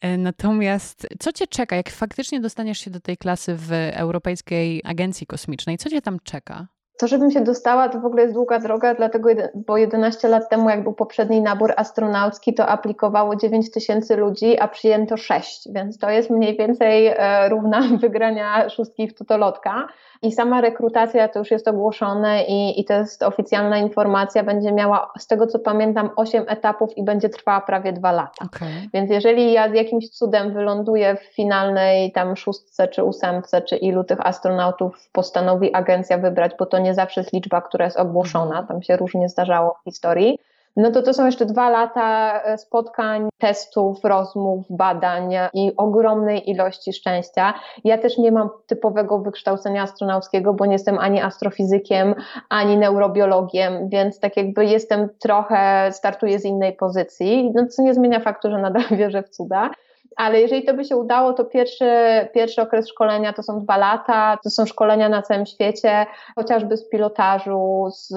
E, 0.00 0.18
natomiast 0.18 1.06
co 1.18 1.32
cię 1.32 1.46
czeka, 1.46 1.76
jak 1.76 1.90
faktycznie 1.90 2.40
dostaniesz 2.40 2.78
się 2.78 2.90
do 2.90 3.00
tej 3.00 3.16
klasy 3.16 3.54
w 3.56 3.72
Europejskiej 3.92 4.82
Agencji 4.84 5.26
Kosmicznej? 5.26 5.78
Co 5.78 5.90
cię 5.90 6.02
tam 6.02 6.18
czeka? 6.24 6.68
To, 6.98 7.06
żebym 7.06 7.30
się 7.30 7.40
dostała, 7.40 7.88
to 7.88 8.00
w 8.00 8.04
ogóle 8.04 8.22
jest 8.22 8.34
długa 8.34 8.58
droga, 8.58 8.94
dlatego, 8.94 9.28
bo 9.54 9.76
11 9.76 10.28
lat 10.28 10.48
temu, 10.48 10.70
jak 10.70 10.82
był 10.82 10.92
poprzedni 10.92 11.40
nabór 11.40 11.72
astronaucki, 11.76 12.54
to 12.54 12.66
aplikowało 12.66 13.36
9 13.36 13.70
tysięcy 13.70 14.16
ludzi, 14.16 14.58
a 14.60 14.68
przyjęto 14.68 15.16
6, 15.16 15.68
więc 15.72 15.98
to 15.98 16.10
jest 16.10 16.30
mniej 16.30 16.56
więcej 16.56 17.06
e, 17.06 17.48
równa 17.48 17.80
wygrania 18.00 18.68
szóstki 18.68 19.08
w 19.08 19.14
tutolotka. 19.14 19.88
I 20.22 20.32
sama 20.32 20.60
rekrutacja 20.60 21.28
to 21.28 21.38
już 21.38 21.50
jest 21.50 21.68
ogłoszone 21.68 22.44
i, 22.44 22.80
i 22.80 22.84
to 22.84 22.94
jest 22.94 23.22
oficjalna 23.22 23.78
informacja, 23.78 24.42
będzie 24.42 24.72
miała, 24.72 25.12
z 25.18 25.26
tego 25.26 25.46
co 25.46 25.58
pamiętam, 25.58 26.10
8 26.16 26.44
etapów 26.48 26.96
i 26.96 27.04
będzie 27.04 27.28
trwała 27.28 27.60
prawie 27.60 27.92
2 27.92 28.12
lata. 28.12 28.44
Okay. 28.44 28.68
Więc 28.94 29.10
jeżeli 29.10 29.52
ja 29.52 29.70
z 29.70 29.74
jakimś 29.74 30.08
cudem 30.08 30.52
wyląduję 30.52 31.16
w 31.16 31.34
finalnej 31.34 32.12
tam 32.12 32.36
szóstce 32.36 32.88
czy 32.88 33.04
ósemce, 33.04 33.62
czy 33.62 33.76
ilu 33.76 34.04
tych 34.04 34.26
astronautów 34.26 35.10
postanowi 35.12 35.74
agencja 35.74 36.18
wybrać, 36.18 36.52
bo 36.58 36.66
to 36.66 36.78
nie 36.78 36.94
zawsze 36.94 37.20
jest 37.20 37.32
liczba, 37.32 37.60
która 37.60 37.84
jest 37.84 37.96
ogłoszona, 37.96 38.62
tam 38.62 38.82
się 38.82 38.96
różnie 38.96 39.28
zdarzało 39.28 39.78
w 39.80 39.84
historii, 39.84 40.38
no 40.78 40.90
to 40.90 41.02
to 41.02 41.14
są 41.14 41.26
jeszcze 41.26 41.46
dwa 41.46 41.70
lata 41.70 42.40
e, 42.42 42.58
spotkań, 42.58 43.28
testów, 43.38 44.04
rozmów, 44.04 44.66
badań 44.70 45.34
i 45.54 45.72
ogromnej 45.76 46.50
ilości 46.50 46.92
szczęścia. 46.92 47.54
Ja 47.84 47.98
też 47.98 48.18
nie 48.18 48.32
mam 48.32 48.50
typowego 48.66 49.18
wykształcenia 49.18 49.82
astronauckiego, 49.82 50.54
bo 50.54 50.66
nie 50.66 50.72
jestem 50.72 50.98
ani 50.98 51.20
astrofizykiem, 51.20 52.14
ani 52.48 52.76
neurobiologiem, 52.76 53.88
więc 53.88 54.20
tak 54.20 54.36
jakby 54.36 54.64
jestem 54.64 55.08
trochę, 55.18 55.90
startuję 55.92 56.38
z 56.38 56.44
innej 56.44 56.72
pozycji, 56.72 57.50
no 57.54 57.66
co 57.66 57.82
nie 57.82 57.94
zmienia 57.94 58.20
faktu, 58.20 58.50
że 58.50 58.58
nadal 58.58 58.84
wierzę 58.98 59.22
w 59.22 59.28
cuda 59.28 59.70
ale 60.18 60.40
jeżeli 60.40 60.64
to 60.64 60.74
by 60.74 60.84
się 60.84 60.96
udało, 60.96 61.32
to 61.32 61.44
pierwszy, 61.44 61.90
pierwszy 62.34 62.62
okres 62.62 62.88
szkolenia 62.88 63.32
to 63.32 63.42
są 63.42 63.60
dwa 63.60 63.76
lata, 63.76 64.38
to 64.44 64.50
są 64.50 64.66
szkolenia 64.66 65.08
na 65.08 65.22
całym 65.22 65.46
świecie, 65.46 66.06
chociażby 66.36 66.76
z 66.76 66.88
pilotażu, 66.88 67.88
z 67.90 68.14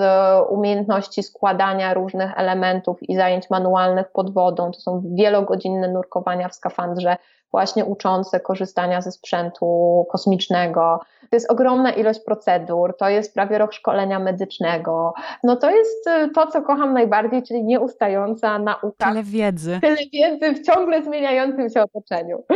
umiejętności 0.50 1.24
składania 1.24 1.94
różnych 1.94 2.38
elementów 2.38 3.10
i 3.10 3.16
zajęć 3.16 3.50
manualnych 3.50 4.12
pod 4.12 4.34
wodą, 4.34 4.72
to 4.72 4.80
są 4.80 5.02
wielogodzinne 5.06 5.88
nurkowania 5.88 6.50
w 6.50 6.56
skafandrze, 6.56 7.18
właśnie 7.52 7.86
uczące 7.86 8.40
korzystania 8.40 9.02
ze 9.02 9.12
sprzętu 9.12 10.06
kosmicznego. 10.12 11.00
To 11.30 11.36
jest 11.36 11.52
ogromna 11.52 11.92
ilość 11.92 12.20
procedur, 12.20 12.98
to 12.98 13.10
jest 13.10 13.34
prawie 13.34 13.58
rok 13.58 13.74
szkolenia 13.74 14.20
medycznego. 14.20 15.14
No 15.44 15.56
to 15.56 15.72
jest 15.72 16.08
y, 16.08 16.30
to, 16.30 16.48
co 16.48 16.62
kocham 16.62 16.94
najbardziej, 16.94 17.44
czyli 17.44 17.64
nieustająca 17.64 18.60
nauka. 18.60 19.10
Tyle 19.10 19.24
wiedzy. 19.24 19.80
Tyle 19.82 19.98
wiedzy 20.14 20.54
w 20.54 20.66
ciągle 20.66 21.04
zmieniającym 21.04 21.70
się 21.70 21.82
otoczeniu. 21.82 22.44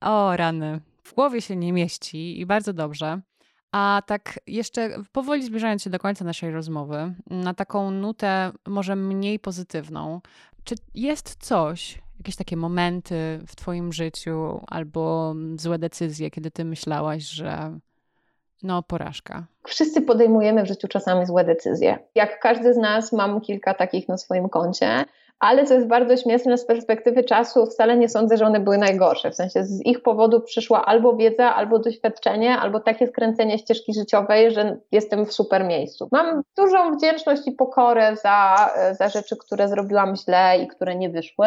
O, 0.00 0.36
rany. 0.36 0.80
W 1.02 1.14
głowie 1.14 1.40
się 1.40 1.56
nie 1.56 1.72
mieści 1.72 2.40
i 2.40 2.46
bardzo 2.46 2.72
dobrze. 2.72 3.20
A 3.74 4.02
tak 4.06 4.40
jeszcze 4.46 4.90
powoli 5.12 5.42
zbliżając 5.42 5.82
się 5.82 5.90
do 5.90 5.98
końca 5.98 6.24
naszej 6.24 6.50
rozmowy, 6.50 7.14
na 7.30 7.54
taką 7.54 7.90
nutę 7.90 8.52
może 8.66 8.96
mniej 8.96 9.38
pozytywną, 9.38 10.20
czy 10.64 10.74
jest 10.94 11.36
coś, 11.40 12.02
jakieś 12.18 12.36
takie 12.36 12.56
momenty 12.56 13.40
w 13.46 13.56
Twoim 13.56 13.92
życiu 13.92 14.60
albo 14.66 15.34
złe 15.56 15.78
decyzje, 15.78 16.30
kiedy 16.30 16.50
Ty 16.50 16.64
myślałaś, 16.64 17.22
że 17.22 17.78
No, 18.62 18.82
porażka. 18.82 19.46
Wszyscy 19.66 20.02
podejmujemy 20.02 20.62
w 20.62 20.68
życiu 20.68 20.88
czasami 20.88 21.26
złe 21.26 21.44
decyzje. 21.44 21.98
Jak 22.14 22.40
każdy 22.40 22.74
z 22.74 22.76
nas, 22.76 23.12
mam 23.12 23.40
kilka 23.40 23.74
takich 23.74 24.08
na 24.08 24.18
swoim 24.18 24.48
koncie 24.48 25.04
ale 25.40 25.64
co 25.64 25.74
jest 25.74 25.86
bardzo 25.86 26.16
śmieszne 26.16 26.58
z 26.58 26.66
perspektywy 26.66 27.24
czasu, 27.24 27.66
wcale 27.66 27.96
nie 27.96 28.08
sądzę, 28.08 28.36
że 28.36 28.46
one 28.46 28.60
były 28.60 28.78
najgorsze. 28.78 29.30
W 29.30 29.34
sensie 29.34 29.64
z 29.64 29.86
ich 29.86 30.02
powodu 30.02 30.40
przyszła 30.40 30.84
albo 30.84 31.16
wiedza, 31.16 31.54
albo 31.54 31.78
doświadczenie, 31.78 32.58
albo 32.58 32.80
takie 32.80 33.06
skręcenie 33.06 33.58
ścieżki 33.58 33.94
życiowej, 33.94 34.50
że 34.50 34.76
jestem 34.92 35.26
w 35.26 35.32
super 35.32 35.64
miejscu. 35.64 36.08
Mam 36.12 36.42
dużą 36.56 36.96
wdzięczność 36.96 37.42
i 37.46 37.52
pokorę 37.52 38.16
za, 38.16 38.70
za 38.98 39.08
rzeczy, 39.08 39.36
które 39.36 39.68
zrobiłam 39.68 40.16
źle 40.16 40.58
i 40.58 40.68
które 40.68 40.96
nie 40.96 41.10
wyszły. 41.10 41.46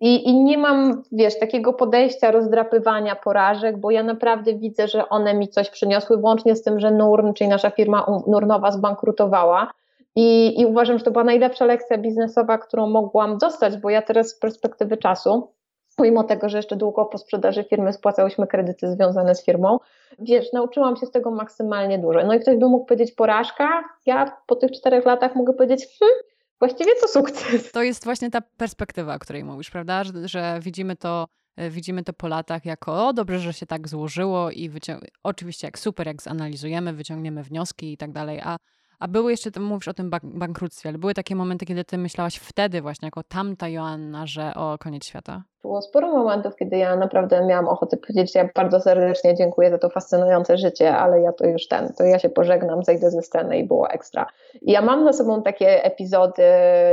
I, 0.00 0.28
I 0.28 0.34
nie 0.34 0.58
mam, 0.58 1.02
wiesz, 1.12 1.38
takiego 1.38 1.72
podejścia 1.72 2.30
rozdrapywania 2.30 3.16
porażek, 3.16 3.78
bo 3.78 3.90
ja 3.90 4.02
naprawdę 4.02 4.54
widzę, 4.54 4.88
że 4.88 5.08
one 5.08 5.34
mi 5.34 5.48
coś 5.48 5.70
przyniosły, 5.70 6.16
włącznie 6.16 6.56
z 6.56 6.62
tym, 6.62 6.80
że 6.80 6.90
Nurn, 6.90 7.32
czyli 7.32 7.50
nasza 7.50 7.70
firma 7.70 8.06
Nurnowa 8.26 8.70
zbankrutowała 8.70 9.70
i, 10.16 10.60
I 10.60 10.66
uważam, 10.66 10.98
że 10.98 11.04
to 11.04 11.10
była 11.10 11.24
najlepsza 11.24 11.64
lekcja 11.64 11.98
biznesowa, 11.98 12.58
którą 12.58 12.86
mogłam 12.86 13.38
dostać, 13.38 13.76
bo 13.76 13.90
ja 13.90 14.02
teraz 14.02 14.28
z 14.28 14.38
perspektywy 14.38 14.96
czasu, 14.96 15.52
pomimo 15.96 16.24
tego, 16.24 16.48
że 16.48 16.56
jeszcze 16.56 16.76
długo 16.76 17.04
po 17.04 17.18
sprzedaży 17.18 17.64
firmy 17.64 17.92
spłacałyśmy 17.92 18.46
kredyty 18.46 18.92
związane 18.92 19.34
z 19.34 19.44
firmą, 19.44 19.78
wiesz, 20.18 20.52
nauczyłam 20.52 20.96
się 20.96 21.06
z 21.06 21.10
tego 21.10 21.30
maksymalnie 21.30 21.98
dużo. 21.98 22.24
No 22.26 22.34
i 22.34 22.40
ktoś 22.40 22.56
by 22.56 22.68
mógł 22.68 22.86
powiedzieć 22.86 23.12
porażka, 23.14 23.84
ja 24.06 24.36
po 24.46 24.56
tych 24.56 24.70
czterech 24.72 25.04
latach 25.04 25.36
mogę 25.36 25.52
powiedzieć, 25.52 25.86
hmm, 25.98 26.18
właściwie 26.58 26.90
to 27.00 27.08
sukces. 27.08 27.72
To 27.72 27.82
jest 27.82 28.04
właśnie 28.04 28.30
ta 28.30 28.40
perspektywa, 28.56 29.14
o 29.14 29.18
której 29.18 29.44
mówisz, 29.44 29.70
prawda, 29.70 30.04
że, 30.04 30.12
że 30.28 30.58
widzimy 30.62 30.96
to 30.96 31.26
e, 31.56 31.70
widzimy 31.70 32.04
to 32.04 32.12
po 32.12 32.28
latach 32.28 32.64
jako 32.64 33.08
o, 33.08 33.12
dobrze, 33.12 33.38
że 33.38 33.52
się 33.52 33.66
tak 33.66 33.88
złożyło 33.88 34.50
i 34.50 34.70
wycią- 34.70 35.00
oczywiście 35.24 35.66
jak 35.66 35.78
super, 35.78 36.06
jak 36.06 36.22
zanalizujemy, 36.22 36.92
wyciągniemy 36.92 37.42
wnioski 37.42 37.92
i 37.92 37.96
tak 37.96 38.12
dalej, 38.12 38.40
a 38.44 38.56
a 39.00 39.08
były 39.08 39.30
jeszcze, 39.30 39.50
mówisz 39.60 39.88
o 39.88 39.94
tym 39.94 40.10
bank 40.10 40.24
bankructwie, 40.24 40.88
ale 40.88 40.98
były 40.98 41.14
takie 41.14 41.36
momenty, 41.36 41.66
kiedy 41.66 41.84
ty 41.84 41.98
myślałaś 41.98 42.36
wtedy 42.36 42.82
właśnie, 42.82 43.06
jako 43.06 43.22
tamta 43.22 43.68
Joanna, 43.68 44.26
że 44.26 44.52
o, 44.54 44.78
koniec 44.78 45.04
świata? 45.04 45.42
Było 45.62 45.82
sporo 45.82 46.08
momentów, 46.12 46.56
kiedy 46.56 46.76
ja 46.76 46.96
naprawdę 46.96 47.46
miałam 47.46 47.68
ochotę 47.68 47.96
powiedzieć, 47.96 48.34
ja 48.34 48.48
bardzo 48.54 48.80
serdecznie 48.80 49.34
dziękuję 49.34 49.70
za 49.70 49.78
to 49.78 49.90
fascynujące 49.90 50.58
życie, 50.58 50.96
ale 50.96 51.20
ja 51.20 51.32
to 51.32 51.46
już 51.46 51.68
ten, 51.68 51.92
to 51.92 52.04
ja 52.04 52.18
się 52.18 52.28
pożegnam, 52.28 52.84
zejdę 52.84 53.10
ze 53.10 53.22
sceny 53.22 53.58
i 53.58 53.64
było 53.64 53.90
ekstra. 53.90 54.26
I 54.62 54.72
ja 54.72 54.82
mam 54.82 55.04
za 55.04 55.12
sobą 55.12 55.42
takie 55.42 55.84
epizody 55.84 56.42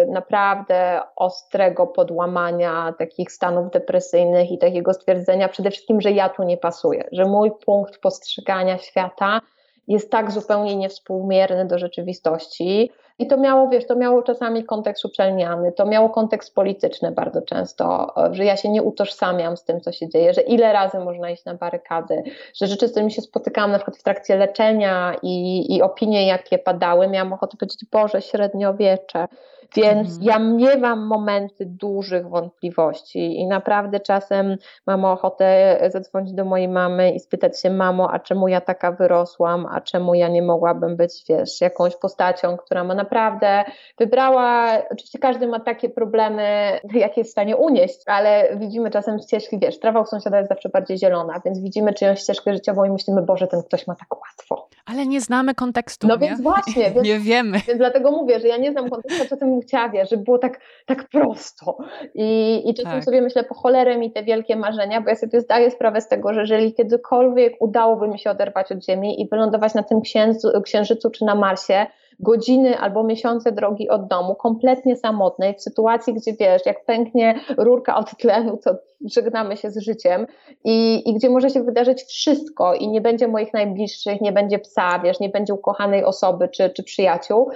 naprawdę 0.07 1.01
ostrego 1.15 1.87
podłamania, 1.87 2.93
takich 2.99 3.31
stanów 3.31 3.71
depresyjnych 3.71 4.51
i 4.51 4.57
takiego 4.57 4.93
stwierdzenia 4.93 5.49
przede 5.49 5.71
wszystkim, 5.71 6.01
że 6.01 6.11
ja 6.11 6.29
tu 6.29 6.43
nie 6.43 6.57
pasuję, 6.57 7.07
że 7.11 7.25
mój 7.25 7.51
punkt 7.65 8.01
postrzegania 8.01 8.77
świata 8.77 9.41
jest 9.87 10.11
tak 10.11 10.31
zupełnie 10.31 10.75
niewspółmierny 10.75 11.65
do 11.65 11.79
rzeczywistości. 11.79 12.91
I 13.19 13.27
to 13.27 13.37
miało, 13.37 13.69
wiesz, 13.69 13.87
to 13.87 13.95
miało 13.95 14.23
czasami 14.23 14.63
kontekst 14.63 15.05
uczelniany, 15.05 15.71
to 15.71 15.85
miało 15.85 16.09
kontekst 16.09 16.55
polityczny 16.55 17.11
bardzo 17.11 17.41
często, 17.41 18.13
że 18.31 18.45
ja 18.45 18.57
się 18.57 18.69
nie 18.69 18.83
utożsamiam 18.83 19.57
z 19.57 19.63
tym, 19.63 19.81
co 19.81 19.91
się 19.91 20.09
dzieje, 20.09 20.33
że 20.33 20.41
ile 20.41 20.73
razy 20.73 20.99
można 20.99 21.29
iść 21.29 21.45
na 21.45 21.53
barykady, 21.53 22.23
że 22.55 22.67
rzeczy, 22.67 22.87
z 22.87 22.91
którymi 22.91 23.11
się 23.11 23.21
spotykałam 23.21 23.71
na 23.71 23.77
przykład 23.77 23.97
w 23.97 24.03
trakcie 24.03 24.37
leczenia 24.37 25.15
i, 25.21 25.65
i 25.75 25.81
opinie, 25.81 26.27
jakie 26.27 26.59
padały, 26.59 27.07
miałam 27.07 27.33
ochotę 27.33 27.57
powiedzieć, 27.57 27.85
Boże, 27.91 28.21
średniowiecze, 28.21 29.27
więc 29.75 30.09
mhm. 30.09 30.23
ja 30.23 30.39
miewam 30.39 31.07
momenty 31.07 31.65
dużych 31.65 32.29
wątpliwości 32.29 33.39
i 33.39 33.47
naprawdę 33.47 33.99
czasem 33.99 34.57
mam 34.87 35.05
ochotę 35.05 35.79
zadzwonić 35.93 36.33
do 36.33 36.45
mojej 36.45 36.67
mamy 36.67 37.11
i 37.11 37.19
spytać 37.19 37.61
się, 37.61 37.69
mamo, 37.69 38.11
a 38.11 38.19
czemu 38.19 38.47
ja 38.47 38.61
taka 38.61 38.91
wyrosłam, 38.91 39.67
a 39.71 39.81
czemu 39.81 40.15
ja 40.15 40.27
nie 40.27 40.41
mogłabym 40.41 40.97
być, 40.97 41.23
wiesz, 41.29 41.61
jakąś 41.61 41.95
postacią, 41.95 42.57
która 42.57 42.83
ma 42.83 42.95
naprawdę 42.95 43.63
wybrała, 43.97 44.67
oczywiście 44.91 45.19
każdy 45.19 45.47
ma 45.47 45.59
takie 45.59 45.89
problemy, 45.89 46.43
jakie 46.93 47.21
jest 47.21 47.29
w 47.29 47.31
stanie 47.31 47.57
unieść, 47.57 47.99
ale 48.05 48.57
widzimy 48.57 48.91
czasem 48.91 49.19
ścieżki, 49.19 49.59
wiesz, 49.59 49.79
trawa 49.79 50.01
u 50.01 50.05
sąsiada 50.05 50.37
jest 50.37 50.49
zawsze 50.49 50.69
bardziej 50.69 50.97
zielona, 50.97 51.41
więc 51.45 51.59
widzimy 51.59 51.93
czyjąś 51.93 52.19
ścieżkę 52.19 52.53
życiową 52.53 52.83
i 52.83 52.89
myślimy, 52.89 53.21
Boże, 53.21 53.47
ten 53.47 53.63
ktoś 53.63 53.87
ma 53.87 53.95
tak 53.95 54.21
łatwo. 54.21 54.67
Ale 54.85 55.07
nie 55.07 55.21
znamy 55.21 55.55
kontekstu. 55.55 56.07
No 56.07 56.15
nie? 56.15 56.27
więc 56.27 56.41
właśnie. 56.41 56.91
Więc, 56.97 57.07
nie 57.07 57.19
wiemy. 57.19 57.61
Więc 57.67 57.77
dlatego 57.77 58.11
mówię, 58.11 58.39
że 58.39 58.47
ja 58.47 58.57
nie 58.57 58.71
znam 58.71 58.89
kontekstu, 58.89 59.27
co 59.27 59.37
tym 59.37 59.56
wiesz, 59.93 60.09
żeby 60.09 60.23
było 60.23 60.37
tak, 60.37 60.59
tak 60.85 61.09
prosto. 61.09 61.77
I, 62.15 62.61
i 62.69 62.73
czasem 62.73 62.91
tak. 62.91 63.03
sobie 63.03 63.21
myślę, 63.21 63.43
po 63.43 63.55
cholerę 63.55 63.97
mi 63.97 64.11
te 64.11 64.23
wielkie 64.23 64.55
marzenia, 64.55 65.01
bo 65.01 65.09
ja 65.09 65.15
sobie 65.15 65.41
zdaję 65.41 65.71
sprawę 65.71 66.01
z 66.01 66.07
tego, 66.07 66.33
że 66.33 66.41
jeżeli 66.41 66.73
kiedykolwiek 66.73 67.53
udałoby 67.59 68.07
mi 68.07 68.19
się 68.19 68.29
oderwać 68.31 68.71
od 68.71 68.85
Ziemi 68.85 69.21
i 69.21 69.29
wylądować 69.29 69.73
na 69.73 69.83
tym 69.83 70.01
księżycu, 70.01 70.61
księżycu 70.61 71.09
czy 71.09 71.25
na 71.25 71.35
Marsie, 71.35 71.87
godziny 72.19 72.77
albo 72.77 73.03
miesiące 73.03 73.51
drogi 73.51 73.89
od 73.89 74.07
domu, 74.07 74.35
kompletnie 74.35 74.95
samotnej, 74.95 75.55
w 75.55 75.61
sytuacji, 75.61 76.13
gdzie 76.13 76.33
wiesz, 76.33 76.65
jak 76.65 76.85
pęknie 76.85 77.39
rurka 77.57 77.95
od 77.95 78.17
tlenu, 78.17 78.59
to 78.63 78.75
żegnamy 79.05 79.57
się 79.57 79.71
z 79.71 79.77
życiem 79.77 80.27
i, 80.63 81.03
i 81.09 81.13
gdzie 81.13 81.29
może 81.29 81.49
się 81.49 81.63
wydarzyć 81.63 82.03
wszystko 82.03 82.73
i 82.73 82.87
nie 82.87 83.01
będzie 83.01 83.27
moich 83.27 83.53
najbliższych, 83.53 84.21
nie 84.21 84.31
będzie 84.31 84.59
psa, 84.59 84.99
wiesz, 84.99 85.19
nie 85.19 85.29
będzie 85.29 85.53
ukochanej 85.53 86.03
osoby 86.03 86.49
czy, 86.49 86.69
czy 86.69 86.83
przyjaciół, 86.83 87.49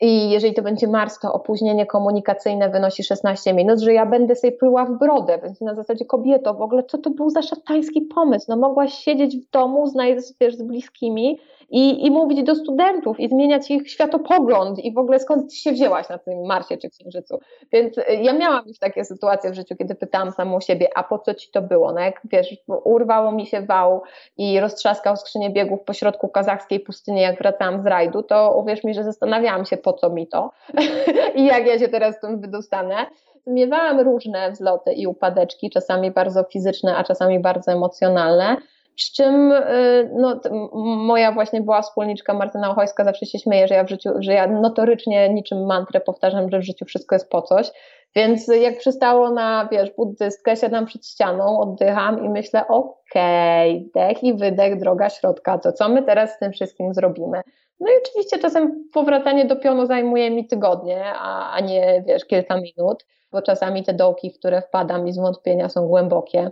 i 0.00 0.30
jeżeli 0.30 0.54
to 0.54 0.62
będzie 0.62 0.88
Mars, 0.88 1.18
to 1.18 1.32
opóźnienie 1.32 1.86
komunikacyjne 1.86 2.68
wynosi 2.68 3.04
16 3.04 3.54
minut, 3.54 3.80
że 3.80 3.92
ja 3.92 4.06
będę 4.06 4.36
sobie 4.36 4.52
płyła 4.52 4.84
w 4.84 4.98
brodę, 4.98 5.38
więc 5.42 5.60
na 5.60 5.74
zasadzie 5.74 6.04
kobieto, 6.04 6.54
w 6.54 6.62
ogóle 6.62 6.82
co 6.82 6.98
to 6.98 7.10
był 7.10 7.30
za 7.30 7.42
szatański 7.42 8.02
pomysł? 8.02 8.46
No 8.48 8.56
mogłaś 8.56 8.94
siedzieć 8.94 9.36
w 9.36 9.50
domu, 9.50 9.86
znajdziesz 9.86 10.56
z 10.56 10.62
bliskimi 10.62 11.38
i, 11.70 12.06
i 12.06 12.10
mówić 12.10 12.42
do 12.42 12.54
studentów 12.54 13.20
i 13.20 13.28
zmieniać 13.28 13.70
ich 13.70 13.90
światopogląd 13.90 14.78
i 14.78 14.92
w 14.92 14.98
ogóle 14.98 15.20
skąd 15.20 15.54
się 15.54 15.72
wzięłaś 15.72 16.08
na 16.08 16.18
tym 16.18 16.46
Marsie 16.46 16.76
czy 16.76 16.90
Księżycu. 16.90 17.38
Więc 17.72 17.98
y, 17.98 18.02
ja 18.22 18.32
miałam 18.32 18.64
już 18.66 18.78
takie 18.78 19.04
sytuacje 19.04 19.50
w 19.50 19.54
życiu, 19.54 19.76
kiedy 19.76 19.94
pytałam 19.94 20.32
samą 20.32 20.60
siebie, 20.60 20.88
a 20.94 21.02
po 21.02 21.18
co 21.18 21.34
ci 21.34 21.50
to 21.50 21.62
było? 21.62 21.92
No 21.92 22.00
jak 22.00 22.20
wiesz, 22.24 22.56
urwało 22.84 23.32
mi 23.32 23.46
się 23.46 23.62
wał 23.62 24.02
i 24.36 24.60
roztrzaskał 24.60 25.16
skrzynię 25.16 25.50
biegów 25.50 25.80
po 25.84 25.92
środku 25.92 26.28
kazachskiej 26.28 26.80
pustyni, 26.80 27.20
jak 27.20 27.38
wracałam 27.38 27.82
z 27.82 27.86
rajdu, 27.86 28.22
to 28.22 28.58
uwierz 28.58 28.84
mi, 28.84 28.94
że 28.94 29.04
zastanawiałam 29.04 29.64
się, 29.64 29.76
po 29.86 29.92
co 29.92 30.10
mi 30.10 30.28
to 30.28 30.50
i 31.40 31.44
jak 31.44 31.66
ja 31.66 31.78
się 31.78 31.88
teraz 31.88 32.16
stąd 32.16 32.40
wydostanę. 32.40 33.06
Miewałam 33.46 34.00
różne 34.00 34.50
wzloty 34.50 34.92
i 34.92 35.06
upadeczki, 35.06 35.70
czasami 35.70 36.10
bardzo 36.10 36.44
fizyczne, 36.44 36.96
a 36.96 37.04
czasami 37.04 37.40
bardzo 37.40 37.72
emocjonalne. 37.72 38.56
Z 38.96 39.12
czym 39.12 39.52
y, 39.52 40.10
no, 40.14 40.40
moja 40.82 41.32
właśnie 41.32 41.60
była 41.60 41.82
wspólniczka 41.82 42.34
Martyna 42.34 42.70
Ochojska 42.70 43.04
zawsze 43.04 43.26
się 43.26 43.38
śmieje, 43.38 43.68
że 43.68 43.74
ja 43.74 43.84
w 43.84 43.88
życiu, 43.88 44.10
że 44.18 44.32
ja 44.32 44.46
notorycznie 44.46 45.28
niczym 45.28 45.66
mantrę 45.66 46.00
powtarzam, 46.00 46.50
że 46.50 46.58
w 46.58 46.64
życiu 46.64 46.84
wszystko 46.84 47.14
jest 47.14 47.30
po 47.30 47.42
coś. 47.42 47.70
Więc 48.16 48.48
jak 48.48 48.78
przystało 48.78 49.30
na, 49.30 49.68
wiesz, 49.72 49.90
buddystkę, 49.90 50.56
siadam 50.56 50.86
przed 50.86 51.06
ścianą, 51.06 51.60
oddycham 51.60 52.24
i 52.24 52.28
myślę, 52.28 52.68
okej, 52.68 53.88
okay, 53.90 53.90
dech 53.94 54.24
i 54.24 54.34
wydech, 54.34 54.78
droga 54.78 55.10
środka, 55.10 55.58
to 55.58 55.72
co 55.72 55.88
my 55.88 56.02
teraz 56.02 56.34
z 56.34 56.38
tym 56.38 56.52
wszystkim 56.52 56.94
zrobimy? 56.94 57.40
No 57.80 57.86
i 57.88 57.92
oczywiście 58.04 58.38
czasem 58.38 58.88
powracanie 58.92 59.44
do 59.44 59.56
pionu 59.56 59.86
zajmuje 59.86 60.30
mi 60.30 60.46
tygodnie, 60.46 61.04
a, 61.04 61.50
a 61.52 61.60
nie, 61.60 62.04
wiesz, 62.06 62.24
kilka 62.24 62.60
minut, 62.60 63.06
bo 63.32 63.42
czasami 63.42 63.84
te 63.84 63.94
dołki, 63.94 64.30
w 64.30 64.38
które 64.38 64.62
wpadam 64.62 65.08
i 65.08 65.12
zwątpienia 65.12 65.68
są 65.68 65.88
głębokie. 65.88 66.50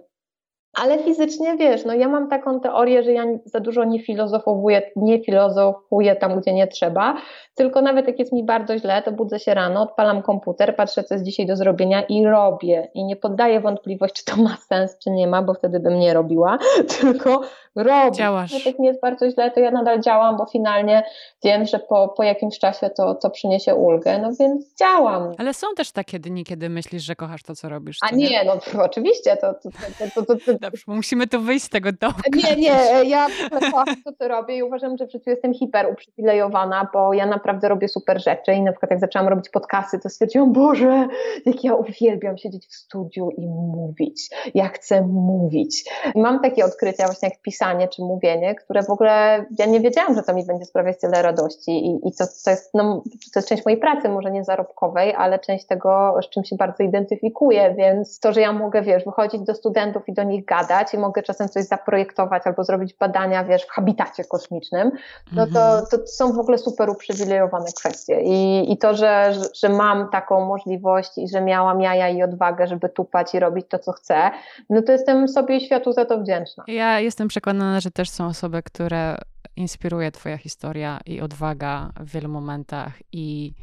Ale 0.75 0.99
fizycznie 0.99 1.57
wiesz, 1.57 1.85
no 1.85 1.95
ja 1.95 2.09
mam 2.09 2.29
taką 2.29 2.61
teorię, 2.61 3.03
że 3.03 3.13
ja 3.13 3.25
za 3.45 3.61
dużo 3.61 3.85
nie 3.85 4.01
filozofowuję, 4.01 4.83
nie 4.97 5.25
filozofuję 5.25 6.17
tam, 6.17 6.41
gdzie 6.41 6.53
nie 6.53 6.67
trzeba, 6.67 7.17
tylko 7.55 7.83
nawet 7.83 8.07
jak 8.07 8.19
jest 8.19 8.33
mi 8.33 8.45
bardzo 8.45 8.79
źle, 8.79 9.03
to 9.03 9.13
budzę 9.13 9.39
się 9.39 9.55
rano, 9.55 9.83
odpalam 9.83 10.23
komputer, 10.23 10.77
patrzę, 10.77 11.05
co 11.05 11.15
jest 11.15 11.25
dzisiaj 11.25 11.47
do 11.47 11.57
zrobienia 11.57 12.03
i 12.03 12.25
robię. 12.25 12.91
I 12.95 13.05
nie 13.05 13.17
poddaję 13.17 13.61
wątpliwości, 13.61 14.23
czy 14.25 14.35
to 14.35 14.43
ma 14.43 14.57
sens, 14.57 14.99
czy 14.99 15.11
nie 15.11 15.27
ma, 15.27 15.43
bo 15.43 15.55
wtedy 15.55 15.81
bym 15.81 15.99
nie 15.99 16.15
robiła, 16.15 16.59
tylko 17.01 17.41
robię. 17.75 18.17
Działasz. 18.17 18.67
Jak 18.67 18.79
mi 18.79 18.87
jest 18.87 19.01
bardzo 19.01 19.31
źle, 19.31 19.51
to 19.51 19.61
ja 19.61 19.71
nadal 19.71 20.01
działam, 20.01 20.37
bo 20.37 20.47
finalnie 20.47 21.03
wiem, 21.45 21.67
że 21.67 21.79
po, 21.79 22.09
po 22.09 22.23
jakimś 22.23 22.59
czasie 22.59 22.91
to, 22.91 23.15
to 23.15 23.31
przyniesie 23.31 23.75
ulgę, 23.75 24.19
no 24.19 24.33
więc 24.41 24.79
działam. 24.79 25.33
Ale 25.39 25.55
są 25.55 25.67
też 25.77 25.93
takie 25.93 26.19
dni, 26.19 26.45
kiedy 26.45 26.69
myślisz, 26.69 27.03
że 27.03 27.17
kochasz 27.17 27.43
to, 27.43 27.55
co 27.55 27.69
robisz. 27.69 27.99
A 28.01 28.15
nie, 28.15 28.31
nie? 28.31 28.45
no 28.45 28.83
oczywiście, 28.83 29.37
to, 29.37 29.55
to, 29.55 29.71
to, 30.15 30.23
to, 30.25 30.37
to, 30.37 30.53
Dobrze, 30.61 30.83
musimy 30.87 31.27
tu 31.27 31.41
wyjść 31.41 31.65
z 31.65 31.69
tego 31.69 31.93
dołka. 31.93 32.23
Nie, 32.35 32.57
nie, 32.57 32.79
ja 33.15 33.27
kocham 33.51 34.03
to, 34.05 34.13
co 34.13 34.29
robię 34.29 34.57
i 34.57 34.63
uważam, 34.63 34.97
że 34.97 35.07
życiu 35.15 35.31
jestem 35.31 35.55
hiper 35.55 35.87
uprzywilejowana, 35.93 36.89
bo 36.93 37.13
ja 37.13 37.27
naprawdę 37.27 37.69
robię 37.69 37.89
super 37.89 38.23
rzeczy 38.23 38.53
i 38.53 38.63
na 38.63 38.73
przykład 38.73 38.91
jak 38.91 39.01
zaczęłam 39.01 39.29
robić 39.29 39.49
podcasty, 39.49 39.99
to 39.99 40.09
stwierdziłam, 40.09 40.53
Boże, 40.53 41.09
jak 41.47 41.65
ja 41.65 41.75
uwielbiam 41.75 42.39
siedzieć 42.39 42.67
w 42.67 42.75
studiu 42.75 43.31
i 43.31 43.47
mówić. 43.47 44.31
Ja 44.55 44.69
chcę 44.69 45.03
mówić. 45.03 45.85
I 46.15 46.21
mam 46.21 46.41
takie 46.41 46.65
odkrycia 46.65 47.07
właśnie 47.07 47.29
jak 47.29 47.39
pisanie 47.65 47.89
czy 47.89 48.03
mówienie, 48.03 48.55
które 48.55 48.83
w 48.83 48.91
ogóle 48.91 49.45
ja 49.59 49.67
nie 49.67 49.81
wiedziałam, 49.81 50.15
że 50.15 50.23
to 50.23 50.35
mi 50.35 50.47
będzie 50.47 50.65
sprawiać 50.65 51.01
tyle 51.01 51.23
radości 51.23 51.87
i, 51.87 52.09
i 52.09 52.13
to, 52.13 52.25
to, 52.45 52.51
jest, 52.51 52.75
no, 52.75 53.03
to 53.33 53.39
jest 53.39 53.49
część 53.49 53.65
mojej 53.65 53.81
pracy, 53.81 54.09
może 54.09 54.31
nie 54.31 54.45
zarobkowej, 54.45 55.15
ale 55.15 55.39
część 55.39 55.67
tego, 55.67 56.19
z 56.23 56.29
czym 56.29 56.45
się 56.45 56.57
bardzo 56.57 56.83
identyfikuję, 56.83 57.75
więc 57.79 58.21
to, 58.21 58.33
że 58.33 58.41
ja 58.41 58.53
mogę, 58.53 58.83
wiesz, 58.83 59.05
wychodzić 59.05 59.43
do 59.43 59.55
studentów 59.55 60.09
i 60.09 60.13
do 60.13 60.23
nich 60.23 60.45
gadać 60.45 60.95
i 60.95 60.99
mogę 60.99 61.23
czasem 61.23 61.49
coś 61.49 61.65
zaprojektować 61.65 62.43
albo 62.47 62.65
zrobić 62.65 62.95
badania, 62.95 63.45
wiesz, 63.45 63.63
w 63.63 63.71
habitacie 63.71 64.25
kosmicznym, 64.25 64.91
no 65.33 65.47
to, 65.47 65.65
mhm. 65.65 65.87
to 65.91 66.07
są 66.07 66.33
w 66.33 66.39
ogóle 66.39 66.59
super 66.59 66.91
uprzywilejowane 66.91 67.67
kwestie. 67.77 68.21
I, 68.21 68.73
i 68.73 68.79
to, 68.79 68.95
że, 68.95 69.35
że 69.55 69.69
mam 69.69 70.11
taką 70.11 70.45
możliwość 70.45 71.19
i 71.19 71.29
że 71.29 71.41
miałam 71.41 71.81
jaja 71.81 72.09
i 72.09 72.23
odwagę, 72.23 72.67
żeby 72.67 72.89
tupać 72.89 73.35
i 73.35 73.39
robić 73.39 73.67
to, 73.69 73.79
co 73.79 73.93
chcę, 73.93 74.31
no 74.71 74.83
to 74.83 74.93
jestem 74.93 75.29
sobie 75.29 75.57
i 75.57 75.61
światu 75.61 75.93
za 75.93 76.05
to 76.05 76.19
wdzięczna. 76.19 76.65
Ja 76.67 77.01
jestem 77.01 77.29
przekonana, 77.29 77.54
że 77.79 77.91
też 77.91 78.11
są 78.11 78.27
osoby, 78.27 78.63
które 78.63 79.19
inspiruje 79.57 80.13
Twoja 80.13 80.37
historia 80.39 81.01
i 81.07 81.21
odwaga 81.21 81.91
w 82.01 82.11
wielu 82.11 82.29
momentach 82.29 82.93
i 83.13 83.55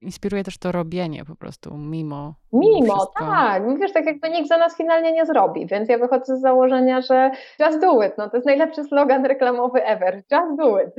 inspiruje 0.00 0.44
też 0.44 0.58
to 0.58 0.72
robienie 0.72 1.24
po 1.24 1.36
prostu, 1.36 1.76
mimo. 1.76 2.34
Mimo, 2.52 3.06
tak. 3.06 3.78
Wiesz, 3.78 3.92
tak 3.92 4.06
jakby 4.06 4.30
nikt 4.30 4.48
za 4.48 4.58
nas 4.58 4.76
finalnie 4.76 5.12
nie 5.12 5.26
zrobi, 5.26 5.66
więc 5.66 5.88
ja 5.88 5.98
wychodzę 5.98 6.36
z 6.36 6.40
założenia, 6.40 7.00
że 7.00 7.30
just 7.60 7.80
do 7.80 8.02
it. 8.02 8.12
No, 8.18 8.30
to 8.30 8.36
jest 8.36 8.46
najlepszy 8.46 8.84
slogan 8.84 9.24
reklamowy 9.24 9.84
ever. 9.84 10.14
Just 10.14 10.56
do 10.56 10.80
it. 10.80 10.90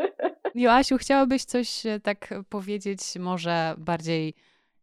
Joasiu, 0.54 0.96
chciałabyś 0.96 1.44
coś 1.44 1.86
e, 1.86 2.00
tak 2.00 2.34
powiedzieć, 2.48 3.00
może 3.18 3.74
bardziej 3.78 4.34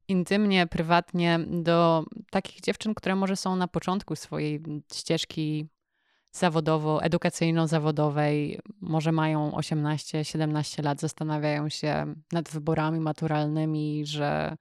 intymnie, 0.07 0.67
prywatnie 0.67 1.39
do 1.47 2.03
takich 2.31 2.61
dziewczyn, 2.61 2.93
które 2.93 3.15
może 3.15 3.35
są 3.35 3.55
na 3.55 3.67
początku 3.67 4.15
swojej 4.15 4.61
ścieżki 4.93 5.67
zawodowo-edukacyjno-zawodowej, 6.34 8.60
może 8.81 9.11
mają 9.11 9.51
18-17 9.51 10.84
lat, 10.84 10.99
zastanawiają 10.99 11.69
się 11.69 12.15
nad 12.31 12.49
wyborami 12.49 12.99
maturalnymi, 12.99 14.05
że 14.05 14.57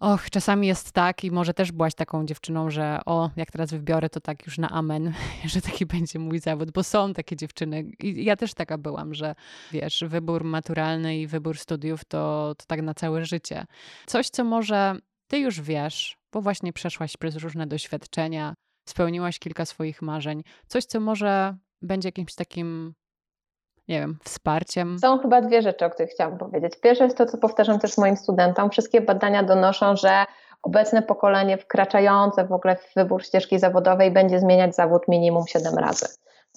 och, 0.00 0.30
czasami 0.30 0.66
jest 0.66 0.92
tak 0.92 1.24
i 1.24 1.30
może 1.30 1.54
też 1.54 1.72
byłaś 1.72 1.94
taką 1.94 2.26
dziewczyną, 2.26 2.70
że 2.70 3.00
o, 3.06 3.30
jak 3.36 3.50
teraz 3.50 3.70
wybiorę, 3.70 4.10
to 4.10 4.20
tak 4.20 4.46
już 4.46 4.58
na 4.58 4.70
amen, 4.70 5.12
że 5.52 5.60
taki 5.60 5.86
będzie 5.86 6.18
mój 6.18 6.38
zawód, 6.38 6.70
bo 6.70 6.84
są 6.84 7.14
takie 7.14 7.36
dziewczyny 7.36 7.84
i 8.00 8.24
ja 8.24 8.36
też 8.36 8.54
taka 8.54 8.78
byłam, 8.78 9.14
że 9.14 9.34
wiesz, 9.72 10.04
wybór 10.08 10.44
maturalny 10.44 11.18
i 11.18 11.26
wybór 11.26 11.58
studiów 11.58 12.04
to, 12.04 12.54
to 12.58 12.64
tak 12.66 12.82
na 12.82 12.94
całe 12.94 13.24
życie. 13.24 13.64
Coś, 14.06 14.30
co 14.30 14.44
może 14.44 14.94
ty 15.26 15.38
już 15.38 15.60
wiesz, 15.60 16.18
bo 16.32 16.40
właśnie 16.40 16.72
przeszłaś 16.72 17.16
przez 17.16 17.36
różne 17.36 17.66
doświadczenia, 17.66 18.54
spełniłaś 18.88 19.38
kilka 19.38 19.64
swoich 19.64 20.02
marzeń. 20.02 20.42
Coś, 20.66 20.84
co 20.84 21.00
może 21.00 21.56
będzie 21.82 22.08
jakimś 22.08 22.34
takim 22.34 22.94
nie 23.88 24.00
wiem, 24.00 24.18
wsparciem? 24.24 24.98
Są 24.98 25.18
chyba 25.18 25.40
dwie 25.40 25.62
rzeczy, 25.62 25.84
o 25.84 25.90
których 25.90 26.10
chciałam 26.10 26.38
powiedzieć. 26.38 26.72
Pierwsze 26.80 27.04
jest 27.04 27.16
to, 27.16 27.26
co 27.26 27.38
powtarzam 27.38 27.78
też 27.78 27.98
moim 27.98 28.16
studentom. 28.16 28.70
Wszystkie 28.70 29.00
badania 29.00 29.42
donoszą, 29.42 29.96
że 29.96 30.24
obecne 30.62 31.02
pokolenie 31.02 31.58
wkraczające 31.58 32.44
w 32.44 32.52
ogóle 32.52 32.76
w 32.76 32.94
wybór 32.96 33.24
ścieżki 33.24 33.58
zawodowej 33.58 34.10
będzie 34.10 34.40
zmieniać 34.40 34.74
zawód 34.74 35.08
minimum 35.08 35.46
7 35.46 35.74
razy. 35.74 36.06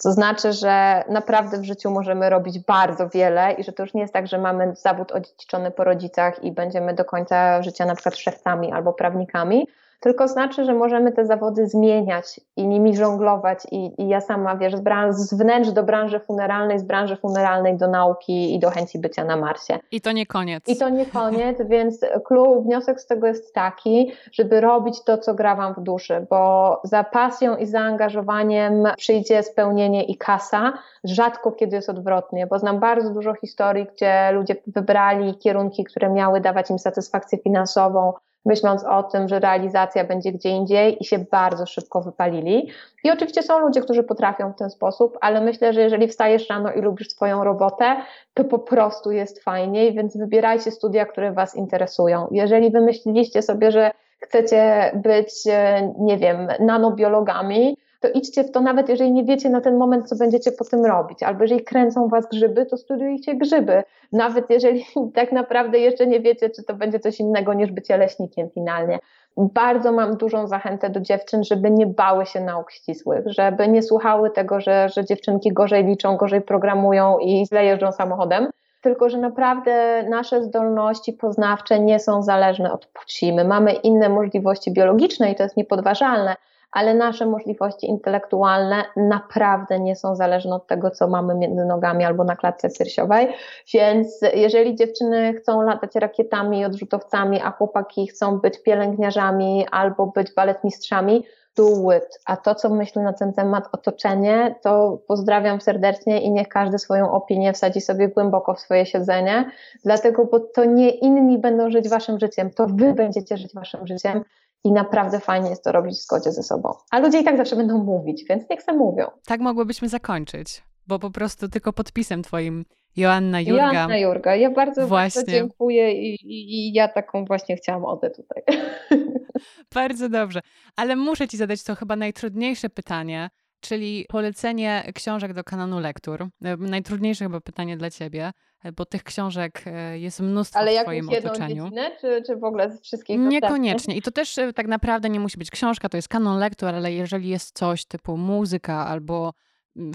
To 0.03 0.11
znaczy, 0.11 0.53
że 0.53 1.03
naprawdę 1.09 1.57
w 1.57 1.63
życiu 1.63 1.91
możemy 1.91 2.29
robić 2.29 2.59
bardzo 2.59 3.09
wiele 3.09 3.53
i 3.53 3.63
że 3.63 3.73
to 3.73 3.83
już 3.83 3.93
nie 3.93 4.01
jest 4.01 4.13
tak, 4.13 4.27
że 4.27 4.37
mamy 4.37 4.75
zawód 4.75 5.11
odziedziczony 5.11 5.71
po 5.71 5.83
rodzicach 5.83 6.43
i 6.43 6.51
będziemy 6.51 6.93
do 6.93 7.05
końca 7.05 7.63
życia 7.63 7.85
na 7.85 7.95
przykład 7.95 8.17
szewcami 8.17 8.71
albo 8.71 8.93
prawnikami, 8.93 9.67
tylko 10.01 10.27
znaczy, 10.27 10.65
że 10.65 10.73
możemy 10.73 11.11
te 11.11 11.25
zawody 11.25 11.67
zmieniać 11.67 12.39
i 12.55 12.67
nimi 12.67 12.95
żonglować 12.95 13.59
i, 13.71 14.01
i 14.01 14.07
ja 14.07 14.21
sama, 14.21 14.55
wiesz, 14.55 14.75
z, 14.75 14.81
branż, 14.81 15.15
z 15.15 15.33
wnętrz 15.33 15.71
do 15.71 15.83
branży 15.83 16.19
funeralnej, 16.19 16.79
z 16.79 16.83
branży 16.83 17.15
funeralnej 17.15 17.77
do 17.77 17.87
nauki 17.87 18.55
i 18.55 18.59
do 18.59 18.69
chęci 18.69 18.99
bycia 18.99 19.23
na 19.23 19.37
Marsie. 19.37 19.79
I 19.91 20.01
to 20.01 20.11
nie 20.11 20.25
koniec. 20.25 20.67
I 20.67 20.77
to 20.77 20.89
nie 20.89 21.05
koniec, 21.05 21.57
więc 21.69 22.05
klub, 22.25 22.63
wniosek 22.63 23.01
z 23.01 23.05
tego 23.05 23.27
jest 23.27 23.53
taki, 23.53 24.11
żeby 24.31 24.61
robić 24.61 25.03
to, 25.03 25.17
co 25.17 25.33
gra 25.33 25.55
wam 25.55 25.73
w 25.73 25.79
duszy, 25.79 26.25
bo 26.29 26.81
za 26.83 27.03
pasją 27.03 27.55
i 27.55 27.65
zaangażowaniem 27.65 28.83
przyjdzie 28.97 29.43
spełnienie 29.43 30.03
i 30.03 30.17
kasa, 30.17 30.73
rzadko 31.03 31.51
kiedy 31.51 31.75
jest 31.75 31.89
odwrotnie, 31.89 32.47
bo 32.47 32.59
znam 32.59 32.79
bardzo 32.79 33.09
dużo 33.09 33.33
historii, 33.33 33.87
gdzie 33.95 34.31
ludzie 34.31 34.55
wybrali 34.67 35.37
kierunki, 35.37 35.83
które 35.83 36.09
miały 36.09 36.41
dawać 36.41 36.69
im 36.69 36.79
satysfakcję 36.79 37.37
finansową, 37.37 38.13
myśląc 38.45 38.83
o 38.83 39.03
tym, 39.03 39.27
że 39.27 39.39
realizacja 39.39 40.03
będzie 40.03 40.31
gdzie 40.31 40.49
indziej 40.49 40.97
i 41.01 41.05
się 41.05 41.19
bardzo 41.19 41.65
szybko 41.65 42.01
wypalili. 42.01 42.69
I 43.03 43.11
oczywiście 43.11 43.43
są 43.43 43.59
ludzie, 43.59 43.81
którzy 43.81 44.03
potrafią 44.03 44.51
w 44.51 44.55
ten 44.55 44.69
sposób, 44.69 45.17
ale 45.21 45.41
myślę, 45.41 45.73
że 45.73 45.81
jeżeli 45.81 46.07
wstajesz 46.07 46.49
rano 46.49 46.71
i 46.71 46.81
lubisz 46.81 47.09
swoją 47.09 47.43
robotę, 47.43 47.95
to 48.33 48.43
po 48.43 48.59
prostu 48.59 49.11
jest 49.11 49.43
fajniej, 49.43 49.93
więc 49.93 50.17
wybierajcie 50.17 50.71
studia, 50.71 51.05
które 51.05 51.31
Was 51.31 51.55
interesują. 51.55 52.27
Jeżeli 52.31 52.71
wymyśliliście 52.71 53.41
sobie, 53.41 53.71
że 53.71 53.91
chcecie 54.19 54.91
być, 54.95 55.33
e, 55.49 55.93
nie 55.99 56.17
wiem, 56.17 56.47
nanobiologami, 56.59 57.77
to 58.01 58.07
idźcie 58.09 58.43
w 58.43 58.51
to, 58.51 58.61
nawet 58.61 58.89
jeżeli 58.89 59.11
nie 59.11 59.23
wiecie 59.23 59.49
na 59.49 59.61
ten 59.61 59.77
moment, 59.77 60.09
co 60.09 60.15
będziecie 60.15 60.51
po 60.51 60.65
tym 60.65 60.85
robić, 60.85 61.23
albo 61.23 61.43
jeżeli 61.43 61.63
kręcą 61.63 62.07
was 62.07 62.29
grzyby, 62.29 62.65
to 62.65 62.77
studiujcie 62.77 63.35
grzyby, 63.35 63.83
nawet 64.11 64.49
jeżeli 64.49 64.85
tak 65.15 65.31
naprawdę 65.31 65.79
jeszcze 65.79 66.07
nie 66.07 66.19
wiecie, 66.19 66.49
czy 66.49 66.63
to 66.63 66.73
będzie 66.73 66.99
coś 66.99 67.19
innego 67.19 67.53
niż 67.53 67.71
bycie 67.71 67.97
leśnikiem 67.97 68.49
finalnie. 68.49 68.99
Bardzo 69.37 69.91
mam 69.91 70.17
dużą 70.17 70.47
zachętę 70.47 70.89
do 70.89 70.99
dziewczyn, 70.99 71.43
żeby 71.43 71.71
nie 71.71 71.87
bały 71.87 72.25
się 72.25 72.41
nauk 72.41 72.71
ścisłych, 72.71 73.23
żeby 73.25 73.67
nie 73.67 73.83
słuchały 73.83 74.29
tego, 74.29 74.61
że, 74.61 74.89
że 74.89 75.05
dziewczynki 75.05 75.53
gorzej 75.53 75.85
liczą, 75.85 76.17
gorzej 76.17 76.41
programują 76.41 77.17
i 77.19 77.45
źle 77.47 77.65
jeżdżą 77.65 77.91
samochodem, 77.91 78.49
tylko 78.81 79.09
że 79.09 79.17
naprawdę 79.17 80.03
nasze 80.09 80.43
zdolności 80.43 81.13
poznawcze 81.13 81.79
nie 81.79 81.99
są 81.99 82.23
zależne 82.23 82.73
od 82.73 82.85
płci. 82.85 83.33
My 83.33 83.45
mamy 83.45 83.73
inne 83.73 84.09
możliwości 84.09 84.73
biologiczne 84.73 85.31
i 85.31 85.35
to 85.35 85.43
jest 85.43 85.57
niepodważalne, 85.57 86.35
ale 86.71 86.93
nasze 86.93 87.25
możliwości 87.25 87.87
intelektualne 87.87 88.83
naprawdę 88.95 89.79
nie 89.79 89.95
są 89.95 90.15
zależne 90.15 90.55
od 90.55 90.67
tego, 90.67 90.91
co 90.91 91.07
mamy 91.07 91.35
między 91.35 91.65
nogami 91.65 92.05
albo 92.05 92.23
na 92.23 92.35
klatce 92.35 92.69
piersiowej. 92.69 93.27
Więc 93.73 94.19
jeżeli 94.33 94.75
dziewczyny 94.75 95.33
chcą 95.33 95.61
latać 95.61 95.95
rakietami 95.95 96.65
odrzutowcami, 96.65 97.41
a 97.43 97.51
chłopaki 97.51 98.07
chcą 98.07 98.39
być 98.39 98.63
pielęgniarzami 98.63 99.65
albo 99.71 100.07
być 100.07 100.33
baletmistrzami, 100.33 101.23
do 101.55 101.91
it. 101.97 102.19
A 102.25 102.37
to, 102.37 102.55
co 102.55 102.69
myślę 102.69 103.03
na 103.03 103.13
ten 103.13 103.33
temat 103.33 103.69
otoczenie, 103.71 104.55
to 104.61 104.99
pozdrawiam 105.07 105.61
serdecznie 105.61 106.21
i 106.21 106.31
niech 106.31 106.47
każdy 106.47 106.79
swoją 106.79 107.11
opinię 107.11 107.53
wsadzi 107.53 107.81
sobie 107.81 108.07
głęboko 108.07 108.53
w 108.53 108.59
swoje 108.59 108.85
siedzenie, 108.85 109.51
dlatego, 109.85 110.25
bo 110.25 110.39
to 110.39 110.65
nie 110.65 110.89
inni 110.89 111.37
będą 111.37 111.69
żyć 111.69 111.89
waszym 111.89 112.19
życiem, 112.19 112.49
to 112.49 112.67
wy 112.67 112.93
będziecie 112.93 113.37
żyć 113.37 113.53
waszym 113.53 113.87
życiem 113.87 114.23
i 114.63 114.71
naprawdę 114.71 115.19
fajnie 115.19 115.49
jest 115.49 115.63
to 115.63 115.71
robić 115.71 115.93
w 115.93 116.01
zgodzie 116.03 116.31
ze 116.31 116.43
sobą. 116.43 116.73
A 116.91 116.99
ludzie 116.99 117.19
i 117.19 117.23
tak 117.23 117.37
zawsze 117.37 117.55
będą 117.55 117.83
mówić, 117.83 118.25
więc 118.29 118.49
niech 118.49 118.61
se 118.61 118.73
mówią. 118.73 119.07
Tak 119.25 119.41
mogłybyśmy 119.41 119.89
zakończyć, 119.89 120.63
bo 120.87 120.99
po 120.99 121.11
prostu 121.11 121.49
tylko 121.49 121.73
podpisem 121.73 122.23
twoim 122.23 122.65
Joanna 122.97 123.41
Jurga. 123.41 123.73
Joanna 123.73 123.97
Jurga. 123.97 124.35
Ja 124.35 124.51
bardzo, 124.51 124.87
właśnie. 124.87 125.21
bardzo 125.21 125.31
dziękuję 125.31 125.93
i, 125.93 126.13
i, 126.13 126.53
i, 126.53 126.73
ja 126.73 126.87
taką 126.87 127.25
właśnie 127.25 127.55
chciałam 127.55 127.85
odę 127.85 128.09
tutaj. 128.09 128.43
Bardzo 129.75 130.09
dobrze. 130.09 130.39
Ale 130.75 130.95
muszę 130.95 131.27
ci 131.27 131.37
zadać 131.37 131.63
to 131.63 131.75
chyba 131.75 131.95
najtrudniejsze 131.95 132.69
pytanie, 132.69 133.29
czyli 133.61 134.05
polecenie 134.09 134.91
książek 134.95 135.33
do 135.33 135.43
kanonu 135.43 135.79
lektur. 135.79 136.21
E, 136.21 136.57
najtrudniejsze 136.57 137.25
chyba 137.25 137.41
pytanie 137.41 137.77
dla 137.77 137.89
ciebie, 137.89 138.31
e, 138.63 138.71
bo 138.71 138.85
tych 138.85 139.03
książek 139.03 139.63
e, 139.65 139.99
jest 139.99 140.19
mnóstwo 140.19 140.59
Ale 140.59 140.79
w 140.79 140.83
twoim 140.83 141.09
otoczeniu. 141.09 141.69
Ale 141.77 141.97
czy, 142.01 142.21
czy 142.25 142.35
w 142.35 142.43
ogóle 142.43 142.71
z 142.71 142.81
wszystkich 142.81 143.19
Niekoniecznie. 143.19 143.95
I 143.95 144.01
to 144.01 144.11
też 144.11 144.35
tak 144.55 144.67
naprawdę 144.67 145.09
nie 145.09 145.19
musi 145.19 145.37
być 145.37 145.51
książka, 145.51 145.89
to 145.89 145.97
jest 145.97 146.07
kanon 146.07 146.39
lektur, 146.39 146.69
ale 146.69 146.93
jeżeli 146.93 147.29
jest 147.29 147.57
coś 147.57 147.85
typu 147.85 148.17
muzyka 148.17 148.87
albo 148.87 149.33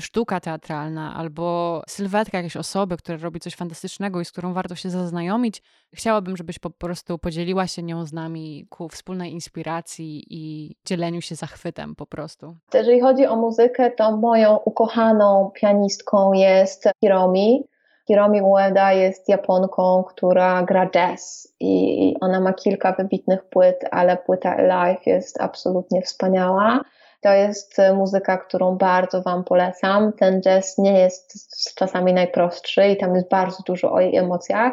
sztuka 0.01 0.41
teatralna 0.41 1.15
albo 1.17 1.83
sylwetka 1.89 2.39
jakiejś 2.39 2.57
osoby, 2.57 2.97
która 2.97 3.19
robi 3.19 3.41
coś 3.41 3.55
fantastycznego 3.55 4.21
i 4.21 4.25
z 4.25 4.33
którą 4.33 4.53
warto 4.53 4.75
się 4.75 4.91
zaznajomić, 4.91 5.63
chciałabym, 5.95 6.37
żebyś 6.37 6.59
po 6.59 6.71
prostu 6.71 7.19
podzieliła 7.19 7.67
się 7.67 7.83
nią 7.83 8.07
z 8.07 8.13
nami 8.13 8.67
ku 8.71 8.89
wspólnej 8.89 9.33
inspiracji 9.33 10.25
i 10.31 10.75
dzieleniu 10.85 11.21
się 11.21 11.35
zachwytem 11.35 11.95
po 11.95 12.07
prostu. 12.07 12.57
Jeżeli 12.75 13.01
chodzi 13.01 13.27
o 13.27 13.37
muzykę, 13.37 13.91
to 13.91 14.17
moją 14.17 14.57
ukochaną 14.57 15.51
pianistką 15.55 16.33
jest 16.33 16.89
Hiromi. 17.01 17.65
Hiromi 18.07 18.43
Ueda 18.43 18.93
jest 18.93 19.29
Japonką, 19.29 20.05
która 20.05 20.63
gra 20.63 20.91
jazz 20.91 21.55
i 21.61 22.15
ona 22.21 22.41
ma 22.41 22.53
kilka 22.53 22.93
wybitnych 22.93 23.45
płyt, 23.45 23.85
ale 23.91 24.17
płyta 24.17 24.57
Alive 24.57 25.07
jest 25.07 25.41
absolutnie 25.41 26.03
wspaniała. 26.03 26.81
To 27.27 27.33
jest 27.33 27.77
muzyka, 27.95 28.39
którą 28.39 28.77
bardzo 28.77 29.23
Wam 29.23 29.45
polecam. 29.45 30.13
Ten 30.13 30.43
jazz 30.43 30.79
nie 30.79 30.99
jest 30.99 31.35
czasami 31.75 32.15
najprostszy 32.15 32.89
i 32.89 32.97
tam 32.97 33.15
jest 33.15 33.29
bardzo 33.29 33.63
dużo 33.67 33.93
o 33.93 34.01
jej 34.01 34.17
emocjach, 34.17 34.73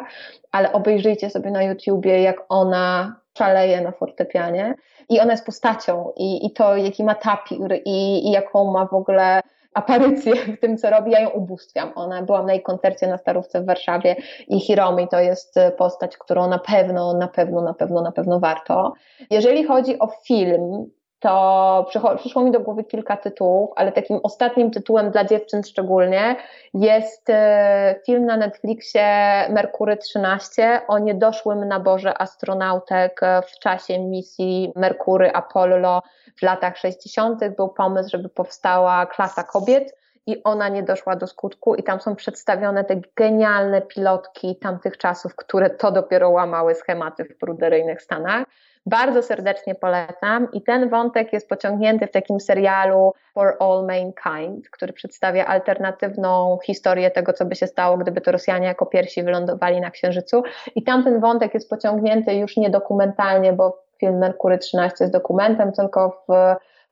ale 0.52 0.72
obejrzyjcie 0.72 1.30
sobie 1.30 1.50
na 1.50 1.62
YouTubie, 1.62 2.22
jak 2.22 2.36
ona 2.48 3.16
szaleje 3.38 3.80
na 3.80 3.92
fortepianie 3.92 4.74
i 5.08 5.20
ona 5.20 5.32
jest 5.32 5.46
postacią 5.46 6.12
i, 6.16 6.46
i 6.46 6.52
to, 6.52 6.76
jaki 6.76 7.04
ma 7.04 7.14
tapir 7.14 7.80
i, 7.84 8.28
i 8.28 8.30
jaką 8.30 8.72
ma 8.72 8.86
w 8.86 8.94
ogóle 8.94 9.40
aparycję 9.74 10.34
w 10.56 10.60
tym, 10.60 10.76
co 10.76 10.90
robi, 10.90 11.10
ja 11.10 11.20
ją 11.20 11.28
ubóstwiam. 11.28 11.92
Ona 11.94 12.22
byłam 12.22 12.46
na 12.46 12.52
jej 12.52 12.62
koncercie 12.62 13.06
na 13.06 13.18
Starówce 13.18 13.60
w 13.60 13.66
Warszawie 13.66 14.16
i 14.48 14.60
Hiromi 14.60 15.08
to 15.08 15.20
jest 15.20 15.54
postać, 15.78 16.16
którą 16.16 16.48
na 16.48 16.58
pewno, 16.58 17.14
na 17.14 17.28
pewno, 17.28 17.60
na 17.60 17.74
pewno, 17.74 18.02
na 18.02 18.12
pewno 18.12 18.40
warto. 18.40 18.92
Jeżeli 19.30 19.64
chodzi 19.64 19.98
o 19.98 20.06
film, 20.06 20.90
to 21.24 21.86
przyszło 22.18 22.42
mi 22.42 22.50
do 22.50 22.60
głowy 22.60 22.84
kilka 22.84 23.16
tytułów, 23.16 23.70
ale 23.76 23.92
takim 23.92 24.20
ostatnim 24.22 24.70
tytułem 24.70 25.10
dla 25.10 25.24
dziewczyn 25.24 25.62
szczególnie 25.62 26.36
jest 26.74 27.30
e, 27.30 27.94
film 28.06 28.26
na 28.26 28.36
Netflixie 28.36 29.08
Merkury 29.50 29.96
13 29.96 30.80
o 30.88 30.98
niedoszłym 30.98 31.68
naborze 31.68 32.22
astronautek 32.22 33.20
w 33.46 33.58
czasie 33.58 33.98
misji 33.98 34.72
Merkury 34.76 35.32
Apollo 35.32 36.02
w 36.36 36.42
latach 36.42 36.76
60. 36.76 37.48
Był 37.56 37.68
pomysł, 37.68 38.10
żeby 38.10 38.28
powstała 38.28 39.06
klasa 39.06 39.42
kobiet 39.42 39.96
i 40.26 40.42
ona 40.42 40.68
nie 40.68 40.82
doszła 40.82 41.16
do 41.16 41.26
skutku 41.26 41.74
i 41.74 41.82
tam 41.82 42.00
są 42.00 42.16
przedstawione 42.16 42.84
te 42.84 43.00
genialne 43.16 43.82
pilotki 43.82 44.56
tamtych 44.56 44.98
czasów, 44.98 45.36
które 45.36 45.70
to 45.70 45.92
dopiero 45.92 46.30
łamały 46.30 46.74
schematy 46.74 47.24
w 47.24 47.38
pruderyjnych 47.38 48.02
Stanach. 48.02 48.44
Bardzo 48.86 49.22
serdecznie 49.22 49.74
polecam 49.74 50.48
i 50.52 50.62
ten 50.62 50.88
wątek 50.88 51.32
jest 51.32 51.48
pociągnięty 51.48 52.06
w 52.06 52.10
takim 52.10 52.40
serialu 52.40 53.12
For 53.34 53.56
All 53.60 53.86
Mankind, 53.86 54.70
który 54.70 54.92
przedstawia 54.92 55.46
alternatywną 55.46 56.58
historię 56.64 57.10
tego, 57.10 57.32
co 57.32 57.44
by 57.44 57.54
się 57.54 57.66
stało, 57.66 57.96
gdyby 57.98 58.20
to 58.20 58.32
Rosjanie 58.32 58.66
jako 58.66 58.86
pierwsi 58.86 59.22
wylądowali 59.22 59.80
na 59.80 59.90
Księżycu. 59.90 60.42
I 60.74 60.82
tamten 60.82 61.20
wątek 61.20 61.54
jest 61.54 61.70
pociągnięty 61.70 62.34
już 62.34 62.56
nie 62.56 62.70
dokumentalnie, 62.70 63.52
bo 63.52 63.84
film 64.00 64.18
Merkury 64.18 64.58
13 64.58 64.96
jest 65.04 65.12
dokumentem, 65.12 65.72
tylko 65.72 66.24
w 66.28 66.32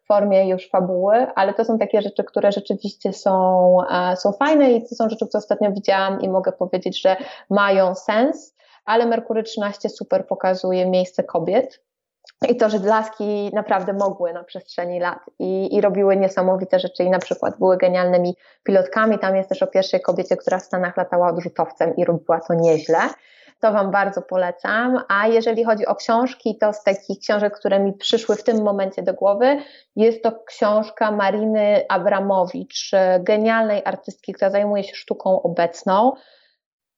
formie 0.06 0.48
już 0.48 0.68
fabuły, 0.70 1.26
ale 1.34 1.54
to 1.54 1.64
są 1.64 1.78
takie 1.78 2.02
rzeczy, 2.02 2.24
które 2.24 2.52
rzeczywiście 2.52 3.12
są, 3.12 3.76
e, 3.90 4.16
są 4.16 4.32
fajne 4.32 4.72
i 4.72 4.88
to 4.88 4.94
są 4.94 5.08
rzeczy, 5.08 5.26
które 5.26 5.38
ostatnio 5.38 5.72
widziałam 5.72 6.20
i 6.20 6.28
mogę 6.28 6.52
powiedzieć, 6.52 7.02
że 7.02 7.16
mają 7.50 7.94
sens, 7.94 8.54
ale 8.84 9.06
Merkury 9.06 9.42
13 9.42 9.88
super 9.88 10.26
pokazuje 10.26 10.86
miejsce 10.86 11.24
kobiet. 11.24 11.82
I 12.48 12.56
to, 12.56 12.70
że 12.70 12.78
laski 12.78 13.50
naprawdę 13.54 13.92
mogły 13.92 14.32
na 14.32 14.44
przestrzeni 14.44 15.00
lat 15.00 15.18
i, 15.38 15.76
i 15.76 15.80
robiły 15.80 16.16
niesamowite 16.16 16.80
rzeczy 16.80 17.04
i 17.04 17.10
na 17.10 17.18
przykład 17.18 17.58
były 17.58 17.76
genialnymi 17.76 18.36
pilotkami. 18.62 19.18
Tam 19.18 19.36
jest 19.36 19.48
też 19.48 19.62
o 19.62 19.66
pierwszej 19.66 20.00
kobiecie, 20.00 20.36
która 20.36 20.58
w 20.58 20.62
Stanach 20.62 20.96
latała 20.96 21.28
odrzutowcem 21.28 21.96
i 21.96 22.04
robiła 22.04 22.40
to 22.40 22.54
nieźle. 22.54 22.98
To 23.60 23.72
Wam 23.72 23.90
bardzo 23.90 24.22
polecam. 24.22 25.00
A 25.08 25.26
jeżeli 25.26 25.64
chodzi 25.64 25.86
o 25.86 25.94
książki, 25.94 26.58
to 26.58 26.72
z 26.72 26.82
takich 26.82 27.18
książek, 27.18 27.58
które 27.58 27.80
mi 27.80 27.92
przyszły 27.92 28.36
w 28.36 28.44
tym 28.44 28.62
momencie 28.62 29.02
do 29.02 29.14
głowy, 29.14 29.58
jest 29.96 30.22
to 30.22 30.32
książka 30.46 31.10
Mariny 31.10 31.84
Abramowicz, 31.88 32.90
genialnej 33.20 33.82
artystki, 33.84 34.32
która 34.32 34.50
zajmuje 34.50 34.84
się 34.84 34.94
sztuką 34.94 35.42
obecną. 35.42 36.12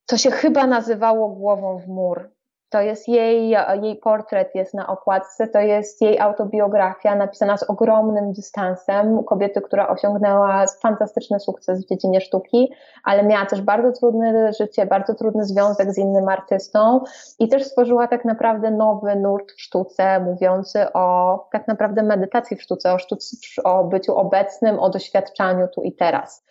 To 0.06 0.16
się 0.16 0.30
chyba 0.30 0.66
nazywało 0.66 1.28
Głową 1.28 1.78
w 1.78 1.88
mur. 1.88 2.30
To 2.74 2.80
jest 2.80 3.08
jej, 3.08 3.48
jej 3.82 3.96
portret 3.96 4.54
jest 4.54 4.74
na 4.74 4.86
okładce, 4.86 5.48
to 5.48 5.58
jest 5.58 6.02
jej 6.02 6.20
autobiografia 6.20 7.14
napisana 7.14 7.56
z 7.56 7.62
ogromnym 7.62 8.32
dystansem 8.32 9.24
kobiety, 9.24 9.60
która 9.60 9.88
osiągnęła 9.88 10.64
fantastyczny 10.82 11.40
sukces 11.40 11.84
w 11.84 11.88
dziedzinie 11.88 12.20
sztuki, 12.20 12.72
ale 13.04 13.22
miała 13.22 13.46
też 13.46 13.62
bardzo 13.62 13.92
trudne 13.92 14.52
życie, 14.52 14.86
bardzo 14.86 15.14
trudny 15.14 15.44
związek 15.44 15.92
z 15.92 15.98
innym 15.98 16.28
artystą 16.28 17.00
i 17.38 17.48
też 17.48 17.64
stworzyła 17.64 18.08
tak 18.08 18.24
naprawdę 18.24 18.70
nowy 18.70 19.16
nurt 19.16 19.52
w 19.52 19.60
sztuce, 19.60 20.20
mówiący 20.20 20.92
o 20.92 21.38
tak 21.52 21.68
naprawdę 21.68 22.02
medytacji 22.02 22.56
w 22.56 22.62
sztuce, 22.62 22.92
o, 22.92 22.98
sztuce, 22.98 23.36
o 23.64 23.84
byciu 23.84 24.16
obecnym, 24.16 24.78
o 24.78 24.90
doświadczaniu 24.90 25.68
tu 25.68 25.82
i 25.82 25.92
teraz. 25.92 26.44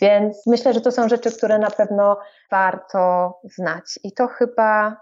Więc 0.00 0.46
myślę, 0.46 0.72
że 0.72 0.80
to 0.80 0.92
są 0.92 1.08
rzeczy, 1.08 1.32
które 1.32 1.58
na 1.58 1.70
pewno 1.70 2.18
warto 2.50 3.34
znać. 3.44 3.98
I 4.04 4.12
to 4.12 4.26
chyba 4.26 4.96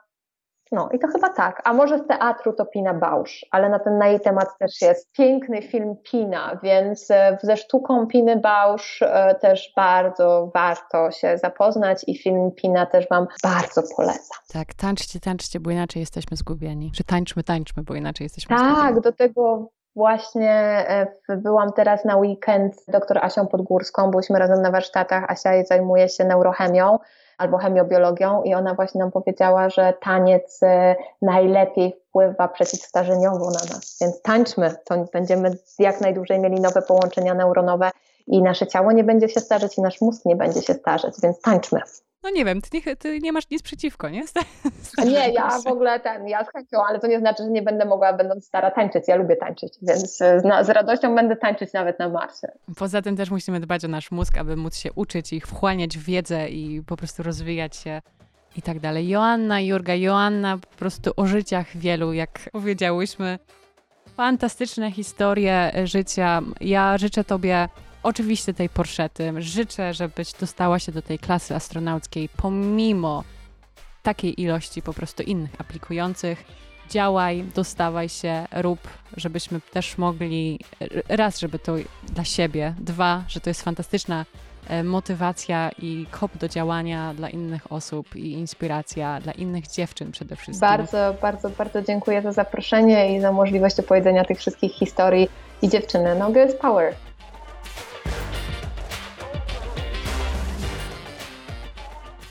no 0.73 0.89
i 0.93 0.99
to 0.99 1.09
chyba 1.09 1.29
tak. 1.29 1.63
A 1.65 1.73
może 1.73 1.99
z 1.99 2.07
teatru 2.07 2.53
to 2.53 2.67
Pina 2.67 2.95
Bausch, 2.95 3.33
ale 3.51 3.69
na 3.69 3.79
ten 3.79 3.99
na 3.99 4.09
jej 4.09 4.21
temat 4.21 4.59
też 4.59 4.81
jest 4.81 5.13
piękny 5.13 5.63
film 5.63 5.97
Pina, 6.11 6.59
więc 6.63 7.11
e, 7.11 7.39
ze 7.43 7.57
sztuką 7.57 8.07
Piny 8.07 8.37
Bausch 8.37 9.03
e, 9.03 9.35
też 9.35 9.73
bardzo 9.77 10.51
warto 10.55 11.11
się 11.11 11.39
zapoznać 11.39 12.05
i 12.07 12.19
film 12.19 12.51
Pina 12.57 12.87
też 12.87 13.09
Wam 13.09 13.27
bardzo 13.43 13.83
polecam. 13.97 14.39
Tak, 14.53 14.75
tańczcie, 14.75 15.21
tańczcie, 15.21 15.61
bo 15.61 15.71
inaczej 15.71 16.01
jesteśmy 16.01 16.37
zgubieni. 16.37 16.93
Czy 16.95 17.05
tańczmy, 17.05 17.43
tańczmy, 17.45 17.83
bo 17.83 17.95
inaczej 17.95 18.25
jesteśmy 18.25 18.57
tak, 18.57 18.67
zgubieni. 18.67 18.95
Tak, 18.95 19.01
do 19.01 19.13
tego 19.13 19.71
Właśnie 19.99 20.53
e, 21.29 21.37
byłam 21.37 21.73
teraz 21.73 22.05
na 22.05 22.17
weekend 22.17 22.81
z 22.81 22.87
dr 22.87 23.19
Asią 23.19 23.47
Podgórską, 23.47 24.11
byliśmy 24.11 24.39
razem 24.39 24.63
na 24.63 24.71
warsztatach. 24.71 25.31
Asia 25.31 25.65
zajmuje 25.65 26.09
się 26.09 26.25
neurochemią 26.25 26.99
albo 27.39 27.59
chemiobiologią 27.59 28.43
i 28.43 28.55
ona 28.55 28.75
właśnie 28.75 28.99
nam 28.99 29.11
powiedziała, 29.11 29.71
że 29.71 29.95
taniec 30.01 30.63
e, 30.63 30.97
najlepiej 31.23 31.97
wpływa 32.09 32.49
przeciwstarzeniowo 32.49 33.45
na 33.45 33.75
nas. 33.75 33.99
Więc 34.01 34.23
tańczmy, 34.23 34.75
to 34.85 35.05
będziemy 35.13 35.51
jak 35.79 36.01
najdłużej 36.01 36.41
mieli 36.41 36.61
nowe 36.61 36.83
połączenia 36.83 37.35
neuronowe 37.35 37.91
i 38.27 38.43
nasze 38.43 38.67
ciało 38.67 38.93
nie 38.93 39.05
będzie 39.05 39.29
się 39.29 39.41
starzeć 39.41 39.79
i 39.79 39.83
nasz 39.83 40.01
mózg 40.01 40.25
nie 40.25 40.37
będzie 40.37 40.63
się 40.63 40.75
starzeć, 40.75 41.15
więc 41.23 41.41
tańczmy. 41.41 41.81
No 42.23 42.31
nie 42.31 42.45
wiem, 42.45 42.61
ty 42.61 42.69
nie, 42.87 42.97
ty 42.97 43.19
nie 43.21 43.33
masz 43.33 43.51
nic 43.51 43.63
przeciwko, 43.63 44.09
nie? 44.09 44.23
nie, 45.05 45.29
ja 45.33 45.61
w 45.65 45.67
ogóle 45.67 46.01
ten, 46.01 46.29
ja 46.29 46.45
z 46.45 46.53
chęcią, 46.53 46.79
ale 46.89 47.01
to 47.01 47.07
nie 47.07 47.19
znaczy, 47.19 47.43
że 47.43 47.51
nie 47.51 47.63
będę 47.63 47.85
mogła, 47.85 48.13
będąc 48.13 48.47
stara, 48.47 48.71
tańczyć. 48.71 49.05
Ja 49.09 49.17
lubię 49.17 49.37
tańczyć, 49.37 49.73
więc 49.83 50.17
z, 50.17 50.43
z 50.67 50.69
radością 50.69 51.15
będę 51.15 51.37
tańczyć 51.37 51.73
nawet 51.73 51.99
na 51.99 52.09
Marsie. 52.09 52.49
Poza 52.77 53.03
tym 53.03 53.17
też 53.17 53.31
musimy 53.31 53.61
dbać 53.61 53.85
o 53.85 53.89
nasz 53.89 54.11
mózg, 54.11 54.39
aby 54.39 54.57
móc 54.57 54.77
się 54.77 54.93
uczyć 54.93 55.33
i 55.33 55.41
wchłaniać 55.41 55.99
wiedzę 55.99 56.49
i 56.49 56.83
po 56.83 56.97
prostu 56.97 57.23
rozwijać 57.23 57.77
się 57.77 58.03
i 58.57 58.63
tak 58.63 58.81
dalej. 58.81 59.09
Joanna, 59.09 59.61
Jurga, 59.61 59.95
Joanna 59.95 60.59
po 60.59 60.77
prostu 60.79 61.11
o 61.17 61.27
życiach 61.27 61.77
wielu, 61.77 62.13
jak 62.13 62.39
powiedziałyśmy. 62.53 63.39
Fantastyczne 64.17 64.91
historie 64.91 65.73
życia. 65.85 66.41
Ja 66.61 66.99
życzę 66.99 67.25
Tobie 67.25 67.69
oczywiście 68.09 68.55
tej 68.55 68.69
Porszety. 68.69 69.33
Życzę, 69.39 69.95
żebyś 69.95 70.33
dostała 70.33 70.79
się 70.79 70.93
do 70.93 71.03
tej 71.03 71.19
klasy 71.19 71.55
astronauckiej 71.55 72.29
pomimo 72.37 73.25
takiej 74.03 74.43
ilości 74.43 74.83
po 74.83 74.95
prostu 74.95 75.23
innych 75.23 75.51
aplikujących. 75.59 76.45
Działaj, 76.91 77.45
dostawaj 77.55 78.09
się, 78.09 78.47
rób, 78.53 78.81
żebyśmy 79.17 79.61
też 79.61 79.99
mogli, 79.99 80.61
raz, 81.09 81.39
żeby 81.39 81.59
to 81.59 81.75
dla 82.13 82.25
siebie, 82.25 82.75
dwa, 82.79 83.25
że 83.29 83.41
to 83.41 83.51
jest 83.51 83.63
fantastyczna 83.63 84.25
e, 84.69 84.85
motywacja 84.85 85.71
i 85.83 86.07
kop 86.11 86.37
do 86.37 86.49
działania 86.49 87.15
dla 87.15 87.31
innych 87.31 87.73
osób 87.73 88.17
i 88.17 88.33
inspiracja 88.33 89.21
dla 89.21 89.33
innych 89.33 89.67
dziewczyn 89.67 90.13
przede 90.13 90.37
wszystkim. 90.37 90.69
Bardzo, 90.69 91.15
bardzo, 91.23 91.51
bardzo 91.51 91.83
dziękuję 91.83 92.23
za 92.23 92.33
zaproszenie 92.33 93.17
i 93.17 93.21
za 93.21 93.33
możliwość 93.33 93.81
opowiedzenia 93.81 94.25
tych 94.25 94.39
wszystkich 94.39 94.73
historii 94.73 95.29
i 95.63 95.69
dziewczyny. 95.69 96.15
No, 96.19 96.33
girls 96.33 96.55
power. 96.55 96.95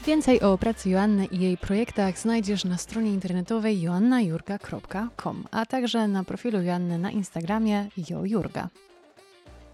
Więcej 0.08 0.42
o 0.42 0.58
pracy 0.58 0.90
Joanny 0.90 1.26
i 1.26 1.40
jej 1.40 1.58
projektach 1.58 2.20
znajdziesz 2.20 2.66
na 2.66 2.78
stronie 2.78 3.14
internetowej 3.14 3.82
joannajurga.com, 3.82 5.48
a 5.52 5.66
także 5.66 6.08
na 6.08 6.24
profilu 6.24 6.62
Joanny 6.62 6.98
na 6.98 7.12
Instagramie 7.12 7.88
jojurga. 8.10 8.70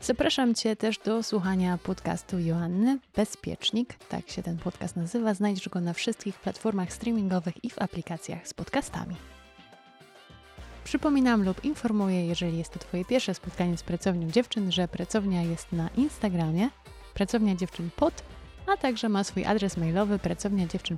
Zapraszam 0.02 0.56
Cię 0.56 0.76
też 0.76 0.98
do 0.98 1.24
słuchania 1.24 1.78
podcastu 1.78 2.40
Joanny 2.40 3.00
Bezpiecznik, 3.16 3.94
tak 4.10 4.30
się 4.30 4.44
ten 4.44 4.58
podcast 4.58 4.96
nazywa. 4.96 5.34
Znajdziesz 5.34 5.70
go 5.70 5.82
na 5.82 5.94
wszystkich 5.94 6.36
platformach 6.36 6.94
streamingowych 6.94 7.64
i 7.64 7.70
w 7.70 7.82
aplikacjach 7.82 8.48
z 8.48 8.54
podcastami. 8.54 9.16
Przypominam 10.84 11.44
lub 11.44 11.66
informuję, 11.66 12.28
jeżeli 12.28 12.58
jest 12.58 12.74
to 12.74 12.80
Twoje 12.80 13.06
pierwsze 13.06 13.34
spotkanie 13.34 13.78
z 13.78 13.84
pracownią 13.84 14.32
dziewczyn, 14.32 14.72
że 14.72 14.88
pracownia 14.88 15.42
jest 15.42 15.72
na 15.72 15.90
Instagramie, 15.98 16.70
pracownia 17.14 17.56
dziewczyn 17.56 17.90
pod 17.96 18.24
a 18.68 18.78
także 18.78 19.10
ma 19.10 19.24
swój 19.24 19.46
adres 19.46 19.78
mailowy 19.78 20.20
pracownia 20.20 20.68
dziewczyn 20.68 20.98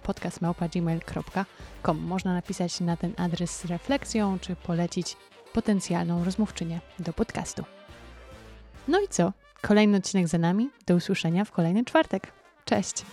Można 1.94 2.34
napisać 2.34 2.80
na 2.80 2.98
ten 2.98 3.14
adres 3.18 3.60
z 3.60 3.66
refleksją, 3.66 4.40
czy 4.40 4.56
polecić 4.56 5.18
potencjalną 5.54 6.26
rozmówczynię 6.26 6.80
do 7.00 7.14
podcastu. 7.14 7.64
No 8.88 9.00
i 9.02 9.08
co? 9.08 9.34
Kolejny 9.62 9.98
odcinek 9.98 10.28
za 10.28 10.38
nami. 10.38 10.70
Do 10.86 10.96
usłyszenia 10.96 11.46
w 11.46 11.52
kolejny 11.52 11.86
czwartek. 11.86 12.32
Cześć! 12.66 13.06